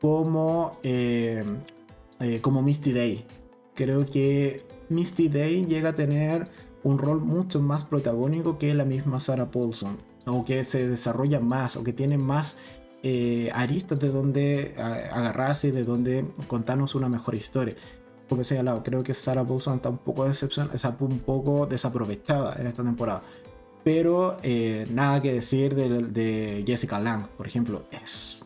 como, 0.00 0.78
eh, 0.82 1.44
como 2.40 2.62
Misty 2.62 2.92
Day. 2.92 3.24
Creo 3.74 4.06
que 4.06 4.64
Misty 4.88 5.28
Day 5.28 5.66
llega 5.66 5.90
a 5.90 5.94
tener 5.94 6.48
un 6.82 6.98
rol 6.98 7.20
mucho 7.20 7.60
más 7.60 7.84
protagónico 7.84 8.58
que 8.58 8.74
la 8.74 8.84
misma 8.84 9.20
Sarah 9.20 9.50
Paulson, 9.50 9.98
o 10.26 10.44
que 10.44 10.64
se 10.64 10.88
desarrolla 10.88 11.40
más, 11.40 11.76
o 11.76 11.84
que 11.84 11.92
tiene 11.92 12.18
más 12.18 12.58
eh, 13.02 13.50
aristas 13.52 14.00
de 14.00 14.08
donde 14.08 14.74
agarrarse 14.78 15.68
y 15.68 15.70
de 15.70 15.84
donde 15.84 16.24
contarnos 16.46 16.94
una 16.94 17.08
mejor 17.08 17.34
historia. 17.34 17.74
Como 18.28 18.42
he 18.42 18.44
señalado, 18.44 18.82
creo 18.82 19.02
que 19.02 19.14
Sarah 19.14 19.44
Paulson 19.44 19.76
está 19.76 19.88
un 19.88 19.98
poco, 19.98 20.24
decepción, 20.24 20.70
está 20.74 20.94
un 21.00 21.18
poco 21.20 21.66
desaprovechada 21.66 22.56
en 22.60 22.66
esta 22.66 22.82
temporada. 22.82 23.22
Pero 23.84 24.38
nada 24.90 25.22
que 25.22 25.32
decir 25.32 25.74
de, 25.74 26.62
Jessica 26.66 27.00
Lang, 27.00 27.26
por 27.36 27.46
ejemplo. 27.46 27.84
Es 27.90 28.38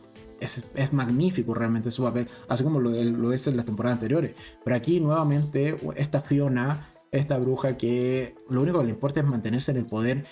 es, 0.43 0.93
magnífico 0.93 1.53
realmente 1.53 1.91
su 1.91 2.03
papel, 2.03 2.27
así 2.47 2.63
como 2.63 2.79
lo, 2.79 3.33
es 3.33 3.47
en 3.47 3.57
las 3.57 3.65
temporadas 3.65 3.97
anteriores. 3.97 4.33
Pero 4.63 4.75
aquí 4.75 4.99
nuevamente 4.99 5.77
esta 5.95 6.21
Fiona, 6.21 6.92
esta 7.13 7.37
bruja 7.37 7.77
que 7.77 8.35
lo 8.49 8.61
único 8.61 8.79
que 8.79 8.85
le 8.85 8.91
importa 8.91 9.21
es 9.21 9.25
mantenerse 9.25 9.71
en 9.71 9.77
el 9.77 9.85
poder 9.85 10.25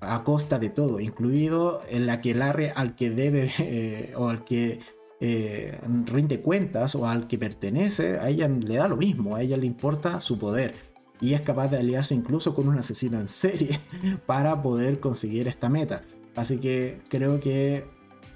a 0.00 0.22
costa 0.24 0.58
de 0.58 0.70
todo, 0.70 1.00
incluido 1.00 1.82
el 1.88 2.08
aquelarre 2.08 2.72
al 2.74 2.94
que 2.94 3.10
debe 3.10 3.50
eh, 3.58 4.14
o 4.16 4.28
al 4.28 4.44
que 4.44 4.80
eh, 5.20 5.78
rinde 6.06 6.40
cuentas 6.40 6.94
o 6.94 7.06
al 7.06 7.26
que 7.26 7.38
pertenece, 7.38 8.18
a 8.18 8.28
ella 8.28 8.48
le 8.48 8.76
da 8.76 8.88
lo 8.88 8.96
mismo, 8.96 9.36
a 9.36 9.42
ella 9.42 9.56
le 9.56 9.66
importa 9.66 10.20
su 10.20 10.38
poder 10.38 10.74
y 11.20 11.34
es 11.34 11.40
capaz 11.40 11.68
de 11.68 11.78
aliarse 11.78 12.14
incluso 12.14 12.54
con 12.54 12.68
un 12.68 12.78
asesino 12.78 13.20
en 13.20 13.28
serie 13.28 13.80
para 14.26 14.62
poder 14.62 15.00
conseguir 15.00 15.48
esta 15.48 15.68
meta. 15.68 16.02
Así 16.36 16.58
que 16.58 17.00
creo 17.08 17.40
que 17.40 17.84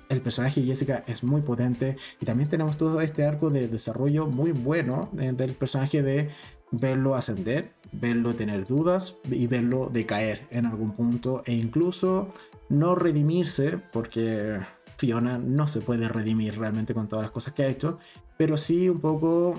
el 0.09 0.23
personaje 0.23 0.61
de 0.61 0.69
Jessica 0.69 1.05
es 1.07 1.23
muy 1.23 1.43
potente 1.43 1.97
y 2.21 2.25
también 2.25 2.49
tenemos 2.49 2.77
todo 2.77 3.01
este 3.01 3.25
arco 3.25 3.51
de 3.51 3.69
desarrollo 3.69 4.27
muy 4.27 4.53
bueno 4.53 5.11
eh, 5.19 5.33
del 5.33 5.53
personaje 5.53 6.03
de 6.03 6.31
verlo 6.71 7.15
ascender, 7.15 7.73
verlo 7.93 8.35
tener 8.35 8.67
dudas 8.67 9.17
y 9.31 9.47
verlo 9.47 9.89
decaer 9.93 10.47
en 10.51 10.67
algún 10.67 10.93
punto 10.93 11.43
e 11.47 11.55
incluso 11.55 12.29
no 12.69 12.95
redimirse 12.95 13.79
porque 13.79 14.61
Fiona 14.99 15.39
no 15.39 15.69
se 15.69 15.81
puede 15.81 16.09
redimir 16.09 16.59
realmente 16.59 16.95
con 16.95 17.09
todas 17.09 17.25
las 17.25 17.31
cosas 17.31 17.55
que 17.55 17.63
ha 17.63 17.69
hecho, 17.69 17.99
pero 18.37 18.57
sí 18.57 18.89
un 18.89 19.01
poco 19.01 19.55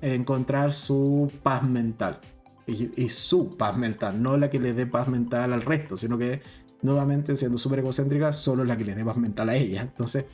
encontrar 0.00 0.72
su 0.72 1.30
paz 1.42 1.66
mental. 1.68 2.20
Y, 2.66 3.08
su 3.10 3.56
paz 3.58 3.76
mental, 3.76 4.22
no 4.22 4.38
la 4.38 4.48
que 4.48 4.58
le 4.58 4.72
dé 4.72 4.86
paz 4.86 5.08
mental 5.08 5.52
al 5.52 5.60
resto, 5.60 5.98
sino 5.98 6.16
que 6.16 6.40
nuevamente 6.80 7.36
siendo 7.36 7.58
súper 7.58 7.80
egocéntrica, 7.80 8.32
solo 8.32 8.64
la 8.64 8.76
que 8.76 8.84
le 8.84 8.94
dé 8.94 9.04
más 9.04 9.18
mental 9.18 9.50
a 9.50 9.56
ella. 9.56 9.82
Entonces, 9.82 10.24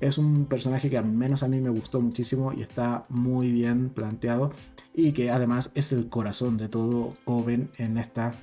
es 0.00 0.18
un 0.18 0.46
personaje 0.46 0.90
que 0.90 0.98
al 0.98 1.06
menos 1.06 1.42
a 1.42 1.48
mí 1.48 1.60
me 1.60 1.70
gustó 1.70 2.00
muchísimo 2.00 2.52
y 2.52 2.62
está 2.62 3.06
muy 3.08 3.50
bien 3.50 3.90
planteado 3.90 4.50
y 4.94 5.12
que 5.12 5.30
además 5.30 5.72
es 5.74 5.92
el 5.92 6.08
corazón 6.08 6.56
de 6.56 6.68
todo 6.68 7.14
Coven 7.24 7.70
en 7.78 7.98
esta 7.98 8.34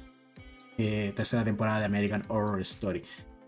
eh, 0.77 1.13
tercera 1.15 1.43
temporada 1.43 1.79
de 1.79 1.85
American 1.85 2.23
Horror 2.27 2.61
Story. 2.61 3.03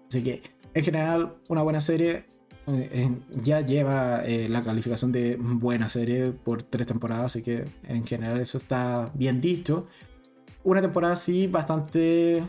Así 0.08 0.24
que 0.24 0.44
en 0.74 0.84
general 0.84 1.36
una 1.48 1.64
buena 1.64 1.82
serie. 1.82 2.26
Eh, 2.68 3.12
ya 3.44 3.62
lleva 3.62 4.26
eh, 4.26 4.50
la 4.50 4.64
calificación 4.64 5.12
de 5.12 5.38
buena 5.40 5.88
serie 5.88 6.32
por 6.32 6.64
tres 6.64 6.88
temporadas, 6.88 7.26
así 7.26 7.44
que 7.44 7.64
en 7.84 8.08
general 8.08 8.42
eso 8.42 8.58
está 8.58 9.12
bien 9.14 9.40
dicho. 9.40 9.88
Una 10.64 10.82
temporada 10.82 11.14
así 11.14 11.46
bastante 11.46 12.42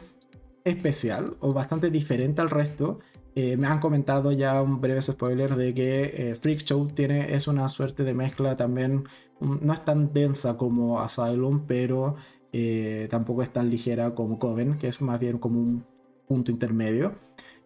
especial 0.64 1.36
o 1.40 1.52
bastante 1.52 1.90
diferente 1.90 2.40
al 2.40 2.48
resto. 2.48 3.00
Eh, 3.38 3.58
me 3.58 3.66
han 3.66 3.80
comentado 3.80 4.32
ya 4.32 4.62
un 4.62 4.80
breve 4.80 5.02
spoiler 5.02 5.56
de 5.56 5.74
que 5.74 6.30
eh, 6.30 6.36
Freak 6.36 6.60
Show 6.64 6.88
tiene, 6.88 7.34
es 7.34 7.46
una 7.46 7.68
suerte 7.68 8.02
de 8.02 8.14
mezcla 8.14 8.56
también, 8.56 9.04
mm, 9.40 9.56
no 9.60 9.74
es 9.74 9.84
tan 9.84 10.14
densa 10.14 10.56
como 10.56 11.00
Asylum, 11.00 11.66
pero 11.66 12.16
eh, 12.52 13.08
tampoco 13.10 13.42
es 13.42 13.50
tan 13.50 13.68
ligera 13.68 14.14
como 14.14 14.38
Coven, 14.38 14.78
que 14.78 14.88
es 14.88 15.02
más 15.02 15.20
bien 15.20 15.36
como 15.38 15.60
un 15.60 15.84
punto 16.26 16.50
intermedio. 16.50 17.14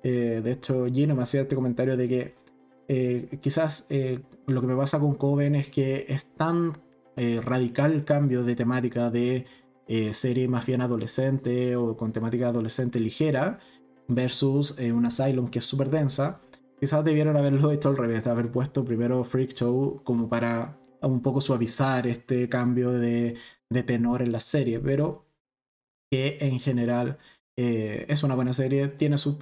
de 0.03 0.51
hecho, 0.53 0.87
Gino 0.87 1.15
me 1.15 1.23
hacía 1.23 1.43
este 1.43 1.55
comentario 1.55 1.97
de 1.97 2.09
que 2.09 2.35
quizás 3.41 3.87
lo 4.47 4.61
que 4.61 4.67
me 4.67 4.77
pasa 4.77 4.99
con 4.99 5.15
Coven 5.15 5.55
es 5.55 5.71
que 5.71 6.07
es 6.09 6.35
tan 6.35 6.73
radical 7.17 7.93
el 7.93 8.05
cambio 8.05 8.45
de 8.45 8.57
temática 8.57 9.11
de 9.11 9.47
eh, 9.93 10.15
serie 10.15 10.47
más 10.47 10.67
bien 10.67 10.83
adolescente 10.83 11.75
o 11.75 11.97
con 11.97 12.13
temática 12.13 12.47
adolescente 12.47 13.01
ligera 13.01 13.59
versus 14.15 14.79
eh, 14.79 14.93
un 14.93 15.07
Asylum 15.07 15.49
que 15.49 15.61
es 15.61 15.65
súper 15.65 15.91
densa. 15.91 16.41
Quizás 16.79 17.05
debieron 17.05 17.37
haberlo 17.37 17.73
hecho 17.73 17.89
al 17.89 17.97
revés, 17.97 18.25
de 18.25 18.31
haber 18.31 18.51
puesto 18.51 18.85
primero 18.85 19.23
Freak 19.25 19.55
Show 19.55 20.03
como 20.05 20.29
para 20.29 20.79
un 21.03 21.23
poco 21.23 21.41
suavizar 21.41 22.07
este 22.07 22.49
cambio 22.49 22.91
de, 22.91 23.37
de 23.71 23.83
tenor 23.83 24.23
en 24.23 24.33
la 24.33 24.41
serie, 24.41 24.81
pero 24.81 25.27
que 26.11 26.39
en 26.41 26.59
general 26.59 27.19
eh, 27.57 28.07
es 28.09 28.23
una 28.23 28.35
buena 28.35 28.53
serie, 28.53 28.89
tiene 28.89 29.19
sus, 29.19 29.37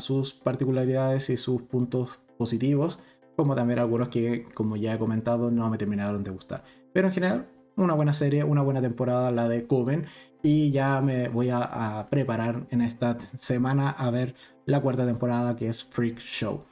sus 0.00 0.32
particularidades 0.32 1.30
y 1.30 1.36
sus 1.36 1.62
puntos 1.62 2.20
positivos, 2.38 3.00
como 3.36 3.54
también 3.54 3.78
algunos 3.80 4.08
que, 4.08 4.44
como 4.54 4.76
ya 4.76 4.94
he 4.94 4.98
comentado, 4.98 5.50
no 5.50 5.68
me 5.68 5.78
terminaron 5.78 6.22
de 6.24 6.30
gustar. 6.30 6.64
Pero 6.92 7.08
en 7.08 7.14
general, 7.14 7.48
una 7.84 7.94
buena 7.94 8.14
serie, 8.14 8.44
una 8.44 8.62
buena 8.62 8.80
temporada, 8.80 9.30
la 9.30 9.48
de 9.48 9.66
Coven, 9.66 10.06
y 10.42 10.70
ya 10.70 11.00
me 11.00 11.28
voy 11.28 11.50
a, 11.50 12.06
preparar 12.10 12.66
en 12.70 12.80
esta 12.80 13.18
semana 13.36 13.90
a 13.90 14.10
ver 14.10 14.34
la 14.66 14.80
cuarta 14.80 15.06
temporada 15.06 15.56
que 15.56 15.68
es 15.68 15.84
Freak 15.84 16.18
Show. 16.18 16.64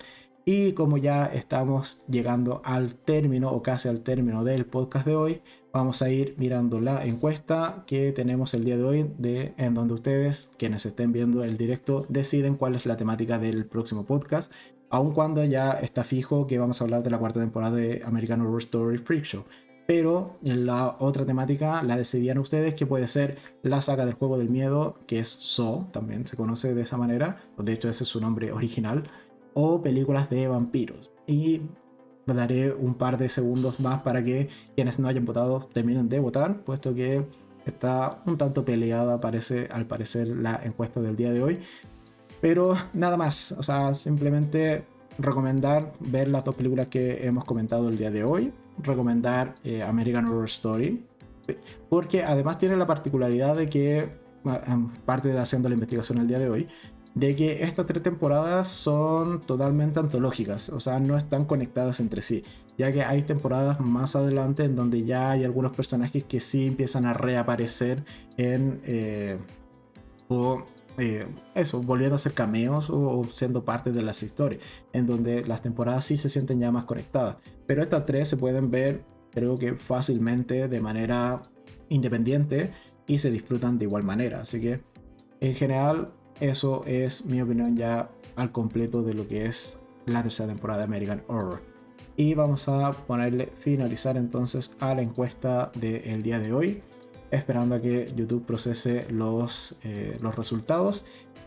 Y 0.44 0.72
como 0.72 0.96
ya 0.96 1.26
estamos 1.26 2.04
llegando 2.08 2.62
al 2.64 2.94
término 2.94 3.50
o 3.50 3.62
casi 3.62 3.88
al 3.88 4.00
término 4.00 4.44
del 4.44 4.64
podcast 4.64 5.06
de 5.06 5.14
hoy, 5.14 5.42
vamos 5.72 6.00
a 6.00 6.10
ir 6.10 6.34
mirando 6.38 6.80
la 6.80 7.04
encuesta 7.04 7.84
que 7.86 8.12
tenemos 8.12 8.54
el 8.54 8.64
día 8.64 8.78
de 8.78 8.84
hoy, 8.84 9.10
de, 9.18 9.52
en 9.58 9.74
donde 9.74 9.94
ustedes, 9.94 10.50
quienes 10.56 10.86
estén 10.86 11.12
viendo 11.12 11.44
el 11.44 11.58
directo, 11.58 12.06
deciden 12.08 12.54
cuál 12.54 12.76
es 12.76 12.86
la 12.86 12.96
temática 12.96 13.38
del 13.38 13.66
próximo 13.66 14.06
podcast, 14.06 14.50
aun 14.88 15.12
cuando 15.12 15.44
ya 15.44 15.72
está 15.72 16.02
fijo 16.02 16.46
que 16.46 16.58
vamos 16.58 16.80
a 16.80 16.84
hablar 16.84 17.02
de 17.02 17.10
la 17.10 17.18
cuarta 17.18 17.40
temporada 17.40 17.76
de 17.76 18.02
American 18.06 18.40
Horror 18.40 18.62
Story 18.62 18.96
Freak 18.96 19.24
Show. 19.24 19.44
Pero 19.88 20.36
la 20.42 20.96
otra 20.98 21.24
temática 21.24 21.82
la 21.82 21.96
decidían 21.96 22.36
ustedes, 22.36 22.74
que 22.74 22.84
puede 22.84 23.08
ser 23.08 23.38
la 23.62 23.80
saga 23.80 24.04
del 24.04 24.12
juego 24.12 24.36
del 24.36 24.50
miedo, 24.50 24.98
que 25.06 25.18
es 25.18 25.28
So, 25.28 25.88
también 25.92 26.26
se 26.26 26.36
conoce 26.36 26.74
de 26.74 26.82
esa 26.82 26.98
manera, 26.98 27.38
de 27.56 27.72
hecho 27.72 27.88
ese 27.88 28.04
es 28.04 28.08
su 28.10 28.20
nombre 28.20 28.52
original 28.52 29.04
o 29.54 29.80
películas 29.80 30.28
de 30.28 30.46
vampiros. 30.46 31.10
Y 31.26 31.62
daré 32.26 32.70
un 32.70 32.96
par 32.96 33.16
de 33.16 33.30
segundos 33.30 33.80
más 33.80 34.02
para 34.02 34.22
que 34.22 34.50
quienes 34.76 34.98
no 34.98 35.08
hayan 35.08 35.24
votado 35.24 35.60
terminen 35.72 36.10
de 36.10 36.18
votar, 36.18 36.60
puesto 36.64 36.94
que 36.94 37.24
está 37.64 38.22
un 38.26 38.36
tanto 38.36 38.66
peleada 38.66 39.22
parece, 39.22 39.68
al 39.72 39.86
parecer 39.86 40.28
la 40.28 40.60
encuesta 40.62 41.00
del 41.00 41.16
día 41.16 41.32
de 41.32 41.42
hoy. 41.42 41.60
Pero 42.42 42.74
nada 42.92 43.16
más, 43.16 43.52
o 43.52 43.62
sea, 43.62 43.94
simplemente 43.94 44.84
recomendar 45.18 45.94
ver 45.98 46.28
las 46.28 46.44
dos 46.44 46.56
películas 46.56 46.88
que 46.88 47.26
hemos 47.26 47.46
comentado 47.46 47.88
el 47.88 47.96
día 47.96 48.10
de 48.10 48.24
hoy, 48.24 48.52
recomendar 48.82 49.54
eh, 49.64 49.82
American 49.82 50.26
Horror 50.26 50.46
Story, 50.46 51.04
porque 51.88 52.24
además 52.24 52.58
tiene 52.58 52.76
la 52.76 52.86
particularidad 52.86 53.56
de 53.56 53.68
que, 53.68 54.10
parte 55.04 55.28
de 55.28 55.38
haciendo 55.38 55.68
la 55.68 55.74
investigación 55.74 56.18
el 56.18 56.28
día 56.28 56.38
de 56.38 56.50
hoy, 56.50 56.68
de 57.14 57.34
que 57.34 57.64
estas 57.64 57.86
tres 57.86 58.02
temporadas 58.02 58.68
son 58.68 59.40
totalmente 59.42 59.98
antológicas, 59.98 60.68
o 60.68 60.80
sea, 60.80 61.00
no 61.00 61.16
están 61.16 61.46
conectadas 61.46 62.00
entre 62.00 62.22
sí, 62.22 62.44
ya 62.76 62.92
que 62.92 63.02
hay 63.02 63.22
temporadas 63.22 63.80
más 63.80 64.14
adelante 64.14 64.64
en 64.64 64.76
donde 64.76 65.04
ya 65.04 65.30
hay 65.32 65.44
algunos 65.44 65.74
personajes 65.74 66.24
que 66.24 66.40
sí 66.40 66.66
empiezan 66.66 67.06
a 67.06 67.12
reaparecer 67.12 68.04
en... 68.36 68.80
Eh, 68.84 69.38
o 70.28 70.66
eh, 70.98 71.26
eso, 71.54 71.82
volviendo 71.82 72.16
a 72.16 72.18
ser 72.18 72.32
cameos 72.32 72.90
o, 72.90 73.24
siendo 73.30 73.64
parte 73.64 73.92
de 73.92 74.02
las 74.02 74.22
historias, 74.22 74.60
en 74.92 75.06
donde 75.06 75.44
las 75.44 75.62
temporadas 75.62 76.04
sí 76.04 76.16
se 76.16 76.28
sienten 76.28 76.58
ya 76.58 76.72
más 76.72 76.84
conectadas. 76.84 77.36
Pero 77.66 77.82
estas 77.82 78.04
tres 78.04 78.28
se 78.28 78.36
pueden 78.36 78.70
ver, 78.70 79.04
creo 79.30 79.56
que 79.56 79.74
fácilmente, 79.74 80.68
de 80.68 80.80
manera 80.80 81.42
independiente 81.88 82.72
y 83.06 83.18
se 83.18 83.30
disfrutan 83.30 83.78
de 83.78 83.84
igual 83.84 84.02
manera. 84.02 84.40
Así 84.40 84.60
que, 84.60 84.80
en 85.40 85.54
general, 85.54 86.12
eso 86.40 86.84
es 86.84 87.24
mi 87.24 87.40
opinión 87.40 87.76
ya 87.76 88.10
al 88.36 88.52
completo 88.52 89.02
de 89.02 89.14
lo 89.14 89.26
que 89.26 89.46
es 89.46 89.80
la 90.06 90.22
tercera 90.22 90.48
temporada 90.48 90.80
de 90.80 90.84
American 90.84 91.22
Horror. 91.28 91.62
Y 92.16 92.34
vamos 92.34 92.68
a 92.68 92.92
ponerle 92.92 93.52
finalizar 93.58 94.16
entonces 94.16 94.76
a 94.80 94.94
la 94.94 95.02
encuesta 95.02 95.70
del 95.76 96.24
día 96.24 96.40
de 96.40 96.52
hoy, 96.52 96.82
esperando 97.30 97.74
a 97.74 97.80
que 97.80 98.12
YouTube 98.16 98.44
procese 98.44 99.06
los, 99.10 99.78
eh, 99.84 100.16
los 100.20 100.34
resultados. 100.34 101.04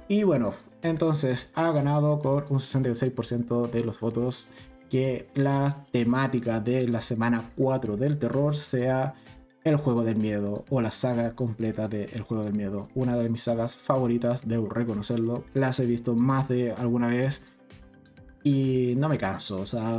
Y 0.07 0.23
bueno, 0.23 0.53
entonces 0.81 1.51
ha 1.55 1.71
ganado 1.71 2.21
con 2.21 2.43
un 2.49 2.59
66% 2.59 3.69
de 3.69 3.83
los 3.83 3.99
votos 3.99 4.49
que 4.89 5.29
la 5.35 5.85
temática 5.91 6.59
de 6.59 6.87
la 6.87 7.01
semana 7.01 7.51
4 7.55 7.95
del 7.95 8.19
terror 8.19 8.57
sea 8.57 9.15
el 9.63 9.75
juego 9.77 10.03
del 10.03 10.17
miedo 10.17 10.65
o 10.69 10.81
la 10.81 10.91
saga 10.91 11.35
completa 11.35 11.87
de 11.87 12.05
El 12.13 12.23
juego 12.23 12.43
del 12.43 12.53
miedo. 12.53 12.89
Una 12.95 13.15
de 13.15 13.29
mis 13.29 13.43
sagas 13.43 13.75
favoritas, 13.75 14.47
debo 14.47 14.69
reconocerlo. 14.69 15.45
Las 15.53 15.79
he 15.79 15.85
visto 15.85 16.15
más 16.15 16.49
de 16.49 16.71
alguna 16.71 17.07
vez 17.07 17.43
y 18.43 18.95
no 18.97 19.07
me 19.07 19.17
canso. 19.17 19.61
O 19.61 19.65
sea, 19.65 19.97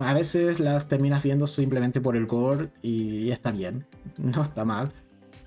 a 0.00 0.14
veces 0.14 0.60
las 0.60 0.88
terminas 0.88 1.22
viendo 1.22 1.46
simplemente 1.46 2.00
por 2.00 2.16
el 2.16 2.26
gore 2.26 2.70
y 2.82 3.30
está 3.30 3.52
bien, 3.52 3.86
no 4.18 4.42
está 4.42 4.64
mal. 4.64 4.92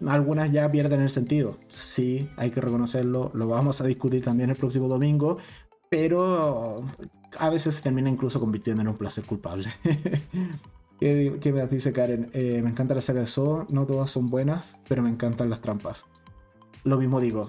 Algunas 0.06 0.52
ya 0.52 0.70
pierden 0.70 1.02
el 1.02 1.10
sentido. 1.10 1.58
Sí, 1.70 2.30
hay 2.36 2.52
que 2.52 2.62
reconocerlo. 2.62 3.32
Lo 3.34 3.48
vamos 3.48 3.80
a 3.82 3.86
discutir 3.86 4.24
también 4.24 4.50
el 4.50 4.56
próximo 4.56 4.88
domingo. 4.88 5.38
Pero 5.90 6.84
a 7.38 7.50
veces 7.50 7.76
se 7.76 7.84
termina 7.84 8.10
incluso 8.10 8.40
convirtiendo 8.40 8.82
en 8.82 8.90
un 8.90 8.98
placer 8.98 9.24
culpable. 9.24 9.70
¿Qué, 11.00 11.52
me 11.54 11.68
dice 11.68 11.94
Karen? 11.94 12.30
Eh, 12.34 12.62
me 12.64 12.70
encanta 12.70 12.96
la 12.96 13.02
saga 13.02 13.22
de 13.22 13.28
Saw, 13.28 13.68
no 13.70 13.86
todas 13.86 14.10
son 14.10 14.28
buenas, 14.28 14.78
pero 14.88 15.02
me 15.02 15.10
encantan 15.10 15.50
las 15.50 15.62
trampas. 15.62 16.06
Lo 16.84 16.98
mismo 16.98 17.20
digo, 17.20 17.48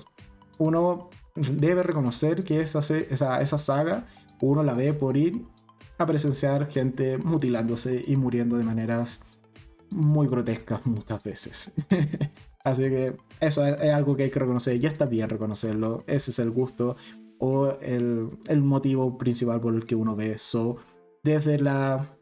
uno 0.59 1.11
debe 1.35 1.83
reconocer 1.83 2.45
que 2.45 2.61
esa, 2.61 2.81
esa, 2.81 3.41
esa 3.41 3.59
saga, 3.59 4.07
uno 4.41 4.63
la 4.63 4.75
ve 4.75 4.93
por 4.93 5.17
ir 5.17 5.45
a 5.99 6.07
presenciar 6.07 6.69
gente 6.69 7.19
mutilándose 7.19 8.05
y 8.07 8.17
muriendo 8.17 8.57
de 8.57 8.65
maneras 8.65 9.23
muy 9.91 10.27
grotescas 10.27 10.85
muchas 10.87 11.23
veces. 11.23 11.73
Así 12.65 12.83
que 12.85 13.17
eso 13.41 13.67
es, 13.67 13.91
algo 13.93 14.17
que 14.17 14.25
hay 14.25 14.31
que 14.31 14.39
reconocer, 14.39 14.79
ya 14.81 14.89
está 14.89 15.07
bien 15.07 15.29
reconocerlo, 15.29 16.03
ese 16.07 16.31
es 16.31 16.39
el 16.39 16.51
gusto 16.51 16.97
o 17.39 17.79
el, 17.81 18.31
el 18.47 18.63
motivo 18.63 19.19
principal 19.19 19.61
por 19.61 19.75
el 19.75 19.87
que 19.87 19.95
uno 19.95 20.17
ve 20.17 20.39
So 20.39 20.79
desde 21.23 21.59
la 21.59 22.17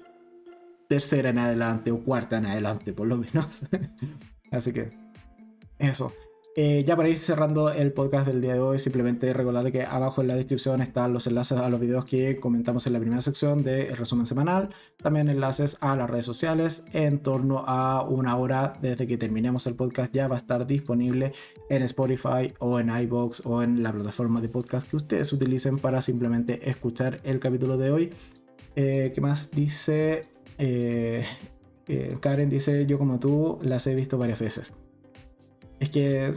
tercera 0.89 1.31
en 1.31 1.39
adelante 1.39 1.91
o 1.91 2.01
cuarta 2.01 2.39
en 2.39 2.47
adelante, 2.47 2.93
por 2.93 3.07
lo 3.07 3.17
menos. 3.17 3.67
Así 4.51 4.73
que 4.73 4.93
eso. 5.79 6.13
Eh, 6.55 6.85
ya 6.87 6.97
para 6.97 7.09
ir 7.09 7.19
cerrando 7.19 7.73
el 7.73 7.95
podcast 7.95 8.27
del 8.27 8.43
día 8.43 8.53
de 8.53 8.61
hoy, 8.61 8.79
simplemente 8.79 9.33
recordad 9.33 9.73
que 9.73 9.85
abajo 9.85 10.21
en 10.21 10.29
la 10.29 10.35
descripción 10.35 10.83
están 10.83 11.15
los 11.15 11.27
enlaces 11.27 11.59
a 11.59 11.71
los 11.71 11.81
videos 11.81 12.05
que 12.05 12.37
comentamos 12.37 12.87
en 12.87 12.93
la 12.93 12.99
primera 12.99 13.23
sección 13.23 13.63
del 13.63 13.97
resumen 13.97 14.27
semanal, 14.27 14.69
también 14.99 15.31
enlaces 15.31 15.79
a 15.81 15.97
las 15.97 16.11
redes 16.11 16.27
sociales. 16.27 16.85
En 16.93 17.21
torno 17.21 17.65
a 17.67 18.03
una 18.03 18.37
hora 18.37 18.75
desde 18.83 19.07
que 19.07 19.17
terminemos 19.17 19.67
el 19.67 19.77
podcast 19.77 20.13
ya 20.13 20.29
va 20.29 20.37
a 20.37 20.39
estar 20.41 20.67
disponible 20.67 21.33
en 21.71 21.83
Spotify 21.85 22.53
o 22.59 22.79
en 22.79 22.91
iBox 22.91 23.47
o 23.47 23.63
en 23.63 23.83
la 23.83 23.91
plataforma 23.91 24.43
de 24.43 24.51
podcast 24.51 24.91
que 24.91 24.97
ustedes 24.97 25.33
utilicen 25.33 25.79
para 25.79 26.03
simplemente 26.03 26.69
escuchar 26.69 27.21
el 27.25 27.39
capítulo 27.39 27.79
de 27.79 27.91
hoy. 27.91 28.11
Eh, 28.77 29.11
¿Qué 29.15 29.21
más 29.23 29.51
dice? 29.53 30.27
Eh, 30.59 31.25
eh, 31.89 32.17
Karen 32.21 32.51
dice, 32.51 32.85
yo 32.85 32.99
como 32.99 33.19
tú 33.19 33.59
las 33.63 33.87
he 33.87 33.95
visto 33.95 34.19
varias 34.19 34.41
veces. 34.41 34.75
Es 35.83 35.91
que 35.91 36.33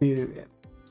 si 0.00 0.26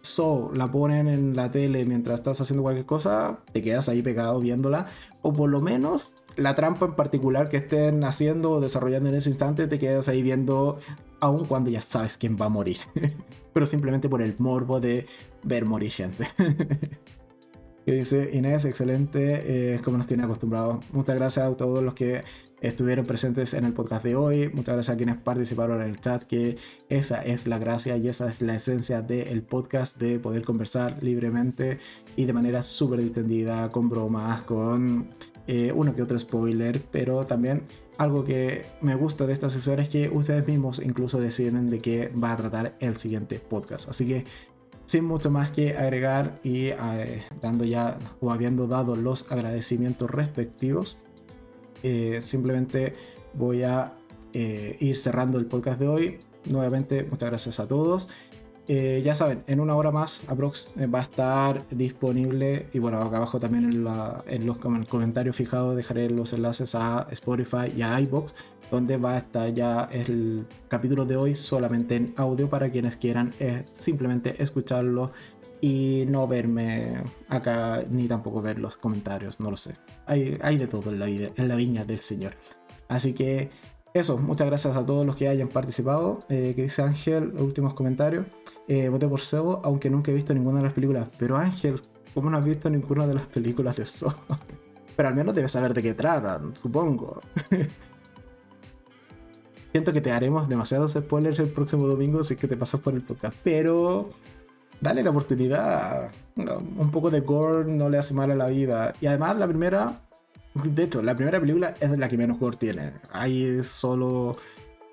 So 0.02 0.52
la 0.54 0.70
ponen 0.70 1.08
en 1.08 1.36
la 1.36 1.52
tele 1.52 1.84
mientras 1.86 2.20
estás 2.20 2.40
haciendo 2.40 2.62
cualquier 2.62 2.86
cosa, 2.86 3.40
te 3.52 3.64
quedas 3.64 3.90
ahí 3.90 4.04
pegado 4.04 4.40
viéndola. 4.40 4.86
O 5.24 5.34
por 5.34 5.50
lo 5.50 5.60
menos 5.60 6.18
la 6.36 6.54
trampa 6.54 6.86
en 6.86 6.94
particular 6.94 7.50
que 7.50 7.58
estén 7.58 8.04
haciendo 8.04 8.52
o 8.52 8.62
desarrollando 8.62 9.10
en 9.10 9.16
ese 9.16 9.32
instante, 9.32 9.66
te 9.66 9.80
quedas 9.80 10.08
ahí 10.08 10.22
viendo 10.22 10.78
aun 11.20 11.46
cuando 11.46 11.72
ya 11.72 11.82
sabes 11.82 12.18
quién 12.18 12.38
va 12.40 12.46
a 12.46 12.50
morir. 12.50 12.78
Pero 13.54 13.66
simplemente 13.66 14.08
por 14.08 14.22
el 14.22 14.36
morbo 14.38 14.80
de 14.80 15.08
ver 15.42 15.66
morir 15.66 15.92
gente. 15.92 16.28
que 17.88 17.92
dice 17.92 18.30
Inés, 18.34 18.66
excelente, 18.66 19.74
eh, 19.74 19.80
como 19.84 19.98
nos 19.98 20.06
tiene 20.06 20.26
acostumbrados. 20.26 20.86
Muchas 20.92 21.16
gracias 21.16 21.48
a 21.48 21.58
todos 21.58 21.84
los 21.84 21.96
que 21.96 22.24
estuvieron 22.68 23.06
presentes 23.06 23.54
en 23.54 23.66
el 23.66 23.74
podcast 23.74 24.04
de 24.04 24.16
hoy. 24.16 24.50
Muchas 24.54 24.76
gracias 24.76 24.94
a 24.94 24.98
quienes 24.98 25.18
participaron 25.18 25.82
en 25.82 25.90
el 25.90 26.00
chat, 26.00 26.24
que 26.24 26.58
esa 26.90 27.24
es 27.24 27.48
la 27.48 27.60
gracia 27.60 27.98
y 27.98 28.08
esa 28.08 28.30
es 28.30 28.42
la 28.42 28.56
esencia 28.56 29.02
del 29.02 29.44
podcast, 29.44 29.98
de 29.98 30.20
poder 30.20 30.44
conversar 30.44 30.98
libremente 31.02 31.80
y 32.16 32.26
de 32.26 32.34
manera 32.34 32.64
súper 32.64 33.02
distendida, 33.02 33.70
con 33.70 33.90
bromas, 33.90 34.42
con 34.44 35.10
eh, 35.48 35.72
uno 35.76 35.96
que 35.96 36.02
otro 36.02 36.18
spoiler, 36.18 36.82
pero 36.92 37.26
también 37.26 37.64
algo 37.98 38.24
que 38.24 38.66
me 38.82 38.96
gusta 38.96 39.26
de 39.26 39.34
esta 39.34 39.50
sesión 39.50 39.80
es 39.80 39.90
que 39.90 40.10
ustedes 40.10 40.46
mismos 40.48 40.82
incluso 40.84 41.20
deciden 41.20 41.70
de 41.70 41.80
qué 41.80 42.12
va 42.12 42.32
a 42.32 42.38
tratar 42.38 42.76
el 42.80 42.98
siguiente 42.98 43.40
podcast. 43.40 43.90
Así 43.90 44.08
que 44.08 44.26
sin 44.86 45.06
mucho 45.06 45.32
más 45.32 45.52
que 45.52 45.78
agregar 45.78 46.40
y 46.44 46.68
eh, 46.68 47.24
dando 47.42 47.64
ya 47.64 47.98
o 48.22 48.32
habiendo 48.32 48.68
dado 48.68 48.96
los 48.96 49.32
agradecimientos 49.32 50.10
respectivos, 50.10 50.98
eh, 51.88 52.20
simplemente 52.24 52.96
voy 53.36 53.62
a 53.62 53.94
eh, 54.34 54.76
ir 54.80 54.98
cerrando 54.98 55.38
el 55.38 55.46
podcast 55.46 55.80
de 55.80 55.88
hoy. 55.88 56.18
nuevamente, 56.46 57.04
muchas 57.04 57.30
gracias 57.30 57.60
a 57.60 57.68
todos. 57.68 58.10
Eh, 58.68 59.04
ya 59.06 59.14
saben, 59.14 59.44
en 59.46 59.60
una 59.60 59.76
hora 59.76 59.92
más 59.92 60.28
aprox 60.28 60.74
va 60.92 60.98
a 60.98 61.04
estar 61.04 61.62
disponible 61.70 62.70
y 62.74 62.80
bueno, 62.80 62.98
acá 63.04 63.18
abajo 63.18 63.38
también 63.40 63.86
en, 64.26 64.46
los 64.48 64.58
comentarios 64.58 65.36
fijados 65.36 65.76
dejaré 65.76 66.10
los 66.10 66.34
enlaces 66.34 66.74
a 66.74 67.06
Spotify 67.12 67.72
y 67.78 67.84
a 67.84 68.02
iBox 68.02 68.34
donde 68.72 68.98
va 68.98 69.14
a 69.14 69.18
estar 69.20 69.54
ya 69.54 69.88
el 69.92 70.48
capítulo 70.68 71.06
de 71.06 71.18
hoy 71.18 71.36
solamente 71.36 71.96
en 71.96 72.16
audio 72.18 72.50
para 72.50 72.72
quienes 72.72 72.98
quieran 72.98 73.32
simplemente 73.76 74.42
escucharlo 74.42 75.12
y 75.62 76.06
no 76.08 76.28
verme 76.28 77.04
acá 77.30 77.84
ni 77.90 78.08
tampoco 78.08 78.42
ver 78.42 78.60
los 78.60 78.78
comentarios, 78.78 79.40
no 79.40 79.50
lo 79.50 79.58
sé. 79.58 79.76
Hay, 80.06 80.38
hay 80.42 80.58
de 80.58 80.68
todo 80.68 80.92
en 80.92 81.00
la, 81.00 81.06
vida, 81.06 81.30
en 81.36 81.48
la 81.48 81.56
viña 81.56 81.86
del 81.86 82.02
Señor. 82.02 82.34
Así 82.88 83.14
que 83.14 83.50
eso, 83.96 84.18
muchas 84.18 84.48
gracias 84.48 84.76
a 84.76 84.86
todos 84.86 85.06
los 85.06 85.16
que 85.16 85.30
hayan 85.30 85.48
participado. 85.48 86.20
Eh, 86.28 86.54
que 86.56 86.64
dice 86.64 86.82
Ángel, 86.82 87.34
últimos 87.40 87.74
comentarios. 87.74 88.26
Eh, 88.68 88.90
voté 88.90 89.08
por 89.08 89.22
Sebo, 89.22 89.62
aunque 89.64 89.90
nunca 89.90 90.12
he 90.12 90.14
visto 90.14 90.34
ninguna 90.34 90.58
de 90.58 90.66
las 90.66 90.74
películas. 90.74 91.08
Pero 91.18 91.38
Ángel, 91.38 91.82
¿cómo 92.14 92.30
no 92.30 92.38
has 92.38 92.44
visto 92.44 92.70
ninguna 92.70 93.08
de 93.08 93.14
las 93.14 93.26
películas 93.26 93.78
de 93.78 93.86
Sebo? 93.86 94.14
Pero 94.98 95.10
al 95.10 95.16
menos 95.16 95.34
debes 95.34 95.52
saber 95.52 95.74
de 95.74 95.82
qué 95.82 95.94
tratan, 95.94 96.54
supongo. 96.56 97.22
Siento 99.72 99.94
que 99.94 100.02
te 100.02 100.12
haremos 100.12 100.50
demasiados 100.50 100.94
spoilers 100.94 101.40
el 101.40 101.50
próximo 101.50 101.88
domingo 101.88 102.24
si 102.24 102.34
es 102.34 102.40
que 102.40 102.48
te 102.48 102.58
pasas 102.58 102.82
por 102.82 102.94
el 102.94 103.02
podcast. 103.02 103.38
Pero 103.44 104.10
dale 104.82 105.04
la 105.04 105.10
oportunidad. 105.10 106.12
Un 106.36 106.92
poco 106.92 107.10
de 107.10 107.22
gore 107.22 107.72
no 107.72 107.90
le 107.90 107.98
hace 107.98 108.14
mal 108.14 108.32
a 108.32 108.36
la 108.36 108.48
vida. 108.48 108.94
Y 109.02 109.08
además 109.08 109.38
la 109.38 109.48
primera 109.48 110.02
de 110.64 110.84
hecho, 110.84 111.02
la 111.02 111.16
primera 111.16 111.40
película 111.40 111.74
es 111.80 111.98
la 111.98 112.08
que 112.08 112.18
menos 112.18 112.40
gore 112.40 112.56
tiene. 112.58 112.94
Hay 113.12 113.62
solo 113.64 114.38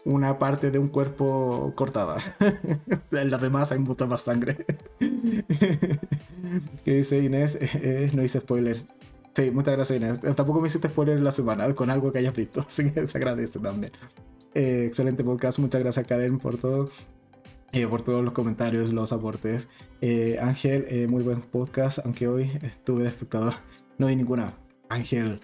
una 0.05 0.39
parte 0.39 0.73
de 0.73 0.79
un 0.79 0.89
cuerpo 0.89 1.73
cortada. 1.77 2.19
en 3.13 3.31
las 3.31 3.41
demás 3.41 3.71
hay 3.71 3.79
mucha 3.79 4.07
más 4.07 4.23
sangre. 4.23 4.67
¿Qué 6.85 6.95
dice 6.95 7.23
Inés? 7.23 7.55
Eh, 7.61 7.71
eh, 7.75 8.11
no 8.13 8.25
hice 8.25 8.41
spoilers. 8.41 8.87
Sí, 9.35 9.53
muchas 9.53 9.77
gracias 9.77 10.01
Inés. 10.01 10.21
Tampoco 10.35 10.61
me 10.61 10.67
hiciste 10.67 10.89
spoilers 10.89 11.23
la 11.23 11.31
semana 11.31 11.73
con 11.75 11.91
algo 11.91 12.13
que 12.13 12.19
hayas 12.19 12.35
visto, 12.35 12.63
así 12.69 12.91
que 12.91 13.07
se 13.07 13.19
agradece 13.19 13.61
también. 13.61 13.93
Eh, 14.55 14.85
excelente 14.87 15.23
podcast, 15.23 15.61
muchas 15.61 15.81
gracias 15.81 16.07
Karen 16.07 16.39
por 16.39 16.59
todo. 16.59 16.91
Por 17.89 18.03
todos 18.03 18.25
los 18.25 18.33
comentarios, 18.33 18.93
los 18.93 19.13
aportes. 19.13 19.69
Ángel, 20.41 21.09
muy 21.09 21.23
buen 21.23 21.41
podcast, 21.41 22.01
aunque 22.05 22.29
hoy 22.29 22.51
estuve 22.63 23.05
de 23.05 23.09
espectador. 23.09 23.55
No 23.99 24.07
vi 24.09 24.17
ninguna. 24.17 24.55
Ángel, 24.89 25.41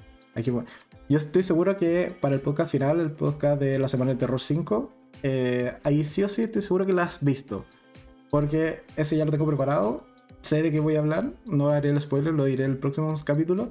yo 1.09 1.16
estoy 1.16 1.42
seguro 1.42 1.76
que 1.76 2.14
para 2.20 2.34
el 2.34 2.40
podcast 2.40 2.70
final, 2.70 3.00
el 3.00 3.10
podcast 3.10 3.60
de 3.60 3.78
la 3.78 3.88
Semana 3.88 4.10
del 4.10 4.18
Terror 4.18 4.40
5, 4.40 4.92
eh, 5.24 5.76
ahí 5.82 6.05
sí 6.05 6.22
o 6.22 6.28
sí 6.28 6.42
estoy 6.42 6.62
seguro 6.62 6.86
que 6.86 6.92
la 6.92 7.05
has 7.05 7.24
visto. 7.24 7.64
Porque 8.30 8.82
ese 8.96 9.16
ya 9.16 9.24
lo 9.24 9.30
tengo 9.30 9.46
preparado. 9.46 10.06
Sé 10.42 10.62
de 10.62 10.70
qué 10.70 10.78
voy 10.78 10.94
a 10.96 11.00
hablar. 11.00 11.32
No 11.46 11.70
haré 11.70 11.90
el 11.90 12.00
spoiler, 12.00 12.34
lo 12.34 12.44
diré 12.44 12.64
en 12.64 12.72
el 12.72 12.78
próximo 12.78 13.12
capítulo. 13.24 13.68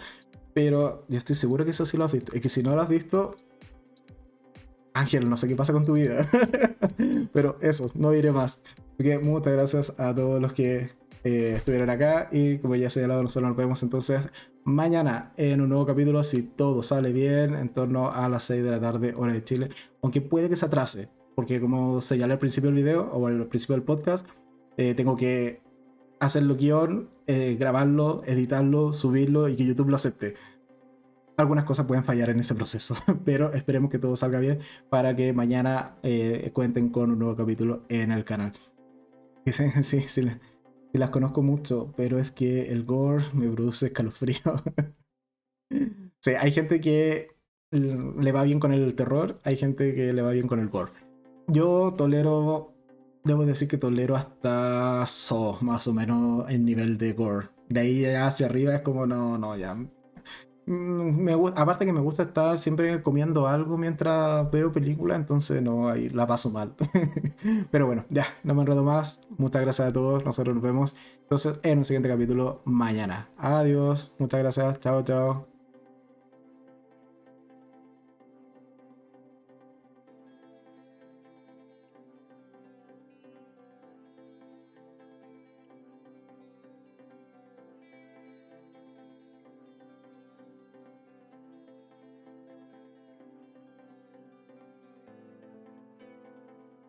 Pero 0.54 1.06
yo 1.08 1.18
estoy 1.18 1.36
seguro 1.36 1.64
que 1.64 1.72
eso 1.72 1.86
sí 1.86 1.96
lo 1.96 2.04
has 2.04 2.12
visto. 2.12 2.36
Y 2.36 2.42
que 2.42 2.50
si 2.50 2.64
no 2.64 2.76
lo 2.76 2.82
has 2.82 2.90
visto, 2.90 3.36
Ángel, 5.00 5.30
no 5.30 5.38
sé 5.38 5.48
qué 5.48 5.56
pasa 5.56 5.74
con 5.74 5.86
tu 5.86 5.94
vida. 5.94 6.28
Pero 7.34 7.58
eso, 7.62 7.88
no 7.96 8.12
diré 8.12 8.32
más. 8.32 8.62
Así 8.94 9.04
que 9.04 9.20
muchas 9.20 9.54
gracias 9.54 9.94
a 9.98 10.14
todos 10.14 10.42
los 10.42 10.54
que 10.54 10.90
eh, 11.24 11.54
estuvieron 11.58 11.90
acá. 11.90 12.30
Y 12.32 12.58
como 12.58 12.76
ya 12.76 12.90
señalado, 12.90 13.24
nosotros 13.24 13.50
nos 13.50 13.58
vemos 13.58 13.84
entonces 13.84 14.30
mañana 14.64 15.32
en 15.38 15.62
un 15.62 15.70
nuevo 15.70 15.86
capítulo, 15.86 16.24
si 16.24 16.42
todo 16.42 16.84
sale 16.84 17.14
bien, 17.14 17.56
en 17.56 17.70
torno 17.70 18.12
a 18.12 18.28
las 18.28 18.44
6 18.44 18.64
de 18.64 18.72
la 18.72 18.80
tarde, 18.80 19.14
hora 19.16 19.34
de 19.34 19.44
Chile. 19.44 19.70
Aunque 20.02 20.22
puede 20.22 20.50
que 20.50 20.56
se 20.56 20.66
atrase, 20.66 21.10
porque 21.36 21.62
como 21.62 22.02
señalé 22.02 22.34
al 22.34 22.40
principio 22.40 22.70
del 22.70 22.84
video 22.84 23.10
o 23.14 23.28
al 23.28 23.46
principio 23.48 23.76
del 23.76 23.84
podcast, 23.84 24.28
eh, 24.78 24.94
tengo 24.94 25.16
que 25.16 25.62
hacerlo 26.20 26.56
guion, 26.56 27.10
eh, 27.28 27.56
grabarlo, 27.60 28.24
editarlo, 28.26 28.94
subirlo 28.94 29.48
y 29.48 29.56
que 29.56 29.66
YouTube 29.66 29.90
lo 29.90 29.96
acepte. 29.96 30.36
Algunas 31.38 31.66
cosas 31.66 31.86
pueden 31.86 32.04
fallar 32.04 32.30
en 32.32 32.40
ese 32.40 32.56
proceso, 32.56 32.96
pero 33.26 33.54
esperemos 33.54 33.92
que 33.92 34.00
todo 34.00 34.16
salga 34.16 34.40
bien 34.40 34.60
para 34.90 35.16
que 35.16 35.34
mañana 35.34 35.96
eh, 36.04 36.52
cuenten 36.54 36.90
con 36.90 37.12
un 37.12 37.20
nuevo 37.20 37.36
capítulo 37.36 37.84
en 37.90 38.12
el 38.12 38.26
canal. 38.26 38.54
Sí, 39.46 39.54
sí, 39.84 40.02
sí 40.08 40.22
las 40.98 41.10
conozco 41.10 41.42
mucho, 41.42 41.94
pero 41.96 42.20
es 42.20 42.32
que 42.32 42.72
el 42.72 42.84
gore 42.84 43.26
me 43.34 43.50
produce 43.50 43.88
escalofrío. 43.88 44.38
sí, 46.20 46.32
hay 46.32 46.52
gente 46.52 46.82
que 46.82 47.30
le 47.72 48.32
va 48.32 48.44
bien 48.44 48.60
con 48.60 48.74
el 48.74 48.96
terror, 48.96 49.40
hay 49.44 49.58
gente 49.58 49.94
que 49.94 50.14
le 50.14 50.22
va 50.22 50.32
bien 50.32 50.48
con 50.48 50.60
el 50.60 50.70
gore. 50.70 50.92
Yo 51.48 51.94
tolero, 51.98 52.74
debo 53.24 53.46
decir 53.46 53.68
que 53.68 53.78
tolero 53.78 54.16
hasta 54.16 55.06
so, 55.06 55.58
más 55.62 55.88
o 55.88 55.94
menos 55.94 56.50
el 56.50 56.66
nivel 56.66 56.98
de 56.98 57.14
gore. 57.14 57.48
De 57.70 57.82
ahí 57.82 58.06
hacia 58.06 58.48
arriba 58.48 58.76
es 58.76 58.82
como, 58.82 59.06
no, 59.06 59.38
no, 59.38 59.58
ya 59.58 59.78
me, 60.68 61.34
aparte 61.56 61.86
que 61.86 61.94
me 61.94 62.02
gusta 62.02 62.24
estar 62.24 62.58
siempre 62.58 63.02
comiendo 63.02 63.48
algo 63.48 63.78
mientras 63.78 64.50
veo 64.52 64.72
película, 64.72 65.16
entonces 65.16 65.62
no, 65.62 65.90
ahí 65.90 66.10
la 66.10 66.28
paso 66.28 66.50
mal. 66.50 66.76
Pero 67.72 67.88
bueno, 67.88 68.06
ya, 68.10 68.26
no 68.44 68.54
me 68.54 68.62
enredo 68.62 68.84
más. 68.84 69.22
Muchas 69.38 69.62
gracias 69.62 69.88
a 69.88 69.94
todos, 69.94 70.26
nosotros 70.26 70.56
nos 70.56 70.64
vemos 70.64 70.96
entonces 71.22 71.60
en 71.64 71.80
un 71.80 71.86
siguiente 71.86 72.10
capítulo 72.10 72.62
mañana. 72.66 73.30
Adiós, 73.38 74.16
muchas 74.20 74.40
gracias, 74.42 74.80
chao, 74.80 75.04
chao. 75.04 75.57